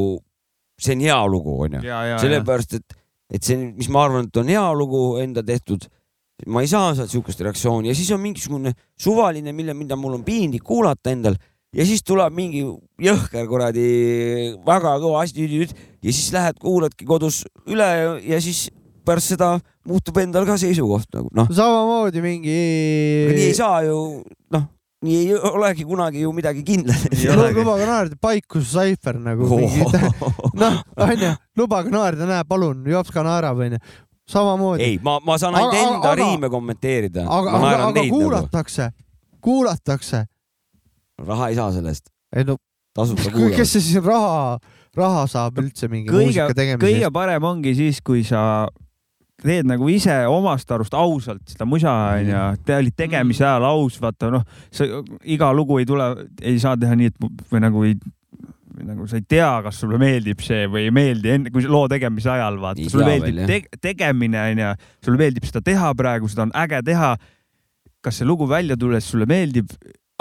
see 0.81 0.95
on 0.97 1.05
hea 1.05 1.19
lugu, 1.31 1.57
onju. 1.67 1.81
sellepärast, 2.21 2.79
et, 2.79 2.97
et 3.31 3.43
see, 3.43 3.57
mis 3.73 3.89
ma 3.89 4.05
arvan, 4.05 4.27
et 4.27 4.37
on 4.41 4.49
hea 4.51 4.65
lugu 4.77 5.03
enda 5.21 5.43
tehtud, 5.45 5.87
ma 6.51 6.61
ei 6.63 6.69
saa 6.69 6.93
sealt 6.97 7.11
sihukest 7.13 7.41
reaktsiooni. 7.45 7.89
Ja 7.89 7.97
siis 7.97 8.11
on 8.13 8.21
mingisugune 8.23 8.75
suvaline, 8.99 9.53
mille, 9.55 9.75
mida 9.77 9.97
mul 9.99 10.19
on 10.19 10.25
piinlik 10.27 10.65
kuulata 10.65 11.13
endal. 11.13 11.37
Ja 11.75 11.83
siis 11.87 12.03
tuleb 12.07 12.31
mingi 12.35 12.61
jõhker 13.03 13.47
kuradi 13.49 13.85
väga 14.63 14.95
kõva 15.03 15.25
asi 15.25 15.43
ja 16.05 16.13
siis 16.13 16.29
lähed, 16.31 16.59
kuuladki 16.61 17.07
kodus 17.07 17.43
üle 17.67 17.87
ja, 18.23 18.39
siis 18.39 18.69
pärast 19.05 19.33
seda 19.33 19.55
muutub 19.85 20.17
endal 20.21 20.47
ka 20.47 20.55
seisukoht 20.61 21.09
nagu 21.13 21.29
noh, 21.35 21.49
samamoodi 21.51 22.23
mingi. 22.23 22.55
nii 23.27 23.49
ei 23.49 23.57
saa 23.57 23.83
ju 23.85 23.97
noh, 24.55 24.63
nii 25.03 25.15
ei 25.17 25.33
olegi 25.35 25.85
kunagi 25.85 26.21
ju 26.23 26.31
midagi 26.33 26.63
kindlat. 26.63 27.03
lubage 27.55 27.85
naerda, 27.85 28.15
Paikus 28.21 28.71
Seifer 28.71 29.17
nagu 29.19 29.49
mingi, 29.51 29.83
noh, 30.61 30.77
onju, 31.07 31.31
lubage 31.59 31.91
naerda, 31.93 32.27
näe, 32.29 32.43
palun, 32.47 32.85
jops 32.89 33.11
ka 33.13 33.23
naerab, 33.25 33.59
onju. 33.65 33.79
samamoodi. 34.29 34.83
ei, 34.83 34.99
ma, 35.03 35.17
ma 35.25 35.37
saan 35.41 35.57
ainult 35.59 35.75
enda 35.77 36.13
aga- 36.13 36.15
riime 36.21 36.49
kommenteerida. 36.49 37.25
aga, 37.27 37.57
aga, 37.59 37.73
aga 37.75 37.91
nagu, 37.99 38.05
kuulatakse, 38.15 38.89
kuulatakse. 39.43 40.23
raha 41.27 41.51
ei 41.51 41.59
saa 41.59 41.69
sellest, 41.75 42.09
ei 42.35 42.47
no, 42.47 42.57
tasuta 42.95 43.27
kes 43.27 43.33
kuulavad. 43.35 43.67
see 43.67 43.83
siis 43.83 44.01
raha, 44.03 44.57
raha 44.97 45.27
saab 45.29 45.59
üldse 45.61 45.91
mingi 45.91 46.09
kõige 46.09 46.31
muusika, 46.31 46.55
tegemise 46.57 46.87
kõige 46.87 47.03
eest? 47.03 47.13
parem 47.19 47.51
ongi 47.51 47.75
siis, 47.77 48.01
kui 48.01 48.23
sa 48.25 48.65
teed 49.45 49.69
nagu 49.69 49.87
ise 49.91 50.17
omast 50.31 50.71
arust 50.71 50.93
ausalt 50.97 51.43
seda 51.53 51.67
musa 51.69 51.93
onju, 52.17 52.43
te 52.65 52.75
olid 52.79 52.95
tegemise 52.97 53.43
Mm. 53.45 53.47
ajal 53.49 53.65
aus, 53.69 53.97
vaata 54.01 54.31
noh, 54.33 54.43
sa 54.71 54.85
iga 55.23 55.51
lugu 55.53 55.79
ei 55.79 55.85
tule, 55.85 56.09
ei 56.41 56.59
saa 56.59 56.75
teha 56.77 56.95
nii, 56.95 57.11
et 57.13 57.49
või 57.51 57.61
nagu 57.63 57.83
ei 57.87 57.95
nagu 58.85 59.05
sa 59.07 59.15
ei 59.15 59.23
tea, 59.23 59.61
kas 59.63 59.77
sulle 59.79 59.97
meeldib 60.01 60.41
see 60.43 60.65
või 60.67 60.89
ei 60.89 60.91
meeldi 60.91 61.29
enne, 61.31 61.51
kui 61.53 61.63
loo 61.63 61.85
tegemise 61.87 62.27
ajal 62.33 62.57
vaata. 62.59 62.89
Sulle 62.91 63.05
meeldib 63.07 63.37
veel, 63.47 63.67
te 63.71 63.79
tegemine 63.87 64.41
onju, 64.51 64.71
sulle 65.05 65.21
meeldib 65.21 65.47
seda 65.47 65.61
teha 65.63 65.93
praegu, 65.95 66.27
seda 66.27 66.43
on 66.49 66.51
äge 66.65 66.81
teha. 66.85 67.15
kas 68.05 68.19
see 68.19 68.27
lugu 68.27 68.45
välja 68.45 68.75
tulles 68.77 69.07
sulle 69.09 69.25
meeldib, 69.25 69.71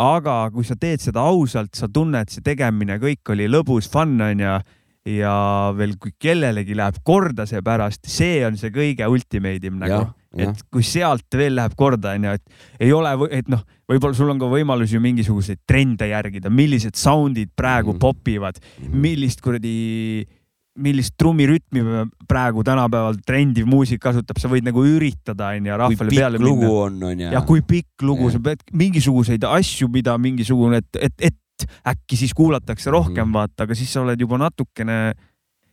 aga 0.00 0.50
kui 0.54 0.64
sa 0.64 0.72
teed 0.80 1.02
seda 1.04 1.20
ausalt, 1.20 1.74
sa 1.76 1.84
tunned, 1.92 2.30
see 2.32 2.40
tegemine 2.40 2.96
kõik 3.02 3.28
oli 3.34 3.44
lõbus, 3.50 3.90
fun 3.92 4.14
onju 4.24 4.54
ja 5.04 5.72
veel, 5.76 5.96
kui 6.00 6.14
kellelegi 6.20 6.76
läheb 6.76 7.00
korda 7.04 7.44
see 7.46 7.60
pärast, 7.64 8.06
see 8.08 8.44
on 8.46 8.56
see 8.56 8.72
kõige 8.72 9.08
ultimate 9.10 9.68
im 9.68 9.80
nagu 9.82 10.06
et 10.34 10.62
kui 10.72 10.84
sealt 10.86 11.36
veel 11.36 11.56
läheb 11.58 11.74
korda, 11.78 12.14
onju, 12.18 12.36
et 12.38 12.82
ei 12.82 12.92
ole, 12.94 13.12
et 13.34 13.50
noh, 13.52 13.62
võib-olla 13.90 14.16
sul 14.16 14.32
on 14.32 14.40
ka 14.40 14.48
võimalus 14.50 14.94
ju 14.94 15.02
mingisuguseid 15.02 15.62
trende 15.68 16.08
järgida, 16.10 16.50
millised 16.50 16.98
sound'id 16.98 17.52
praegu 17.56 17.92
Mhm. 17.92 17.96
mm. 17.96 18.00
popivad, 18.00 18.58
millist 18.90 19.44
kuradi, 19.44 20.26
millist 20.74 21.14
trummirütmi 21.20 21.84
praegu 22.26 22.64
tänapäeval 22.66 23.20
trendiv 23.26 23.68
muusik 23.70 24.00
kasutab, 24.02 24.40
sa 24.42 24.50
võid 24.50 24.66
nagu 24.66 24.82
üritada, 24.82 25.52
onju, 25.54 25.70
kui 25.70 25.78
rahvale 25.84 26.10
pikk 26.10 26.18
peale 26.18 26.42
lugu 26.42 26.64
minna. 26.64 26.80
on, 26.82 27.02
onju. 27.12 27.30
ja 27.36 27.44
kui 27.46 27.62
pikk 27.62 28.02
lugu, 28.02 28.30
sa 28.34 28.42
pead 28.42 28.64
mingisuguseid 28.72 29.46
asju, 29.46 29.88
mida 29.88 30.18
mingisugune, 30.18 30.82
et, 30.82 30.98
et, 30.98 31.14
et 31.30 31.38
äkki 31.86 32.18
siis 32.18 32.34
kuulatakse 32.36 32.92
rohkem 32.94 33.28
mm., 33.28 33.36
vaata, 33.36 33.66
aga 33.66 33.76
siis 33.78 33.92
sa 33.92 34.02
oled 34.02 34.20
juba 34.20 34.38
natukene 34.40 35.14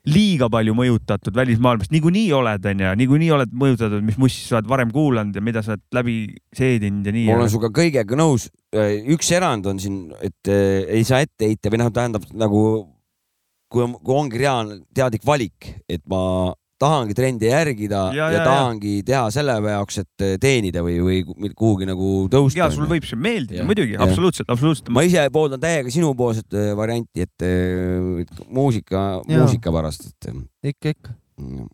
liiga 0.10 0.48
palju 0.50 0.74
mõjutatud 0.74 1.36
välismaailmast, 1.38 1.92
niikuinii 1.94 2.32
oled, 2.34 2.64
onju, 2.72 2.94
niikuinii 2.98 3.30
oled 3.36 3.52
mõjutatud, 3.54 4.02
mis 4.06 4.18
mussi 4.22 4.48
sa 4.48 4.58
oled 4.58 4.70
varem 4.72 4.94
kuulanud 4.94 5.36
ja 5.38 5.44
mida 5.46 5.62
sa 5.66 5.76
oled 5.76 5.84
läbi 5.94 6.16
seedinud 6.58 7.06
ja 7.06 7.14
nii. 7.14 7.28
ma 7.30 7.38
olen 7.38 7.52
sinuga 7.54 7.70
kõigega 7.76 8.18
nõus. 8.18 8.48
üks 8.74 9.30
erand 9.38 9.70
on 9.70 9.82
siin, 9.82 10.00
et 10.22 10.50
eh, 10.50 10.88
ei 10.98 11.06
saa 11.06 11.22
ette 11.22 11.52
heita 11.52 11.70
või 11.74 11.84
noh, 11.84 11.92
tähendab 11.94 12.26
nagu 12.34 12.64
kui 13.72 13.86
on, 13.86 13.94
kui 14.02 14.18
ongi 14.18 14.42
reaalne 14.42 14.82
teadlik 14.96 15.26
valik, 15.28 15.70
et 15.90 16.02
ma 16.10 16.52
tahangi 16.82 17.14
trendi 17.18 17.48
järgida 17.52 18.02
ja, 18.12 18.16
Ja, 18.18 18.28
ja, 18.32 18.38
ja, 18.40 18.46
tahangi 18.48 18.96
ja. 19.00 19.04
teha 19.12 19.24
selle 19.36 19.56
jaoks, 19.62 20.00
et 20.04 20.26
eh, 20.26 20.36
teenida 20.42 20.82
või, 20.86 20.98
või 21.06 21.52
kuhugi 21.54 21.86
nagu 21.90 22.12
tõusta. 22.34 22.58
ja 22.64 22.70
sul 22.74 22.88
võib 22.90 23.06
see 23.08 23.20
meeldida 23.22 23.66
muidugi, 23.68 23.96
absoluutselt, 24.02 24.50
absoluutselt. 24.50 24.90
ma 24.96 25.04
ise 25.08 25.28
pooldan 25.34 25.62
täiega 25.62 25.94
sinupoolset 25.94 26.58
eh, 26.58 26.72
varianti, 26.78 27.28
et 27.28 27.46
eh, 27.46 28.24
et 28.26 28.42
muusika, 28.50 29.04
Jaa. 29.28 29.38
muusika 29.44 29.74
pärast, 29.76 30.10
et 30.10 30.32
ikka, 30.74 30.96
ikka 30.96 31.14
mm. 31.42 31.68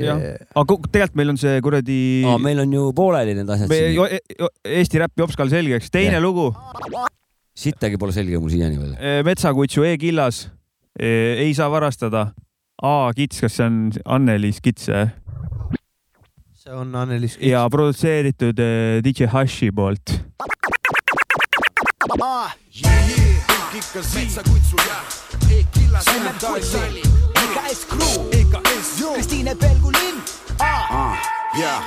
jah, 0.00 0.20
aga 0.54 0.66
ku- 0.70 0.88
tegelikult 0.88 1.18
meil 1.20 1.34
on 1.34 1.40
see 1.44 1.60
kuradi 1.64 1.98
Aa, 2.30 2.38
meil 2.42 2.60
on 2.64 2.72
ju 2.78 2.86
pooleli 2.96 3.34
need 3.36 3.50
asjad 3.56 3.68
me, 3.72 3.80
siin. 3.82 4.48
Eesti 4.78 5.02
räpp 5.04 5.18
Jopskal 5.24 5.52
selgeks, 5.52 5.90
teine 5.94 6.16
Jah. 6.18 6.24
lugu 6.24 6.48
sittagi 7.54 7.98
pole 8.00 8.14
selge 8.14 8.38
mul 8.42 8.50
siiani 8.50 8.78
veel. 8.80 8.94
eh, 8.98 9.20
Metsakutsu 9.26 9.84
E-killas, 9.86 10.46
ei 10.98 11.52
saa 11.54 11.68
varastada. 11.70 12.28
A 12.82 13.12
Kits, 13.16 13.40
kas 13.40 13.56
see 13.56 13.66
on 13.66 13.92
Anneliis 14.04 14.60
Kits 14.60 14.88
see 16.64 16.72
on 16.72 16.94
Anneliis. 16.94 17.38
ja 17.40 17.68
produtseeritud 17.70 18.58
eh, 18.58 19.02
DJ 19.04 19.26
Hashi 19.30 19.70
poolt. 19.72 20.20
ikka 23.74 24.00
metsakutsu 24.14 24.76
ja 24.88 24.98
E-killas 25.58 26.06
EKS 27.42 27.86
Crew, 27.86 28.30
Kristiine 29.14 29.54
Pelgulinn, 29.54 30.22
ja, 31.58 31.82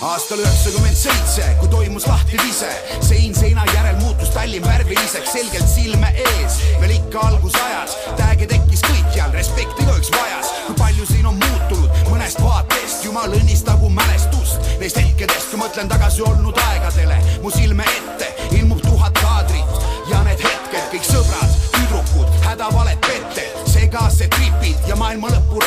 aastal 0.00 0.38
üheksakümmend 0.38 0.96
seitse, 0.96 1.44
kui 1.60 1.68
toimus 1.68 2.06
lahtivise, 2.06 2.70
sein 3.00 3.34
seina 3.34 3.64
järel 3.74 3.96
muutus 4.00 4.30
Tallinn 4.34 4.66
värviliseks, 4.66 5.32
selgelt 5.32 5.68
silme 5.68 6.10
ees, 6.16 6.58
veel 6.80 6.96
ikka 6.96 7.20
algusajas, 7.28 7.94
tääge 8.18 8.48
tekkis 8.50 8.82
kõikjal, 8.86 9.30
respekti 9.36 9.86
igaüks 9.86 10.10
vajas, 10.16 10.50
kui 10.66 10.76
palju 10.80 11.06
siin 11.06 11.28
on 11.30 11.38
muutunud 11.44 12.10
mõnest 12.10 12.42
vaatest, 12.42 13.04
jumal 13.06 13.38
õnnistagu 13.38 13.90
mälestust. 13.92 14.58
Neist 14.82 14.98
hetkedest, 14.98 15.52
kui 15.52 15.62
mõtlen 15.62 15.90
tagasi 15.90 16.26
olnud 16.26 16.58
aegadele, 16.66 17.20
mu 17.44 17.54
silme 17.54 17.86
ette 17.86 18.32
ilmub 18.58 18.82
tuhat 18.82 19.14
kaadrit. 19.22 19.78
Ja 20.10 20.24
need 20.26 20.42
hetked, 20.42 20.90
kõik 20.90 21.06
sõbrad, 21.06 21.56
tüdrukud, 21.76 22.34
hädavaled 22.48 22.98
petted, 23.06 23.62
segased 23.70 24.34
tripid 24.34 24.90
ja 24.90 24.98
maailma 24.98 25.30
lõpu 25.36 25.62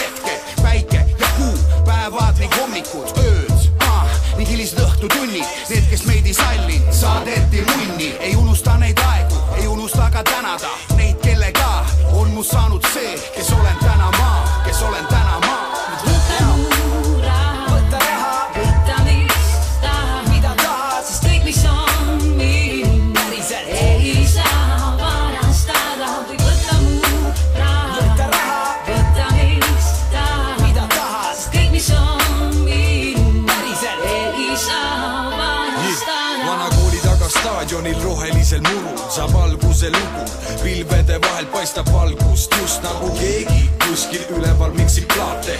päevad 2.06 2.38
ning 2.40 2.54
hommikud, 2.54 3.10
ööd 3.18 3.82
ah, 3.82 4.10
ning 4.38 4.50
hilised 4.50 4.78
õhtutunnid, 4.78 5.46
need, 5.72 5.88
kes 5.90 6.04
meid 6.06 6.28
ei 6.30 6.36
sallinud, 6.38 6.92
saadeti 6.94 7.64
munni, 7.66 8.12
ei 8.20 8.36
unusta 8.38 8.76
neid 8.78 9.02
aegu, 9.08 9.40
ei 9.58 9.66
unusta 9.68 10.12
ka 10.14 10.22
tänada. 10.28 10.70
Neid, 11.00 11.18
kellega 11.24 11.72
on 12.14 12.30
must 12.36 12.54
saanud 12.54 12.86
see, 12.94 13.18
kes 13.34 13.50
olen 13.58 13.82
täna 13.82 14.15
paistab 41.56 41.88
valgust, 41.94 42.52
just 42.62 42.84
nagu 42.84 43.10
keegi 43.16 43.70
kuskil 43.88 44.24
üleval 44.36 44.74
miksib 44.76 45.08
plaate. 45.14 45.56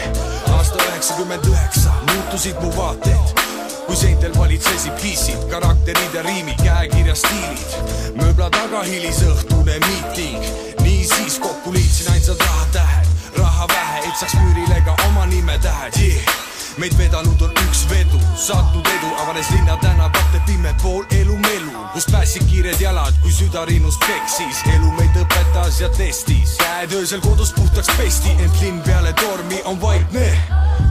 aasta 0.52 0.84
üheksakümmend 0.84 1.46
üheksa 1.48 1.94
muutusid 2.10 2.60
mu 2.60 2.72
vaated 2.78 3.44
kui 3.86 3.96
seintel 3.96 4.34
valitsesid 4.38 4.98
pissid, 5.02 5.46
karakterid 5.50 6.18
ja 6.18 6.24
riimid, 6.26 6.60
käekirja 6.64 7.16
stiilid. 7.16 7.78
mööbla 8.20 8.50
taga 8.50 8.82
hilisõhtune 8.84 9.78
miiting, 9.86 10.50
niisiis 10.84 11.40
kokku 11.40 11.74
liitsin 11.74 12.12
ainsad 12.12 12.44
rahatähed, 12.44 13.08
raha 13.38 13.68
vähe, 13.72 14.04
et 14.10 14.20
saaks 14.20 14.36
müürile 14.42 14.82
ka 14.90 14.98
oma 15.08 15.26
nimetähed 15.32 16.02
yeah.. 16.02 16.55
Meid 16.78 16.96
vedanud 16.98 17.42
on 17.42 17.52
üks 17.66 17.84
vedu, 17.90 18.20
saatnud 18.40 18.88
edu, 18.88 19.12
avanes 19.24 19.50
linna 19.54 19.78
tänavate 19.82 20.42
pime 20.48 20.74
pool 20.82 21.06
elumelu, 21.20 21.86
kust 21.94 22.12
päästsid 22.12 22.48
kiired 22.50 22.82
jalad, 22.82 23.16
kui 23.24 23.32
süda 23.32 23.66
rinnus 23.70 24.00
peksis, 24.04 24.64
elu 24.76 24.92
meid 25.00 25.20
õpetas 25.22 25.82
ja 25.84 25.92
testis, 25.98 26.58
käed 26.62 26.98
öösel 27.00 27.24
kodus 27.26 27.54
puhtaks 27.56 27.92
pesti, 28.00 28.36
ent 28.40 28.60
linn 28.64 28.84
peale 28.88 29.14
tormi 29.22 29.62
on 29.66 29.80
vaikne, 29.82 30.28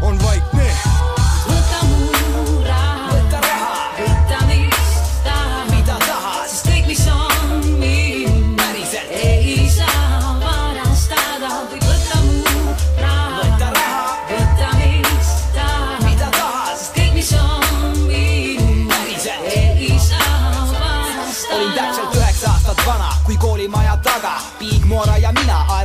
on 0.02 0.20
vaikne 0.22 0.70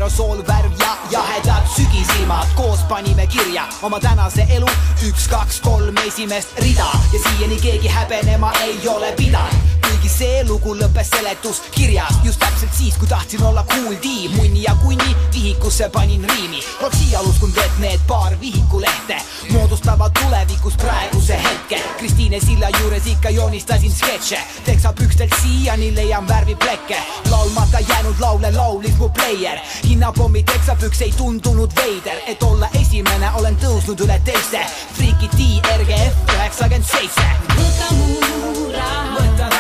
mina, 0.10 0.18
aerosoolvärv 0.18 0.72
ja 0.80 0.98
jahedad 1.12 1.68
sügisilmad. 1.76 2.48
Koos 2.56 2.80
panime 2.80 3.28
kirja 3.28 3.68
oma 3.82 4.00
tänase 4.00 4.48
elu. 4.50 4.68
Üks, 5.08 5.28
kaks, 5.28 5.62
kolm 5.62 5.98
esimest 6.08 6.60
rida. 6.60 6.86
Ja 7.14 7.20
siiani 7.20 7.60
keegi 7.62 7.88
häbenema 7.88 8.54
ei 8.64 8.88
ole 8.88 9.12
pidanud. 9.12 9.54
Kuigi 9.82 10.10
see 10.10 10.44
lugu 10.44 10.76
lõppes 10.76 11.10
seletuskirjas 11.10 12.20
just 12.24 12.40
täpselt 12.40 12.74
siis, 12.74 12.98
kui 12.98 13.08
tahtsin 13.08 13.44
olla 13.44 13.64
cool 13.64 13.96
tiim, 14.02 14.36
munni 14.36 14.64
ja 14.64 14.76
kunni 14.84 15.16
vihikusse 15.34 15.90
panin 15.90 16.26
riimi. 16.30 16.64
Roksi 16.82 17.16
uskun, 17.20 17.54
et 17.58 17.80
need 17.80 18.00
paar 18.08 18.40
vihikulehte 18.40 18.89
Kristiine 22.30 22.54
silla 22.54 22.70
juures 22.80 23.08
ikka 23.08 23.30
joonistasin 23.30 23.92
sketše, 23.92 24.38
teksapükstelt 24.66 25.32
siiani 25.42 25.96
leian 25.96 26.28
värviplekke, 26.28 26.98
laulmata 27.32 27.80
jäänud 27.80 28.16
laule 28.20 28.52
laulis 28.52 28.98
mu 28.98 29.10
pleier. 29.10 29.60
hinnapommi 29.84 30.44
teksapüks 30.44 31.02
ei 31.02 31.14
tundunud 31.18 31.72
veider, 31.76 32.18
et 32.28 32.44
olla 32.44 32.70
esimene, 32.82 33.32
olen 33.34 33.58
tõusnud 33.58 34.06
üle 34.06 34.22
teiste. 34.26 34.62
Freaky 34.94 35.28
RGF 35.78 36.36
üheksakümmend 36.36 36.86
seitse. 36.86 37.26
võta 37.58 37.94
mu 37.98 38.72
raha, 38.74 39.04
võta 39.16 39.50
raha, 39.50 39.59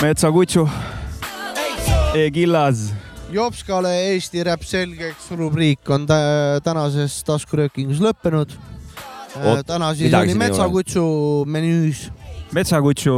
metsakutsu, 0.00 0.64
saa. 0.66 2.14
E-killas. 2.16 2.90
Jopskale 3.30 3.92
Eesti 4.10 4.42
Räpp 4.44 4.64
selgeks 4.66 5.28
rubriik 5.36 5.90
on 5.92 6.06
tä 6.08 6.16
tänases 6.64 7.20
taskuröökingus 7.28 8.00
lõppenud. 8.02 8.54
Oot, 9.44 9.66
täna 9.68 9.92
siis 9.94 10.14
oli. 10.14 10.34
Metsakutsu 10.34 11.04
menüüs. 11.46 12.08
metsakutsu 12.52 13.12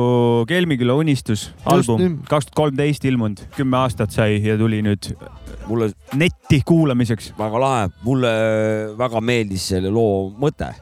Kelmiküla 0.49 0.95
unistus, 0.99 1.47
album 1.65 2.19
kaks 2.29 2.51
tuhat 2.51 2.55
kolmteist 2.55 3.05
ilmunud, 3.09 3.41
kümme 3.57 3.79
aastat 3.81 4.13
sai 4.13 4.43
ja 4.45 4.59
tuli 4.61 4.83
nüüd 4.85 5.15
mulle 5.71 5.93
netti 6.19 6.61
kuulamiseks. 6.67 7.33
väga 7.39 7.61
lahe, 7.61 7.89
mulle 8.05 8.33
väga 8.99 9.21
meeldis 9.21 9.71
selle 9.73 9.89
loo 9.89 10.33
mõte. 10.37 10.75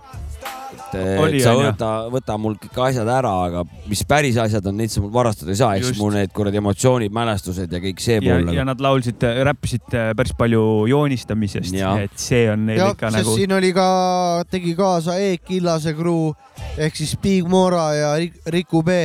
Et 0.98 1.20
Oli, 1.22 1.38
et 1.40 1.44
sa 1.44 1.54
võta, 1.58 1.90
võta 2.12 2.36
mul 2.40 2.56
kõik 2.60 2.78
asjad 2.88 3.08
ära, 3.10 3.32
aga 3.48 3.64
mis 3.90 4.02
päris 4.08 4.36
asjad 4.40 4.66
on, 4.70 4.76
neid 4.80 4.92
sa 4.92 5.02
mul 5.04 5.12
varastada 5.14 5.52
ei 5.54 5.58
saa, 5.60 5.74
eks 5.78 5.92
Just. 5.92 6.00
mu 6.02 6.10
need 6.14 6.32
kuradi 6.36 6.60
emotsioonid, 6.62 7.12
mälestused 7.14 7.72
ja 7.72 7.80
kõik 7.82 8.02
see 8.02 8.18
ja, 8.20 8.38
pool 8.40 8.54
ja 8.56 8.64
nad 8.68 8.80
laulsid, 8.82 9.22
räppisid 9.50 9.96
äh, 9.98 10.10
päris 10.18 10.34
palju 10.38 10.64
joonistamisest, 10.90 11.74
et 12.04 12.16
see 12.20 12.46
on 12.52 12.66
neil 12.70 12.82
jah, 12.82 12.94
ikka 12.96 13.12
nagu 13.14 13.36
siin 13.38 13.52
oli 13.56 13.72
ka, 13.76 13.88
tegi 14.50 14.74
kaasa 14.78 15.18
E-Killase 15.30 15.94
crew 15.98 16.30
ehk 16.80 16.96
siis 16.98 17.16
Big 17.22 17.48
Mora 17.48 17.86
ja 17.96 18.10
Rik- 18.20 18.40
Riku 18.52 18.82
B, 18.86 18.98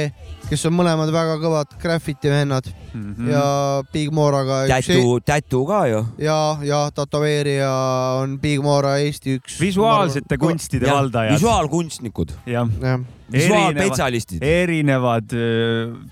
kes 0.49 0.65
on 0.69 0.75
mõlemad 0.77 1.11
väga 1.13 1.39
kõvad 1.41 1.77
graffiti 1.81 2.29
vennad 2.31 2.67
mm 2.93 3.05
mm. 3.17 3.29
ja 3.29 3.83
Big 3.93 4.11
Moraga 4.13 4.63
tätu, 4.69 5.19
tätu 5.25 5.65
ka 5.65 5.85
ju. 5.89 6.01
ja, 6.21 6.57
ja 6.63 6.79
tätoveerija 6.95 7.71
on 8.21 8.39
Big 8.39 8.63
Mora 8.63 8.97
Eesti 9.03 9.39
üks. 9.39 9.59
visuaalsete 9.61 10.37
kunstide 10.37 10.89
valdajad. 10.91 11.37
visuaalkunstnikud, 11.37 12.33
jah, 12.45 12.69
jah, 12.81 12.99
visuaalspetsialistid. 13.31 14.43
erinevad 14.43 15.29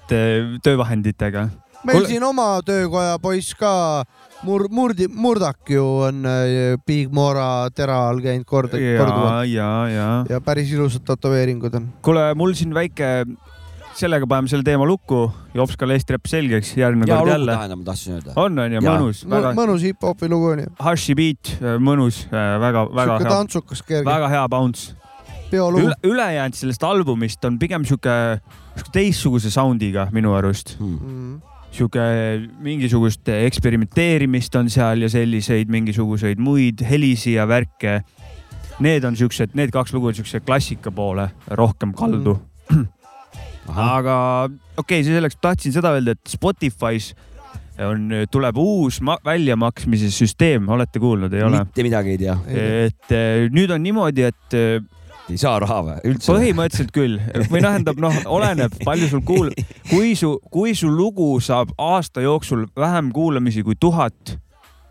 te- 0.07 0.59
töövahenditega. 0.63 1.49
meil 1.83 1.97
Kuule- 1.97 2.07
siin 2.07 2.23
oma 2.23 2.61
töökoja 2.65 3.17
poiss 3.19 3.55
ka, 3.55 4.03
Mur-, 4.43 4.67
Murdi, 4.69 5.07
Murdak 5.07 5.69
ju 5.69 5.83
on 6.03 6.25
äh, 6.25 6.77
Big 6.85 7.11
Mora 7.11 7.69
tera 7.75 8.09
all 8.09 8.19
käinud 8.19 8.45
kord, 8.45 8.71
korduvalt 8.71 9.47
ja, 9.47 9.87
ja, 9.87 9.87
ja. 9.87 10.25
ja 10.29 10.41
päris 10.41 10.71
ilusad 10.71 11.05
tätoveeringud 11.07 11.75
on. 11.79 11.93
kuule, 12.01 12.33
mul 12.35 12.53
siin 12.53 12.73
väike, 12.75 13.25
sellega 13.97 14.27
paneme 14.29 14.51
selle 14.51 14.65
teema 14.65 14.87
lukku. 14.89 15.25
Jopskal 15.53 15.93
Eesti 15.95 16.15
Räpp 16.15 16.29
selgeks, 16.31 16.73
järgmine 16.77 17.11
ja 17.11 17.19
kord 17.21 17.33
jälle. 17.33 17.53
tähendab, 17.53 17.79
ma 17.83 17.85
tahtsin 17.91 18.17
öelda. 18.17 18.33
on, 18.35 18.59
on 18.59 18.75
ju, 18.77 18.81
mõnus, 18.87 19.23
väga, 19.29 19.53
mõnus 19.57 19.85
hip-hopi 19.85 20.29
lugu 20.31 20.51
on 20.55 20.65
ju. 20.65 20.73
Hashi 20.81 21.15
beat, 21.17 21.55
mõnus, 21.83 22.25
väga, 22.31 22.87
väga 22.89 23.17
sihuke 23.17 23.29
hea, 23.29 23.37
tantsukas 23.37 23.85
kerge. 23.85 24.05
väga 24.09 24.29
hea 24.33 24.43
bounce. 24.49 24.95
üle, 25.53 25.93
ülejäänud 26.03 26.57
sellest 26.57 26.83
albumist 26.83 27.45
on 27.45 27.59
pigem 27.61 27.85
sihuke 27.85 28.13
sihuke 28.73 28.93
teistsuguse 28.93 29.51
sound'iga 29.53 30.07
minu 30.11 30.33
arust. 30.37 30.75
mm.. 30.79 31.41
sihuke 31.73 32.03
mingisugust 32.61 33.29
eksperimenteerimist 33.33 34.55
on 34.55 34.69
seal 34.69 35.01
ja 35.01 35.09
selliseid 35.09 35.71
mingisuguseid 35.73 36.41
muid 36.41 36.83
helisi 36.85 37.33
ja 37.33 37.47
värke. 37.49 38.01
Need 38.81 39.05
on 39.05 39.15
siuksed, 39.15 39.53
need 39.53 39.69
kaks 39.73 39.93
lugu 39.93 40.09
on 40.09 40.17
siukse 40.17 40.41
klassika 40.41 40.91
poole 40.91 41.29
rohkem 41.47 41.93
kaldu 41.93 42.39
mm.. 42.69 42.85
Aga 43.69 44.15
okei 44.77 45.01
okay,, 45.01 45.05
selleks, 45.07 45.37
tahtsin 45.41 45.75
seda 45.75 45.93
öelda, 45.95 46.17
et 46.17 46.33
Spotify's 46.33 47.13
on, 47.81 48.09
tuleb 48.31 48.57
uus 48.61 48.99
ma- 49.05 49.19
väljamaksmise 49.25 50.11
süsteem, 50.13 50.67
olete 50.69 51.01
kuulnud, 51.01 51.33
ei 51.33 51.45
ole? 51.45 51.63
mitte 51.65 51.85
midagi 51.85 52.15
ei 52.15 52.19
tea. 52.21 52.35
et 52.87 53.15
eh, 53.15 53.47
nüüd 53.53 53.73
on 53.73 53.83
niimoodi, 53.83 54.27
et 54.29 54.57
eh, 54.57 54.83
ei 55.31 55.39
saa 55.41 55.55
raha 55.63 55.79
või? 55.87 55.95
üldse? 56.11 56.29
põhimõtteliselt 56.31 56.93
küll 56.95 57.17
või 57.49 57.63
noh, 57.63 57.69
tähendab 57.69 58.01
noh, 58.03 58.19
oleneb, 58.37 58.75
palju 58.83 59.09
sul 59.11 59.23
kuul-, 59.25 59.53
kui 59.89 60.13
su, 60.19 60.35
kui 60.53 60.75
su 60.77 60.91
lugu 60.91 61.31
saab 61.43 61.73
aasta 61.81 62.25
jooksul 62.25 62.67
vähem 62.77 63.11
kuulamisi 63.15 63.63
kui 63.65 63.79
tuhat, 63.79 64.35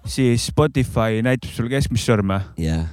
siis 0.09 0.49
Spotify 0.51 1.23
näitab 1.24 1.53
sulle 1.55 1.73
keskmist 1.73 2.09
sõrme. 2.09 2.43
jah. 2.61 2.89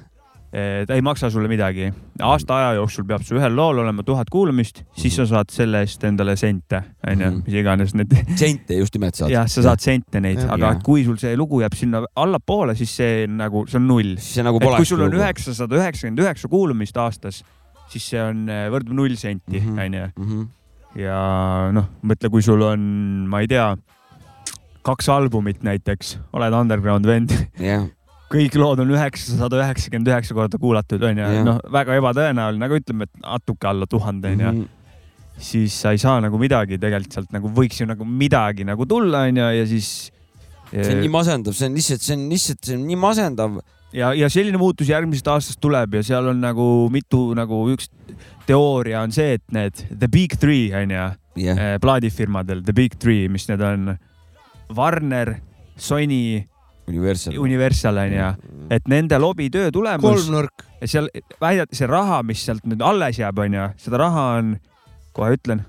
Ta 0.52 0.96
ei 0.96 1.02
maksa 1.06 1.30
sulle 1.30 1.48
midagi. 1.48 1.92
aasta 2.20 2.56
aja 2.58 2.74
jooksul 2.80 3.06
peab 3.06 3.22
su 3.24 3.36
ühel 3.38 3.54
lool 3.56 3.78
olema 3.84 4.02
tuhat 4.04 4.30
kuulamist, 4.34 4.84
siis 4.98 5.16
sa 5.16 5.26
saad 5.30 5.52
selle 5.54 5.82
eest 5.86 6.04
endale 6.04 6.36
sente, 6.36 6.80
onju, 7.08 7.26
Mhm. 7.30 7.42
mis 7.46 7.54
iganes 7.62 7.94
need. 7.96 8.12
sente 8.36 8.74
just 8.80 8.96
nimelt 8.96 9.16
saad. 9.16 9.30
jah, 9.30 9.46
sa 9.48 9.62
saad 9.62 9.80
sente 9.80 10.20
neid, 10.20 10.40
aga 10.50 10.74
Jah. 10.74 10.82
kui 10.84 11.04
sul 11.04 11.18
see 11.18 11.36
lugu 11.38 11.62
jääb 11.62 11.76
sinna 11.78 12.02
allapoole, 12.16 12.76
siis 12.76 12.90
see 12.98 13.24
on 13.28 13.38
nagu, 13.38 13.66
see 13.68 13.78
on 13.78 13.88
null. 13.88 14.16
siis 14.18 14.34
see 14.40 14.44
nagu 14.44 14.60
pole. 14.60 14.76
kui 14.78 14.86
sul 14.86 15.02
on 15.02 15.12
üheksasada 15.12 15.76
üheksakümmend 15.76 16.20
üheksa 16.26 16.48
kuulamist 16.50 16.98
aastas, 16.98 17.44
siis 17.90 18.10
see 18.10 18.20
on, 18.22 18.48
võrdub 18.74 18.94
null 18.94 19.16
senti, 19.16 19.60
Mhm. 19.60 19.80
onju. 19.80 20.08
-hmm. 20.18 20.48
ja 20.96 21.70
noh, 21.72 21.86
mõtle, 22.04 22.30
kui 22.32 22.42
sul 22.42 22.62
on, 22.62 22.80
ma 23.30 23.40
ei 23.42 23.48
tea, 23.48 23.76
kaks 24.82 25.10
albumit 25.10 25.62
näiteks, 25.64 26.18
oled 26.34 26.54
underground 26.54 27.06
vend, 27.06 27.30
jah, 27.60 27.86
kõik 28.30 28.58
lood 28.60 28.84
on 28.84 28.92
üheksasada 28.94 29.62
üheksakümmend 29.64 30.12
üheksa 30.12 30.36
korda 30.38 30.60
kuulatud, 30.62 31.04
onju 31.10 31.30
noh, 31.48 31.62
väga 31.74 31.98
ebatõenäoline, 32.00 32.68
aga 32.68 32.80
ütleme, 32.82 33.08
et 33.10 33.24
natuke 33.24 33.70
alla 33.70 33.90
tuhande, 33.90 34.36
onju. 34.36 34.52
Mhm. 34.52 34.68
siis 35.40 35.76
sa 35.82 35.94
ei 35.96 35.98
saa 36.02 36.20
nagu 36.20 36.36
midagi 36.36 36.76
tegelikult 36.76 37.16
sealt 37.16 37.30
nagu 37.32 37.50
võiks 37.56 37.78
ju 37.80 37.86
nagu 37.88 38.06
midagi 38.06 38.66
nagu 38.68 38.86
tulla, 38.86 39.24
onju, 39.30 39.50
ja 39.56 39.68
siis. 39.68 40.12
see 40.72 40.96
on 40.96 41.04
nii 41.04 41.14
masendav, 41.14 41.56
see 41.56 41.70
on 41.70 41.78
lihtsalt, 41.80 42.04
see 42.06 42.18
on 42.18 42.26
lihtsalt, 42.30 42.64
see 42.66 42.76
on 42.76 42.88
nii 42.88 43.00
masendav. 43.00 43.62
ja, 43.94 44.12
ja 44.14 44.30
selline 44.30 44.60
muutus 44.62 44.90
järgmisest 44.92 45.32
aastast 45.32 45.62
tuleb 45.62 45.96
ja 45.96 46.04
seal 46.04 46.28
on 46.30 46.44
nagu 46.44 46.90
mitu 46.92 47.32
nagu 47.34 47.64
üks 47.74 47.90
teooria 48.46 49.02
on 49.02 49.12
see, 49.16 49.40
et 49.40 49.46
need 49.52 49.86
the 49.90 50.08
big 50.08 50.36
three 50.38 50.70
onju 50.76 51.10
jah, 51.40 51.58
eh, 51.58 51.78
plaadifirmadel, 51.80 52.64
the 52.64 52.74
big 52.74 52.98
three, 53.00 53.28
mis 53.28 53.48
need 53.50 53.62
on, 53.62 53.98
Warner, 54.76 55.40
Sony, 55.78 56.48
Universal. 56.90 57.38
Universal 57.38 57.98
onju, 58.04 58.30
et 58.74 58.88
nende 58.92 59.18
lobitöö 59.22 59.72
tulemus, 59.72 60.04
kolmnurk. 60.26 60.66
seal 60.86 61.10
väidate, 61.42 61.76
see 61.78 61.88
raha, 61.88 62.22
mis 62.24 62.42
sealt 62.46 62.64
nüüd 62.66 62.82
alles 62.86 63.20
jääb, 63.22 63.38
onju, 63.46 63.68
seda 63.78 63.98
raha 64.02 64.26
on, 64.40 64.56
kohe 65.14 65.36
ütlen, 65.38 65.62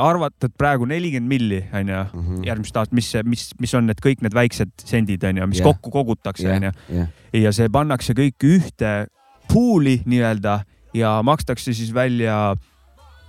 arvatud 0.00 0.52
praegu 0.58 0.86
nelikümmend 0.88 1.28
milli 1.28 1.58
onju, 1.76 2.04
Mhm. 2.14 2.42
järgmist 2.46 2.76
aastat, 2.80 2.92
mis, 2.96 3.10
mis, 3.24 3.50
mis 3.60 3.74
on 3.74 3.86
need 3.86 4.00
kõik 4.00 4.22
need 4.24 4.34
väiksed 4.34 4.70
sendid 4.84 5.24
onju, 5.24 5.46
mis 5.46 5.60
Jah. 5.60 5.68
kokku 5.68 5.90
kogutakse 5.92 6.48
onju 6.48 6.72
ja 7.32 7.52
see 7.52 7.68
pannakse 7.68 8.14
kõik 8.16 8.40
ühte 8.48 9.06
pool'i 9.52 9.98
nii-öelda 10.06 10.62
ja 10.94 11.18
makstakse 11.22 11.74
siis 11.74 11.92
välja 11.94 12.54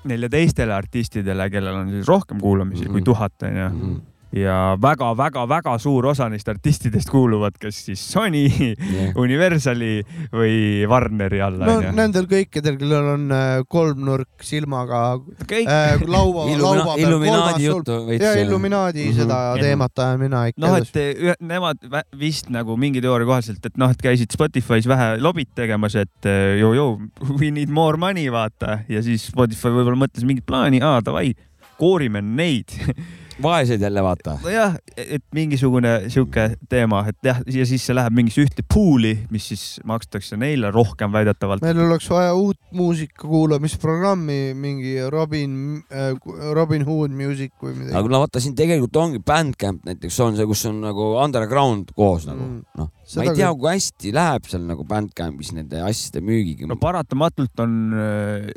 neile 0.07 0.29
teistele 0.31 0.71
artistidele, 0.73 1.49
kellel 1.51 1.75
on 1.75 1.89
siis 1.89 2.07
rohkem 2.07 2.39
kuulamisi 2.39 2.83
mm 2.83 2.87
-hmm. 2.87 2.91
kui 2.91 3.01
Mhm. 3.01 3.05
tuhat 3.05 3.43
onju. 3.43 4.01
Ja 4.35 4.75
väga-väga-väga 4.77 5.71
suur 5.81 6.05
osa 6.11 6.27
neist 6.29 6.49
artistidest 6.51 7.09
kuuluvad 7.09 7.55
kas 7.57 7.79
siis 7.87 8.01
Sony, 8.11 8.43
jah. 8.45 9.15
Universali 9.17 10.03
või 10.29 10.85
Warneri 10.89 11.39
alla 11.41 11.65
no 11.65 11.77
onju. 11.79 11.93
nendel 11.97 12.27
kõikidel, 12.29 12.77
kellel 12.77 13.07
on 13.15 13.23
äh, 13.33 13.47
kolmnurk 13.65 14.45
silmaga 14.45 15.01
kõik, 15.49 15.65
äh, 15.65 16.03
laua, 16.05 16.45
laua 16.61 16.93
peal 16.93 17.07
Illuminaadi 17.07 17.65
juttu 17.65 17.97
veits. 18.05 18.25
ja 18.27 18.35
Illuminaadi 18.43 19.07
mm 19.07 19.11
-hmm. 19.11 19.21
seda 19.23 19.39
teemat 19.57 20.03
ajan 20.05 20.21
mina 20.21 20.43
ikka 20.51 20.61
noh, 20.61 20.77
et. 20.77 21.41
nemad 21.41 21.89
vist 22.19 22.53
nagu 22.53 22.77
mingi 22.77 23.01
teooria 23.01 23.25
kohaselt, 23.25 23.65
et 23.65 23.77
noh, 23.81 23.89
et 23.89 24.01
käisid 24.01 24.29
Spotify's 24.35 24.85
vähe 24.85 25.17
lobit 25.17 25.55
tegemas, 25.55 25.95
et 25.95 26.29
joo-joo, 26.59 26.99
we 27.39 27.49
need 27.49 27.69
more 27.69 27.97
money, 27.97 28.29
vaata. 28.29 28.79
ja 28.89 29.01
siis 29.01 29.25
Spotify 29.25 29.73
võib-olla 29.73 30.05
mõtles 30.05 30.23
mingit 30.23 30.45
plaani, 30.45 30.83
aa 30.85 31.01
davai, 31.01 31.33
koorime 31.79 32.21
neid. 32.21 32.77
vaesed 33.43 33.81
jälle 33.81 34.01
vaata. 34.03 34.37
nojah, 34.43 34.75
et 34.97 35.23
mingisugune 35.35 36.09
sihuke 36.11 36.49
teema, 36.69 37.03
et 37.09 37.17
jah, 37.23 37.39
ja 37.47 37.65
siis 37.65 37.85
see 37.87 37.95
läheb 37.95 38.13
mingisse 38.15 38.43
ühte 38.43 38.65
pool'i, 38.73 39.13
mis 39.31 39.47
siis 39.51 39.63
makstakse 39.87 40.37
neile 40.37 40.71
rohkem 40.75 41.11
väidetavalt. 41.15 41.61
meil 41.63 41.79
oleks 41.85 42.09
vaja 42.11 42.33
uut 42.35 42.59
muusika 42.75 43.27
kuulamisprogrammi, 43.27 44.53
mingi 44.53 44.95
Robin 45.09 45.83
äh,, 45.91 46.13
Robin 46.53 46.85
Hood 46.87 47.11
Music 47.15 47.51
või 47.63 47.75
midagi 47.77 47.95
aga 47.97 48.11
no 48.11 48.19
vaata 48.25 48.39
siin 48.43 48.55
tegelikult 48.59 48.95
ongi 48.99 49.19
Bandcamp 49.25 49.85
näiteks 49.87 50.19
on 50.25 50.35
see, 50.37 50.45
kus 50.49 50.65
on 50.69 50.81
nagu 50.83 51.13
underground 51.23 51.93
koos 51.95 52.27
nagu 52.27 52.39
Mm. 52.49 52.61
noh, 52.79 52.87
ma 53.17 53.25
ei 53.25 53.33
tea 53.37 53.49
kui 53.57 53.71
hästi 53.71 54.11
läheb 54.13 54.45
seal 54.49 54.65
nagu 54.69 54.85
Bandcampis 54.87 55.51
nende 55.55 55.81
asjade 55.81 56.21
müügiga 56.25 56.67
no. 56.69 56.77
paratamatult 56.81 57.63
on 57.63 57.73
äh, 57.97 58.49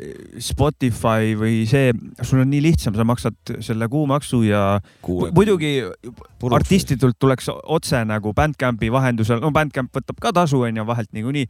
Spotify 0.42 1.32
või 1.38 1.62
see, 1.70 1.92
sul 2.20 2.42
on 2.44 2.52
nii 2.52 2.62
lihtsam, 2.66 2.96
sa 2.98 3.06
maksad 3.08 3.54
selle 3.64 3.88
kuumaksu 3.92 4.42
ja 4.44 4.62
muidugi 5.32 5.78
artistidelt 6.52 7.18
tuleks 7.22 7.48
otse 7.52 8.02
nagu 8.08 8.34
Bandcampi 8.36 8.92
vahendusel, 8.92 9.40
no 9.42 9.52
Bandcamp 9.54 9.92
võtab 9.96 10.20
ka 10.22 10.34
tasu 10.42 10.62
onju 10.68 10.86
vahelt 10.88 11.12
niikuinii. 11.16 11.48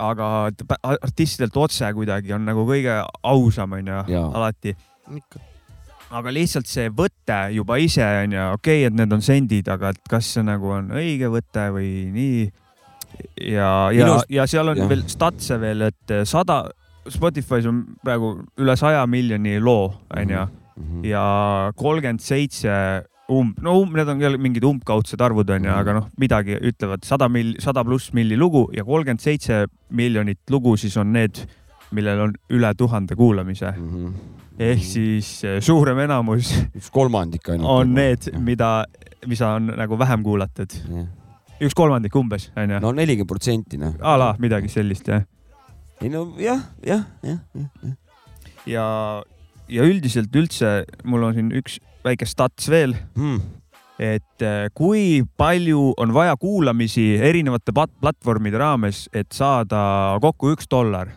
aga 0.00 0.26
artistidelt 0.80 1.56
otse 1.60 1.92
kuidagi 1.92 2.32
on 2.32 2.46
nagu 2.48 2.64
kõige 2.68 3.02
ausam 3.22 3.78
onju 3.80 4.02
alati. 4.30 4.76
ikka. 5.16 5.49
Aga 6.10 6.32
lihtsalt 6.34 6.66
see 6.66 6.88
võte 6.90 7.38
juba 7.54 7.78
ise 7.78 8.04
onju, 8.24 8.46
okei 8.56 8.82
okay,, 8.82 8.88
et 8.88 8.96
need 8.98 9.12
on 9.12 9.22
sendid, 9.22 9.68
aga 9.68 9.92
et 9.94 10.00
kas 10.10 10.32
see 10.34 10.42
nagu 10.46 10.72
on 10.74 10.90
õige 10.98 11.30
võte 11.30 11.68
või 11.74 11.90
nii. 12.14 12.50
ja, 13.50 13.90
ja 13.94 14.20
ja 14.28 14.46
seal 14.46 14.68
on 14.68 14.78
ja. 14.78 14.88
veel 14.90 15.04
statse 15.08 15.58
veel, 15.60 15.82
et 15.90 16.16
sada, 16.24 16.64
Spotify's 17.10 17.66
on 17.66 17.84
praegu 18.04 18.36
üle 18.60 18.76
saja 18.76 19.06
miljoni 19.06 19.58
loo 19.60 19.92
onju 20.10 20.48
Mhm. 20.80 21.04
ja 21.04 21.72
kolmkümmend 21.76 22.22
seitse 22.24 22.72
umb, 23.30 23.58
no 23.62 23.76
um, 23.82 23.92
need 23.94 24.08
on 24.08 24.20
jälle 24.22 24.38
mingid 24.40 24.64
umbkaudsed 24.64 25.20
arvud 25.20 25.50
onju 25.50 25.60
Mhm. 25.60 25.68
mm, 25.68 25.74
-hmm. 25.74 25.80
aga 25.80 25.92
noh, 25.92 26.06
midagi 26.18 26.56
ütlevad 26.56 27.04
sada 27.04 27.28
mill-, 27.28 27.60
sada 27.60 27.84
pluss 27.84 28.12
milli 28.12 28.36
lugu 28.36 28.70
ja 28.72 28.84
kolmkümmend 28.84 29.20
seitse 29.20 29.66
miljonit 29.90 30.38
lugu 30.50 30.76
siis 30.76 30.96
on 30.96 31.12
need, 31.12 31.46
millel 31.90 32.20
on 32.20 32.34
üle 32.50 32.74
tuhande 32.74 33.16
kuulamise. 33.16 33.72
Mhm. 33.76 34.14
Ehk 34.60 34.82
siis 34.84 35.30
eh, 35.48 35.58
suurem 35.64 35.98
enamus 36.04 36.52
üks 36.76 36.90
kolmandik 36.92 37.48
ainult. 37.52 37.70
on 37.70 37.94
need, 37.96 38.28
mida, 38.44 38.84
mis 39.30 39.40
on 39.44 39.72
nagu 39.78 39.98
vähem 40.00 40.24
kuulatud. 40.26 40.76
üks 41.60 41.76
kolmandik 41.76 42.16
umbes 42.16 42.50
onju 42.56 42.80
no., 42.82 42.92
nelikümmend 42.96 43.30
protsenti 43.30 43.80
noh. 43.80 43.96
a 44.00 44.16
la 44.20 44.32
midagi 44.42 44.70
sellist 44.72 45.08
jah. 45.08 45.24
ei 46.00 46.12
no 46.12 46.26
jah, 46.40 46.66
jah, 46.86 47.06
jah, 47.24 47.40
jah. 47.54 47.94
ja, 48.68 48.84
ja 49.68 49.88
üldiselt 49.88 50.36
üldse 50.36 50.82
mul 51.04 51.30
on 51.30 51.38
siin 51.38 51.54
üks 51.56 51.80
väike 52.04 52.28
stats 52.28 52.68
veel 52.72 52.96
Hmm. 53.16 53.40
et 54.00 54.44
eh, 54.44 54.68
kui 54.76 55.22
palju 55.40 55.94
on 56.00 56.12
vaja 56.16 56.36
kuulamisi 56.40 57.14
erinevate 57.20 57.72
platvormide 57.72 58.60
raames, 58.60 59.08
et 59.12 59.32
saada 59.36 60.18
kokku 60.20 60.54
üks 60.54 60.68
dollar, 60.70 61.12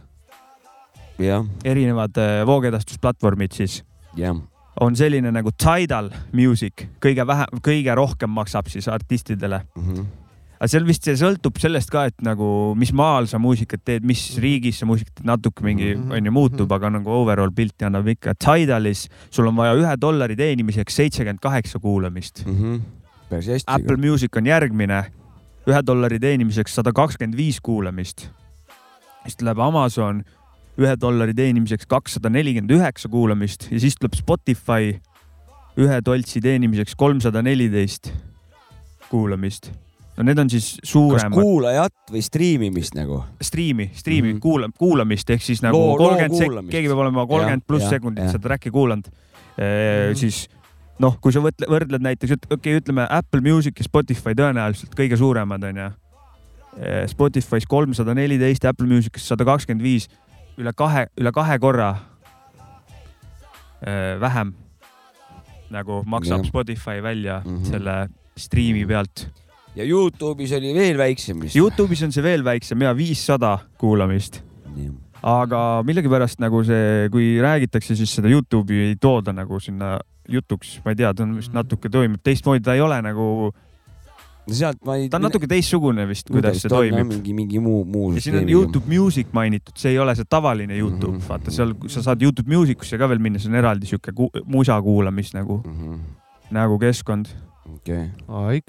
erinevad 1.63 2.17
eh, 2.17 2.41
voogedastusplatvormid 2.45 3.53
siis, 3.53 3.83
jah, 4.17 4.35
on 4.81 4.95
selline 4.97 5.31
nagu 5.31 5.51
Tidal 5.51 6.09
Music, 6.33 6.87
kõige 7.03 7.25
vähem, 7.27 7.59
kõige 7.61 7.95
rohkem 7.95 8.29
maksab 8.33 8.67
siis 8.73 8.87
artistidele. 8.87 9.61
Mhm. 9.75 10.05
aga 10.63 10.67
seal 10.71 10.85
vist 10.87 11.03
see 11.03 11.13
sõltub 11.19 11.57
sellest 11.59 11.89
ka, 11.91 12.05
et 12.05 12.21
nagu, 12.23 12.73
mis 12.79 12.93
maal 12.95 13.25
sa 13.27 13.37
muusikat 13.37 13.81
teed, 13.83 14.05
mis 14.07 14.37
riigis 14.39 14.77
sa 14.79 14.85
muusikat 14.87 15.17
teed, 15.17 15.25
natuke 15.27 15.61
mingi 15.61 15.89
Mhm. 15.95 16.11
onju 16.11 16.31
muutub, 16.31 16.71
aga 16.71 16.89
nagu 16.89 17.09
overall 17.11 17.51
pilti 17.51 17.83
annab 17.85 18.07
ikka. 18.07 18.33
Tidalis 18.39 19.09
sul 19.29 19.47
on 19.47 19.55
vaja 19.55 19.73
ühe 19.75 19.95
dollari 19.99 20.35
teenimiseks 20.35 20.95
seitsekümmend 20.95 21.39
kaheksa 21.41 21.79
kuulamist. 21.79 22.45
Mhm. 22.47 22.79
päris 23.29 23.47
hästi. 23.47 23.65
Apple 23.67 23.97
Music 23.97 24.37
on 24.37 24.45
järgmine, 24.45 25.05
ühe 25.67 25.81
dollari 25.85 26.19
teenimiseks 26.19 26.73
sada 26.75 26.91
kakskümmend 26.91 27.35
viis 27.35 27.59
kuulamist. 27.59 28.29
siis 29.23 29.35
tuleb 29.35 29.59
Amazon 29.59 30.23
ühe 30.79 30.93
dollari 30.99 31.35
teenimiseks 31.37 31.87
kakssada 31.89 32.31
nelikümmend 32.33 32.73
üheksa 32.73 33.09
kuulamist 33.11 33.67
ja 33.71 33.79
siis 33.81 33.97
tuleb 33.99 34.17
Spotify 34.17 34.95
ühe 35.77 36.01
toltsi 36.05 36.41
teenimiseks 36.41 36.95
kolmsada 36.97 37.41
neliteist 37.45 38.11
kuulamist. 39.09 39.71
no 40.17 40.25
need 40.25 40.39
on 40.41 40.49
siis 40.49 40.73
kas 40.79 40.93
suuremad 40.93 41.37
kuulajat 41.37 42.13
või 42.13 42.23
striimimist 42.25 42.97
nagu? 42.97 43.23
striimi, 43.41 43.91
striimi 43.93 44.27
mm 44.27 44.35
-hmm. 44.37 44.41
kuula-, 44.41 44.71
kuulamist 44.77 45.29
ehk 45.29 45.41
siis 45.41 45.61
nagu 45.65 45.83
kolmkümmend 45.97 46.37
sek-, 46.37 46.71
keegi 46.71 46.89
peab 46.89 47.05
olema 47.05 47.27
kolmkümmend 47.27 47.65
pluss 47.67 47.89
sekundit 47.89 48.29
seda 48.29 48.43
track'i 48.49 48.73
kuulanud 48.73 49.09
e,. 49.57 50.13
siis 50.17 50.47
noh, 51.01 51.17
kui 51.21 51.33
sa 51.33 51.41
võtle, 51.43 51.67
võrdled 51.69 52.05
näiteks, 52.05 52.37
okei 52.37 52.57
okay,, 52.57 52.79
ütleme 52.81 53.05
Apple 53.09 53.41
Music 53.41 53.79
ja 53.79 53.85
Spotify 53.87 54.35
tõenäoliselt 54.37 54.93
kõige 54.97 55.17
suuremad 55.19 55.63
onju. 55.69 55.89
Spotify's 57.09 57.67
kolmsada 57.69 58.15
neliteist, 58.17 58.65
Apple 58.65 58.87
Music'is 58.89 59.27
sada 59.29 59.45
kakskümmend 59.45 59.83
viis, 59.85 60.07
üle 60.57 60.73
kahe, 60.77 61.07
üle 61.17 61.31
kahe 61.33 61.59
korra 61.59 61.91
e, 63.81 63.91
vähem 64.21 64.53
nagu 65.73 66.03
maksab 66.05 66.43
Jah. 66.43 66.49
Spotify 66.51 67.01
välja 67.03 67.39
mm 67.41 67.51
Mhm. 67.51 67.61
-hmm. 67.63 67.69
selle 67.71 68.09
striimi 68.37 68.85
pealt. 68.85 69.27
ja 69.75 69.83
Youtube'is 69.83 70.51
oli 70.57 70.73
veel 70.73 70.97
väiksem 70.97 71.39
vist. 71.41 71.55
Youtube'is 71.55 72.03
on 72.03 72.11
see 72.11 72.23
veel 72.23 72.43
väiksem 72.43 72.81
ja 72.81 72.93
viissada 72.97 73.57
kuulamist 73.77 74.43
aga 75.23 75.83
millegipärast 75.85 76.39
nagu 76.39 76.63
see, 76.63 77.09
kui 77.11 77.37
räägitakse, 77.41 77.95
siis 77.95 78.15
seda 78.15 78.27
Youtube'i 78.27 78.89
ei 78.89 78.95
tooda 78.95 79.31
nagu 79.33 79.59
sinna 79.59 79.99
jutuks, 80.29 80.79
ma 80.85 80.91
ei 80.91 80.95
tea, 80.95 81.13
ta 81.13 81.23
on 81.23 81.35
vist 81.37 81.53
natuke 81.53 81.89
toimib 81.89 82.21
teistmoodi, 82.23 82.63
ta 82.63 82.73
ei 82.73 82.81
ole 82.81 83.01
nagu, 83.01 83.51
no 83.51 83.51
sealt 84.51 84.81
ma 84.85 84.97
ei. 84.99 85.07
ta 85.11 85.19
on 85.19 85.27
natuke 85.27 85.47
teistsugune 85.49 86.05
vist, 86.09 86.27
kuidas 86.31 86.59
see 86.61 86.71
toimib. 86.71 87.07
mingi, 87.07 87.35
mingi 87.35 87.61
muu, 87.63 87.83
muu 87.87 88.11
ja 88.15 88.23
siin 88.23 88.41
on 88.41 88.49
Youtube 88.51 88.89
Music 88.91 89.31
mainitud, 89.35 89.75
see 89.79 89.93
ei 89.93 89.99
ole 90.03 90.15
see 90.19 90.27
tavaline 90.29 90.75
Youtube 90.77 91.13
mm, 91.13 91.21
-hmm. 91.21 91.29
vaata 91.29 91.53
seal, 91.53 91.75
sa 91.87 92.03
saad 92.09 92.21
Youtube 92.21 92.49
Musicusse 92.55 92.99
ka 92.99 93.09
veel 93.09 93.23
minna, 93.23 93.39
see 93.39 93.51
on 93.51 93.59
eraldi 93.61 93.87
sihuke 93.89 94.11
ku 94.15 94.29
musa 94.45 94.81
kuulamis 94.81 95.33
nagu 95.37 95.61
mm, 95.63 95.77
-hmm. 95.77 96.01
nagu 96.51 96.79
keskkond. 96.79 97.31
okei 97.75 98.09
okay.. 98.27 98.61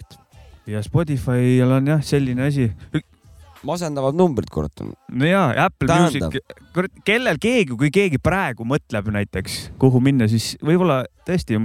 ja 0.66 0.82
Spotify'l 0.82 1.74
on 1.80 1.86
jah, 1.86 2.02
selline 2.02 2.46
asi. 2.46 2.70
masendavad 3.64 4.14
numbrid, 4.14 4.50
kurat 4.52 4.80
no 5.10 5.26
jaa, 5.26 5.48
Apple 5.66 5.88
Tähendab- 5.88 6.30
Music, 6.30 6.58
kurat, 6.74 6.92
kellel 7.04 7.40
keegi, 7.40 7.76
kui 7.76 7.90
keegi 7.90 8.18
praegu 8.18 8.64
mõtleb 8.64 9.08
näiteks, 9.10 9.72
kuhu 9.78 10.00
minna, 10.00 10.28
siis 10.28 10.54
võib-olla 10.62 11.04
tõesti 11.26 11.58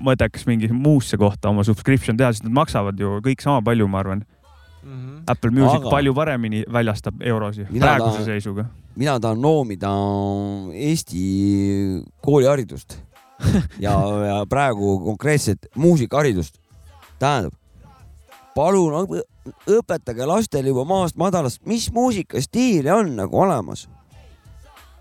mõtleks 0.00 0.46
mingi 0.46 0.68
muusse 0.72 1.16
kohta 1.20 1.48
oma 1.48 1.64
subscription 1.64 2.16
teha, 2.16 2.32
sest 2.32 2.44
nad 2.44 2.52
maksavad 2.52 2.98
ju 3.00 3.18
kõik 3.24 3.42
sama 3.44 3.60
palju, 3.62 3.88
ma 3.88 3.98
arvan 4.00 4.22
mm. 4.82 4.90
-hmm. 4.90 5.22
Apple 5.26 5.50
Music 5.50 5.80
Aga- 5.80 5.90
palju 5.90 6.14
paremini 6.14 6.64
väljastab 6.72 7.22
eurosi 7.22 7.66
Mina 7.70 7.86
praeguse 7.86 8.16
tahan- 8.18 8.24
seisuga. 8.24 8.64
mina 8.96 9.20
tahan 9.20 9.40
noomida 9.40 9.90
Eesti 10.74 12.02
kooliharidust 12.22 12.98
ja, 13.86 13.92
ja 14.26 14.46
praegu 14.48 14.98
konkreetselt 15.04 15.66
muusikaharidust. 15.74 16.58
tähendab, 17.18 17.52
palun 18.54 18.92
õp- 18.92 19.24
õpetage 19.68 20.26
lastele 20.26 20.68
juba 20.68 20.84
maast 20.84 21.16
madalast, 21.16 21.60
mis 21.66 21.90
muusikastiile 21.92 22.92
on 22.92 23.16
nagu 23.16 23.40
olemas. 23.40 23.88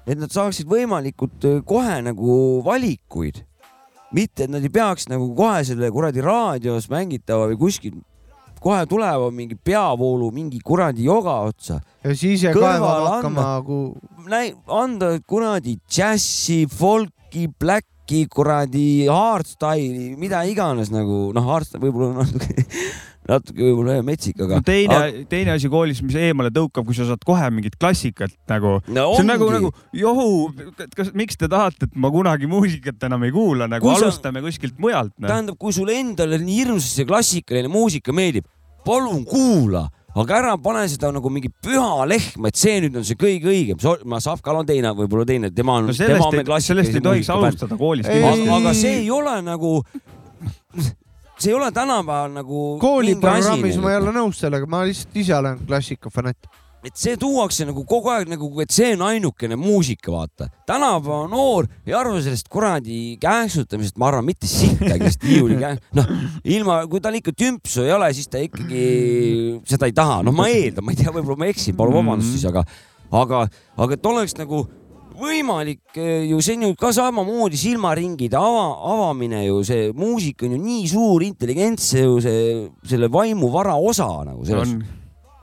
et 0.08 0.18
nad 0.18 0.32
saaksid 0.32 0.66
võimalikult 0.68 1.44
öö, 1.46 1.62
kohe 1.62 2.02
nagu 2.02 2.62
valikuid, 2.66 3.44
mitte 4.16 4.46
et 4.46 4.52
nad 4.52 4.64
ei 4.64 4.72
peaks 4.74 5.10
nagu 5.10 5.30
kohe 5.38 5.64
selle 5.68 5.92
kuradi 5.94 6.24
raadios 6.26 6.90
mängitava 6.92 7.50
või 7.52 7.60
kuskil 7.60 8.00
kohe 8.60 8.86
tuleva 8.90 9.30
mingi 9.32 9.56
peavoolu 9.56 10.32
mingi 10.36 10.60
kuradi 10.64 11.06
joga 11.08 11.40
otsa. 11.48 11.80
Ja 12.04 12.16
siis 12.16 12.44
Kõrvale 12.44 12.80
kaevama 12.80 13.14
hakkama 13.14 13.46
nagu 13.46 13.78
anda 14.80 15.14
kuradi 15.28 15.78
džässi, 15.88 16.66
folki, 16.72 17.48
black'i, 17.60 18.26
kuradi 18.32 19.08
hardstyle'i, 19.08 20.16
mida 20.20 20.44
iganes 20.50 20.92
nagu 20.94 21.30
noh, 21.36 21.48
hardstyle 21.54 21.86
võib-olla 21.86 22.24
natuke, 22.26 22.66
natuke 23.30 23.64
võib-olla 23.64 24.00
metsik, 24.06 24.40
aga 24.42 24.60
no. 24.60 24.66
teine, 24.66 25.26
teine 25.32 25.54
asi 25.56 25.70
koolis, 25.72 26.02
mis 26.06 26.18
eemale 26.20 26.52
tõukab, 26.56 26.88
kui 26.88 26.98
sa 26.98 27.08
saad 27.10 27.24
kohe 27.28 27.50
mingit 27.54 27.78
klassikat 27.80 28.34
nagu 28.50 28.78
No 28.90 29.10
see 29.14 29.24
on 29.24 29.30
nagu, 29.30 29.50
nagu 29.54 29.72
johu, 29.96 30.30
kas, 30.98 31.14
miks 31.18 31.40
te 31.40 31.50
tahate, 31.52 31.90
et 31.90 32.00
ma 32.00 32.12
kunagi 32.14 32.50
muusikat 32.50 33.08
enam 33.10 33.26
ei 33.28 33.34
kuula, 33.36 33.70
nagu 33.72 33.86
Kui 33.86 33.96
sa- 33.98 34.10
alustame 34.10 34.44
kuskilt 34.46 34.80
mujalt 34.82 35.14
no.. 35.18 35.28
tähendab, 35.28 35.60
kui 35.62 35.76
sulle 35.76 35.98
endale 36.00 36.42
nii 36.42 36.64
hirmsasti 36.64 37.02
see 37.02 37.10
klassikaline 37.10 37.72
muusika 37.72 38.16
meeldib, 38.16 38.48
palun 38.86 39.24
kuula, 39.30 39.86
aga 40.18 40.38
ära 40.40 40.56
pane 40.62 40.86
seda 40.90 41.12
nagu 41.14 41.32
mingi 41.34 41.52
püha 41.64 42.08
lehm, 42.10 42.48
et 42.50 42.60
see 42.60 42.80
nüüd 42.84 42.98
on 43.00 43.06
see 43.08 43.20
kõige 43.20 43.52
õigem. 43.52 43.84
ma 44.10 44.22
Savkal 44.24 44.62
on 44.62 44.70
teine, 44.70 44.94
võib-olla 44.98 45.28
teine, 45.30 45.52
tema 45.56 45.78
on 45.80 45.92
no 45.92 45.96
sellest 45.96 46.34
ei 46.34 46.64
sellest 46.66 46.98
ei 46.98 47.06
tohiks 47.06 47.30
alustada 47.34 47.78
koolis 47.80 48.10
aga 48.10 48.74
see 48.78 49.04
ei 49.04 49.12
ole 49.14 49.38
nagu, 49.46 49.78
see 51.40 51.52
ei 51.54 51.58
ole 51.58 51.72
tänapäeval 51.72 52.32
nagu. 52.40 52.64
kooliprogrammis 52.82 53.78
ma 53.82 53.94
ei 53.94 54.00
ole 54.02 54.16
nõus 54.16 54.42
sellega, 54.44 54.68
ma 54.70 54.84
lihtsalt 54.88 55.20
ise 55.22 55.36
olen 55.38 55.62
klassikafanatt. 55.68 56.50
et 56.84 56.96
see 56.96 57.18
tuuakse 57.20 57.66
nagu 57.68 57.84
kogu 57.88 58.08
aeg 58.14 58.30
nagu, 58.32 58.48
et 58.64 58.72
see 58.72 58.94
on 58.96 59.04
ainukene 59.10 59.58
muusika, 59.60 60.12
vaata. 60.12 60.50
tänapäeva 60.68 61.28
noor 61.32 61.68
ei 61.88 61.96
arva 61.96 62.22
sellest 62.24 62.48
kuradi 62.52 63.18
käänksutamisest, 63.22 63.98
ma 64.00 64.10
arvan, 64.12 64.28
mitte 64.28 64.48
sittagi, 64.48 65.10
sest 65.10 65.26
viiuli 65.28 65.60
käänk, 65.60 65.84
noh, 66.00 66.12
ilma, 66.44 66.82
kui 66.92 67.04
tal 67.04 67.20
ikka 67.20 67.36
tümpsu 67.36 67.84
ei 67.88 67.96
ole, 67.96 68.12
siis 68.16 68.32
ta 68.32 68.44
ikkagi 68.44 68.84
seda 69.68 69.90
ei 69.90 69.96
taha, 69.96 70.22
noh, 70.28 70.36
ma 70.36 70.48
eeldan, 70.52 70.88
ma 70.88 70.96
ei 70.96 71.02
tea, 71.02 71.14
võib-olla 71.16 71.44
ma 71.44 71.52
eksin, 71.52 71.78
palun 71.80 72.02
vabandust 72.02 72.36
siis, 72.36 72.48
aga, 72.52 72.66
aga, 73.24 73.46
aga 73.80 74.00
et 74.00 74.12
oleks 74.12 74.36
nagu 74.40 74.66
võimalik 75.20 75.98
eh, 76.00 76.30
ju 76.30 76.40
see 76.44 76.58
on 76.58 76.70
ju 76.70 76.78
ka 76.80 76.92
samamoodi 76.96 77.60
silmaringide 77.60 78.40
ava, 78.40 78.68
avamine 78.94 79.44
ju 79.46 79.60
see 79.68 79.90
muusika 79.98 80.48
on 80.48 80.56
ju 80.58 80.62
nii 80.64 80.88
suur 80.92 81.26
intelligents 81.26 81.92
see 81.94 82.06
ju 82.06 82.20
see 82.24 82.48
selle 82.90 83.12
vaimuvara 83.14 83.76
osa 83.78 84.10
nagu 84.28 84.48
selles 84.48 84.78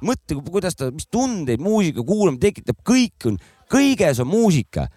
mõtle, 0.05 0.39
kuidas 0.44 0.77
ta, 0.77 0.90
mis 0.93 1.09
tundeid 1.12 1.62
muusika 1.62 2.05
kuulamine 2.07 2.40
tekitab, 2.43 2.78
kõik 2.86 3.28
on, 3.31 3.39
kõiges 3.73 4.20
on 4.23 4.28
muusika. 4.31 4.89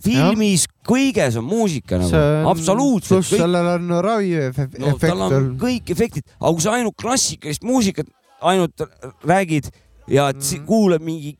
filmis 0.00 0.62
kõiges 0.86 1.36
on 1.36 1.44
muusika 1.44 1.98
nagu, 2.00 2.20
absoluutselt 2.48 3.20
pluss 3.20 3.34
sellel 3.36 3.66
on 3.74 3.90
raviefekt 4.04 4.78
no 4.80 4.94
tal 5.00 5.26
on 5.26 5.50
kõik 5.60 5.90
efektid, 5.92 6.24
aga 6.38 6.52
kui 6.56 6.64
sa 6.64 6.76
ainult 6.78 6.96
klassikalist 6.96 7.66
muusikat 7.66 8.08
ainult 8.40 8.80
räägid 9.28 9.68
ja 10.10 10.30
mm. 10.32 10.64
kuulad 10.66 11.04
mingi, 11.04 11.34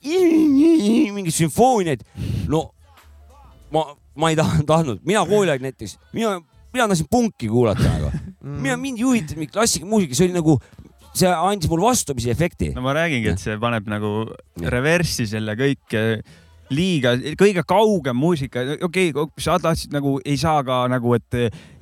mingeid 1.17 1.35
sümfooniaid, 1.35 2.05
no 2.51 2.69
ma, 3.75 3.87
ma 4.19 4.31
ei 4.33 4.39
taha, 4.39 4.63
tahtnud, 4.67 5.03
mina 5.07 5.25
kooliaeg 5.29 5.65
näiteks, 5.65 5.97
mina, 6.17 6.37
mina 6.75 6.91
tahtsin 6.91 7.09
punki 7.11 7.51
kuulata 7.51 7.87
nagu 7.87 8.13
mm., 8.15 8.61
mina, 8.61 8.77
mind 8.81 9.03
huvitanud 9.05 9.43
mingi 9.43 9.55
klassikamuusika, 9.55 10.19
see 10.19 10.29
oli 10.29 10.39
nagu, 10.39 10.59
see 11.15 11.31
andis 11.31 11.71
mulle 11.71 11.89
vastupidise 11.89 12.35
efekti. 12.35 12.71
no 12.77 12.85
ma 12.87 12.95
räägingi, 12.97 13.35
et 13.35 13.43
see 13.43 13.59
paneb 13.63 13.91
nagu 13.91 14.15
reverssi 14.77 15.27
selle 15.31 15.57
kõik 15.59 15.99
liiga, 16.71 17.17
kõige 17.39 17.65
kaugem 17.67 18.19
muusika, 18.19 18.63
okei 18.87 19.11
okay,, 19.11 19.43
sa 19.43 19.59
tahtsid 19.63 19.95
nagu, 19.95 20.19
ei 20.25 20.39
saa 20.39 20.63
ka 20.67 20.85
nagu, 20.91 21.17
et 21.19 21.41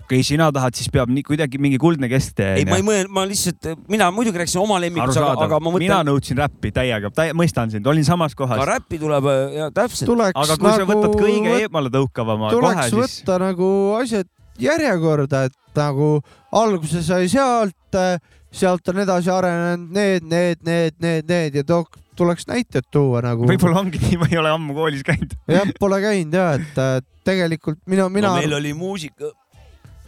eh, 0.09 0.14
kui 0.14 0.24
sina 0.26 0.48
tahad, 0.55 0.76
siis 0.78 0.89
peab 0.93 1.12
nii 1.12 1.24
kuidagi 1.26 1.60
mingi 1.62 1.78
kuldne 1.80 2.09
kesktee. 2.10 2.55
ei, 2.60 2.66
ma 2.68 2.78
ei 2.80 2.86
mõelnud, 2.86 3.12
ma 3.14 3.26
lihtsalt, 3.28 3.68
mina 3.93 4.09
muidugi 4.14 4.43
rääkisin 4.43 4.62
oma 4.62 4.80
lemmikust, 4.82 5.20
aga, 5.20 5.35
aga 5.47 5.60
ma 5.60 5.74
mina 5.76 6.01
mõtlen, 6.01 6.10
nõudsin 6.10 6.40
räppi 6.40 6.72
täiega, 6.74 7.12
mõistan 7.36 7.72
sind, 7.74 7.86
olin 7.86 8.06
samas 8.06 8.35
kohas 8.39 8.60
ka. 8.60 8.66
räppi 8.72 9.01
tuleb 9.02 9.30
ja 9.55 9.70
täpselt. 9.74 10.09
tuleks 10.09 10.39
aga 10.39 10.56
kui 10.56 10.70
nagu 10.70 10.80
sa 10.80 10.89
võtad 10.93 11.20
kõige 11.20 11.55
eemale 11.62 11.93
tõukavama 11.94 12.51
kohe, 12.51 12.59
tuleks 12.59 12.90
siis 12.90 12.98
võtta 12.98 13.39
nagu 13.44 13.70
asjad 14.01 14.32
järjekorda, 14.59 15.44
et 15.48 15.78
nagu 15.78 16.10
alguse 16.59 17.05
sai 17.06 17.28
sealt, 17.30 18.02
sealt 18.51 18.90
on 18.93 19.01
edasi 19.05 19.30
arenenud 19.32 19.94
need, 19.94 20.26
need, 20.26 20.62
need, 20.66 21.01
need, 21.05 21.28
need 21.30 21.59
ja 21.60 21.66
tok- 21.68 22.01
tuleks 22.18 22.48
näited 22.51 22.89
tuua 22.90 23.22
nagu. 23.24 23.47
võib-olla 23.48 23.82
ongi 23.85 24.01
nii, 24.02 24.18
ma 24.20 24.28
ei 24.30 24.40
ole 24.40 24.51
ammu 24.55 24.74
koolis 24.76 25.05
käinud. 25.06 25.36
jah, 25.51 25.70
pole 25.78 26.01
käinud 26.02 26.35
ja, 26.35 26.48
et 26.59 26.80
äh, 26.82 26.97
tegelikult 27.28 27.80
mina, 27.86 28.09
mina 28.12 28.32
no,. 28.32 28.40
meil 28.40 28.56
oli 28.59 28.74
muusika, 28.76 29.30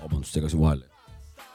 vabandust, 0.02 0.35
segasin 0.35 0.60
vahele. 0.60 0.86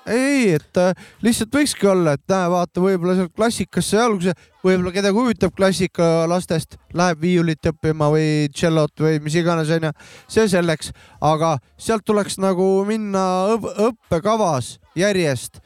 ei, 0.06 0.54
et 0.54 0.78
äh, 0.78 0.94
lihtsalt 1.26 1.56
võikski 1.56 1.88
olla, 1.90 2.14
et 2.14 2.24
näe, 2.30 2.50
vaata, 2.54 2.82
võib-olla 2.84 3.16
sealt 3.18 3.34
klassikasse 3.34 3.98
alguse, 3.98 4.36
võib-olla 4.64 4.94
kedagi 4.94 5.18
huvitab 5.18 5.56
klassika 5.58 6.10
lastest, 6.30 6.78
läheb 6.94 7.22
viiulit 7.26 7.72
õppima 7.72 8.12
või 8.14 8.46
tšellot 8.54 9.06
või 9.08 9.20
mis 9.26 9.38
iganes 9.42 9.74
onju, 9.74 9.92
see 10.30 10.46
selleks, 10.52 10.94
aga 11.26 11.56
sealt 11.78 12.06
tuleks 12.06 12.38
nagu 12.44 12.70
minna 12.86 13.26
õp 13.56 13.70
õppekavas 13.90 14.76
järjest, 14.96 15.58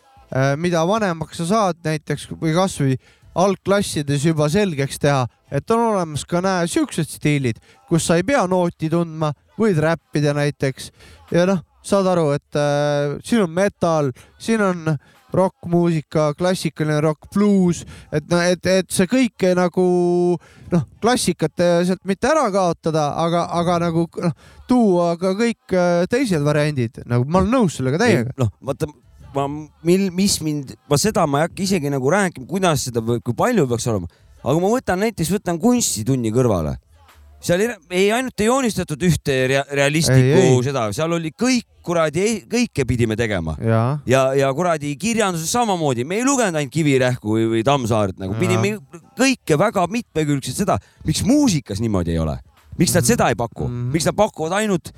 mida 0.62 0.86
vanemaks 0.88 1.42
sa 1.42 1.46
saad 1.50 1.80
näiteks 1.84 2.30
või 2.40 2.54
kasvõi 2.54 2.96
algklassides 3.40 4.26
juba 4.26 4.50
selgeks 4.50 5.00
teha, 5.02 5.26
et 5.52 5.72
on 5.72 5.84
olemas 5.92 6.26
ka 6.28 6.42
näe 6.44 6.68
siuksed 6.70 7.10
stiilid, 7.10 7.60
kus 7.90 8.08
sa 8.08 8.20
ei 8.20 8.26
pea 8.28 8.46
nooti 8.50 8.90
tundma, 8.92 9.32
võid 9.60 9.80
räppida 9.84 10.34
näiteks. 10.38 10.92
Ja 11.36 11.46
noh, 11.50 11.64
saad 11.86 12.10
aru, 12.12 12.30
et 12.38 12.60
äh, 12.60 13.16
siin 13.26 13.46
on 13.46 13.56
metal, 13.56 14.12
siin 14.42 14.62
on 14.66 14.98
rokkmuusika, 15.34 16.32
klassikaline 16.38 17.02
rokk, 17.06 17.28
bluus, 17.34 17.84
et 18.14 18.26
noh, 18.32 18.42
et, 18.42 18.66
et 18.66 18.88
see 18.94 19.06
kõik 19.10 19.46
nagu 19.58 19.84
noh, 20.72 20.88
klassikat 21.04 21.62
sealt 21.86 22.02
mitte 22.10 22.32
ära 22.32 22.48
kaotada, 22.54 23.12
aga, 23.22 23.46
aga 23.60 23.78
nagu 23.86 24.08
noh, 24.24 24.34
tuua 24.70 25.12
ka 25.22 25.36
kõik 25.38 25.78
äh, 25.78 26.08
teised 26.10 26.42
variandid, 26.46 27.04
nagu 27.10 27.30
ma 27.30 27.44
olen 27.44 27.54
nõus 27.60 27.78
sellega 27.78 28.02
täiega. 28.02 28.34
noh, 28.42 28.50
vaata 28.66 28.90
ma, 29.36 29.46
mil, 29.86 30.10
mis 30.16 30.40
mind, 30.46 30.74
ma 30.90 30.98
seda 31.00 31.26
ma 31.30 31.44
ei 31.44 31.48
hakka 31.48 31.64
isegi 31.66 31.94
nagu 31.94 32.12
rääkima, 32.14 32.50
kuidas 32.50 32.88
seda 32.90 33.04
või 33.06 33.22
kui 33.24 33.38
palju 33.38 33.68
peaks 33.70 33.88
olema, 33.92 34.10
aga 34.44 34.58
ma 34.62 34.72
võtan 34.74 35.04
näiteks, 35.06 35.34
võtan 35.38 35.62
kunstitunni 35.62 36.34
kõrvale. 36.36 36.78
Seal 37.42 37.62
ei, 37.64 37.70
ei 37.90 38.12
ainult 38.12 38.40
ei 38.42 38.48
joonistatud 38.50 39.04
ühte 39.08 39.36
rea, 39.48 39.64
realistlikku 39.72 40.62
seda, 40.66 40.88
seal 40.96 41.14
oli 41.16 41.32
kõik 41.32 41.66
kuradi, 41.90 42.44
kõike 42.52 42.84
pidime 42.86 43.16
tegema. 43.18 43.56
Ja, 43.64 43.82
ja, 44.06 44.24
ja 44.38 44.50
kuradi 44.54 44.92
kirjanduses 45.00 45.50
samamoodi, 45.56 46.04
me 46.06 46.20
ei 46.20 46.26
lugenud 46.28 46.60
ainult 46.60 46.74
Kivirähku 46.74 47.38
või, 47.38 47.48
või 47.56 47.64
Tammsaaret 47.66 48.20
nagu, 48.22 48.36
pidime 48.40 48.76
kõike 49.18 49.58
väga 49.58 49.88
mitmekülgselt 49.90 50.60
seda, 50.60 50.78
miks 51.08 51.24
muusikas 51.26 51.80
niimoodi 51.82 52.14
ei 52.14 52.20
ole, 52.22 52.38
miks 52.78 52.94
nad 52.94 53.08
seda 53.08 53.30
ei 53.32 53.36
paku, 53.40 53.68
Mhm. 53.70 53.90
miks 53.96 54.06
nad 54.06 54.16
pakuvad 54.20 54.54
ainult 54.60 54.92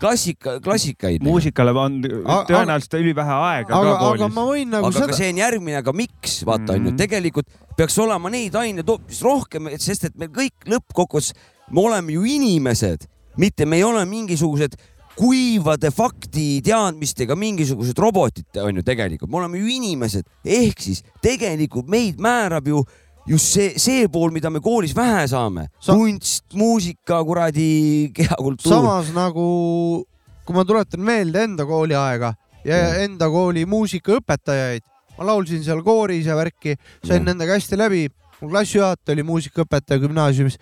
klassika, 0.00 0.58
klassikaid. 0.60 1.22
muusikale 1.24 1.72
on 1.72 2.00
Aga- 2.24 2.44
tõenäoliselt 2.50 2.98
ülivähe 3.00 3.36
aega 3.36 3.68
ka 3.68 3.78
aga, 3.80 3.94
aga 3.94 3.98
koolis. 4.18 4.34
ma 4.34 4.44
võin 4.50 4.68
nagu 4.74 4.86
aga 4.90 4.98
seda 4.98 5.06
ka, 5.12 5.16
see 5.20 5.30
on 5.32 5.36
järgmine, 5.42 5.76
aga 5.80 5.92
miks, 5.92 6.42
vaata 6.44 6.74
onju, 6.76 6.90
Mhm. 6.92 6.96
tegelikult 6.96 7.46
peaks 7.76 7.98
olema 7.98 8.30
neid 8.30 8.54
aineid 8.54 8.86
hoopis 8.88 9.22
rohkem, 9.22 9.68
sest 9.78 10.04
et 10.04 10.16
me 10.18 10.26
kõik 10.28 10.66
lõppkokkuvõttes, 10.66 11.32
me 11.70 11.80
oleme 11.80 12.12
ju 12.12 12.24
inimesed, 12.24 13.06
mitte 13.36 13.64
me 13.66 13.76
ei 13.76 13.84
ole 13.84 14.04
mingisugused 14.04 14.76
kuivade 15.16 15.88
fakti 15.90 16.60
teadmistega 16.60 17.34
mingisugused 17.34 17.96
robotid 17.98 18.58
on 18.60 18.76
ju 18.76 18.82
tegelikult, 18.82 19.30
me 19.30 19.38
oleme 19.38 19.58
ju 19.58 19.66
inimesed, 19.66 20.26
ehk 20.44 20.78
siis 20.78 21.02
tegelikult 21.22 21.88
meid 21.88 22.18
määrab 22.20 22.66
ju 22.68 22.84
just 23.26 23.52
see, 23.52 23.72
see 23.78 24.06
pool, 24.08 24.30
mida 24.34 24.50
me 24.50 24.60
koolis 24.62 24.94
vähe 24.96 25.24
saame 25.30 25.68
Sa- 25.80 25.94
kunst, 25.96 26.44
muusika, 26.54 27.22
kuradi 27.26 28.10
kehakultuur. 28.14 28.70
samas 28.72 29.10
nagu, 29.14 30.04
kui 30.46 30.54
ma 30.54 30.64
tuletan 30.64 31.00
meelde 31.02 31.42
enda 31.48 31.66
kooliaega 31.66 32.34
ja 32.66 32.78
enda 33.02 33.28
kooli 33.30 33.64
muusikaõpetajaid, 33.66 34.84
ma 35.18 35.24
laulsin 35.32 35.64
seal 35.64 35.82
kooris 35.86 36.26
ja 36.26 36.36
värki, 36.38 36.76
sain 37.04 37.20
Jah. 37.22 37.26
nendega 37.32 37.58
hästi 37.58 37.76
läbi. 37.78 38.06
mu 38.36 38.50
klassijuhataja 38.52 39.14
oli 39.16 39.22
muusikaõpetaja 39.24 39.96
gümnaasiumis. 40.02 40.58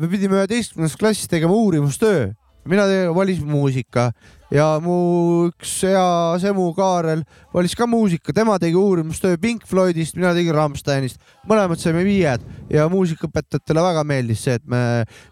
me 0.00 0.08
pidime 0.10 0.40
üheteistkümnendas 0.40 0.96
klassis 0.98 1.28
tegema 1.30 1.54
uurimustöö, 1.54 2.32
mina 2.68 2.86
tegin 2.86 3.14
valismuusika 3.16 4.10
ja 4.52 4.66
mu 4.84 5.48
üks 5.48 5.72
hea 5.88 6.38
semu 6.42 6.66
Kaarel 6.76 7.22
valis 7.54 7.74
ka 7.76 7.86
muusika, 7.88 8.34
tema 8.36 8.58
tegi 8.60 8.76
uurimustöö 8.78 9.38
Pink 9.40 9.64
Floydist, 9.68 10.16
mina 10.18 10.32
tegin 10.36 10.54
Rammsteinist, 10.56 11.20
mõlemad 11.48 11.80
saime 11.80 12.04
viied 12.06 12.44
ja 12.72 12.86
muusikaõpetajatele 12.92 13.84
väga 13.86 14.04
meeldis 14.08 14.44
see, 14.44 14.58
et 14.60 14.66
me, 14.68 14.82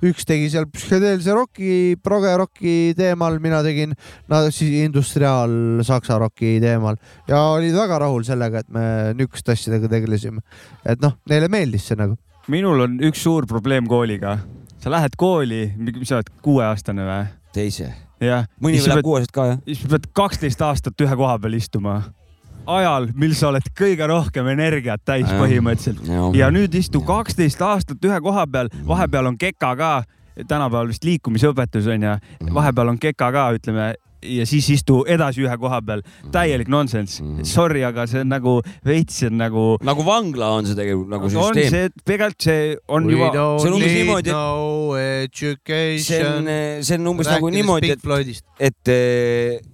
üks 0.08 0.26
tegi 0.28 0.48
seal 0.52 0.68
psühhedeelse 0.72 1.36
roki, 1.36 1.72
progeroki 2.02 2.94
teemal, 2.98 3.36
mina 3.42 3.60
tegin 3.66 3.92
no, 4.30 4.42
siis 4.48 4.80
industriaal 4.84 5.84
saksa 5.86 6.18
roki 6.22 6.56
teemal 6.62 6.98
ja 7.28 7.42
olid 7.56 7.76
väga 7.76 8.00
rahul 8.06 8.24
sellega, 8.26 8.64
et 8.64 8.72
me 8.72 8.86
niisuguste 9.18 9.56
asjadega 9.56 9.92
tegelesime. 9.92 10.40
et 10.88 11.02
noh, 11.04 11.18
neile 11.28 11.52
meeldis 11.52 11.90
see 11.90 12.00
nagu. 12.00 12.16
minul 12.48 12.86
on 12.86 12.96
üks 13.04 13.22
suur 13.28 13.46
probleem 13.46 13.86
kooliga. 13.86 14.38
Sa 14.80 14.90
lähed 14.90 15.16
kooli, 15.16 15.64
mis 15.76 16.08
sa 16.08 16.20
oled, 16.20 16.30
kuueaastane 16.44 17.04
või? 17.06 17.26
teise, 17.54 17.90
mõni 18.62 18.80
läheb 18.84 19.04
kuueselt 19.04 19.34
ka 19.34 19.46
jah. 19.52 19.60
siis 19.66 19.84
pead 19.90 20.08
kaksteist 20.16 20.62
aastat 20.64 21.04
ühe 21.04 21.16
koha 21.16 21.38
peal 21.42 21.56
istuma. 21.58 21.96
ajal, 22.66 23.10
mil 23.14 23.34
sa 23.34 23.48
oled 23.50 23.66
kõige 23.76 24.06
rohkem 24.06 24.48
energiat 24.52 25.02
täis 25.04 25.26
Jah. 25.26 25.40
põhimõtteliselt. 25.40 26.36
ja 26.36 26.50
nüüd 26.54 26.74
istu 26.74 27.02
kaksteist 27.06 27.62
aastat 27.62 28.04
ühe 28.04 28.20
koha 28.20 28.46
peal, 28.46 28.70
vahepeal 28.86 29.32
on 29.32 29.38
keka 29.38 29.74
ka, 29.76 29.92
tänapäeval 30.46 30.88
vist 30.92 31.04
liikumisõpetus 31.04 31.90
on 31.90 32.08
ju, 32.08 32.14
vahepeal 32.54 32.94
on 32.94 32.98
keka 32.98 33.32
ka, 33.32 33.50
ütleme 33.58 33.94
ja 34.22 34.46
siis 34.48 34.68
istu 34.76 35.00
edasi 35.08 35.44
ühe 35.44 35.56
koha 35.60 35.80
peal, 35.84 36.02
täielik 36.32 36.68
nonsense. 36.72 37.22
Sorry, 37.48 37.84
aga 37.86 38.06
see 38.10 38.24
on 38.24 38.30
nagu 38.32 38.58
veits 38.86 39.22
on 39.28 39.38
nagu. 39.40 39.64
nagu 39.86 40.04
vangla 40.06 40.52
on 40.58 40.68
see 40.68 40.76
tegelikult 40.78 41.10
nagu 41.12 41.28
on 41.28 41.34
süsteem. 41.34 41.70
see, 41.72 41.90
tegelikult 42.06 42.48
see 42.48 42.76
on 42.88 43.06
We 43.08 43.16
juba, 43.16 43.30
see 43.60 43.70
on 43.70 43.76
umbes 43.78 43.94
niimoodi, 43.96 44.30
et- 44.30 44.36
no 44.36 44.90
see 44.96 45.20
education 45.24 46.26
on, 46.40 46.50
see 46.84 46.98
on 46.98 47.10
umbes 47.12 47.30
nagu 47.30 47.50
niimoodi, 47.52 47.92
et, 47.94 48.04
et, 48.60 48.92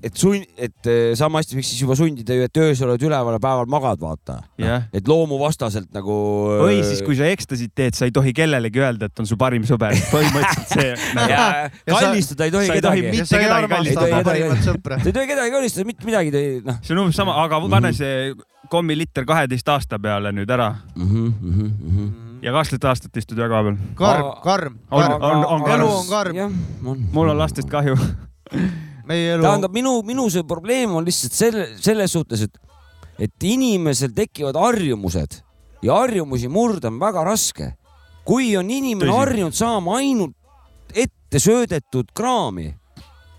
et 0.07 0.21
sund, 0.21 0.47
et 0.57 0.91
sama 1.19 1.43
hästi 1.43 1.59
võiks 1.59 1.71
siis 1.73 1.83
juba 1.83 1.97
sundida 1.99 2.37
ju, 2.37 2.47
et 2.47 2.61
öösel 2.63 2.91
oled 2.93 3.07
üleval 3.09 3.37
ja 3.37 3.43
päeval 3.43 3.71
magad, 3.71 4.01
vaata. 4.03 4.39
jah. 4.61 4.87
et 4.95 5.09
loomuvastaselt 5.11 5.91
nagu. 5.97 6.17
või 6.63 6.81
siis, 6.87 7.03
kui 7.07 7.19
sa 7.19 7.29
ekstasid 7.33 7.75
teed, 7.77 7.97
sa 7.99 8.09
ei 8.09 8.15
tohi 8.15 8.35
kellelegi 8.37 8.83
öelda, 8.83 9.11
et 9.11 9.23
on 9.23 9.29
su 9.29 9.39
parim 9.41 9.67
sõber. 9.69 9.97
põhimõtteliselt 10.13 10.75
see 10.75 10.95
nagu,. 11.19 11.33
ja 11.33 12.01
kallistada 12.01 12.49
ei 12.49 12.55
tohi 12.55 12.71
sa 12.71 12.79
ei 12.79 12.85
tohi 12.85 13.03
kedagi. 13.05 13.21
mitte 13.21 13.43
kedagi 13.43 13.73
kallistada. 13.75 14.36
Ei 14.37 14.45
parimat 14.45 14.67
sõpra. 14.69 14.99
ei 15.05 15.13
tohi 15.17 15.31
kedagi 15.33 15.55
kallistada, 15.57 15.87
mitte 15.89 16.07
midagi 16.09 16.31
ei 16.33 16.37
tohi, 16.37 16.61
noh. 16.67 16.79
see 16.83 16.95
on 16.97 17.03
umbes 17.07 17.19
sama, 17.19 17.35
aga 17.45 17.61
pane 17.73 17.93
see 17.97 18.35
kommilitter 18.73 19.27
kaheteist 19.29 19.69
aasta 19.75 19.99
peale 20.03 20.33
nüüd 20.35 20.51
ära 20.51 20.73
Mhm, 20.97 22.09
ja 22.45 22.53
kaksteist 22.55 22.85
aastat 22.85 23.17
istud 23.17 23.39
koha 23.41 23.63
peal. 23.69 23.79
karm 23.99 24.31
karm, 24.45 24.79
on, 24.91 25.03
karm. 25.03 25.23
on, 25.23 25.45
on 25.45 25.71
elu 25.71 25.89
karm. 25.89 25.97
on 25.97 26.11
karm, 26.11 26.37
jah, 26.37 26.53
on. 26.93 27.07
mul 27.13 27.33
on 27.33 27.39
lastest 27.39 27.71
kahju. 27.73 27.97
meie 29.09 29.35
elu. 29.35 29.43
tähendab, 29.43 29.75
minu, 29.75 30.01
minu 30.07 30.29
see 30.33 30.45
probleem 30.47 30.95
on 30.99 31.07
lihtsalt 31.07 31.35
selle, 31.37 31.67
selles 31.83 32.13
suhtes, 32.13 32.47
et, 32.47 32.59
et 33.29 33.47
inimesel 33.51 34.13
tekivad 34.17 34.59
harjumused 34.61 35.41
ja 35.87 36.01
harjumusi 36.01 36.49
murda 36.53 36.91
on 36.91 37.01
väga 37.01 37.25
raske. 37.27 37.73
kui 38.27 38.57
on 38.59 38.71
inimene 38.71 39.13
harjunud 39.13 39.55
saama 39.55 40.01
ainult 40.01 40.35
ette 40.95 41.39
söödetud 41.43 42.11
kraami, 42.15 42.73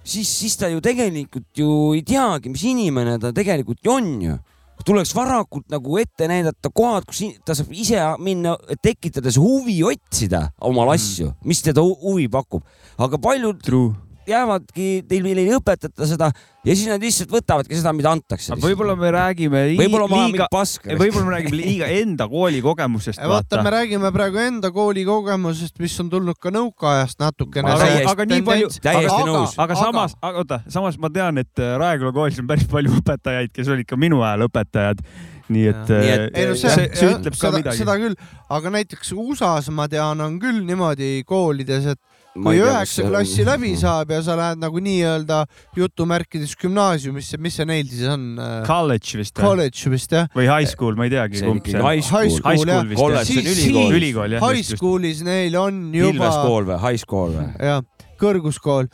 siis, 0.07 0.29
siis 0.39 0.55
ta 0.59 0.69
ju 0.71 0.81
tegelikult 0.83 1.51
ju 1.59 1.71
ei 1.97 2.03
teagi, 2.07 2.51
mis 2.53 2.63
inimene 2.63 3.17
ta 3.21 3.33
tegelikult 3.35 3.83
ju 3.83 3.91
on 3.91 4.13
ju 4.23 4.37
tuleks 4.85 5.09
varakult 5.17 5.65
nagu 5.73 5.97
ette 5.99 6.27
näidata 6.29 6.69
kohad, 6.69 7.05
kus 7.09 7.23
ta 7.43 7.55
saab 7.57 7.71
ise 7.73 7.97
minna, 8.23 8.53
tekitades 8.83 9.35
huvi 9.41 9.79
otsida 9.83 10.51
omal 10.61 10.93
asju, 10.93 11.31
mis 11.49 11.63
teda 11.65 11.81
hu- 11.83 11.97
huvi 12.03 12.27
pakub. 12.31 12.63
aga 12.97 13.17
paljud 13.17 13.63
True. 13.63 13.95
jäävadki, 14.27 14.87
teil 15.07 15.23
meil 15.25 15.39
ei 15.41 15.51
õpetata 15.55 16.07
seda 16.09 16.29
ja 16.67 16.75
siis 16.75 16.87
nad 16.89 17.03
lihtsalt 17.03 17.31
võtavadki 17.31 17.77
seda, 17.79 17.93
mida 17.95 18.11
antakse. 18.11 18.57
võib-olla 18.59 18.95
me 18.99 19.11
räägime 19.15 19.61
lii- 19.71 19.79
võib-olla 19.79 20.07
ma 20.11 20.19
liiga 20.25 20.47
võib-olla 20.51 21.25
me 21.29 21.35
räägime 21.37 21.59
liiga 21.61 21.87
enda 22.01 22.27
kooli 22.31 22.61
kogemusest, 22.65 23.21
vaata, 23.23 23.61
me 23.63 23.73
räägime 23.77 24.11
praegu 24.15 24.41
enda 24.43 24.71
kooli 24.75 25.05
kogemusest, 25.07 25.79
mis 25.83 25.95
on 26.03 26.09
tulnud 26.11 26.39
ka 26.41 26.51
nõukaajast 26.53 27.21
natukene. 27.23 27.71
Aga- 27.71 28.11
aga 28.11 28.27
nii 28.33 28.43
palju, 28.47 28.69
täiesti 28.83 29.15
aga, 29.21 29.31
nõus. 29.31 29.55
aga 29.63 29.79
samas, 29.79 30.17
oota, 30.33 30.59
samas 30.71 30.99
ma 30.99 31.09
tean, 31.13 31.39
et 31.43 31.63
äh, 31.63 31.75
Raeküla 31.79 32.11
koolis 32.15 32.39
on 32.43 32.47
päris 32.51 32.67
palju 32.71 32.99
õpetajaid, 32.99 33.53
kes 33.55 33.71
olid 33.73 33.87
ka 33.87 33.95
minu 33.99 34.21
ajal 34.27 34.47
õpetajad. 34.49 35.01
nii 35.47 35.67
et, 35.71 35.83
Nii 35.87 36.09
et- 36.11 36.23
äh, 36.35 36.41
ei 36.41 36.47
no 36.49 36.55
see, 36.59 36.69
see, 36.75 36.89
see 36.99 37.07
ütleb 37.13 37.31
ka 37.31 37.39
seda, 37.45 37.57
midagi. 37.61 37.77
seda 37.79 37.93
küll, 38.01 38.15
aga 38.51 38.71
näiteks 38.75 39.13
USA-s 39.15 39.69
ma 39.71 39.85
tean, 39.87 40.19
on 40.19 40.35
küll 40.43 40.59
niimoodi 40.67 41.21
koolides, 41.23 41.85
et 41.93 41.99
kui 42.43 42.59
üheksa 42.61 43.01
see- 43.01 43.07
klassi 43.09 43.45
läbi 43.47 43.71
saab 43.83 44.11
ja 44.13 44.21
sa 44.25 44.35
lähed 44.39 44.59
nagu 44.61 44.79
nii-öelda 44.83 45.39
jutumärkides 45.77 46.55
gümnaasiumisse, 46.61 47.37
mis 47.41 47.55
see 47.59 47.65
neil 47.69 47.87
siis 47.89 48.07
on? 48.13 48.25
College 48.67 49.17
vist 49.21 49.37
või? 49.39 49.43
College 49.47 49.91
vist 49.93 50.11
jah. 50.17 50.27
või 50.35 50.47
high 50.49 50.69
school, 50.69 50.95
ma 50.99 51.07
ei 51.07 51.13
teagi, 51.15 51.41
See 51.41 51.47
on 51.49 51.59
kumb 51.59 51.71
see 51.71 51.79
on. 51.79 51.85
high 51.87 52.01
school. 52.01 52.17
High 52.21 52.31
school, 52.37 52.51
High 52.51 52.61
school 52.61 52.73
jah. 52.73 52.87
vist 52.91 53.01
Kolledž 53.01 53.19
on 53.19 53.25
Siis- 53.25 53.51
ülikool. 53.53 53.83
siis- 53.91 53.97
ülikool 54.01 54.31
jah. 54.37 54.47
High 54.47 54.65
school'is 54.73 55.21
neil 55.27 55.55
on 55.61 55.81
juba, 55.93 56.13
Ilves 56.13 56.35
kool 56.45 56.65
või 56.71 56.79
high 56.87 56.97
school 57.05 57.31
või? 57.37 57.47
jah, 57.59 57.81
kõrguskool, 58.19 58.89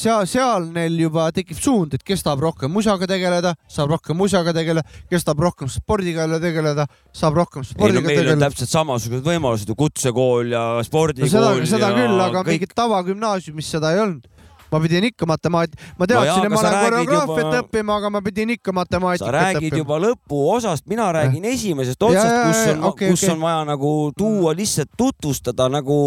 seal, 0.00 0.26
seal 0.30 0.66
neil 0.72 0.96
juba 1.04 1.28
tekib 1.34 1.60
suund, 1.60 1.94
et 1.94 2.02
kes 2.06 2.24
tahab 2.24 2.42
rohkem 2.46 2.72
musaga 2.72 3.06
tegeleda, 3.10 3.54
saab 3.70 3.92
rohkem 3.94 4.18
musaga 4.18 4.54
tegeleda, 4.56 4.86
kes 5.10 5.26
tahab 5.28 5.44
rohkem 5.48 5.70
spordiga 5.72 6.26
tegeleda, 6.42 6.88
saab 7.12 7.36
rohkem 7.42 7.62
ei 7.62 7.68
no 7.68 7.74
spordiga 7.74 8.06
meil 8.06 8.18
on 8.18 8.24
tegeleda. 8.24 8.48
täpselt 8.48 8.72
samasugused 8.72 9.26
võimalused 9.26 9.68
ju 9.68 9.78
kutsekool 9.78 10.52
ja 10.54 10.66
no 10.78 10.84
spordikool 10.86 11.30
seda, 11.32 11.54
seda 11.68 11.90
ja 11.92 11.98
küll, 12.00 12.20
aga 12.26 12.44
kõik 12.46 12.62
mingit 12.62 12.76
tavagümnaasiumis 12.78 13.72
seda 13.76 13.94
ei 13.94 14.04
olnud. 14.06 14.28
ma 14.72 14.78
pidin 14.80 15.04
ikka 15.04 15.26
matemaat-, 15.28 15.74
ma 16.00 16.06
teadsin 16.08 16.38
no, 16.40 16.44
et 16.48 16.52
ma 16.54 16.60
sa 16.62 16.70
lähen 16.72 16.86
koreograafiat 16.86 17.42
juba- 17.44 17.58
õppima, 17.60 17.96
aga 18.00 18.10
ma 18.10 18.22
pidin 18.24 18.52
ikka 18.54 18.70
sa 18.70 18.76
matemaatikat 18.78 19.34
räägid 19.34 19.66
õppima. 19.68 19.80
juba 19.82 19.98
lõpuosast, 20.06 20.86
mina 20.88 21.10
räägin 21.12 21.44
esimesest 21.50 22.02
otsast, 22.02 22.38
kus 22.46 22.62
on 22.72 22.86
okei, 22.88 23.10
kus 23.10 23.26
okei. 23.26 23.34
on 23.34 23.42
vaja 23.42 23.66
nagu 23.68 23.90
tuua 24.16 24.54
lihtsalt 24.56 24.94
tutvustada 24.96 25.68
nagu 25.68 25.98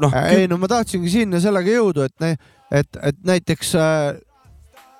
noh, 0.00 0.14
ei 0.30 0.48
no 0.48 0.58
ma 0.60 0.70
tahtsingi 0.70 1.10
sinna 1.12 1.40
sellega 1.42 1.74
jõuda, 1.76 2.08
et, 2.08 2.46
et, 2.70 3.00
et 3.02 3.18
näiteks 3.24 3.74
äh, 3.78 4.14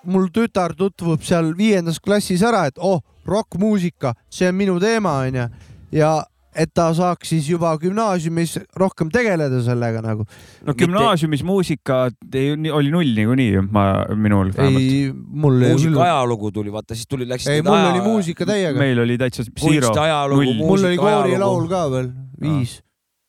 mul 0.04 0.28
tütar 0.34 0.74
tutvub 0.78 1.22
seal 1.24 1.52
viiendas 1.58 2.00
klassis 2.02 2.42
ära, 2.46 2.66
et 2.70 2.78
oh, 2.82 3.00
rokkmuusika, 3.28 4.16
see 4.32 4.50
on 4.50 4.58
minu 4.58 4.78
teema, 4.82 5.20
onju. 5.26 5.48
ja 5.94 6.12
et 6.52 6.68
ta 6.76 6.90
saaks 6.92 7.30
siis 7.32 7.46
juba 7.48 7.70
gümnaasiumis 7.80 8.58
rohkem 8.76 9.08
tegeleda 9.12 9.62
sellega 9.64 10.02
nagu. 10.04 10.26
no 10.66 10.74
gümnaasiumis 10.76 11.44
muusika 11.48 12.10
ei- 12.34 12.70
oli 12.70 12.92
null 12.92 13.14
niikuinii 13.16 13.48
ju, 13.54 13.62
ma, 13.72 14.04
minul 14.14 14.52
vähemalt. 14.56 14.82
ei, 14.82 15.12
mul 15.12 15.62
ei 15.62 15.72
muusika 15.72 16.02
ajalugu 16.04 16.52
tuli, 16.52 16.72
vaata 16.72 16.94
siis 16.94 17.08
tuli, 17.08 17.28
läks. 17.28 17.46
ei, 17.48 17.62
mul 17.64 17.78
oli 17.94 18.04
muusika 18.04 18.46
täiega. 18.46 18.78
meil 18.78 19.00
oli 19.00 19.16
täitsa 19.18 19.46
null. 19.48 19.94
mul 20.28 20.44
oli 20.44 20.54
muusika 20.60 21.02
koorilaul 21.02 21.68
ka 21.72 21.84
veel, 21.94 22.12
viis. 22.40 22.80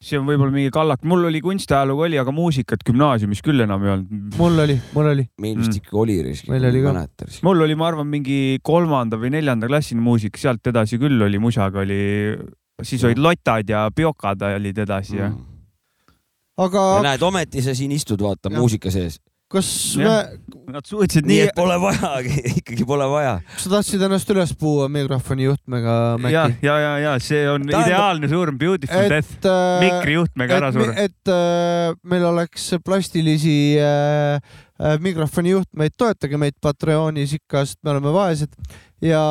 See 0.04 0.20
on 0.20 0.26
võib-olla 0.28 0.52
mingi 0.54 0.72
kallak, 0.74 1.04
mul 1.08 1.30
oli 1.30 1.40
kunstiajalugu 1.44 2.06
oli, 2.08 2.18
aga 2.20 2.34
muusikat 2.36 2.84
gümnaasiumis 2.88 3.42
küll 3.46 3.64
enam 3.64 3.86
ei 3.86 3.94
olnud. 3.94 4.36
mul 4.40 4.64
oli, 4.66 4.76
mul 4.96 5.10
oli. 5.14 5.26
meil 5.44 5.62
vist 5.62 5.80
ikka 5.80 5.98
oli 6.02 6.18
risk. 6.26 6.50
Meil 6.52 6.68
oli 6.68 6.84
ka. 6.84 7.06
mul 7.48 7.64
oli, 7.66 7.78
ma 7.80 7.88
arvan, 7.92 8.10
mingi 8.12 8.60
kolmanda 8.66 9.20
või 9.22 9.34
neljanda 9.38 9.70
klassini 9.72 10.04
muusika, 10.04 10.42
sealt 10.42 10.74
edasi 10.74 11.00
küll 11.02 11.24
oli 11.24 11.40
musaga 11.42 11.84
oli, 11.86 12.02
siis 12.84 13.04
olid 13.08 13.24
lotad 13.24 13.70
ja 13.70 13.86
biokad 13.96 14.44
olid 14.54 14.84
edasi 14.86 15.20
ja. 15.22 15.32
aga 16.60 16.88
näed, 17.08 17.24
ometi 17.24 17.64
sa 17.64 17.76
siin 17.78 17.96
istud, 17.96 18.22
vaata 18.24 18.52
muusika 18.54 18.92
sees. 18.94 19.22
Kas 19.54 19.68
me, 20.02 20.14
Nad 20.74 20.88
suutsid 20.88 21.28
nii 21.28 21.36
nii 21.36 21.48
et, 21.50 21.56
pole 21.58 21.76
vajagi, 21.82 22.36
ikkagi 22.62 22.86
pole 22.88 23.06
vaja. 23.12 23.34
kas 23.54 23.66
sa 23.68 23.74
tahtsid 23.76 24.02
ennast 24.08 24.30
üles 24.34 24.54
puua 24.60 24.88
mikrofoni 24.92 25.46
juhtmega, 25.50 25.96
ja 26.32 26.46
ja, 26.64 26.78
ja, 26.82 26.94
ja 27.04 27.14
see 27.22 27.44
on 27.52 27.68
Tähendab- 27.68 27.88
ideaalne 27.92 28.30
surm, 28.32 28.58
beautiful 28.62 29.10
death. 29.12 29.36
et 29.38 29.50
äh, 29.50 29.84
mikrijuhtmega 29.86 30.58
ära 30.62 30.72
et, 30.72 30.78
surra. 30.80 30.96
et 31.08 31.34
äh, 31.36 31.98
meil 32.14 32.26
oleks 32.32 32.70
plastilisi 32.86 33.58
äh, 33.82 34.40
äh, 34.80 34.98
mikrofoni 35.04 35.54
juhtmeid, 35.54 35.94
toetage 36.00 36.40
meid 36.42 36.58
Patreonis 36.64 37.36
ikka, 37.38 37.66
sest 37.68 37.82
me 37.84 37.94
oleme 37.94 38.14
vaesed 38.16 38.56
ja 39.04 39.22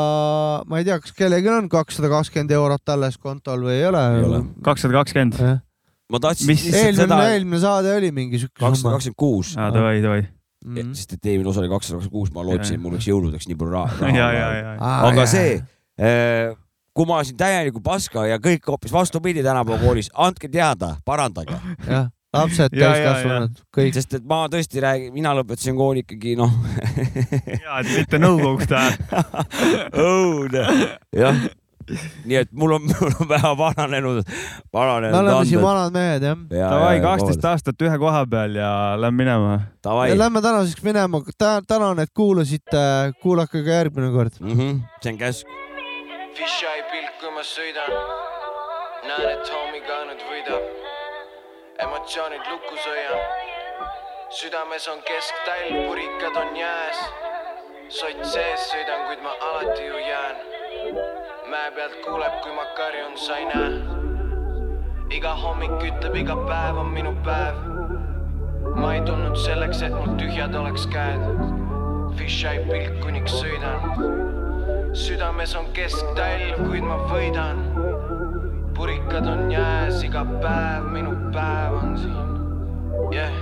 ma 0.69 0.79
ei 0.79 0.85
tea, 0.87 1.01
kas 1.01 1.15
kellelgi 1.17 1.49
on 1.49 1.69
kakssada 1.73 2.11
kakskümmend 2.13 2.53
eurot 2.61 2.93
alles 2.93 3.17
kontol 3.19 3.65
või 3.67 3.79
ei 3.81 3.87
ole. 3.89 4.03
Ei 4.21 4.27
ole. 4.29 4.41
kakssada 4.67 5.01
kakskümmend. 5.01 5.41
Ma 6.13 6.21
tahtsin 6.23 6.51
Mis- 6.53 6.63
lihtsalt 6.69 6.85
eelmine 6.85 7.03
seda, 7.09 7.19
eelmine 7.33 7.61
saade 7.65 7.93
oli 7.97 8.13
mingi 8.15 8.41
siuke 8.43 8.57
kakssada 8.61 8.95
kakskümmend 8.99 9.19
kuus. 9.25 9.53
aa, 9.59 9.71
davai, 9.75 9.99
davai. 10.05 10.23
Mhm. 10.63 10.93
sest 10.95 11.17
et 11.17 11.27
eelmine 11.33 11.51
osa 11.51 11.63
oli 11.65 11.71
kakssada 11.73 11.99
kakskümmend 11.99 12.15
kuus, 12.21 12.33
ma 12.37 12.45
lootsin, 12.47 12.77
et 12.79 12.83
mul 12.85 12.95
oleks 12.95 13.09
jõuludeks 13.11 13.49
nii 13.51 13.57
palju 13.59 13.73
raha. 13.75 14.11
ja, 14.15 14.29
ja, 14.37 14.49
ja. 14.61 14.75
aga 15.09 15.27
see, 15.27 15.55
kui 16.93 17.09
ma 17.09 17.23
siin 17.25 17.39
täielikku 17.41 17.81
paska 17.85 18.27
ja 18.29 18.37
kõik 18.43 18.67
hoopis 18.69 18.93
vastupidi 18.95 19.43
tänapäeva 19.45 19.81
koolis, 19.83 20.11
andke 20.15 20.49
teada, 20.53 20.93
parandage. 21.09 21.57
jah, 21.89 22.11
lapsed, 22.37 22.77
täiskasvanud, 22.83 23.59
kõik. 23.77 23.97
sest 23.97 24.15
et 24.21 24.29
ma 24.29 24.45
tõesti 24.53 24.81
räägin, 24.85 25.11
mina 25.17 25.33
lõpetasin 25.41 25.77
kooli 25.79 26.05
ikkagi 26.05 26.37
noh, 26.41 26.53
ja, 27.59 27.81
et 27.81 27.91
mitte 27.97 28.21
nõukogude 28.23 28.79
ajal. 28.83 28.95
õudne, 30.05 30.69
jah. 31.17 31.43
Nii 31.91 32.37
et 32.43 32.53
mul 32.53 32.77
on, 32.77 32.87
mul 33.01 33.17
on 33.21 33.29
väga 33.29 33.53
vananenud, 33.59 34.23
vananenud 34.73 35.17
me 35.17 35.23
oleme 35.23 35.49
siin 35.49 35.63
vanad 35.63 35.93
mehed 35.95 36.23
jah. 36.29 36.39
Ja, 36.51 36.71
Davai, 36.71 37.01
kaksteist 37.05 37.45
aastat 37.51 37.83
ühe 37.87 37.99
koha 37.99 38.23
peal 38.31 38.57
ja 38.61 38.71
lähme 39.01 39.25
minema. 39.25 39.59
Lähme 40.15 40.43
tänaseks 40.43 40.83
minema, 40.87 41.23
tänan, 41.39 41.99
et 42.05 42.13
kuulasite, 42.15 42.85
kuulake 43.23 43.65
ka 43.65 43.79
järgmine 43.81 44.13
kord. 44.15 44.39
Mhm, 44.41 44.83
see 45.03 45.13
on 45.13 45.19
käsk. 45.19 45.47
Fisheye 46.37 46.85
pilk, 46.91 47.17
kui 47.21 47.31
ma 47.35 47.43
sõidan. 47.45 47.91
näen, 49.09 49.29
et 49.33 49.51
hommi 49.53 49.81
ka 49.89 49.99
nüüd 50.09 50.23
võidab. 50.31 50.65
emotsioonid 51.85 52.47
lukus 52.51 52.87
hoian. 52.87 53.19
südames 54.31 54.89
on 54.89 55.03
kesktalv, 55.09 55.87
purikad 55.89 56.37
on 56.45 56.57
jääs. 56.57 56.99
sott 57.89 58.25
sees 58.25 58.71
sõidan, 58.73 59.07
kuid 59.07 59.23
ma 59.23 59.37
alati 59.51 59.87
ju 59.87 59.97
jään. 60.09 61.32
Mäe 61.53 61.71
pealt 61.77 61.97
kuuleb, 62.05 62.41
kui 62.43 62.53
ma 62.57 62.65
karjun, 62.77 63.17
sa 63.21 63.37
ei 63.37 63.45
näe. 63.45 63.73
iga 65.13 65.35
hommik 65.37 65.75
ütleb, 65.85 66.15
iga 66.17 66.37
päev 66.49 66.79
on 66.81 66.89
minu 66.95 67.13
päev. 67.27 67.59
ma 68.77 68.95
ei 68.95 69.03
tulnud 69.05 69.37
selleks, 69.37 69.83
et 69.83 69.93
mul 69.93 70.17
tühjad 70.21 70.57
oleks 70.57 70.87
käed. 70.95 71.27
Fisheye 72.17 72.65
pilk, 72.71 73.01
kuniks 73.05 73.37
sõidan 73.37 74.33
südames 74.93 75.55
on 75.57 75.69
kesktalv, 75.77 76.57
kuid 76.69 76.85
ma 76.89 76.97
võidan. 77.11 77.63
purikad 78.77 79.29
on 79.29 79.51
jääs, 79.53 80.03
iga 80.09 80.25
päev 80.41 80.89
minu 80.97 81.13
päev 81.37 81.77
on 81.83 81.97
siin 82.01 83.13
yeah.. 83.13 83.33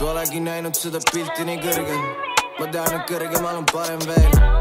Polegi 0.00 0.40
näinud 0.40 0.74
seda 0.74 1.04
pilti 1.12 1.44
nii 1.44 1.60
kõrgelt, 1.68 2.34
ma 2.58 2.72
tean, 2.72 2.92
et 2.96 3.08
kõrgemal 3.12 3.60
on 3.62 3.72
parem 3.72 4.00
veel. 4.08 4.53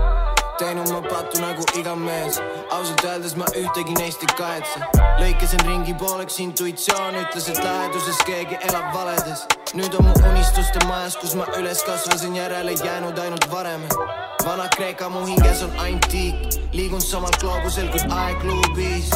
Teinud 0.64 0.90
ma 0.92 1.02
patu 1.02 1.42
nagu 1.42 1.64
iga 1.80 1.94
mees, 1.96 2.38
ausalt 2.72 3.04
öeldes 3.04 3.34
ma 3.40 3.48
ühtegi 3.60 3.96
neist 3.98 4.22
ei 4.24 4.30
kahetse. 4.38 4.80
lõikasin 5.20 5.64
ringi 5.68 5.96
pooleks, 6.00 6.40
intuitsioon 6.46 7.18
ütles, 7.20 7.50
et 7.52 7.60
läheduses 7.66 8.22
keegi 8.30 8.60
elab 8.70 8.88
valedes. 8.96 9.44
nüüd 9.80 9.98
on 10.00 10.08
mu 10.08 10.14
unistuste 10.30 10.86
majas, 10.88 11.18
kus 11.20 11.36
ma 11.40 11.50
üles 11.60 11.84
kasvasin, 11.88 12.38
järele 12.40 12.78
jäänud 12.86 13.20
ainult 13.26 13.50
varemed. 13.52 13.98
Vana-Kreeka 14.46 15.10
mu 15.10 15.26
hinges 15.28 15.64
on 15.68 15.76
antiik, 15.84 16.60
liigun 16.72 17.02
samal 17.02 17.36
gloobusel 17.42 17.90
kui 17.92 18.08
aegluubis 18.24 19.12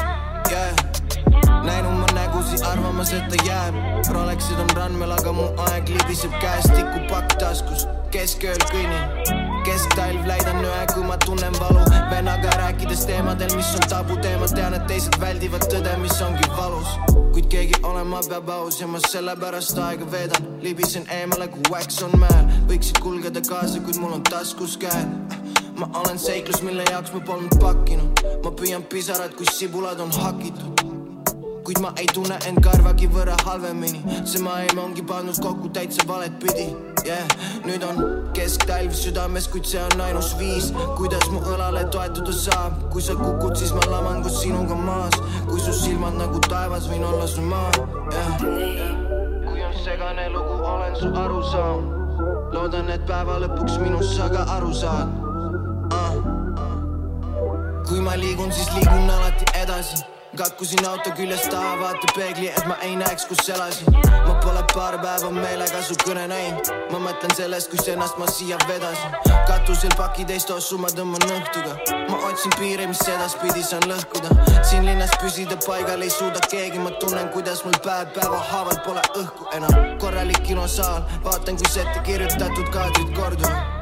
yeah.. 0.52 0.76
näinud 1.64 2.00
ma 2.02 2.08
nägusid, 2.20 2.64
arvamas, 2.74 3.14
et 3.14 3.30
ta 3.32 3.44
jääb. 3.48 3.84
Rolexid 4.12 4.60
on 4.60 4.74
randmel, 4.76 5.16
aga 5.16 5.32
mu 5.40 5.52
aeg 5.70 5.96
libiseb 5.96 6.42
käest, 6.44 6.74
tikupakk 6.76 7.40
taskus, 7.40 7.88
keskööl 8.12 8.68
kõnnin. 8.72 9.47
Kesktalv 9.68 10.28
läidan 10.28 10.64
ühe, 10.64 10.86
kui 10.94 11.04
ma 11.04 11.18
tunnen 11.26 11.56
valu. 11.60 11.84
vennaga 12.12 12.50
rääkides 12.62 13.06
teemadel, 13.06 13.56
mis 13.56 13.74
on 13.76 13.84
tabuteemad, 13.90 14.54
tean, 14.56 14.74
et 14.78 14.88
teised 14.88 15.20
väldivad 15.22 15.68
tõde, 15.72 15.98
mis 16.04 16.22
ongi 16.24 16.48
valus. 16.58 16.96
kuid 17.34 17.50
keegi 17.52 17.82
olema 17.84 18.22
peab 18.30 18.50
aus 18.50 18.80
ja 18.82 18.88
ma 18.88 19.02
sellepärast 19.08 19.78
aega 19.88 20.12
veedan. 20.12 20.48
libisen 20.64 21.06
eemale, 21.20 21.48
kui 21.48 21.64
wax 21.74 22.02
on 22.08 22.16
mäel, 22.24 22.52
võiksid 22.72 23.02
kulgeda 23.04 23.44
kaasa, 23.50 23.84
kuid 23.84 24.00
mul 24.04 24.20
on 24.20 24.24
taskus 24.32 24.78
käed 24.78 25.08
ma 25.78 25.90
olen 26.00 26.20
seiklus, 26.20 26.64
mille 26.66 26.84
jaoks 26.92 27.14
ma 27.14 27.20
polnud 27.20 27.60
pakkinud, 27.62 28.24
ma 28.44 28.52
püüan 28.52 28.84
pisarad, 28.90 29.36
kui 29.38 29.46
sibulad 29.52 30.00
on 30.00 30.12
hakitud. 30.24 30.87
Kuid 31.68 31.80
ma 31.84 31.90
ei 32.00 32.08
tunne 32.16 32.38
end 32.48 32.62
karvagi 32.64 33.10
võrra 33.12 33.34
halvemini, 33.44 34.00
see 34.24 34.40
maailm 34.40 34.78
ongi 34.80 35.04
pannud 35.04 35.36
kokku 35.44 35.68
täitsa 35.76 36.06
valet 36.08 36.38
pidi 36.40 36.70
yeah.. 37.04 37.28
nüüd 37.68 37.84
on 37.84 38.00
kesktalv 38.38 38.96
südames, 38.96 39.50
kuid 39.52 39.68
see 39.68 39.82
on 39.84 40.06
ainus 40.06 40.32
viis, 40.40 40.70
kuidas 40.96 41.28
mu 41.34 41.42
õlale 41.52 41.84
toetuda 41.92 42.32
saab. 42.32 42.80
kui 42.94 43.04
sa 43.04 43.18
kukud, 43.20 43.60
siis 43.60 43.76
ma 43.76 43.84
laman 43.92 44.24
koos 44.24 44.40
sinuga 44.46 44.80
maas, 44.80 45.20
kui 45.52 45.60
su 45.60 45.76
silmad 45.76 46.16
nagu 46.16 46.40
taevas, 46.48 46.88
võin 46.88 47.04
olla 47.04 47.28
su 47.28 47.44
maa 47.44 47.76
yeah.. 48.16 48.98
kui 49.44 49.60
on 49.68 49.80
segane 49.84 50.32
lugu, 50.32 50.58
olen 50.72 50.96
su 50.96 51.12
arusaam. 51.28 51.88
loodan, 52.56 52.96
et 52.96 53.04
päeva 53.12 53.42
lõpuks 53.44 53.82
minust 53.84 54.16
sa 54.16 54.32
ka 54.32 54.48
aru 54.56 54.72
saad 54.72 55.26
kui 57.88 58.00
ma 58.04 58.16
liigun, 58.20 58.52
siis 58.52 58.72
liigun 58.76 59.10
alati 59.10 59.46
edasi. 59.64 60.17
Katkusin 60.38 60.86
auto 60.86 61.12
küljest 61.18 61.50
taha, 61.50 61.80
vaata 61.80 62.14
peegli, 62.16 62.48
et 62.48 62.66
ma 62.70 62.76
ei 62.86 62.96
näeks, 62.96 63.26
kus 63.26 63.50
elasin. 63.50 63.88
ma 64.28 64.34
pole 64.44 64.64
paar 64.74 64.98
päeva 65.02 65.30
meelega 65.32 65.82
su 65.82 65.96
kõne 66.04 66.28
näinud. 66.32 66.70
ma 66.92 67.00
mõtlen 67.06 67.34
sellest, 67.36 67.72
kus 67.72 67.88
ennast 67.94 68.18
ma 68.18 68.28
siia 68.32 68.58
vedasin. 68.68 69.16
katusel 69.48 69.96
pakiteist 69.98 70.52
ossu 70.58 70.78
ma 70.78 70.88
tõmban 70.88 71.26
õhtuga. 71.38 71.74
ma 72.10 72.20
otsin 72.30 72.54
piire, 72.60 72.88
mis 72.88 73.02
edaspidi 73.16 73.64
saan 73.64 73.88
lõhkuda. 73.92 74.36
siin 74.70 74.86
linnas 74.86 75.16
püsida 75.22 75.58
paigal 75.66 76.02
ei 76.02 76.10
suuda 76.10 76.44
keegi, 76.52 76.80
ma 76.80 76.92
tunnen, 76.92 77.30
kuidas 77.30 77.64
mul 77.66 77.80
päev 77.86 78.14
päevahaaval 78.20 78.84
pole 78.86 79.02
õhku 79.24 79.50
enam. 79.58 79.98
korralik 79.98 80.44
kinosaal, 80.44 81.02
vaatan, 81.24 81.58
kus 81.58 81.78
ette 81.78 82.00
kirjutatud 82.12 82.70
kaadrid 82.78 83.16
korduvad 83.16 83.77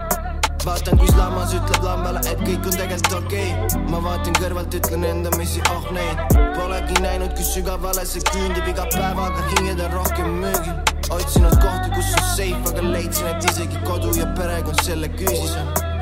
vaatan, 0.66 0.98
kus 0.98 1.14
lammas 1.18 1.54
ütleb 1.54 1.84
lambale, 1.86 2.22
et 2.32 2.42
kõik 2.42 2.66
on 2.70 2.78
tegelikult 2.80 3.18
okei 3.20 3.50
okay.. 3.54 3.82
ma 3.92 4.02
vaatan 4.04 4.38
kõrvalt, 4.40 4.78
ütlen 4.80 5.06
endamisi, 5.12 5.62
oh 5.74 5.90
neid 5.96 6.22
polegi 6.58 7.02
näinud, 7.06 7.34
kui 7.38 7.46
sügavale 7.46 8.06
see 8.10 8.24
küündib 8.32 8.70
iga 8.74 8.88
päevaga, 8.96 9.46
hinged 9.54 9.84
on 9.86 9.98
rohkem 10.00 10.40
müügil. 10.42 10.78
otsinud 11.16 11.58
kohti, 11.62 11.92
kus 11.98 12.14
on 12.18 12.30
safe, 12.32 12.64
aga 12.72 12.88
leidsin, 12.88 13.28
et 13.34 13.52
isegi 13.52 13.84
kodu 13.86 14.16
ja 14.18 14.32
perekond 14.40 14.82
selle 14.88 15.12
küüsis 15.20 15.60
on. 15.62 15.95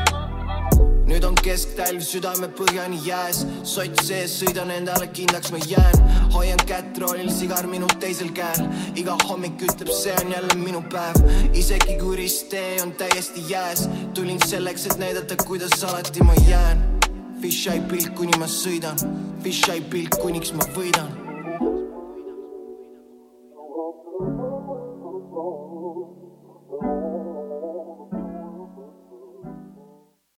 Nüüd 1.24 1.30
on 1.30 1.36
kesktalv 1.40 2.02
südame 2.04 2.50
põhjani 2.58 2.98
jääs, 3.06 3.46
sott 3.64 4.02
sees, 4.04 4.34
sõidan 4.42 4.74
endale 4.76 5.08
kindlaks, 5.16 5.54
ma 5.56 5.62
jään. 5.70 5.96
hoian 6.34 6.60
kätt 6.68 7.00
roolil, 7.00 7.30
sigar 7.32 7.68
minu 7.68 7.88
teisel 8.00 8.34
käel. 8.36 8.68
iga 8.96 9.16
hommik 9.30 9.62
ütleb, 9.62 9.88
see 9.88 10.12
on 10.20 10.32
jälle 10.36 10.60
minu 10.60 10.84
päev. 10.92 11.24
isegi 11.54 11.98
kui 12.02 12.18
risttee 12.18 12.82
on 12.82 12.92
täiesti 12.92 13.48
jääs, 13.48 13.88
tulin 14.14 14.40
selleks, 14.48 14.86
et 14.86 14.98
näidata, 14.98 15.36
kuidas 15.48 15.84
alati 15.84 16.24
ma 16.24 16.34
jään. 16.50 16.84
Fisheye 17.42 17.80
pilk, 17.88 18.16
kuni 18.16 18.38
ma 18.40 18.46
sõidan, 18.46 19.00
Fisheye 19.44 19.82
pilk, 19.82 20.20
kuniks 20.20 20.52
ma 20.54 20.68
võidan 20.76 21.23